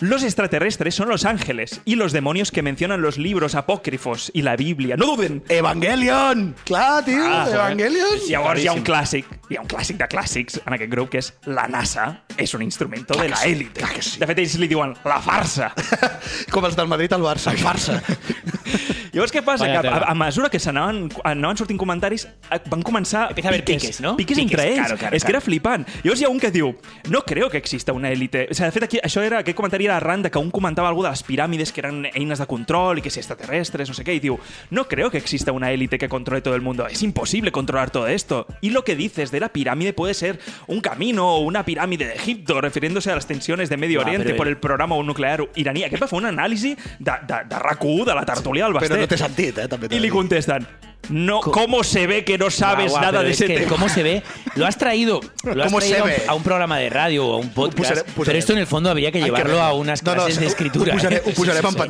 los 0.00 0.24
extraterrestres 0.24 0.92
son 0.96 1.08
los 1.08 1.24
ángeles 1.24 1.80
y 1.84 1.94
los 1.94 2.12
demonios 2.12 2.50
que 2.50 2.62
mencionan 2.62 3.00
los 3.00 3.16
libros 3.16 3.54
apócrifos 3.54 4.28
y 4.34 4.42
la 4.42 4.56
Biblia. 4.56 4.96
No 4.96 5.06
duden! 5.14 5.44
Evangelion! 5.48 6.56
Clar, 6.64 7.04
tio, 7.04 7.22
Ah, 7.24 7.46
Evangelion. 7.48 8.18
Llavors 8.28 8.60
hi 8.60 8.66
ha 8.66 8.72
un 8.72 8.82
clàssic, 8.82 9.24
hi 9.48 9.56
ha 9.56 9.60
un 9.62 9.68
clàssic 9.68 9.96
de 9.96 10.08
clàssics 10.10 10.58
en 10.66 10.74
aquest 10.74 10.90
grup 10.90 11.10
que 11.14 11.18
és 11.22 11.30
la 11.46 11.68
NASA 11.68 12.08
és 12.36 12.52
un 12.54 12.62
instrumento 12.66 13.14
de 13.14 13.28
la 13.28 13.38
élite. 13.46 13.86
De 14.18 14.26
fet, 14.26 14.38
ells 14.42 14.58
li 14.58 14.66
diuen 14.68 14.96
la 15.04 15.20
farsa. 15.22 15.70
Com 16.52 16.66
els 16.66 16.74
del 16.74 16.90
Madrid 16.90 17.12
al 17.14 17.22
Barça, 17.22 17.54
farsa. 17.56 18.00
Llavors, 19.14 19.30
què 19.30 19.44
passa? 19.46 19.62
Vaya 19.68 19.80
Que 19.80 19.88
a, 19.94 19.98
a 20.10 20.14
mesura 20.18 20.48
que 20.50 20.58
s'anaven 20.58 21.04
anaven 21.22 21.56
sortint 21.60 21.78
comentaris, 21.78 22.24
eh, 22.50 22.58
van 22.66 22.82
començar 22.82 23.28
Empieza 23.30 23.48
a 23.48 23.52
haber 23.52 23.62
piques, 23.64 24.00
¿no? 24.00 24.16
Piques, 24.16 24.36
Piques, 24.36 24.50
entre 24.50 24.66
ells. 24.72 24.80
claro, 24.88 24.98
claro, 24.98 25.14
és 25.16 25.22
que 25.22 25.30
era 25.30 25.38
claro. 25.38 25.46
flipant. 25.46 25.86
Llavors 26.02 26.20
hi 26.20 26.26
ha 26.26 26.32
un 26.34 26.40
que 26.42 26.50
diu, 26.50 26.72
no 27.14 27.22
creo 27.22 27.48
que 27.48 27.58
exista 27.62 27.92
una 27.94 28.10
élite. 28.10 28.48
O 28.50 28.54
sigui, 28.54 28.66
de 28.66 28.72
fet, 28.74 28.88
aquí, 28.88 28.98
això 29.06 29.22
era, 29.22 29.38
aquest 29.44 29.54
comentari 29.56 29.83
era 29.84 29.96
arran 29.96 30.22
de 30.22 30.30
que 30.30 30.38
un 30.38 30.50
comentava 30.50 30.88
algú 30.88 31.02
de 31.02 31.10
les 31.10 31.24
piràmides 31.24 31.72
que 31.72 31.80
eren 31.80 32.04
eines 32.12 32.38
de 32.38 32.46
control 32.46 32.98
i 32.98 33.02
que 33.02 33.10
si 33.10 33.20
extraterrestres, 33.20 33.88
no 33.88 33.94
sé 33.94 34.04
qué, 34.04 34.14
y 34.14 34.20
diu, 34.20 34.38
no 34.70 34.86
creo 34.88 35.10
que 35.10 35.18
exista 35.18 35.52
una 35.52 35.70
élite 35.72 35.98
que 35.98 36.08
controle 36.08 36.42
todo 36.42 36.54
el 36.54 36.62
mundo. 36.62 36.86
Es 36.86 37.02
imposible 37.02 37.52
controlar 37.52 37.90
todo 37.90 38.06
esto. 38.08 38.46
Y 38.60 38.70
lo 38.70 38.84
que 38.84 38.96
dices 38.96 39.30
de 39.30 39.40
la 39.40 39.50
pirámide 39.50 39.92
puede 39.92 40.14
ser 40.14 40.40
un 40.66 40.80
camino 40.80 41.34
o 41.34 41.38
una 41.40 41.64
pirámide 41.64 42.06
de 42.06 42.14
Egipto, 42.14 42.60
refiriéndose 42.60 43.10
a 43.10 43.14
las 43.14 43.26
tensiones 43.26 43.68
de 43.68 43.76
Medio 43.76 44.00
Ah, 44.00 44.04
Oriente 44.04 44.34
por 44.34 44.48
el 44.48 44.56
programa 44.56 44.96
nuclear 45.02 45.48
iraní. 45.54 45.84
Aquest 45.84 46.02
va 46.02 46.08
fer 46.08 46.18
un 46.18 46.26
anàlisi 46.28 46.74
de, 46.98 47.14
de, 47.28 47.38
de 47.50 47.60
RAC1, 47.60 48.04
de 48.04 48.14
la 48.14 48.24
tertúlia 48.26 48.64
del 48.64 48.74
Basté. 48.74 48.90
Però 48.90 49.04
no 49.04 49.10
té 49.10 49.18
sentit, 49.20 49.60
eh? 49.60 49.68
També 49.70 49.88
contestan, 50.10 50.66
no, 51.08 51.40
¿cómo 51.40 51.84
se 51.84 52.06
ve 52.06 52.24
que 52.24 52.38
no 52.38 52.50
sabes 52.50 52.90
Guau, 52.90 53.00
guau, 53.00 53.00
nada 53.02 53.18
pero 53.18 53.24
de 53.24 53.30
es 53.30 53.40
ese 53.40 53.46
que 53.46 53.60
tema? 53.60 53.68
¿Cómo 53.70 53.88
se 53.88 54.02
ve? 54.02 54.22
Lo 54.56 54.66
has 54.66 54.78
traído, 54.78 55.20
lo 55.44 55.62
has 55.62 55.68
¿Cómo 55.70 55.80
se 55.80 55.88
traído 55.88 56.04
a 56.04 56.08
un- 56.08 56.16
ve? 56.16 56.22
a 56.28 56.34
un 56.34 56.42
programa 56.42 56.78
de 56.78 56.90
radio 56.90 57.26
o 57.26 57.34
a 57.34 57.38
un 57.38 57.50
podcast. 57.50 58.06
Pero 58.16 58.32
esto 58.38 58.52
en 58.52 58.58
el 58.58 58.66
fondo 58.66 58.90
habría 58.90 59.10
que 59.12 59.20
llevarlo 59.20 59.46
verlo. 59.54 59.62
a 59.62 59.72
unas 59.74 60.02
No, 60.02 60.14
no, 60.14 60.22
clases 60.22 60.40
de 60.40 60.46
escritura. 60.46 60.94
¿eh? 61.10 61.22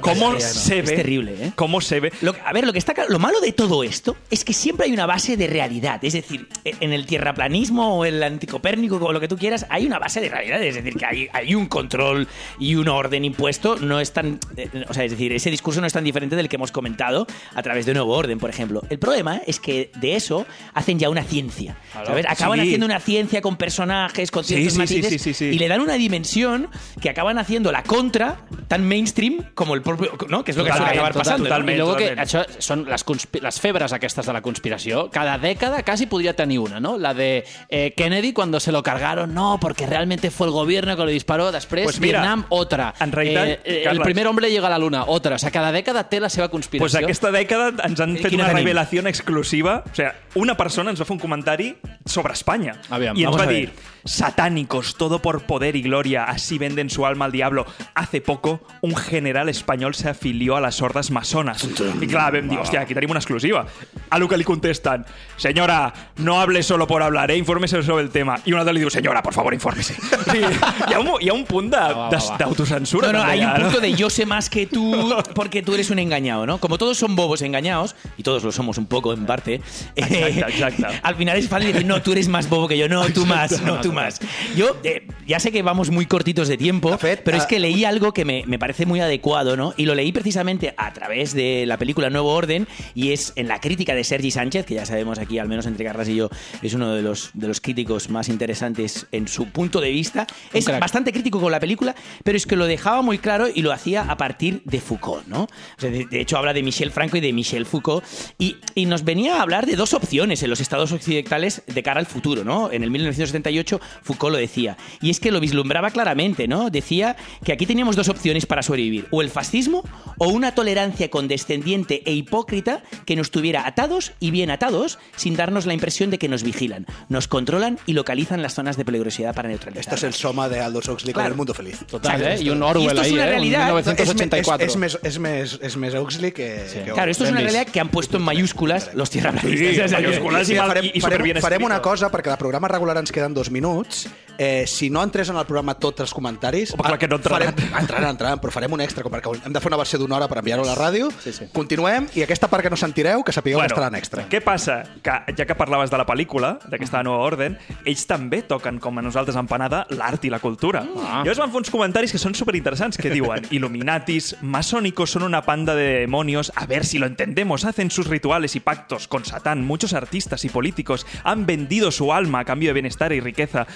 ¿Cómo 0.00 0.34
Es 0.34 0.44
se 0.44 0.78
es 0.80 0.86
ve? 0.90 0.96
terrible, 0.96 1.34
¿eh? 1.40 1.52
¿Cómo 1.54 1.80
se 1.80 2.00
ve? 2.00 2.12
Lo- 2.20 2.34
a 2.44 2.52
ver, 2.52 2.66
lo 2.66 2.72
que 2.72 2.78
está 2.78 2.94
claro- 2.94 3.10
lo 3.10 3.18
malo 3.18 3.40
de 3.40 3.52
todo 3.52 3.84
esto 3.84 4.16
es 4.30 4.44
que 4.44 4.52
siempre 4.52 4.86
hay 4.86 4.92
una 4.92 5.06
base 5.06 5.36
de 5.36 5.46
realidad. 5.46 6.02
Es 6.04 6.12
decir, 6.14 6.48
e, 6.64 6.74
en 6.80 6.92
el 6.92 7.06
tierraplanismo 7.06 7.98
o 7.98 8.04
el 8.04 8.22
anticopérnico 8.22 8.96
o 8.96 9.12
lo 9.12 9.20
que 9.20 9.28
tú 9.28 9.36
quieras, 9.36 9.66
hay 9.70 9.86
una 9.86 9.98
base 9.98 10.20
de 10.20 10.28
realidad. 10.28 10.62
Es 10.62 10.74
decir, 10.74 10.94
que 10.96 11.04
hay, 11.06 11.28
hay 11.32 11.54
un 11.54 11.66
control 11.66 12.28
y 12.58 12.74
un 12.74 12.88
orden 12.88 13.24
impuesto. 13.24 13.76
No 13.76 14.00
es 14.00 14.12
tan. 14.12 14.38
eh, 14.56 14.68
O 14.88 14.94
sea, 14.94 15.04
es 15.04 15.10
decir, 15.10 15.32
ese 15.32 15.50
discurso 15.50 15.80
no 15.80 15.86
es 15.86 15.92
tan 15.92 16.04
diferente 16.04 16.36
del 16.36 16.48
que 16.48 16.56
hemos 16.56 16.72
comentado 16.72 17.26
a 17.54 17.62
través 17.62 17.86
de 17.86 17.94
Nuevo 17.94 18.14
Orden, 18.16 18.38
por 18.38 18.50
ejemplo. 18.50 18.82
El 18.90 18.98
problema 19.05 19.40
es 19.46 19.61
que 19.61 19.90
de 19.96 20.16
eso 20.16 20.46
hacen 20.74 20.98
ya 20.98 21.09
una 21.11 21.22
ciencia. 21.22 21.76
¿sabes? 21.92 22.26
Acaban 22.28 22.59
Sí. 22.61 22.66
haciendo 22.66 22.86
una 22.86 23.00
ciencia 23.00 23.40
con 23.40 23.57
personajes, 23.57 24.30
con 24.30 24.44
ciertos 24.44 24.72
sí, 24.72 24.74
sí, 24.74 24.78
matices 24.78 25.11
sí, 25.11 25.18
sí, 25.18 25.34
sí. 25.34 25.44
y 25.46 25.59
le 25.59 25.68
dan 25.68 25.80
una 25.80 25.94
dimensión 25.94 26.68
que 27.00 27.11
acaban 27.11 27.38
haciendo 27.38 27.70
la 27.72 27.82
contra 27.82 28.38
tan 28.68 28.84
mainstream 28.86 29.50
como 29.55 29.74
el 29.74 29.82
propio. 29.82 30.12
¿No? 30.28 30.42
Que 30.44 30.50
es 30.52 30.57
lo 30.57 30.64
que 30.64 30.70
suele 30.70 30.86
Totalment, 30.86 30.92
acabar 30.92 31.12
total- 31.12 31.24
pasando. 31.42 31.48
¿no? 31.48 31.72
I 31.72 31.76
luego 31.76 31.96
que 31.96 32.09
totalment. 32.11 32.28
això 32.28 32.46
són 32.59 32.84
les, 32.88 33.05
les 33.42 33.61
febres 33.61 33.92
aquestes 33.92 34.26
de 34.26 34.32
la 34.32 34.40
conspiració. 34.42 35.11
Cada 35.11 35.38
dècada 35.38 35.82
quasi 35.84 36.07
podria 36.07 36.34
tenir 36.34 36.59
una, 36.59 36.80
¿no? 36.80 36.96
La 36.98 37.14
de 37.14 37.44
eh, 37.68 37.92
Kennedy 37.96 38.32
cuando 38.32 38.61
se 38.61 38.72
lo 38.72 38.82
cargaron, 38.82 39.34
no, 39.34 39.59
porque 39.61 39.86
realmente 39.86 40.30
fue 40.30 40.46
el 40.46 40.52
gobierno 40.52 40.96
que 40.96 41.02
lo 41.05 41.11
disparó. 41.11 41.52
Després, 41.52 41.84
Pues 41.84 42.00
mira, 42.00 42.20
Vietnam, 42.20 42.46
otra. 42.48 42.94
en 43.00 43.12
realitat, 43.12 43.44
Eh, 43.48 43.61
eh, 43.64 43.84
el 43.90 44.00
primer 44.00 44.26
hombre 44.26 44.50
llega 44.50 44.66
a 44.66 44.70
la 44.70 44.78
luna, 44.78 45.05
otra. 45.07 45.36
O 45.36 45.38
sea, 45.38 45.50
cada 45.50 45.72
dècada 45.72 46.09
té 46.09 46.20
la 46.20 46.28
seva 46.28 46.48
Pues 46.48 46.66
conspiració. 46.68 47.00
aquesta 47.00 47.30
dècada 47.30 47.72
ens 47.84 48.00
han 48.00 48.16
fet 48.16 48.28
Quina 48.30 48.44
una 48.44 48.52
tenim? 48.52 48.64
revelació 48.64 48.93
exclusiva. 49.03 49.82
O 49.90 49.95
sea, 49.95 50.14
una 50.34 50.57
persona 50.57 50.90
ens 50.90 51.01
va 51.01 51.07
fer 51.09 51.14
un 51.16 51.20
comentari 51.22 51.76
sobre 52.05 52.32
Espanya. 52.32 52.78
Aviam, 52.90 53.16
I 53.16 53.24
ens 53.24 53.36
va 53.36 53.45
a 53.45 53.51
dir, 53.51 53.66
ver. 53.70 53.93
Satánicos, 54.05 54.96
todo 54.96 55.20
por 55.20 55.42
poder 55.42 55.76
y 55.76 55.82
gloria, 55.82 56.24
así 56.24 56.59
venden 56.59 56.90
su 56.90 57.07
alma 57.07 57.24
al 57.26 57.32
diablo. 57.32 57.66
Hace 57.94 58.20
poco, 58.20 58.61
un 58.80 58.96
general 58.96 59.48
español 59.48 59.94
se 59.94 60.09
afilió 60.09 60.57
a 60.57 60.61
las 60.61 60.80
hordas 60.82 61.11
masonas. 61.11 61.64
I 62.00 62.07
clar, 62.07 62.34
vam 62.34 62.48
dir, 62.48 62.59
hòstia, 62.59 62.82
aquí 62.82 62.94
una 62.94 63.18
exclusiva. 63.18 63.66
A 64.11 64.18
lo 64.18 64.28
que 64.28 64.36
li 64.36 64.44
contesten, 64.44 65.05
señora, 65.36 65.92
no 66.16 66.40
hable 66.40 66.62
solo 66.62 66.86
por 66.86 67.02
hablar, 67.02 67.30
eh, 67.30 67.36
infórmese 67.36 67.82
sobre 67.82 68.05
el 68.05 68.11
tema. 68.11 68.38
I 68.44 68.52
un 68.52 68.61
altre 68.61 68.74
li 68.74 68.80
diu, 68.80 68.90
señora, 68.90 69.22
por 69.22 69.34
favor, 69.34 69.55
infórmese. 69.55 69.94
Sí, 69.94 70.40
hi, 70.88 70.92
ha 70.92 71.00
un, 71.00 71.11
hi 71.20 71.28
ha 71.28 71.34
un 71.34 71.44
punt 71.44 71.72
d'autocensura. 71.72 73.12
No, 73.12 73.18
no, 73.18 73.24
hay 73.24 73.40
un 73.40 73.52
no? 73.52 73.62
punto 73.64 73.80
de 73.80 73.92
yo 73.94 74.11
sé 74.11 74.26
más 74.26 74.50
que 74.50 74.66
tú 74.66 75.14
porque 75.34 75.62
tú 75.62 75.74
eres 75.74 75.90
un 75.90 75.98
engañado, 75.98 76.46
¿no? 76.46 76.59
Como 76.59 76.78
todos 76.78 76.98
son 76.98 77.16
bobos 77.16 77.42
engañados, 77.42 77.96
y 78.16 78.22
todos 78.22 78.44
lo 78.44 78.52
somos 78.52 78.78
un 78.78 78.86
poco 78.86 79.12
en 79.12 79.26
parte, 79.26 79.61
eh, 79.96 80.42
Exacto, 80.44 80.50
exacto. 80.50 80.86
al 81.02 81.14
final 81.16 81.38
es 81.38 81.48
fácil 81.48 81.72
decir, 81.72 81.86
no, 81.86 82.02
tú 82.02 82.12
eres 82.12 82.28
más 82.28 82.48
bobo 82.48 82.68
que 82.68 82.78
yo, 82.78 82.88
no, 82.88 83.05
tú 83.07 83.26
más, 83.26 83.62
no, 83.62 83.80
tú 83.80 83.93
más. 83.95 84.20
Yo 84.57 84.76
eh, 84.84 85.07
ya 85.26 85.40
sé 85.40 85.53
que 85.53 85.62
vamos 85.62 85.90
muy 85.90 86.07
cortitos 86.07 86.49
de 86.49 86.57
tiempo, 86.57 86.99
pero 87.01 87.36
es 87.36 87.47
que 87.47 87.59
leí 87.59 87.84
algo 87.84 88.12
que 88.12 88.24
me, 88.24 88.45
me 88.47 88.59
parece 88.59 88.86
muy 88.86 89.01
adecuado, 89.01 89.57
¿no? 89.57 89.74
Y 89.76 89.86
lo 89.86 89.95
leí 89.95 90.12
precisamente 90.12 90.74
a 90.76 90.92
través 90.92 91.34
de 91.34 91.64
la 91.66 91.78
película 91.78 92.11
Nuevo 92.11 92.32
Orden, 92.32 92.66
y 92.95 93.12
es 93.12 93.32
en 93.36 93.49
la 93.49 93.61
crítica 93.61 93.95
de 93.95 94.05
Sergi 94.05 94.30
Sánchez, 94.30 94.66
que 94.66 94.74
ya 94.74 94.86
sabemos 94.86 95.18
aquí, 95.18 95.38
al 95.38 95.49
menos 95.49 95.66
entre 95.66 95.84
Carras 95.84 96.09
y 96.09 96.16
yo, 96.16 96.28
es 96.62 96.74
uno 96.74 96.95
de 96.95 97.03
los, 97.03 97.30
de 97.34 97.49
los 97.49 97.61
críticos 97.61 98.11
más 98.11 98.28
interesantes 98.28 99.07
en 99.12 99.28
su 99.28 99.47
punto 99.47 99.80
de 99.80 99.90
vista. 99.90 100.26
Es 100.53 100.66
bastante 100.66 101.12
crítico 101.12 101.40
con 101.40 101.53
la 101.53 101.61
película, 101.61 101.95
pero 102.22 102.36
es 102.36 102.47
que 102.47 102.57
lo 102.57 102.66
dejaba 102.66 103.03
muy 103.03 103.18
claro 103.18 103.47
y 103.53 103.62
lo 103.62 103.72
hacía 103.72 104.03
a 104.03 104.16
partir 104.16 104.62
de 104.64 104.80
Foucault, 104.80 105.26
¿no? 105.26 105.45
O 105.45 105.49
sea, 105.78 105.90
de, 105.90 106.07
de 106.07 106.20
hecho, 106.20 106.36
habla 106.36 106.53
de 106.53 106.62
Michel 106.62 106.90
Franco 106.90 107.16
y 107.16 107.20
de 107.20 107.32
Michel 107.32 107.66
Foucault. 107.66 108.05
Y, 108.38 108.57
y 108.74 108.86
nos 108.86 109.05
venía 109.05 109.36
a 109.36 109.42
hablar 109.42 109.66
de 109.66 109.76
dos 109.76 109.95
opciones 109.95 110.42
en 110.42 110.51
los 110.51 110.61
estados 110.61 110.92
occidentales 110.92 111.62
de 111.66 111.82
cara 111.82 112.01
al 112.01 112.07
futuro, 112.07 112.45
¿no? 112.45 112.70
En 112.70 112.82
el 112.82 112.90
1978 112.90 113.80
Foucault 114.03 114.32
lo 114.32 114.39
decía. 114.39 114.76
Y 115.01 115.11
es 115.11 115.20
que 115.20 115.30
lo 115.30 115.41
vislumbraba 115.41 115.91
claramente, 115.91 116.49
¿no? 116.49 116.70
Decía 116.70 117.16
que 117.45 117.53
aquí 117.53 117.66
teníamos 117.66 117.97
dos 117.97 118.09
opciones 118.09 118.47
para 118.47 118.62
sobrevivir: 118.62 119.07
o 119.11 119.22
el 119.22 119.30
fascismo 119.30 119.82
o 120.18 120.28
una 120.28 120.55
tolerancia 120.55 121.11
condescendiente 121.11 122.03
e 122.07 122.12
hipócrita 122.12 122.82
que 123.07 123.16
nos 123.16 123.30
tuviera 123.30 123.66
atados 123.66 124.12
y 124.20 124.30
bien 124.30 124.51
atados 124.51 124.99
sin 125.16 125.37
darnos 125.37 125.66
la 125.66 125.74
impresión 125.74 126.11
de 126.11 126.18
que 126.18 126.28
nos 126.28 126.43
vigilan, 126.43 126.87
nos 127.09 127.28
controlan 127.28 127.78
y 127.87 127.93
localizan 127.93 128.43
las 128.43 128.55
zonas 128.55 128.76
de 128.76 128.85
peligrosidad 128.85 129.35
para 129.35 129.49
neutralizar. 129.49 129.82
Esto 129.95 129.95
es 129.97 130.03
el 130.05 130.14
soma 130.14 130.49
de 130.49 130.61
Aldous 130.61 130.89
Huxley 130.89 131.12
con 131.12 131.20
Claro. 131.22 131.32
el 131.32 131.37
mundo 131.37 131.55
feliz. 131.55 131.78
Total, 131.87 132.20
Exacto. 132.20 132.41
eh? 132.43 132.45
I 132.45 132.51
un 132.51 132.59
Y 132.59 132.62
Orwell 132.62 132.87
esto 132.89 133.01
es 133.01 133.07
ahí, 133.07 133.12
una 133.14 133.24
eh? 133.24 133.28
realidad. 133.30 133.72
Un 133.72 133.78
És, 133.80 133.87
és, 133.87 133.97
1984. 133.97 134.66
és, 134.66 134.76
més, 134.76 134.99
és, 135.03 135.18
més, 135.18 135.59
és 135.62 135.76
més 135.76 135.95
Huxley 135.95 136.32
que... 136.32 136.64
que 136.72 136.93
Claro, 136.93 137.11
esto 137.11 137.24
es 137.24 137.30
una 137.30 137.41
realidad 137.41 137.66
que 137.66 137.80
han 137.80 137.89
puesto 137.89 138.16
en 138.16 138.22
mayúsculas 138.22 138.91
los 138.95 139.11
tierraplanistas. 139.11 139.91
Sí, 139.91 139.95
mayúsculas. 139.95 140.49
Mira, 140.49 140.80
i 140.82 140.87
i- 140.87 140.99
i 140.99 141.01
farem, 141.41 141.62
una 141.64 141.80
cosa, 141.82 142.11
perquè 142.11 142.30
de 142.30 142.37
programa 142.37 142.68
regular 142.68 142.97
ens 142.99 143.11
queden 143.12 143.35
dos 143.35 143.51
minuts. 143.51 143.74
notes 143.75 144.07
Eh, 144.39 144.64
si 144.66 144.91
no 144.91 145.03
entrés 145.03 145.28
en 145.28 145.37
el 145.37 145.47
programa 145.47 145.76
tots 145.78 146.03
els 146.05 146.14
comentaris... 146.14 146.72
Home, 146.74 146.82
clar 146.82 146.99
que 146.99 147.09
no 147.09 147.16
entraran. 147.20 147.55
Farem, 147.55 147.76
entraran, 147.80 148.09
entraran, 148.11 148.41
però 148.43 148.53
farem 148.55 148.72
un 148.74 148.82
extra, 148.82 149.05
com 149.07 149.12
perquè 149.14 149.30
hem 149.47 149.55
de 149.55 149.62
fer 149.62 149.70
una 149.70 149.78
versió 149.78 150.01
d'una 150.01 150.16
hora 150.18 150.28
per 150.30 150.41
enviar-ho 150.41 150.64
a 150.64 150.68
la 150.72 150.76
ràdio. 150.78 151.11
Sí, 151.22 151.32
sí. 151.37 151.49
Continuem, 151.55 152.09
i 152.18 152.24
aquesta 152.24 152.49
part 152.51 152.66
que 152.66 152.72
no 152.72 152.78
sentireu, 152.80 153.22
que 153.26 153.35
sapigueu 153.35 153.62
que 153.62 153.68
estarà 153.70 153.91
en 153.93 153.99
extra. 153.99 154.26
Què 154.30 154.41
passa? 154.45 154.80
Que 155.05 155.37
ja 155.39 155.47
que 155.47 155.57
parlaves 155.59 155.93
de 155.93 156.01
la 156.01 156.07
pel·lícula, 156.09 156.55
d'aquesta 156.70 157.05
nova 157.07 157.22
orden, 157.28 157.59
ells 157.85 158.07
també 158.11 158.43
toquen, 158.49 158.80
com 158.82 158.99
a 158.99 159.05
nosaltres 159.05 159.39
en 159.39 159.51
Panada, 159.51 159.85
l'art 159.95 160.26
i 160.26 160.32
la 160.32 160.41
cultura. 160.43 160.82
Ah. 160.97 161.22
Llavors 161.22 161.43
van 161.45 161.55
fer 161.55 161.62
uns 161.62 161.72
comentaris 161.74 162.14
que 162.14 162.22
són 162.22 162.35
superinteressants, 162.35 162.99
que 162.99 163.12
diuen 163.12 163.47
Illuminatis, 163.55 164.35
masónicos 164.43 165.14
son 165.14 165.22
una 165.22 165.43
panda 165.47 165.74
de 165.78 166.05
demonios, 166.05 166.53
a 166.57 166.66
ver 166.66 166.85
si 166.85 166.99
lo 166.99 167.07
entendemos, 167.07 167.64
hacen 167.64 167.91
sus 167.91 168.09
rituales 168.09 168.57
y 168.57 168.61
pactos 168.61 169.07
con 169.07 169.24
Satán. 169.24 169.64
Muchos 169.64 169.93
artistas 169.93 170.45
y 170.45 170.49
políticos 170.49 171.07
han 171.22 171.47
vendido 171.47 171.91
su 171.91 172.12
alma 172.12 172.41
a 172.41 172.45
cambio 172.45 172.70
de 172.70 172.74
bienestar 172.74 173.12
y 173.12 173.20
riqueza, 173.20 173.66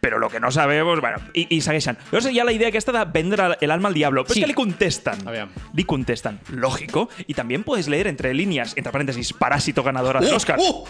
pero 0.00 0.07
lo 0.16 0.30
que 0.30 0.40
no 0.40 0.50
sabemos... 0.50 1.00
Bueno, 1.02 1.18
i, 1.34 1.44
i 1.50 1.60
segueixen. 1.60 1.98
Llavors 2.10 2.30
hi 2.32 2.38
ha 2.40 2.44
la 2.48 2.52
idea 2.52 2.68
aquesta 2.68 2.92
de 2.92 3.04
vendre 3.12 3.58
el 3.60 3.70
alma 3.70 3.88
al 3.88 3.94
diablo. 3.94 4.24
Però 4.24 4.32
Sí. 4.32 4.40
és 4.40 4.44
que 4.46 4.52
li 4.52 4.54
contesten. 4.54 5.26
Aviam. 5.28 5.50
Li 5.74 5.84
contesten, 5.84 6.38
lógico, 6.52 7.10
y 7.26 7.34
también 7.34 7.64
puedes 7.64 7.88
leer 7.88 8.06
entre 8.06 8.32
líneas, 8.32 8.72
entre 8.78 8.92
paréntesis, 8.92 9.34
parásito 9.34 9.82
ganador 9.82 10.16
al 10.16 10.32
Oscar. 10.32 10.58
Uh! 10.58 10.86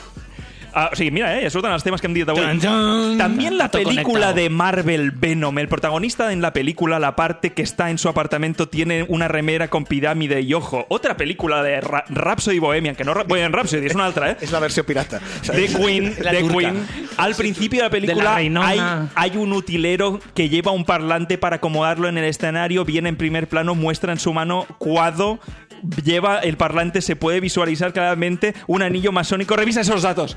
Ah, 0.75 0.91
o 0.93 0.97
sigui, 0.97 1.11
mira, 1.11 1.39
eh, 1.39 1.43
ja 1.43 1.51
surten 1.51 1.73
els 1.73 1.83
temes 1.83 2.01
que 2.01 2.07
hem 2.07 2.15
dit 2.15 2.29
avui. 2.29 2.43
Tan, 2.43 2.61
tan. 2.61 3.19
También 3.19 3.57
la 3.59 3.69
Todo 3.69 3.83
película 3.85 4.05
conectado. 4.33 4.35
de 4.35 4.51
Marvel 4.51 5.11
Venom. 5.13 5.59
El 5.59 5.69
protagonista 5.69 6.33
en 6.33 6.43
la 6.43 6.53
película, 6.53 6.99
la 6.99 7.17
parte 7.17 7.51
que 7.53 7.63
está 7.63 7.91
en 7.91 7.99
su 7.99 8.09
apartamento, 8.09 8.69
tiene 8.69 9.05
una 9.09 9.29
remera 9.29 9.69
con 9.69 9.85
pirámide 9.85 10.41
y 10.43 10.55
ojo. 10.55 10.87
Otra 10.89 11.17
película 11.17 11.63
de 11.63 11.81
Ra 11.81 12.05
Rhapsody 12.09 12.59
Bohemian, 12.59 12.95
que 12.97 13.05
no 13.05 13.15
Ra- 13.15 13.25
Bohemian 13.25 13.53
Rhapsody, 13.53 13.87
es 13.87 13.95
una 13.95 14.07
otra, 14.09 14.33
¿eh? 14.33 14.37
És 14.41 14.53
la 14.53 14.61
versió 14.61 14.85
pirata. 14.85 15.21
De 15.53 15.67
Queen, 15.69 16.15
La 16.23 16.33
de 16.33 16.41
turca. 16.41 16.59
Queen. 16.59 16.87
Al 17.17 17.35
principio 17.35 17.81
de 17.81 17.85
la 17.85 17.91
película 17.91 18.25
la 18.25 18.35
hay, 18.37 18.45
reinona. 18.49 19.09
hay 19.15 19.37
un 19.37 19.53
utilero 19.53 20.21
que 20.35 20.49
lleva 20.49 20.71
un 20.73 20.85
parlante 20.85 21.39
para 21.39 21.57
acomodarlo 21.57 22.09
en 22.09 22.19
el 22.19 22.25
escenario, 22.25 22.85
viene 22.85 23.09
en 23.09 23.17
primer 23.17 23.49
plano, 23.49 23.75
muestra 23.75 24.13
en 24.13 24.19
su 24.19 24.33
mano 24.33 24.67
cuadro, 24.79 25.41
lleva 26.05 26.39
el 26.41 26.57
parlante, 26.57 27.01
se 27.03 27.17
puede 27.17 27.41
visualizar 27.41 27.93
claramente 27.93 28.55
un 28.67 28.83
anillo 28.83 29.13
masónico. 29.13 29.57
Revisa 29.57 29.81
esos 29.81 30.03
datos. 30.03 30.37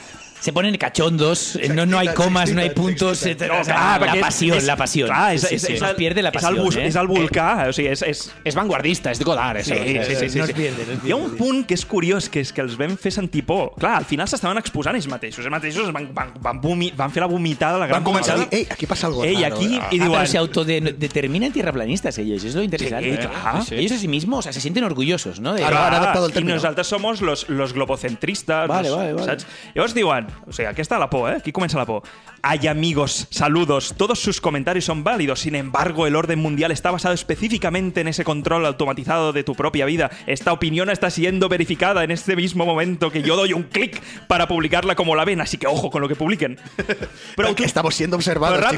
Se 0.41 0.51
ponen 0.51 0.75
cachondos, 0.77 1.55
eh, 1.55 1.69
no, 1.69 1.85
no 1.85 1.99
hay 1.99 2.07
comas, 2.09 2.51
no 2.51 2.61
hay 2.61 2.71
puntos. 2.71 3.23
eh, 3.27 3.37
No, 3.47 3.61
o 3.61 3.63
sea, 3.63 3.75
clar, 3.75 4.01
la 4.01 4.13
és- 4.15 4.19
pasión, 4.21 4.57
és- 4.57 4.63
la 4.65 4.75
pasión. 4.75 5.07
Clar, 5.07 5.35
és, 5.35 5.41
Sí, 5.41 5.55
és, 5.55 5.61
sí, 5.61 5.73
és, 5.73 5.81
nos 5.81 5.91
el- 5.91 5.95
pierde 5.95 6.21
la 6.23 6.29
és 6.29 6.35
el, 6.35 6.41
pasión. 6.41 6.65
bus, 6.65 6.75
eh? 6.77 6.87
és 6.87 6.95
el 6.95 7.07
volcà, 7.07 7.69
o 7.69 7.73
sigui, 7.73 7.89
és, 7.89 8.01
és, 8.01 8.31
És 8.43 8.55
vanguardista, 8.55 9.11
és 9.11 9.19
de 9.19 9.23
Godard, 9.25 9.59
això. 9.59 9.75
Sí, 9.77 9.93
sí, 10.03 10.15
sí, 10.15 10.29
sí, 10.31 10.39
no 10.39 10.45
sí. 10.45 10.51
es 10.51 10.57
pierde, 10.57 10.85
no 10.87 10.93
es 10.93 10.99
Hi 11.05 11.11
ha 11.11 11.15
un 11.15 11.37
punt 11.37 11.65
que 11.67 11.75
és 11.75 11.85
curiós, 11.85 12.27
que 12.27 12.39
és 12.41 12.51
que 12.51 12.61
els 12.61 12.75
vam 12.75 12.97
fer 12.97 13.11
sentir 13.11 13.45
por. 13.45 13.75
Clar, 13.75 13.95
al 13.97 14.05
final 14.05 14.27
s'estaven 14.27 14.57
exposant 14.57 14.95
ells 14.95 15.07
mateixos. 15.07 15.45
Ells 15.45 15.51
mateixos 15.51 15.85
es 15.87 15.93
van, 15.93 16.09
van, 16.11 16.33
van, 16.41 16.59
vomi, 16.59 16.91
van 16.97 17.11
fer 17.11 17.21
la 17.21 17.27
vomitada, 17.27 17.77
la 17.77 17.85
gran 17.85 18.03
Van 18.03 18.11
començar 18.13 18.33
a 18.35 18.39
dir, 18.39 18.47
ei, 18.51 18.67
aquí 18.69 18.87
passa 18.87 19.05
algo 19.07 19.23
raro. 19.23 19.37
aquí, 19.45 19.77
Ah. 19.79 19.89
y 19.91 19.99
Ah, 20.01 20.05
diuen... 20.05 20.11
pero 20.11 20.25
se 20.25 20.37
autodeterminan 20.39 21.51
tierraplanistas 21.51 22.17
ellos, 22.17 22.43
es 22.43 22.55
lo 22.55 22.63
interesante. 22.63 23.11
Sí, 23.11 23.27
claro. 23.27 23.61
Sí. 23.63 23.75
Ellos 23.75 23.91
a 23.91 23.97
sí 23.99 24.07
mismos, 24.07 24.39
o 24.39 24.41
sea, 24.41 24.53
se 24.53 24.59
sienten 24.61 24.83
orgullosos, 24.85 25.39
¿no? 25.39 25.53
De, 25.53 25.63
Ara- 25.63 25.85
ara 25.87 25.97
adaptado 25.97 26.25
el 26.25 26.31
I 26.31 26.33
término. 26.33 26.55
nosaltres 26.55 26.87
somos 26.87 27.21
los, 27.21 27.47
los 27.49 27.73
globocentristes. 27.73 28.67
Vale, 28.67 28.89
vale, 28.89 29.13
vale. 29.13 29.25
Saps? 29.25 29.45
Llavors 29.75 29.93
diuen, 29.93 30.27
o 30.47 30.51
sea, 30.53 30.69
aquí 30.69 30.81
està 30.81 30.97
la 30.99 31.09
por, 31.09 31.31
¿eh? 31.31 31.37
Aquí 31.37 31.51
comença 31.51 31.77
la 31.77 31.85
por. 31.85 32.03
Ay, 32.41 32.67
amigos, 32.67 33.27
saludos. 33.29 33.93
Todos 33.97 34.19
sus 34.19 34.41
comentarios 34.41 34.85
son 34.85 35.03
válidos. 35.03 35.39
Sin 35.41 35.55
embargo, 35.55 36.07
el 36.07 36.15
orden 36.15 36.39
mundial 36.39 36.71
está 36.71 36.91
basado 36.91 37.13
específicamente 37.13 38.01
en 38.01 38.07
ese 38.07 38.23
control 38.23 38.65
automatizado 38.65 39.33
de 39.33 39.43
tu 39.43 39.55
propia 39.55 39.85
vida. 39.85 40.09
Esta 40.27 40.51
opinión 40.51 40.89
está 40.89 41.09
siendo 41.09 41.49
verificada 41.49 42.03
en 42.03 42.11
este 42.11 42.35
mismo 42.35 42.65
momento 42.65 43.11
que 43.11 43.21
yo 43.21 43.35
doy 43.35 43.53
un 43.53 43.63
clic 43.63 44.01
para 44.27 44.47
publicarla 44.47 44.95
como 44.95 45.15
la 45.15 45.25
ven, 45.25 45.41
así 45.41 45.57
que 45.57 45.67
ojo 45.67 45.89
con 45.91 46.01
lo 46.01 46.07
que 46.07 46.15
publiquen. 46.15 46.57
Però 47.37 47.53
tu, 47.55 47.63
Estamos 47.63 47.95
siendo 47.95 48.15
observados, 48.17 48.59
Ta, 48.59 48.69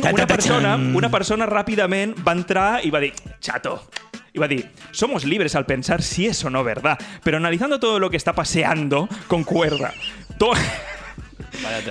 ta, 0.00 0.12
una 0.12 0.26
persona, 0.26 0.76
una 0.76 1.10
persona 1.10 1.46
ràpidament 1.46 2.14
va 2.26 2.32
entrar 2.32 2.84
i 2.84 2.90
va 2.90 3.00
dir, 3.00 3.12
chato, 3.40 3.88
y 4.32 4.38
va 4.38 4.46
a 4.46 4.48
decir, 4.48 4.70
somos 4.90 5.24
libres 5.24 5.54
al 5.54 5.66
pensar 5.66 6.02
si 6.02 6.26
es 6.26 6.44
o 6.44 6.50
no 6.50 6.64
verdad, 6.64 6.98
pero 7.22 7.36
analizando 7.36 7.78
todo 7.78 7.98
lo 7.98 8.10
que 8.10 8.16
está 8.16 8.32
paseando, 8.34 9.08
concuerda. 9.28 9.92
To- 10.38 10.52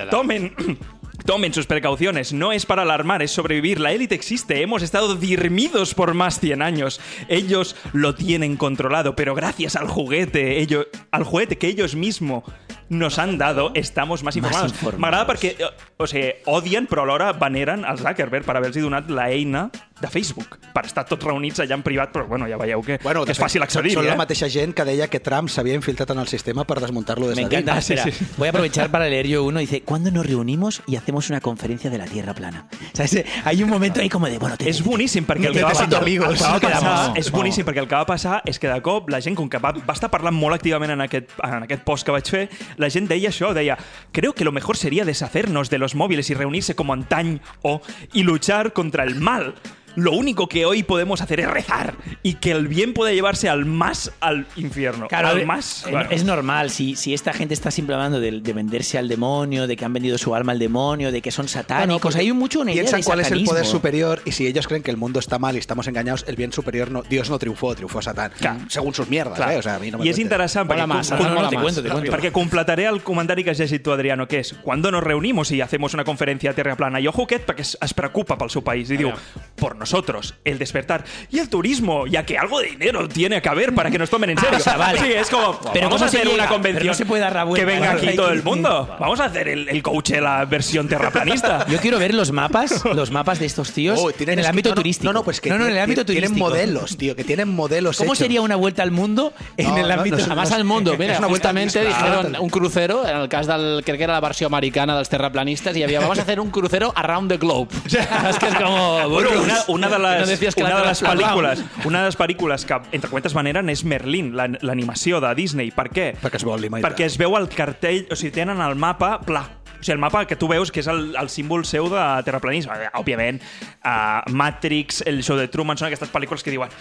Tomen... 0.09 0.53
Tomen 1.25 1.53
sus 1.53 1.67
precauciones, 1.67 2.33
no 2.33 2.51
es 2.51 2.65
para 2.65 2.81
alarmar, 2.81 3.21
es 3.21 3.31
sobrevivir. 3.31 3.79
La 3.79 3.93
élite 3.93 4.13
existe, 4.13 4.61
hemos 4.61 4.81
estado 4.83 5.15
dormidos 5.15 5.93
por 5.93 6.13
más 6.15 6.41
100 6.41 6.61
años. 6.61 6.99
Ellos 7.29 7.77
lo 7.93 8.13
tienen 8.13 8.57
controlado, 8.57 9.15
pero 9.15 9.33
gracias 9.33 9.77
al 9.77 9.87
juguete, 9.87 10.59
ello- 10.59 10.87
al 11.11 11.23
juguete 11.23 11.57
que 11.57 11.67
ellos 11.67 11.95
mismos 11.95 12.43
nos 12.89 13.19
han 13.19 13.37
dado, 13.37 13.71
estamos 13.73 14.21
más 14.21 14.35
informados. 14.35 14.71
informados. 14.73 14.99
M'agrada 14.99 15.25
perquè, 15.27 15.55
eh, 15.57 15.65
o 15.97 16.07
sigui, 16.07 16.33
odien, 16.45 16.87
però 16.87 17.03
alhora 17.03 17.31
veneren 17.31 17.85
el 17.85 17.97
Zuckerberg 17.97 18.43
per 18.43 18.57
haver-los 18.57 18.83
donat 18.83 19.09
la 19.09 19.29
eina 19.31 19.69
de 20.03 20.09
Facebook, 20.11 20.57
per 20.75 20.83
estar 20.85 21.05
tots 21.07 21.23
reunits 21.25 21.59
allà 21.63 21.77
en 21.79 21.83
privat, 21.85 22.11
però 22.13 22.27
bueno, 22.27 22.47
ja 22.51 22.57
veieu 22.59 22.81
que, 22.83 22.99
Bueno, 23.03 23.23
que 23.25 23.31
és 23.31 23.37
fet, 23.39 23.45
fàcil 23.47 23.63
accedir. 23.63 23.93
Són 23.95 24.05
eh? 24.05 24.09
la 24.11 24.17
mateixa 24.19 24.49
gent 24.51 24.73
que 24.75 24.83
deia 24.85 25.07
que 25.07 25.19
Trump 25.23 25.47
s'havia 25.49 25.73
infiltrat 25.77 26.11
en 26.11 26.19
el 26.19 26.27
sistema 26.27 26.65
per 26.67 26.79
desmuntar-lo 26.81 27.27
des 27.29 27.37
Me 27.37 27.47
de 27.47 27.57
encanta. 27.57 27.75
dins. 27.79 27.89
Espera, 27.89 28.27
voy 28.37 28.47
a 28.47 28.49
aprovechar 28.51 28.89
para 28.91 29.07
leer 29.07 29.27
yo 29.27 29.43
uno. 29.43 29.59
Dice, 29.59 29.81
¿cuándo 29.83 30.11
nos 30.11 30.25
reunimos 30.25 30.81
y 30.87 30.95
hacemos 30.97 31.29
una 31.29 31.39
conferencia 31.41 31.89
de 31.89 31.97
la 31.97 32.05
Tierra 32.05 32.33
plana? 32.33 32.67
O 32.71 32.95
sea, 32.95 33.05
ese- 33.05 33.25
hay 33.45 33.63
un 33.63 33.69
momento 33.69 34.01
ahí 34.01 34.09
como 34.09 34.27
de, 34.27 34.37
bueno, 34.37 34.57
te, 34.57 34.69
És 34.69 34.83
boníssim 34.83 35.25
perquè 35.25 35.47
el 35.47 35.53
que 35.53 35.63
va 35.63 35.69
passar, 35.69 35.95
amigos. 35.95 36.29
el 36.41 36.59
que 36.59 36.67
va 36.67 36.79
passar 36.79 37.17
és 37.17 37.31
boníssim 37.31 37.65
perquè 37.65 37.79
el 37.79 37.87
que 37.87 37.95
va 37.95 38.05
passar 38.05 38.41
és 38.45 38.59
que 38.59 38.67
de 38.67 38.81
cop 38.81 39.09
la 39.09 39.21
gent, 39.21 39.35
com 39.35 39.47
que 39.49 39.57
va, 39.57 39.71
va 39.71 39.93
estar 39.93 40.09
parlant 40.11 40.35
molt 40.35 40.55
activament 40.55 40.91
en 40.91 41.01
aquest, 41.01 41.31
en 41.43 41.63
aquest 41.63 41.83
post 41.83 42.05
que 42.05 42.11
vaig 42.11 42.27
fer, 42.29 42.49
la 42.77 42.89
gent 42.89 43.07
deia 43.07 43.29
això, 43.29 43.53
deia 43.53 43.77
creo 44.11 44.33
que 44.33 44.43
lo 44.43 44.51
mejor 44.51 44.75
sería 44.77 45.05
deshacernos 45.05 45.69
de 45.69 45.77
los 45.77 45.95
móviles 45.95 46.29
y 46.29 46.33
reunirse 46.33 46.75
como 46.75 46.93
antaño 46.93 47.39
o 47.61 47.81
y 48.13 48.23
luchar 48.23 48.73
contra 48.73 49.03
el 49.03 49.15
mal. 49.15 49.55
Lo 49.95 50.11
único 50.13 50.47
que 50.47 50.65
hoy 50.65 50.83
podemos 50.83 51.21
hacer 51.21 51.39
es 51.39 51.47
rezar 51.49 51.95
y 52.23 52.35
que 52.35 52.51
el 52.51 52.67
bien 52.67 52.93
puede 52.93 53.13
llevarse 53.13 53.49
al 53.49 53.65
más 53.65 54.11
al 54.19 54.47
infierno. 54.55 55.07
Claro, 55.07 55.29
al 55.29 55.39
eh, 55.41 55.45
más. 55.45 55.85
bueno. 55.89 56.09
es 56.09 56.23
normal. 56.23 56.69
Si, 56.69 56.95
si 56.95 57.13
esta 57.13 57.33
gente 57.33 57.53
está 57.53 57.71
siempre 57.71 57.95
hablando 57.95 58.19
de, 58.19 58.31
de 58.41 58.53
venderse 58.53 58.97
al 58.97 59.07
demonio, 59.07 59.67
de 59.67 59.75
que 59.77 59.85
han 59.85 59.93
vendido 59.93 60.17
su 60.17 60.33
alma 60.35 60.51
al 60.53 60.59
demonio, 60.59 61.11
de 61.11 61.21
que 61.21 61.31
son 61.31 61.47
satánicos, 61.47 62.15
hay 62.15 62.31
mucho 62.33 62.61
una 62.61 62.71
idea 62.71 62.83
Piensan 62.83 63.01
de 63.01 63.05
cuál 63.05 63.19
es 63.19 63.31
el 63.31 63.43
poder 63.43 63.65
superior 63.65 64.21
y 64.25 64.31
si 64.31 64.47
ellos 64.47 64.67
creen 64.67 64.83
que 64.83 64.91
el 64.91 64.97
mundo 64.97 65.19
está 65.19 65.37
mal 65.39 65.55
y 65.55 65.59
estamos 65.59 65.87
engañados, 65.87 66.25
el 66.27 66.35
bien 66.35 66.51
superior 66.53 66.89
no, 66.91 67.03
Dios 67.03 67.29
no 67.29 67.37
triunfó, 67.39 67.75
triunfó 67.75 68.01
Satán. 68.01 68.31
Según 68.69 68.93
sus 68.93 69.07
mierdas. 69.09 69.39
¿eh? 69.39 69.57
O 69.57 69.61
sea, 69.61 69.75
a 69.75 69.79
mí 69.79 69.91
no 69.91 69.97
me 69.99 70.05
I 70.05 70.09
és 70.09 70.15
cuentes. 70.15 70.23
interessant 70.23 70.67
Mola 70.67 70.83
perquè, 70.83 70.87
massa, 70.87 71.17
com- 71.17 71.27
no, 71.27 71.33
no, 71.35 71.41
com- 71.41 71.49
te 71.49 71.57
cuento, 71.57 71.83
te 71.83 71.89
cuento. 71.89 72.11
perquè 72.11 72.31
completaré 72.31 72.85
el 72.85 73.01
comentari 73.03 73.43
que 73.43 73.51
has 73.51 73.57
llegit 73.59 73.83
tu, 73.83 73.91
Adriano, 73.91 74.27
que 74.27 74.39
és 74.39 74.53
cuando 74.63 74.91
nos 74.91 75.03
reunimos 75.03 75.51
y 75.51 75.61
hacemos 75.61 75.93
una 75.93 76.03
conferencia 76.03 76.51
a 76.51 76.53
Tierra 76.53 76.75
Plana. 76.75 76.99
I 76.99 77.07
ojo 77.07 77.23
aquest 77.23 77.45
perquè 77.47 77.61
es, 77.61 77.77
es 77.81 77.93
preocupa 77.93 78.37
pel 78.37 78.49
seu 78.49 78.63
país 78.63 78.89
i 78.89 78.97
diu, 78.97 79.11
por 79.55 79.75
nosotros, 79.83 80.35
el 80.45 80.57
despertar 80.57 81.03
y 81.29 81.39
el 81.39 81.49
turismo, 81.49 82.07
ya 82.07 82.25
que 82.25 82.37
algo 82.37 82.59
de 82.59 82.67
dinero 82.69 83.07
tiene 83.09 83.41
que 83.41 83.49
haber 83.49 83.73
para 83.75 83.91
que 83.91 83.97
nos 83.99 84.09
tomen 84.09 84.31
en 84.31 84.37
serio. 84.37 84.55
Ah, 84.55 84.59
o 84.59 84.63
sea, 84.63 84.77
vale. 84.77 84.99
Sí, 84.99 85.11
es 85.13 85.29
como, 85.29 85.59
Pero 85.73 85.85
vamos 85.87 85.93
¿cómo 85.95 86.05
a 86.05 86.07
hacer 86.07 86.23
llega? 86.23 86.35
una 86.35 86.47
convención 86.47 86.79
Pero 86.81 86.91
no 86.91 86.97
se 86.97 87.05
puede 87.05 87.21
dar 87.21 87.35
la 87.35 87.43
vuelta, 87.43 87.65
que 87.67 87.71
venga 87.73 87.91
aquí 87.91 88.15
todo 88.15 88.27
que- 88.27 88.33
el 88.33 88.43
mundo. 88.43 88.95
Vamos 88.99 89.19
a 89.19 89.25
hacer 89.25 89.47
el, 89.49 89.69
el 89.69 89.83
Coachella 89.83 90.45
versión 90.45 90.87
terraplanista. 90.87 91.65
Yo 91.69 91.77
quiero 91.79 91.99
ver 91.99 92.13
los 92.13 92.31
mapas, 92.31 92.83
los 92.95 93.11
mapas 93.11 93.39
de 93.39 93.45
estos 93.45 93.71
tíos 93.71 93.99
Oh, 94.01 94.11
tienen 94.11 94.33
en 94.33 94.39
el 94.39 94.45
ámbito 94.45 94.69
no, 94.69 94.75
no, 94.75 94.81
turístico. 94.81 95.05
No, 95.05 95.13
no, 95.19 95.23
pues 95.23 95.41
que 95.41 95.49
no, 95.49 95.57
no, 95.57 95.65
en 95.65 95.69
el 95.71 95.73
tienen- 95.75 95.83
ámbito 95.83 96.05
tienen 96.05 96.23
turístico. 96.31 96.49
modelos, 96.49 96.97
tío, 96.97 97.15
que 97.15 97.23
tienen 97.23 97.49
modelos 97.49 97.97
¿Cómo 97.97 98.11
hechos. 98.13 98.19
sería 98.19 98.41
una 98.41 98.55
vuelta 98.55 98.83
al 98.83 98.91
mundo 98.91 99.33
en 99.57 99.67
No, 99.69 99.77
el 99.77 99.87
no, 99.87 99.93
ámbito 99.95 100.17
no, 100.17 100.23
Además 100.25 100.51
al 100.51 100.63
mundo, 100.63 100.95
mira, 100.97 101.17
una 101.17 101.27
vuelta 101.27 101.49
justamente 101.49 101.85
dijeron 101.85 102.35
un 102.39 102.49
crucero, 102.49 103.07
en 103.07 103.17
el 103.17 103.29
cas 103.29 103.47
del, 103.47 103.81
crec 103.85 103.97
que 103.97 104.03
era 104.05 104.13
la 104.13 104.21
versió 104.21 104.47
americana 104.47 104.95
dels 104.95 105.09
terraplanistas, 105.09 105.75
y 105.77 105.83
había, 105.83 105.99
vamos 105.99 106.17
a 106.19 106.21
hacer 106.21 106.39
un 106.39 106.49
crucero 106.51 106.91
around 106.95 107.29
the 107.29 107.37
globe. 107.37 107.67
es 107.85 108.39
que 108.39 108.47
es 108.47 108.55
como... 108.55 109.09
Bueno, 109.09 109.29
una, 109.41 109.57
una 109.73 109.89
de 109.89 109.97
no 109.99 110.09
les, 110.09 110.29
que 110.55 110.63
una 110.63 110.69
de 110.81 110.85
les 110.87 111.01
pel·lícules 111.03 111.63
una 111.85 111.99
de 111.99 112.05
les 112.05 112.17
pel·lícules 112.17 112.65
que, 112.65 112.79
entre 112.91 113.09
cometes, 113.09 113.33
veneren 113.33 113.69
és 113.69 113.83
Merlin, 113.83 114.35
la- 114.37 114.47
l'animació 114.61 115.19
de 115.21 115.33
Disney. 115.35 115.71
Per 115.71 115.89
què? 115.89 116.13
Perquè 116.21 116.35
es 116.37 116.43
veu. 116.45 116.53
Perquè 116.83 117.05
es 117.05 117.17
veu 117.17 117.35
el 117.37 117.49
cartell, 117.49 118.07
o 118.11 118.15
sigui, 118.15 118.31
tenen 118.31 118.61
el 118.61 118.75
mapa 118.75 119.19
pla. 119.21 119.43
O 119.83 119.85
sigui, 119.85 119.93
el 119.97 119.99
mapa 119.99 120.23
que 120.25 120.37
tu 120.39 120.47
veus 120.47 120.71
que 120.71 120.79
és 120.79 120.87
el, 120.87 121.11
el 121.19 121.27
símbol 121.29 121.65
seu 121.67 121.89
de 121.91 122.01
terraplanisme. 122.23 122.71
Eh, 122.85 122.89
Òbviament, 122.95 123.41
uh, 123.83 124.23
Matrix, 124.31 125.01
el 125.05 125.19
show 125.23 125.35
de 125.35 125.49
Truman, 125.51 125.75
són 125.77 125.89
aquestes 125.89 126.07
pel·lícules 126.13 126.41
que 126.43 126.53
diuen 126.53 126.71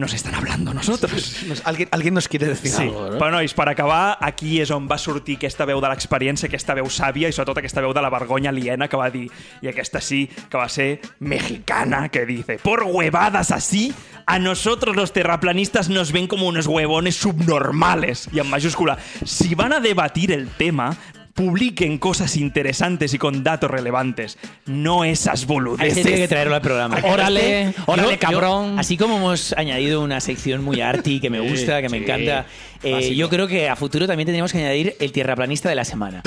nos 0.00 0.12
están 0.14 0.34
hablando 0.34 0.74
nosotros. 0.74 1.44
Nos- 1.46 1.62
Alguien, 1.64 1.88
alguien 1.92 2.14
nos 2.14 2.26
quiere 2.26 2.46
decir 2.48 2.70
Sí, 2.72 2.82
algo, 2.88 3.10
¿no? 3.10 3.18
però 3.20 3.30
nois, 3.30 3.54
per 3.54 3.68
acabar, 3.68 4.16
aquí 4.20 4.58
és 4.60 4.70
on 4.74 4.88
va 4.90 4.96
sortir 4.98 5.36
aquesta 5.38 5.66
veu 5.68 5.78
de 5.80 5.88
l'experiència, 5.92 6.48
aquesta 6.50 6.74
veu 6.74 6.88
sàvia 6.90 7.28
i 7.30 7.32
sobretot 7.36 7.58
aquesta 7.62 7.80
veu 7.84 7.92
de 7.94 8.02
la 8.02 8.10
vergonya 8.10 8.50
aliena 8.50 8.88
que 8.88 8.96
va 8.98 9.10
dir, 9.14 9.28
i 9.62 9.68
aquesta 9.70 10.00
sí, 10.00 10.24
que 10.26 10.56
va 10.58 10.68
ser 10.68 11.00
mexicana, 11.20 12.08
que 12.08 12.26
dice, 12.26 12.58
por 12.58 12.82
huevadas 12.82 13.50
así, 13.52 13.92
a 14.26 14.38
nosotros 14.38 14.96
los 14.96 15.12
terraplanistas 15.12 15.88
nos 15.88 16.12
ven 16.12 16.26
como 16.26 16.46
unos 16.48 16.66
huevones 16.66 17.16
subnormales, 17.16 18.28
y 18.32 18.38
en 18.40 18.48
mayúscula. 18.50 18.98
Si 19.24 19.54
van 19.54 19.72
a 19.72 19.80
debatir 19.80 20.32
el 20.32 20.48
tema, 20.48 20.96
publiquen 21.40 21.96
cosas 21.96 22.36
interesantes 22.36 23.14
y 23.14 23.18
con 23.18 23.42
datos 23.42 23.70
relevantes, 23.70 24.36
no 24.66 25.04
esas 25.04 25.32
A 25.32 25.34
este 25.36 25.46
boludeces. 25.46 25.94
tiene 26.02 26.16
que 26.18 26.28
traerlo 26.28 26.54
al 26.54 26.60
programa. 26.60 26.98
Órale, 27.02 27.72
órale, 27.86 28.12
yo, 28.12 28.18
cabrón. 28.18 28.78
así 28.78 28.98
como 28.98 29.16
hemos 29.16 29.54
añadido 29.54 30.02
una 30.02 30.20
sección 30.20 30.62
muy 30.62 30.82
arty 30.82 31.18
que 31.18 31.30
me 31.30 31.40
gusta, 31.40 31.80
que 31.80 31.88
me 31.88 31.96
encanta, 31.96 32.44
eh, 32.82 33.14
yo 33.14 33.28
creo 33.28 33.46
que 33.46 33.68
a 33.68 33.76
futuro 33.76 34.06
también 34.06 34.26
tendríamos 34.26 34.52
que 34.52 34.58
añadir 34.58 34.96
el 35.00 35.12
tierraplanista 35.12 35.68
de 35.68 35.74
la 35.74 35.84
semana. 35.84 36.22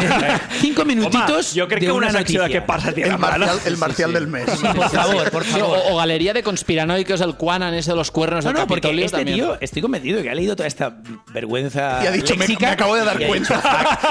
Cinco 0.60 0.84
minutitos 0.84 1.52
Home, 1.52 1.60
jo 1.62 1.68
crec 1.68 1.80
de 1.80 1.86
que 1.86 1.92
una, 1.92 2.10
noticia. 2.12 2.48
què 2.48 2.62
passa 2.64 2.88
a 2.88 2.92
El 2.92 3.02
Plana. 3.16 3.18
marcial, 3.18 3.60
el 3.66 3.76
marcial 3.76 4.12
del 4.12 4.26
mes. 4.26 4.44
Sí, 4.56 4.66
por 4.74 4.90
favor, 4.90 5.30
por 5.30 5.44
Sí, 5.44 5.50
favor. 5.52 5.78
o, 5.90 5.94
o 5.94 5.96
galería 5.98 6.32
de 6.32 6.42
conspiranoicos, 6.42 7.20
el 7.20 7.34
Quanan 7.36 7.74
ese 7.74 7.90
de 7.92 7.96
los 7.96 8.10
cuernos 8.10 8.44
No, 8.44 8.52
del 8.52 8.60
no, 8.60 8.66
porque 8.66 8.88
este 9.04 9.16
también. 9.18 9.36
tío, 9.38 9.58
estoy 9.60 9.82
convencido 9.82 10.22
que 10.22 10.30
ha 10.30 10.34
leído 10.34 10.56
toda 10.56 10.66
esta 10.66 10.96
vergüenza 11.32 12.00
Y 12.02 12.06
ha 12.06 12.10
dicho, 12.10 12.34
me, 12.34 12.40
léxica 12.40 12.66
me 12.68 12.72
acabo 12.72 12.94
de 12.96 13.04
dar 13.04 13.26
cuenta 13.26 13.60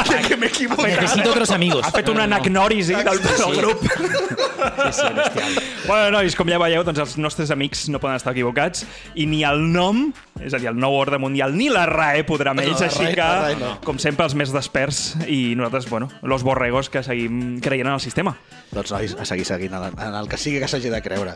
dicho, 0.03 0.13
de 0.21 0.21
que 0.27 0.37
me 0.37 0.47
equivoco. 0.47 0.85
Necesito 0.87 1.29
otros 1.31 1.49
amigos. 1.51 1.85
Ha 1.85 1.91
fet 1.91 2.09
un 2.09 2.19
anacnoris 2.21 2.87
del, 2.87 3.03
del 3.03 3.55
grup. 3.57 3.81
Sí, 3.81 4.91
sí, 4.91 5.13
bestial. 5.15 5.53
Bueno, 5.87 6.11
nois, 6.19 6.35
com 6.35 6.49
ja 6.51 6.57
veieu, 6.61 6.83
doncs 6.85 6.99
els 6.99 7.15
nostres 7.21 7.51
amics 7.53 7.87
no 7.89 7.99
poden 8.03 8.17
estar 8.19 8.33
equivocats 8.35 8.83
i 9.15 9.25
ni 9.29 9.43
el 9.47 9.61
nom, 9.71 10.07
és 10.43 10.53
a 10.53 10.59
dir, 10.59 10.67
el 10.71 10.77
nou 10.79 10.93
ordre 10.99 11.17
mundial, 11.21 11.55
ni 11.57 11.69
la 11.71 11.85
RAE 11.87 12.23
podrà 12.27 12.51
amb 12.53 12.61
No, 12.61 12.67
així 12.85 13.03
RAE- 13.05 13.15
que, 13.15 13.21
RAE 13.21 13.55
no. 13.61 13.71
com 13.85 13.97
sempre, 13.99 14.25
els 14.27 14.35
més 14.35 14.51
desperts 14.53 15.15
i 15.27 15.55
nosaltres, 15.55 15.89
bueno, 15.89 16.09
los 16.21 16.43
borregos 16.43 16.89
que 16.89 17.03
seguim 17.03 17.59
creient 17.61 17.87
en 17.87 17.93
el 17.95 18.03
sistema. 18.03 18.35
Doncs 18.71 18.91
nois, 18.91 19.15
a 19.19 19.25
seguir 19.25 19.45
seguint 19.47 19.73
en 19.73 19.83
el, 19.89 19.93
en 19.97 20.15
el 20.21 20.27
que 20.29 20.37
sigui 20.37 20.59
que 20.59 20.67
s'hagi 20.67 20.89
de 20.93 21.01
creure. 21.01 21.35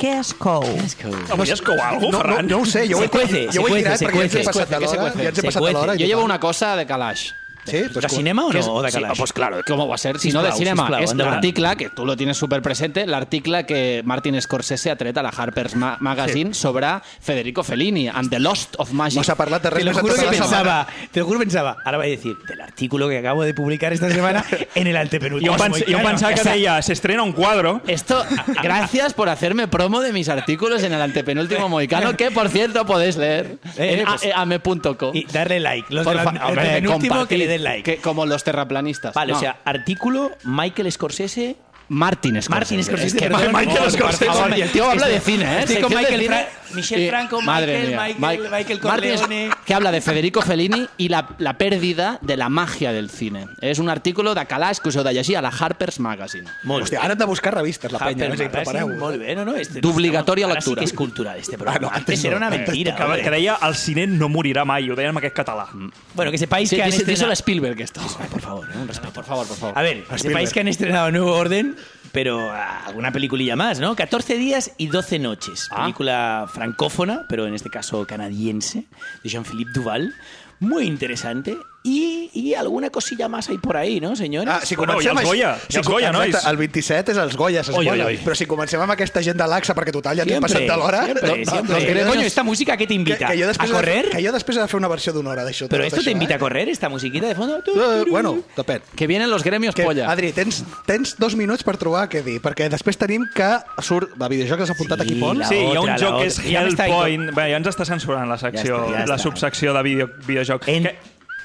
Què 0.00 0.14
es 0.16 0.30
cou? 0.32 0.64
Què 0.64 0.86
es 0.86 0.94
cou? 0.96 1.12
Home, 1.34 1.44
es 1.44 1.60
cou 1.60 1.76
alguna 1.76 2.14
cosa, 2.14 2.22
Ferran? 2.22 2.46
No, 2.48 2.56
no, 2.56 2.62
ho 2.62 2.68
sé, 2.68 2.86
jo 2.88 3.00
ho 3.00 3.04
he, 3.04 3.10
tirat 3.12 4.00
perquè 4.00 4.16
ja 4.16 4.24
ens 4.24 4.36
he 4.38 4.44
passat 4.48 4.72
de 4.72 5.74
l'hora. 5.76 5.96
Jo 6.00 6.06
llevo 6.08 6.24
una 6.24 6.40
cosa 6.40 6.72
de 6.78 6.86
calaix. 6.88 7.26
Sí, 7.66 7.82
pues 7.92 8.02
¿De 8.02 8.08
cinema 8.08 8.46
o 8.46 8.52
no? 8.52 8.58
O 8.74 8.82
de 8.82 8.90
sí, 8.90 9.00
pues 9.16 9.32
claro, 9.32 9.60
¿cómo 9.66 9.86
va 9.86 9.94
a 9.94 9.98
ser? 9.98 10.18
Si 10.18 10.32
no 10.32 10.42
de 10.42 10.52
cinema. 10.52 10.82
sisplau, 10.84 11.02
es 11.02 11.10
endavant. 11.12 11.34
l'article, 11.36 11.76
que 11.76 11.88
tu 11.90 12.06
lo 12.06 12.16
tienes 12.16 12.36
súper 12.36 12.62
presente, 12.62 13.06
l'article 13.06 13.64
que 13.66 14.02
Martin 14.04 14.40
Scorsese 14.40 14.90
ha 14.90 14.96
tret 14.96 15.16
a 15.18 15.22
la 15.22 15.28
Harper's 15.28 15.74
Ma- 15.76 15.96
Magazine 16.00 16.54
sobre 16.54 16.86
Federico 17.20 17.62
Fellini 17.62 18.08
and 18.08 18.30
the 18.30 18.38
Lost 18.38 18.74
of 18.78 18.92
Magic. 18.92 19.18
No 19.18 19.24
s'ha 19.24 19.34
parlat 19.36 19.62
de 19.62 19.70
Te 19.70 19.84
lo 19.84 19.92
juro 19.92 20.14
que 20.14 20.22
pensaba, 20.22 20.86
te 21.12 21.20
lo 21.20 21.26
juro 21.26 21.38
pensaba, 21.38 21.76
ahora 21.84 21.98
voy 21.98 22.06
a 22.06 22.10
decir, 22.10 22.36
del 22.48 22.60
artículo 22.60 23.08
que 23.08 23.18
acabo 23.18 23.42
de 23.44 23.52
publicar 23.54 23.92
esta 23.92 24.08
semana 24.10 24.44
en 24.74 24.86
el 24.86 24.96
antepenúltimo. 24.96 25.52
Jo, 25.52 25.62
pens, 25.62 25.84
jo 25.86 25.98
pensava 26.02 26.34
que 26.34 26.42
deia, 26.42 26.80
s'estrena 26.82 27.22
un 27.22 27.32
quadro. 27.32 27.82
Esto, 27.86 28.24
gracias 28.62 29.12
por 29.14 29.28
hacerme 29.28 29.68
promo 29.68 30.00
de 30.00 30.12
mis 30.12 30.28
artículos 30.28 30.82
en 30.82 30.92
el 30.94 31.02
antepenúltimo 31.02 31.68
Moicano, 31.68 32.16
que 32.16 32.30
por 32.30 32.48
cierto 32.48 32.86
podéis 32.86 33.16
leer 33.16 33.58
Eh, 33.76 34.00
en 34.00 34.04
pues- 34.06 34.22
ame.com. 34.34 35.10
Y 35.14 35.24
darle 35.26 35.60
like. 35.60 35.92
Los 35.92 36.04
Por 36.04 36.16
del 36.18 36.26
antepenúltimo 36.28 37.26
que 37.26 37.49
den 37.50 37.64
like. 37.64 37.82
que- 37.96 38.00
como 38.00 38.24
los 38.24 38.42
terraplanistas. 38.44 39.12
Vale, 39.14 39.32
No, 39.32 39.38
o 39.38 39.40
sea, 39.40 39.58
artículo 39.64 40.30
Michael 40.44 40.90
Scorsese. 40.90 41.56
Martin 41.92 42.40
Scorsese. 42.40 42.50
Martin 42.50 42.84
Scorsese, 42.84 43.16
Es 43.16 43.22
que. 43.22 43.28
Michael 43.28 43.66
por 43.82 43.90
Scorsese. 43.90 44.24
favor. 44.26 44.56
Y 44.56 44.62
el 44.62 44.70
tío 44.70 44.88
habla 44.88 45.08
de 45.08 45.18
cine, 45.20 45.44
¿eh? 45.44 45.58
estoy 45.64 45.80
con 45.82 45.92
Michael 45.92 46.30
Michel 46.74 47.00
Y- 47.00 47.08
Franco, 47.08 47.40
Michael, 47.40 47.88
mía. 47.88 48.14
Michael, 48.18 48.50
Michael 48.50 48.70
es- 48.72 48.78
Corleone. 48.78 49.50
que 49.64 49.74
habla 49.74 49.90
de 49.92 50.00
Federico 50.00 50.42
Fellini 50.42 50.86
y 50.96 51.08
la, 51.08 51.28
la 51.38 51.58
pérdida 51.58 52.18
de 52.22 52.36
la 52.36 52.48
magia 52.48 52.92
del 52.92 53.10
cine. 53.10 53.46
És 53.60 53.78
un 53.78 53.88
artículo 53.88 54.34
de 54.34 54.44
Calaix 54.46 54.80
que 54.80 54.88
us 54.88 54.96
heu 54.96 55.02
de 55.04 55.12
llegir 55.14 55.36
a 55.36 55.42
la 55.42 55.48
Harper's 55.50 55.98
Magazine. 56.00 56.48
Molt 56.64 56.84
Hòstia, 56.84 57.00
ara 57.02 57.12
hem 57.14 57.18
de 57.18 57.24
buscar 57.26 57.54
revistes, 57.54 57.90
la 57.92 57.98
penya. 57.98 58.24
Harper 58.26 58.28
No 58.30 58.36
sé, 58.36 58.44
Magazine, 58.44 58.62
prepareu. 58.64 58.98
Molt 58.98 59.18
bé, 59.18 59.34
no, 59.36 59.44
no. 59.44 59.54
Este, 59.56 59.80
D'obligatòria 59.80 60.46
Ara 60.46 60.54
sí 60.60 60.70
lectura. 60.70 60.80
que 60.80 60.84
és 60.86 60.92
cultural, 60.92 61.38
este 61.38 61.56
programa. 61.58 61.76
Ah, 61.76 61.80
no, 61.80 61.88
Antes 61.88 62.00
antes 62.20 62.24
era 62.24 62.38
no. 62.38 62.46
una 62.46 62.50
mentira. 62.56 62.96
Que, 62.96 63.22
que 63.22 63.30
deia 63.30 63.58
el 63.62 63.74
cine 63.74 64.06
no 64.06 64.28
morirà 64.28 64.64
mai, 64.64 64.88
ho 64.90 64.94
deien 64.96 65.10
en 65.10 65.18
aquest 65.18 65.34
català. 65.36 65.68
Bueno, 66.14 66.30
que 66.30 66.38
sepáis 66.38 66.68
Sí, 66.68 66.76
que 66.76 66.82
han 66.82 66.90
dice- 66.90 67.04
díselo 67.04 67.32
estrenado... 67.32 67.32
a 67.32 67.34
Spielberg 67.34 67.80
esto. 67.80 68.00
Por 68.30 68.40
favor, 68.40 68.68
eh, 68.72 68.78
un 68.78 68.88
respeto. 68.88 69.12
Por 69.12 69.24
favor, 69.24 69.46
por 69.46 69.56
favor. 69.56 69.78
A 69.78 69.82
ver, 69.82 70.04
que 70.04 70.18
sepáis 70.18 70.52
que 70.52 70.60
han 70.60 70.68
estrenado 70.68 71.10
Nuevo 71.10 71.32
Orden, 71.34 71.76
pero 72.12 72.50
ah, 72.50 72.82
alguna 72.86 73.12
peliculilla 73.12 73.56
más, 73.56 73.78
¿no? 73.80 73.94
14 73.94 74.36
días 74.36 74.72
y 74.78 74.88
12 74.88 75.18
noches. 75.18 75.68
Ah. 75.70 75.82
Película 75.82 76.46
francófona, 76.60 77.24
pero 77.26 77.46
en 77.46 77.54
este 77.54 77.70
caso 77.70 78.06
canadiense, 78.06 78.84
de 79.24 79.30
Jean-Philippe 79.30 79.70
Duval. 79.72 80.14
Muy 80.58 80.84
interesante. 80.84 81.56
Y, 81.82 82.28
y 82.34 82.52
alguna 82.54 82.90
cosilla 82.90 83.26
más 83.26 83.48
hay 83.48 83.56
por 83.56 83.74
ahí, 83.74 84.00
¿no, 84.00 84.14
señores? 84.14 84.52
Ah, 84.52 84.60
si 84.62 84.76
Bueno, 84.76 84.92
comencem... 84.92 85.16
i 85.16 85.20
els 85.20 85.26
Goya, 85.26 85.58
i 85.70 85.76
els 85.78 85.88
Goya, 85.88 86.08
exacte, 86.10 86.32
nois. 86.32 86.44
El 86.50 86.56
27 86.58 87.12
és 87.12 87.18
els 87.22 87.36
Goya, 87.40 87.62
Oi, 87.72 87.88
oi, 87.88 88.00
oi. 88.04 88.18
Però 88.20 88.34
si 88.36 88.44
comencem 88.44 88.82
amb 88.84 88.92
aquesta 88.92 89.22
gent 89.24 89.38
de 89.40 89.46
l'AXA, 89.48 89.72
perquè 89.78 89.94
total 89.96 90.18
ja 90.20 90.26
Siempre, 90.28 90.44
passat 90.44 90.66
de 90.68 90.76
l'hora... 90.76 91.00
siempre, 91.06 91.28
no- 91.30 91.36
no- 91.38 91.50
siempre. 91.50 91.72
no 91.72 91.86
queremos- 91.86 92.12
Coño, 92.14 92.26
esta 92.26 92.42
música 92.42 92.76
que 92.76 92.84
te 92.84 92.88
que, 92.88 92.94
invita 93.00 93.28
que 93.32 93.42
jo 93.42 93.48
a 93.48 93.66
correr. 93.66 94.10
Que 94.10 94.20
jo 94.20 94.32
després 94.32 94.58
he 94.58 94.60
de 94.60 94.68
fer 94.68 94.76
una 94.76 94.88
versió 94.92 95.14
d'una 95.14 95.30
hora 95.30 95.44
d'això. 95.46 95.68
Pero 95.70 95.84
tot 95.84 95.86
esto 95.88 96.00
això, 96.02 96.04
te 96.04 96.10
invita 96.10 96.34
eh? 96.34 96.36
a 96.36 96.38
correr, 96.38 96.68
esta 96.68 96.90
musiquita 96.90 97.28
de 97.28 97.34
fondo. 97.34 97.62
Eh, 97.64 98.04
bueno, 98.10 98.34
depèn. 98.58 98.82
Que 98.94 99.06
vienen 99.06 99.30
los 99.30 99.42
gremios 99.42 99.74
Que, 99.74 99.84
polla. 99.84 100.10
Adri, 100.12 100.32
tens, 100.36 100.62
tens 100.84 101.16
dos 101.16 101.34
minuts 101.34 101.64
per 101.64 101.78
trobar 101.80 102.10
què 102.12 102.20
dir, 102.22 102.42
perquè 102.44 102.68
després 102.68 102.98
tenim 103.00 103.24
que 103.34 103.54
surt 103.80 104.12
de 104.20 104.28
videojocs, 104.28 104.68
has 104.68 104.74
apuntat 104.76 105.00
Sí, 105.00 105.08
aquí, 105.08 105.14
Pol? 105.18 105.40
Sí, 105.48 105.56
hi 105.56 105.76
ha 105.76 105.80
un 105.80 105.96
joc 105.96 106.20
que 106.20 106.26
és 106.28 106.38
Hellpoint... 106.44 107.30
Bé, 107.32 107.48
ja 107.54 107.56
ens 107.56 107.72
està 107.72 107.88
censurant 107.88 108.28
la 108.28 108.36
secció, 108.36 108.84
la 109.06 109.16
subsecció 109.16 109.72
de 109.72 109.82
video, 109.82 110.10
videojoc. 110.26 110.68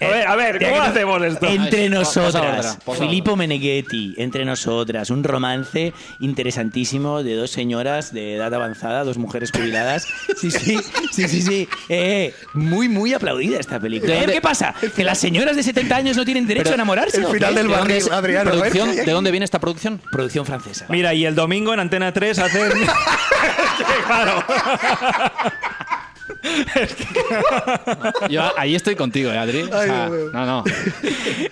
A 0.02 0.08
ver, 0.08 0.28
a 0.28 0.36
ver, 0.36 0.60
Ya 0.60 0.70
¿cómo 0.72 0.82
hacemos 0.82 1.24
esto? 1.24 1.48
Entre 1.48 1.90
nosotras, 1.90 2.78
Filippo 3.00 3.36
Meneghetti, 3.36 4.14
entre 4.18 4.44
nosotras, 4.44 5.10
un 5.10 5.24
romance 5.24 5.94
interesantísimo 6.20 7.24
de 7.24 7.36
dos 7.36 7.50
señoras 7.52 8.14
de 8.14 8.36
edad 8.36 8.54
avanzada, 8.54 9.04
dos 9.04 9.18
mujeres 9.18 9.52
jubiladas. 9.52 10.08
Sí, 10.38 10.52
sí, 10.52 10.78
sí, 11.12 11.28
sí, 11.30 11.42
sí. 11.42 11.70
Eh, 11.90 12.34
muy, 12.54 12.90
muy 12.90 13.14
aplaudida 13.14 13.58
esta 13.60 13.80
película. 13.80 14.14
¿De- 14.16 14.34
¿Qué 14.34 14.42
pasa? 14.42 14.76
¿Que 14.96 15.04
las 15.04 15.18
señoras 15.18 15.56
de 15.56 15.64
70 15.64 15.96
años 15.96 16.18
no 16.18 16.26
tienen 16.26 16.46
derecho 16.46 16.66
Pero 16.66 16.74
a 16.74 16.76
enamorarse? 16.76 17.18
el 17.18 17.28
final 17.28 17.56
del 17.56 17.68
¿De 17.68 17.74
dónde, 17.74 17.94
barril, 17.94 17.96
es- 17.98 18.12
Adriano, 18.12 18.50
a 18.52 18.54
ver, 18.54 18.62
producción- 18.72 18.94
¿qué 18.94 19.00
hay 19.00 19.06
¿De 19.06 19.12
dónde 19.14 19.32
viene 19.32 19.46
esta 19.46 19.60
producción? 19.60 20.02
Producción 20.12 20.46
francesa. 20.46 20.86
Mira, 20.90 21.14
y 21.14 21.26
el 21.26 21.34
domingo 21.36 21.74
en 21.74 21.80
Antena 21.80 22.12
3 22.12 22.38
hacen... 22.40 22.72
Sí, 23.78 23.84
claro. 24.06 24.44
Yo 28.30 28.42
ahí 28.58 28.76
estoy 28.76 28.96
contigo, 28.96 29.32
eh, 29.32 29.38
Adri. 29.38 29.62
O 29.64 29.68
sea, 29.82 30.10
no, 30.34 30.46
no. 30.46 30.64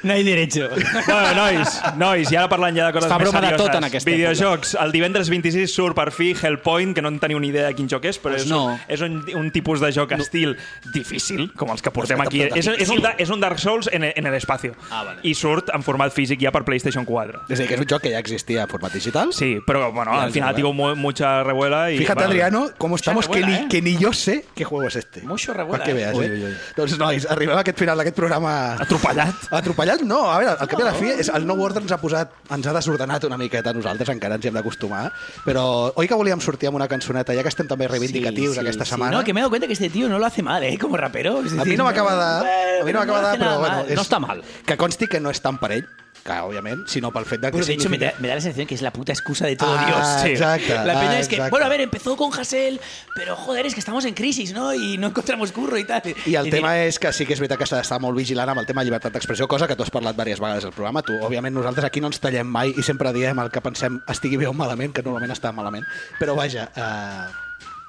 No 0.03 0.13
hay 0.13 0.23
derecho. 0.23 0.69
Bueno, 0.69 1.33
nois, 1.35 1.81
nois, 1.97 2.31
i 2.31 2.35
ara 2.35 2.49
parlant 2.51 2.75
ja 2.77 2.87
de 2.87 2.93
coses 2.95 3.07
Es 3.07 3.11
fa 3.13 3.19
més 3.19 3.27
broma 3.29 3.41
de 3.41 3.47
serioses. 3.51 3.67
tot 3.71 3.77
en 3.79 3.87
aquesta 3.87 4.11
Videojocs. 4.11 4.73
El 4.83 4.91
divendres 4.91 5.29
26 5.31 5.73
surt 5.73 5.95
per 5.97 6.09
fi 6.15 6.33
Hellpoint, 6.35 6.93
que 6.95 7.01
no 7.01 7.09
en 7.13 7.19
teniu 7.21 7.39
ni 7.39 7.49
idea 7.53 7.67
de 7.69 7.75
quin 7.77 7.87
joc 7.91 8.05
és, 8.09 8.19
però 8.21 8.33
Pues 8.33 8.43
és, 8.45 8.49
no. 8.49 8.63
un, 8.73 8.79
és 8.87 9.01
un, 9.05 9.19
un 9.39 9.51
tipus 9.51 9.79
de 9.83 9.91
joc 9.95 10.11
estil 10.17 10.55
difícil, 10.93 11.51
com 11.55 11.69
els 11.71 11.81
que 11.81 11.91
portem 11.91 12.19
aquí. 12.21 12.43
total, 12.43 12.57
És, 12.59 12.67
és, 12.67 12.89
un, 12.89 13.01
da- 13.03 13.15
és 13.17 13.29
un 13.29 13.39
Dark 13.43 13.59
Souls 13.59 13.89
en, 13.91 14.03
en 14.09 14.31
l'espacio. 14.31 14.73
Ah, 14.89 15.03
vale. 15.03 15.19
I 15.23 15.33
surt 15.35 15.69
en 15.73 15.83
format 15.83 16.13
físic 16.13 16.41
ja 16.41 16.51
per 16.51 16.63
PlayStation 16.65 17.05
4. 17.05 17.43
És 17.49 17.59
a 17.59 17.61
dir, 17.63 17.67
que 17.69 17.75
és 17.77 17.81
un 17.83 17.87
joc 17.89 18.01
que 18.03 18.11
ja 18.11 18.19
existia 18.19 18.63
en 18.63 18.69
format 18.71 18.93
digital. 18.93 19.33
Sí, 19.33 19.57
pero 19.65 19.91
bueno, 19.91 20.13
al 20.19 20.31
final 20.31 20.55
digo 20.55 20.73
mu- 20.73 20.95
mucha 20.95 21.43
revuela 21.43 21.91
y... 21.91 21.97
Fíjate, 21.97 22.15
bueno, 22.25 22.29
Adriano, 22.31 22.69
cómo 22.77 22.95
estamos, 22.95 23.27
que, 23.27 23.41
ni, 23.45 23.53
¿eh? 23.53 23.67
que 23.69 23.81
ni 23.81 23.97
yo 23.97 24.13
sé 24.13 24.45
qué 24.55 24.62
juego 24.63 24.87
es 24.87 24.95
este. 24.95 25.21
Mucho 25.21 25.53
revuela, 25.53 25.83
Per 25.83 25.87
què 25.87 25.95
eh? 25.95 25.99
veas, 26.01 26.15
Ui, 26.17 26.25
eh? 26.25 26.31
ui, 26.31 26.43
ui. 26.49 26.53
Doncs, 26.77 26.97
nois, 26.99 27.27
arribem 27.29 27.55
a 27.57 27.61
aquest 27.61 27.79
final 27.79 27.97
d'aquest 27.97 28.15
programa... 28.17 28.53
Atropellat. 28.83 29.47
Atropellat 29.51 30.01
no, 30.07 30.21
a 30.31 30.37
veure, 30.39 30.55
al 30.59 30.67
cap 30.71 30.79
i 30.79 30.83
a 30.83 30.89
la 30.89 30.93
fi 30.97 31.11
és, 31.15 31.29
el 31.33 31.45
nou 31.49 31.61
ordre 31.65 31.81
ens 31.83 31.91
ha 31.91 31.99
posat, 32.01 32.33
ens 32.53 32.67
ha 32.67 32.73
desordenat 32.75 33.23
una 33.29 33.37
miqueta 33.37 33.71
a 33.71 33.77
nosaltres, 33.77 34.09
encara 34.13 34.35
ens 34.39 34.45
hi 34.45 34.51
hem 34.51 34.57
d'acostumar, 34.59 35.05
però 35.45 35.65
oi 35.95 36.07
que 36.07 36.15
volíem 36.19 36.41
sortir 36.43 36.69
amb 36.71 36.79
una 36.81 36.87
cançoneta, 36.91 37.35
ja 37.37 37.43
que 37.45 37.51
estem 37.53 37.67
també 37.67 37.87
reivindicatius 37.87 38.53
Sí, 38.53 38.59
sí, 38.59 38.65
aquesta 38.65 38.85
sí. 38.85 38.91
setmana? 38.95 39.17
No, 39.17 39.23
que 39.23 39.33
me 39.33 39.39
he 39.39 39.43
dado 39.43 39.49
cuenta 39.51 39.67
que 39.67 39.73
este 39.73 39.89
tío 39.89 40.09
no 40.09 40.19
lo 40.19 40.25
hace 40.25 40.41
mal, 40.43 40.63
¿eh? 40.63 40.77
Como 40.79 40.97
rapero. 40.97 41.41
Es 41.41 41.57
A 41.57 41.65
mi 41.65 41.75
no 41.77 41.83
m'acaba 41.85 42.13
de... 42.13 42.43
Bueno, 42.43 42.81
A 42.81 42.85
mi 42.85 42.93
no 42.93 42.99
m'acaba 42.99 43.31
de... 43.31 43.37
Però, 43.39 43.59
bueno, 43.59 43.83
és, 43.87 43.95
No 43.95 44.01
està 44.03 44.19
mal. 44.19 44.43
Que 44.65 44.77
consti 44.77 45.07
que 45.07 45.19
no 45.19 45.31
és 45.33 45.41
tan 45.41 45.57
per 45.61 45.71
ell, 45.77 45.85
que, 46.23 46.31
òbviament, 46.31 46.87
sinó 46.87 47.11
pel 47.11 47.25
fet 47.25 47.41
de 47.41 47.47
que 47.47 47.51
Bueno, 47.51 47.65
de 47.65 47.73
hecho, 47.73 47.89
me 47.89 47.97
significa- 47.97 48.15
da, 48.15 48.21
me 48.21 48.27
da 48.29 48.35
la 48.35 48.41
sensación 48.41 48.65
que 48.65 48.75
es 48.75 48.81
la 48.81 48.93
puta 48.93 49.11
excusa 49.11 49.45
de 49.45 49.57
todo 49.57 49.75
Ah, 49.77 49.85
Dios. 49.85 50.21
Sí. 50.23 50.29
exacte, 50.29 50.73
La 50.73 50.93
peña 50.99 51.11
ah, 51.11 51.19
es 51.19 51.27
que, 51.27 51.35
exacte. 51.35 51.51
bueno, 51.51 51.65
a 51.65 51.69
ver, 51.69 51.81
empezó 51.81 52.15
con 52.15 52.31
Hassel, 52.33 52.79
pero 53.13 53.35
joder, 53.35 53.65
es 53.65 53.73
que 53.73 53.81
estamos 53.81 54.05
en 54.05 54.13
crisis, 54.13 54.53
¿no? 54.53 54.73
Y 54.73 54.97
no 54.97 55.07
encontramos 55.07 55.51
curro 55.51 55.77
y 55.77 55.83
tal. 55.83 56.01
I 56.25 56.35
el 56.35 56.49
tema 56.49 56.77
és 56.79 56.97
que 56.97 57.11
sí 57.11 57.25
que 57.25 57.33
és 57.33 57.39
veritat 57.39 57.59
que 57.59 57.65
s'ha 57.67 57.75
d'estar 57.77 57.99
molt 57.99 58.15
vigilant 58.17 58.47
amb 58.49 58.59
el 58.61 58.65
tema 58.65 58.81
de 58.81 58.85
llibertat 58.85 59.11
d'expressió, 59.13 59.47
cosa 59.47 59.67
que 59.67 59.75
tu 59.75 59.83
has 59.83 59.91
parlat 59.91 60.15
diverses 60.15 60.39
vegades 60.39 60.63
al 60.65 60.71
programa. 60.71 61.01
Tu, 61.01 61.11
òbviament, 61.13 61.53
nosaltres 61.53 61.83
aquí 61.85 61.99
no 61.99 62.07
ens 62.07 62.19
tallem 62.19 62.47
mai 62.47 62.71
i 62.71 62.81
sempre 62.83 63.11
diem 63.11 63.37
el 63.39 63.51
que 63.51 63.59
pensem 63.61 63.99
estigui 64.07 64.37
bé 64.37 64.47
o 64.47 64.53
malament, 64.53 64.93
que 64.93 65.03
normalment 65.03 65.31
està 65.35 65.51
malament. 65.51 65.83
Però 66.19 66.35
vaja, 66.35 66.71
eh, 66.75 67.33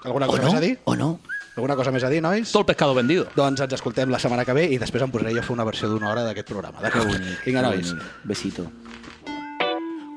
alguna 0.04 0.26
¿O 0.26 0.30
cosa 0.30 0.42
no? 0.42 0.48
més 0.48 0.58
a 0.58 0.60
dir? 0.60 0.78
¿O 0.84 0.96
no? 0.96 1.20
Alguna 1.54 1.76
cosa 1.78 1.92
més 1.94 2.02
a 2.02 2.10
dir, 2.10 2.20
nois? 2.22 2.50
Todo 2.50 2.64
el 2.64 2.66
pescado 2.66 2.94
vendido. 2.94 3.28
Doncs 3.36 3.60
ens 3.62 3.76
escoltem 3.76 4.10
la 4.10 4.18
setmana 4.18 4.44
que 4.44 4.56
ve 4.56 4.64
i 4.74 4.78
després 4.82 5.04
em 5.06 5.12
posaré 5.12 5.34
jo 5.36 5.42
a 5.42 5.46
fer 5.46 5.54
una 5.54 5.66
versió 5.66 5.88
d'una 5.88 6.10
hora 6.10 6.24
d'aquest 6.26 6.48
programa. 6.50 6.82
D'acord? 6.82 7.14
Vinga, 7.44 7.62
nois. 7.62 7.94
Besito. 8.24 8.66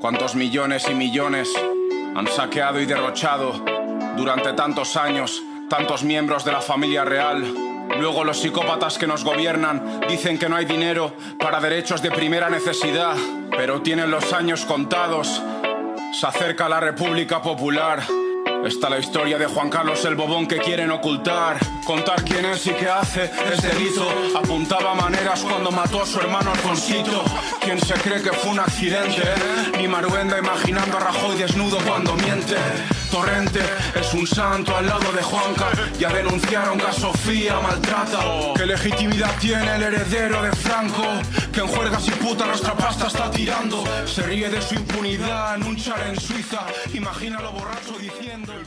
¿Cuántos 0.02 0.36
millones 0.36 0.88
y 0.90 0.96
millones 0.96 1.50
han 2.16 2.28
saqueado 2.28 2.80
y 2.82 2.86
derrochado 2.86 3.54
durante 4.16 4.54
tantos 4.54 4.96
años 4.96 5.42
tantos 5.70 6.04
miembros 6.04 6.44
de 6.46 6.52
la 6.52 6.62
familia 6.62 7.06
real? 7.06 7.44
Luego 8.00 8.24
los 8.24 8.40
psicópatas 8.40 8.98
que 8.98 9.08
nos 9.08 9.24
gobiernan 9.24 10.02
dicen 10.10 10.38
que 10.38 10.50
no 10.50 10.56
hay 10.56 10.66
dinero 10.66 11.14
para 11.40 11.60
derechos 11.60 12.02
de 12.02 12.12
primera 12.12 12.50
necesidad, 12.50 13.16
pero 13.52 13.82
tienen 13.82 14.12
los 14.12 14.34
años 14.34 14.66
contados. 14.66 15.42
Se 16.20 16.26
acerca 16.26 16.68
la 16.68 16.80
República 16.80 17.42
Popular. 17.42 18.02
Está 18.66 18.90
la 18.90 19.00
historia 19.00 19.38
de 19.38 19.46
Juan 19.46 19.70
Carlos 19.70 20.04
el 20.06 20.16
Bobón 20.16 20.48
que 20.48 20.58
quieren 20.58 20.92
ocultar. 20.92 21.58
Contar 21.86 22.24
quién 22.24 22.46
es 22.46 22.66
y 22.68 22.72
qué 22.72 22.90
hace 22.90 23.32
es 23.52 23.62
delito. 23.62 24.08
Apuntaba 24.36 24.94
maneras 24.94 25.42
cuando 25.44 25.72
mató 25.72 26.02
a 26.02 26.06
su 26.06 26.20
hermano 26.20 26.52
Alfonsito. 26.52 27.24
¿Quién 27.62 27.80
se 27.80 27.94
cree 27.96 28.22
que 28.22 28.32
fue 28.34 28.52
un 28.52 28.60
accidente? 28.60 29.24
Ni 29.78 29.88
Maruenda 29.88 30.38
imaginando 30.38 30.98
a 30.98 31.00
Rajoy 31.00 31.38
desnudo 31.38 31.78
cuando 31.86 32.14
miente. 32.16 32.56
Torrente 33.10 33.62
es 33.96 34.14
un 34.14 34.28
santo 34.28 34.76
al 34.76 34.88
lado 34.88 35.12
de 35.12 35.22
Juanca. 35.22 35.68
Ya 36.00 36.10
denunciaron 36.10 36.78
que 36.78 36.88
a 36.88 36.94
Sofía 36.94 37.60
maltrata. 37.60 38.20
¿Qué 38.56 38.66
legitimidad 38.66 39.32
tiene 39.40 39.76
el 39.76 39.84
heredero 39.84 40.42
de 40.42 40.52
Franco? 40.52 41.04
Que 41.52 41.62
en 41.62 41.68
juergas 41.68 42.08
y 42.08 42.12
puta 42.12 42.46
nuestra 42.46 42.74
pasta 42.74 43.08
está 43.08 43.32
tirando. 43.32 43.84
Se 44.06 44.24
ríe 44.24 44.50
de 44.50 44.62
su 44.62 44.76
impunidad 44.76 45.56
en 45.56 45.64
un 45.64 45.76
char 45.76 46.08
en 46.08 46.20
Suiza. 46.20 46.66
Imagínalo 46.94 47.52
borracho 47.52 47.98
diciendo. 48.00 48.54
El 48.54 48.66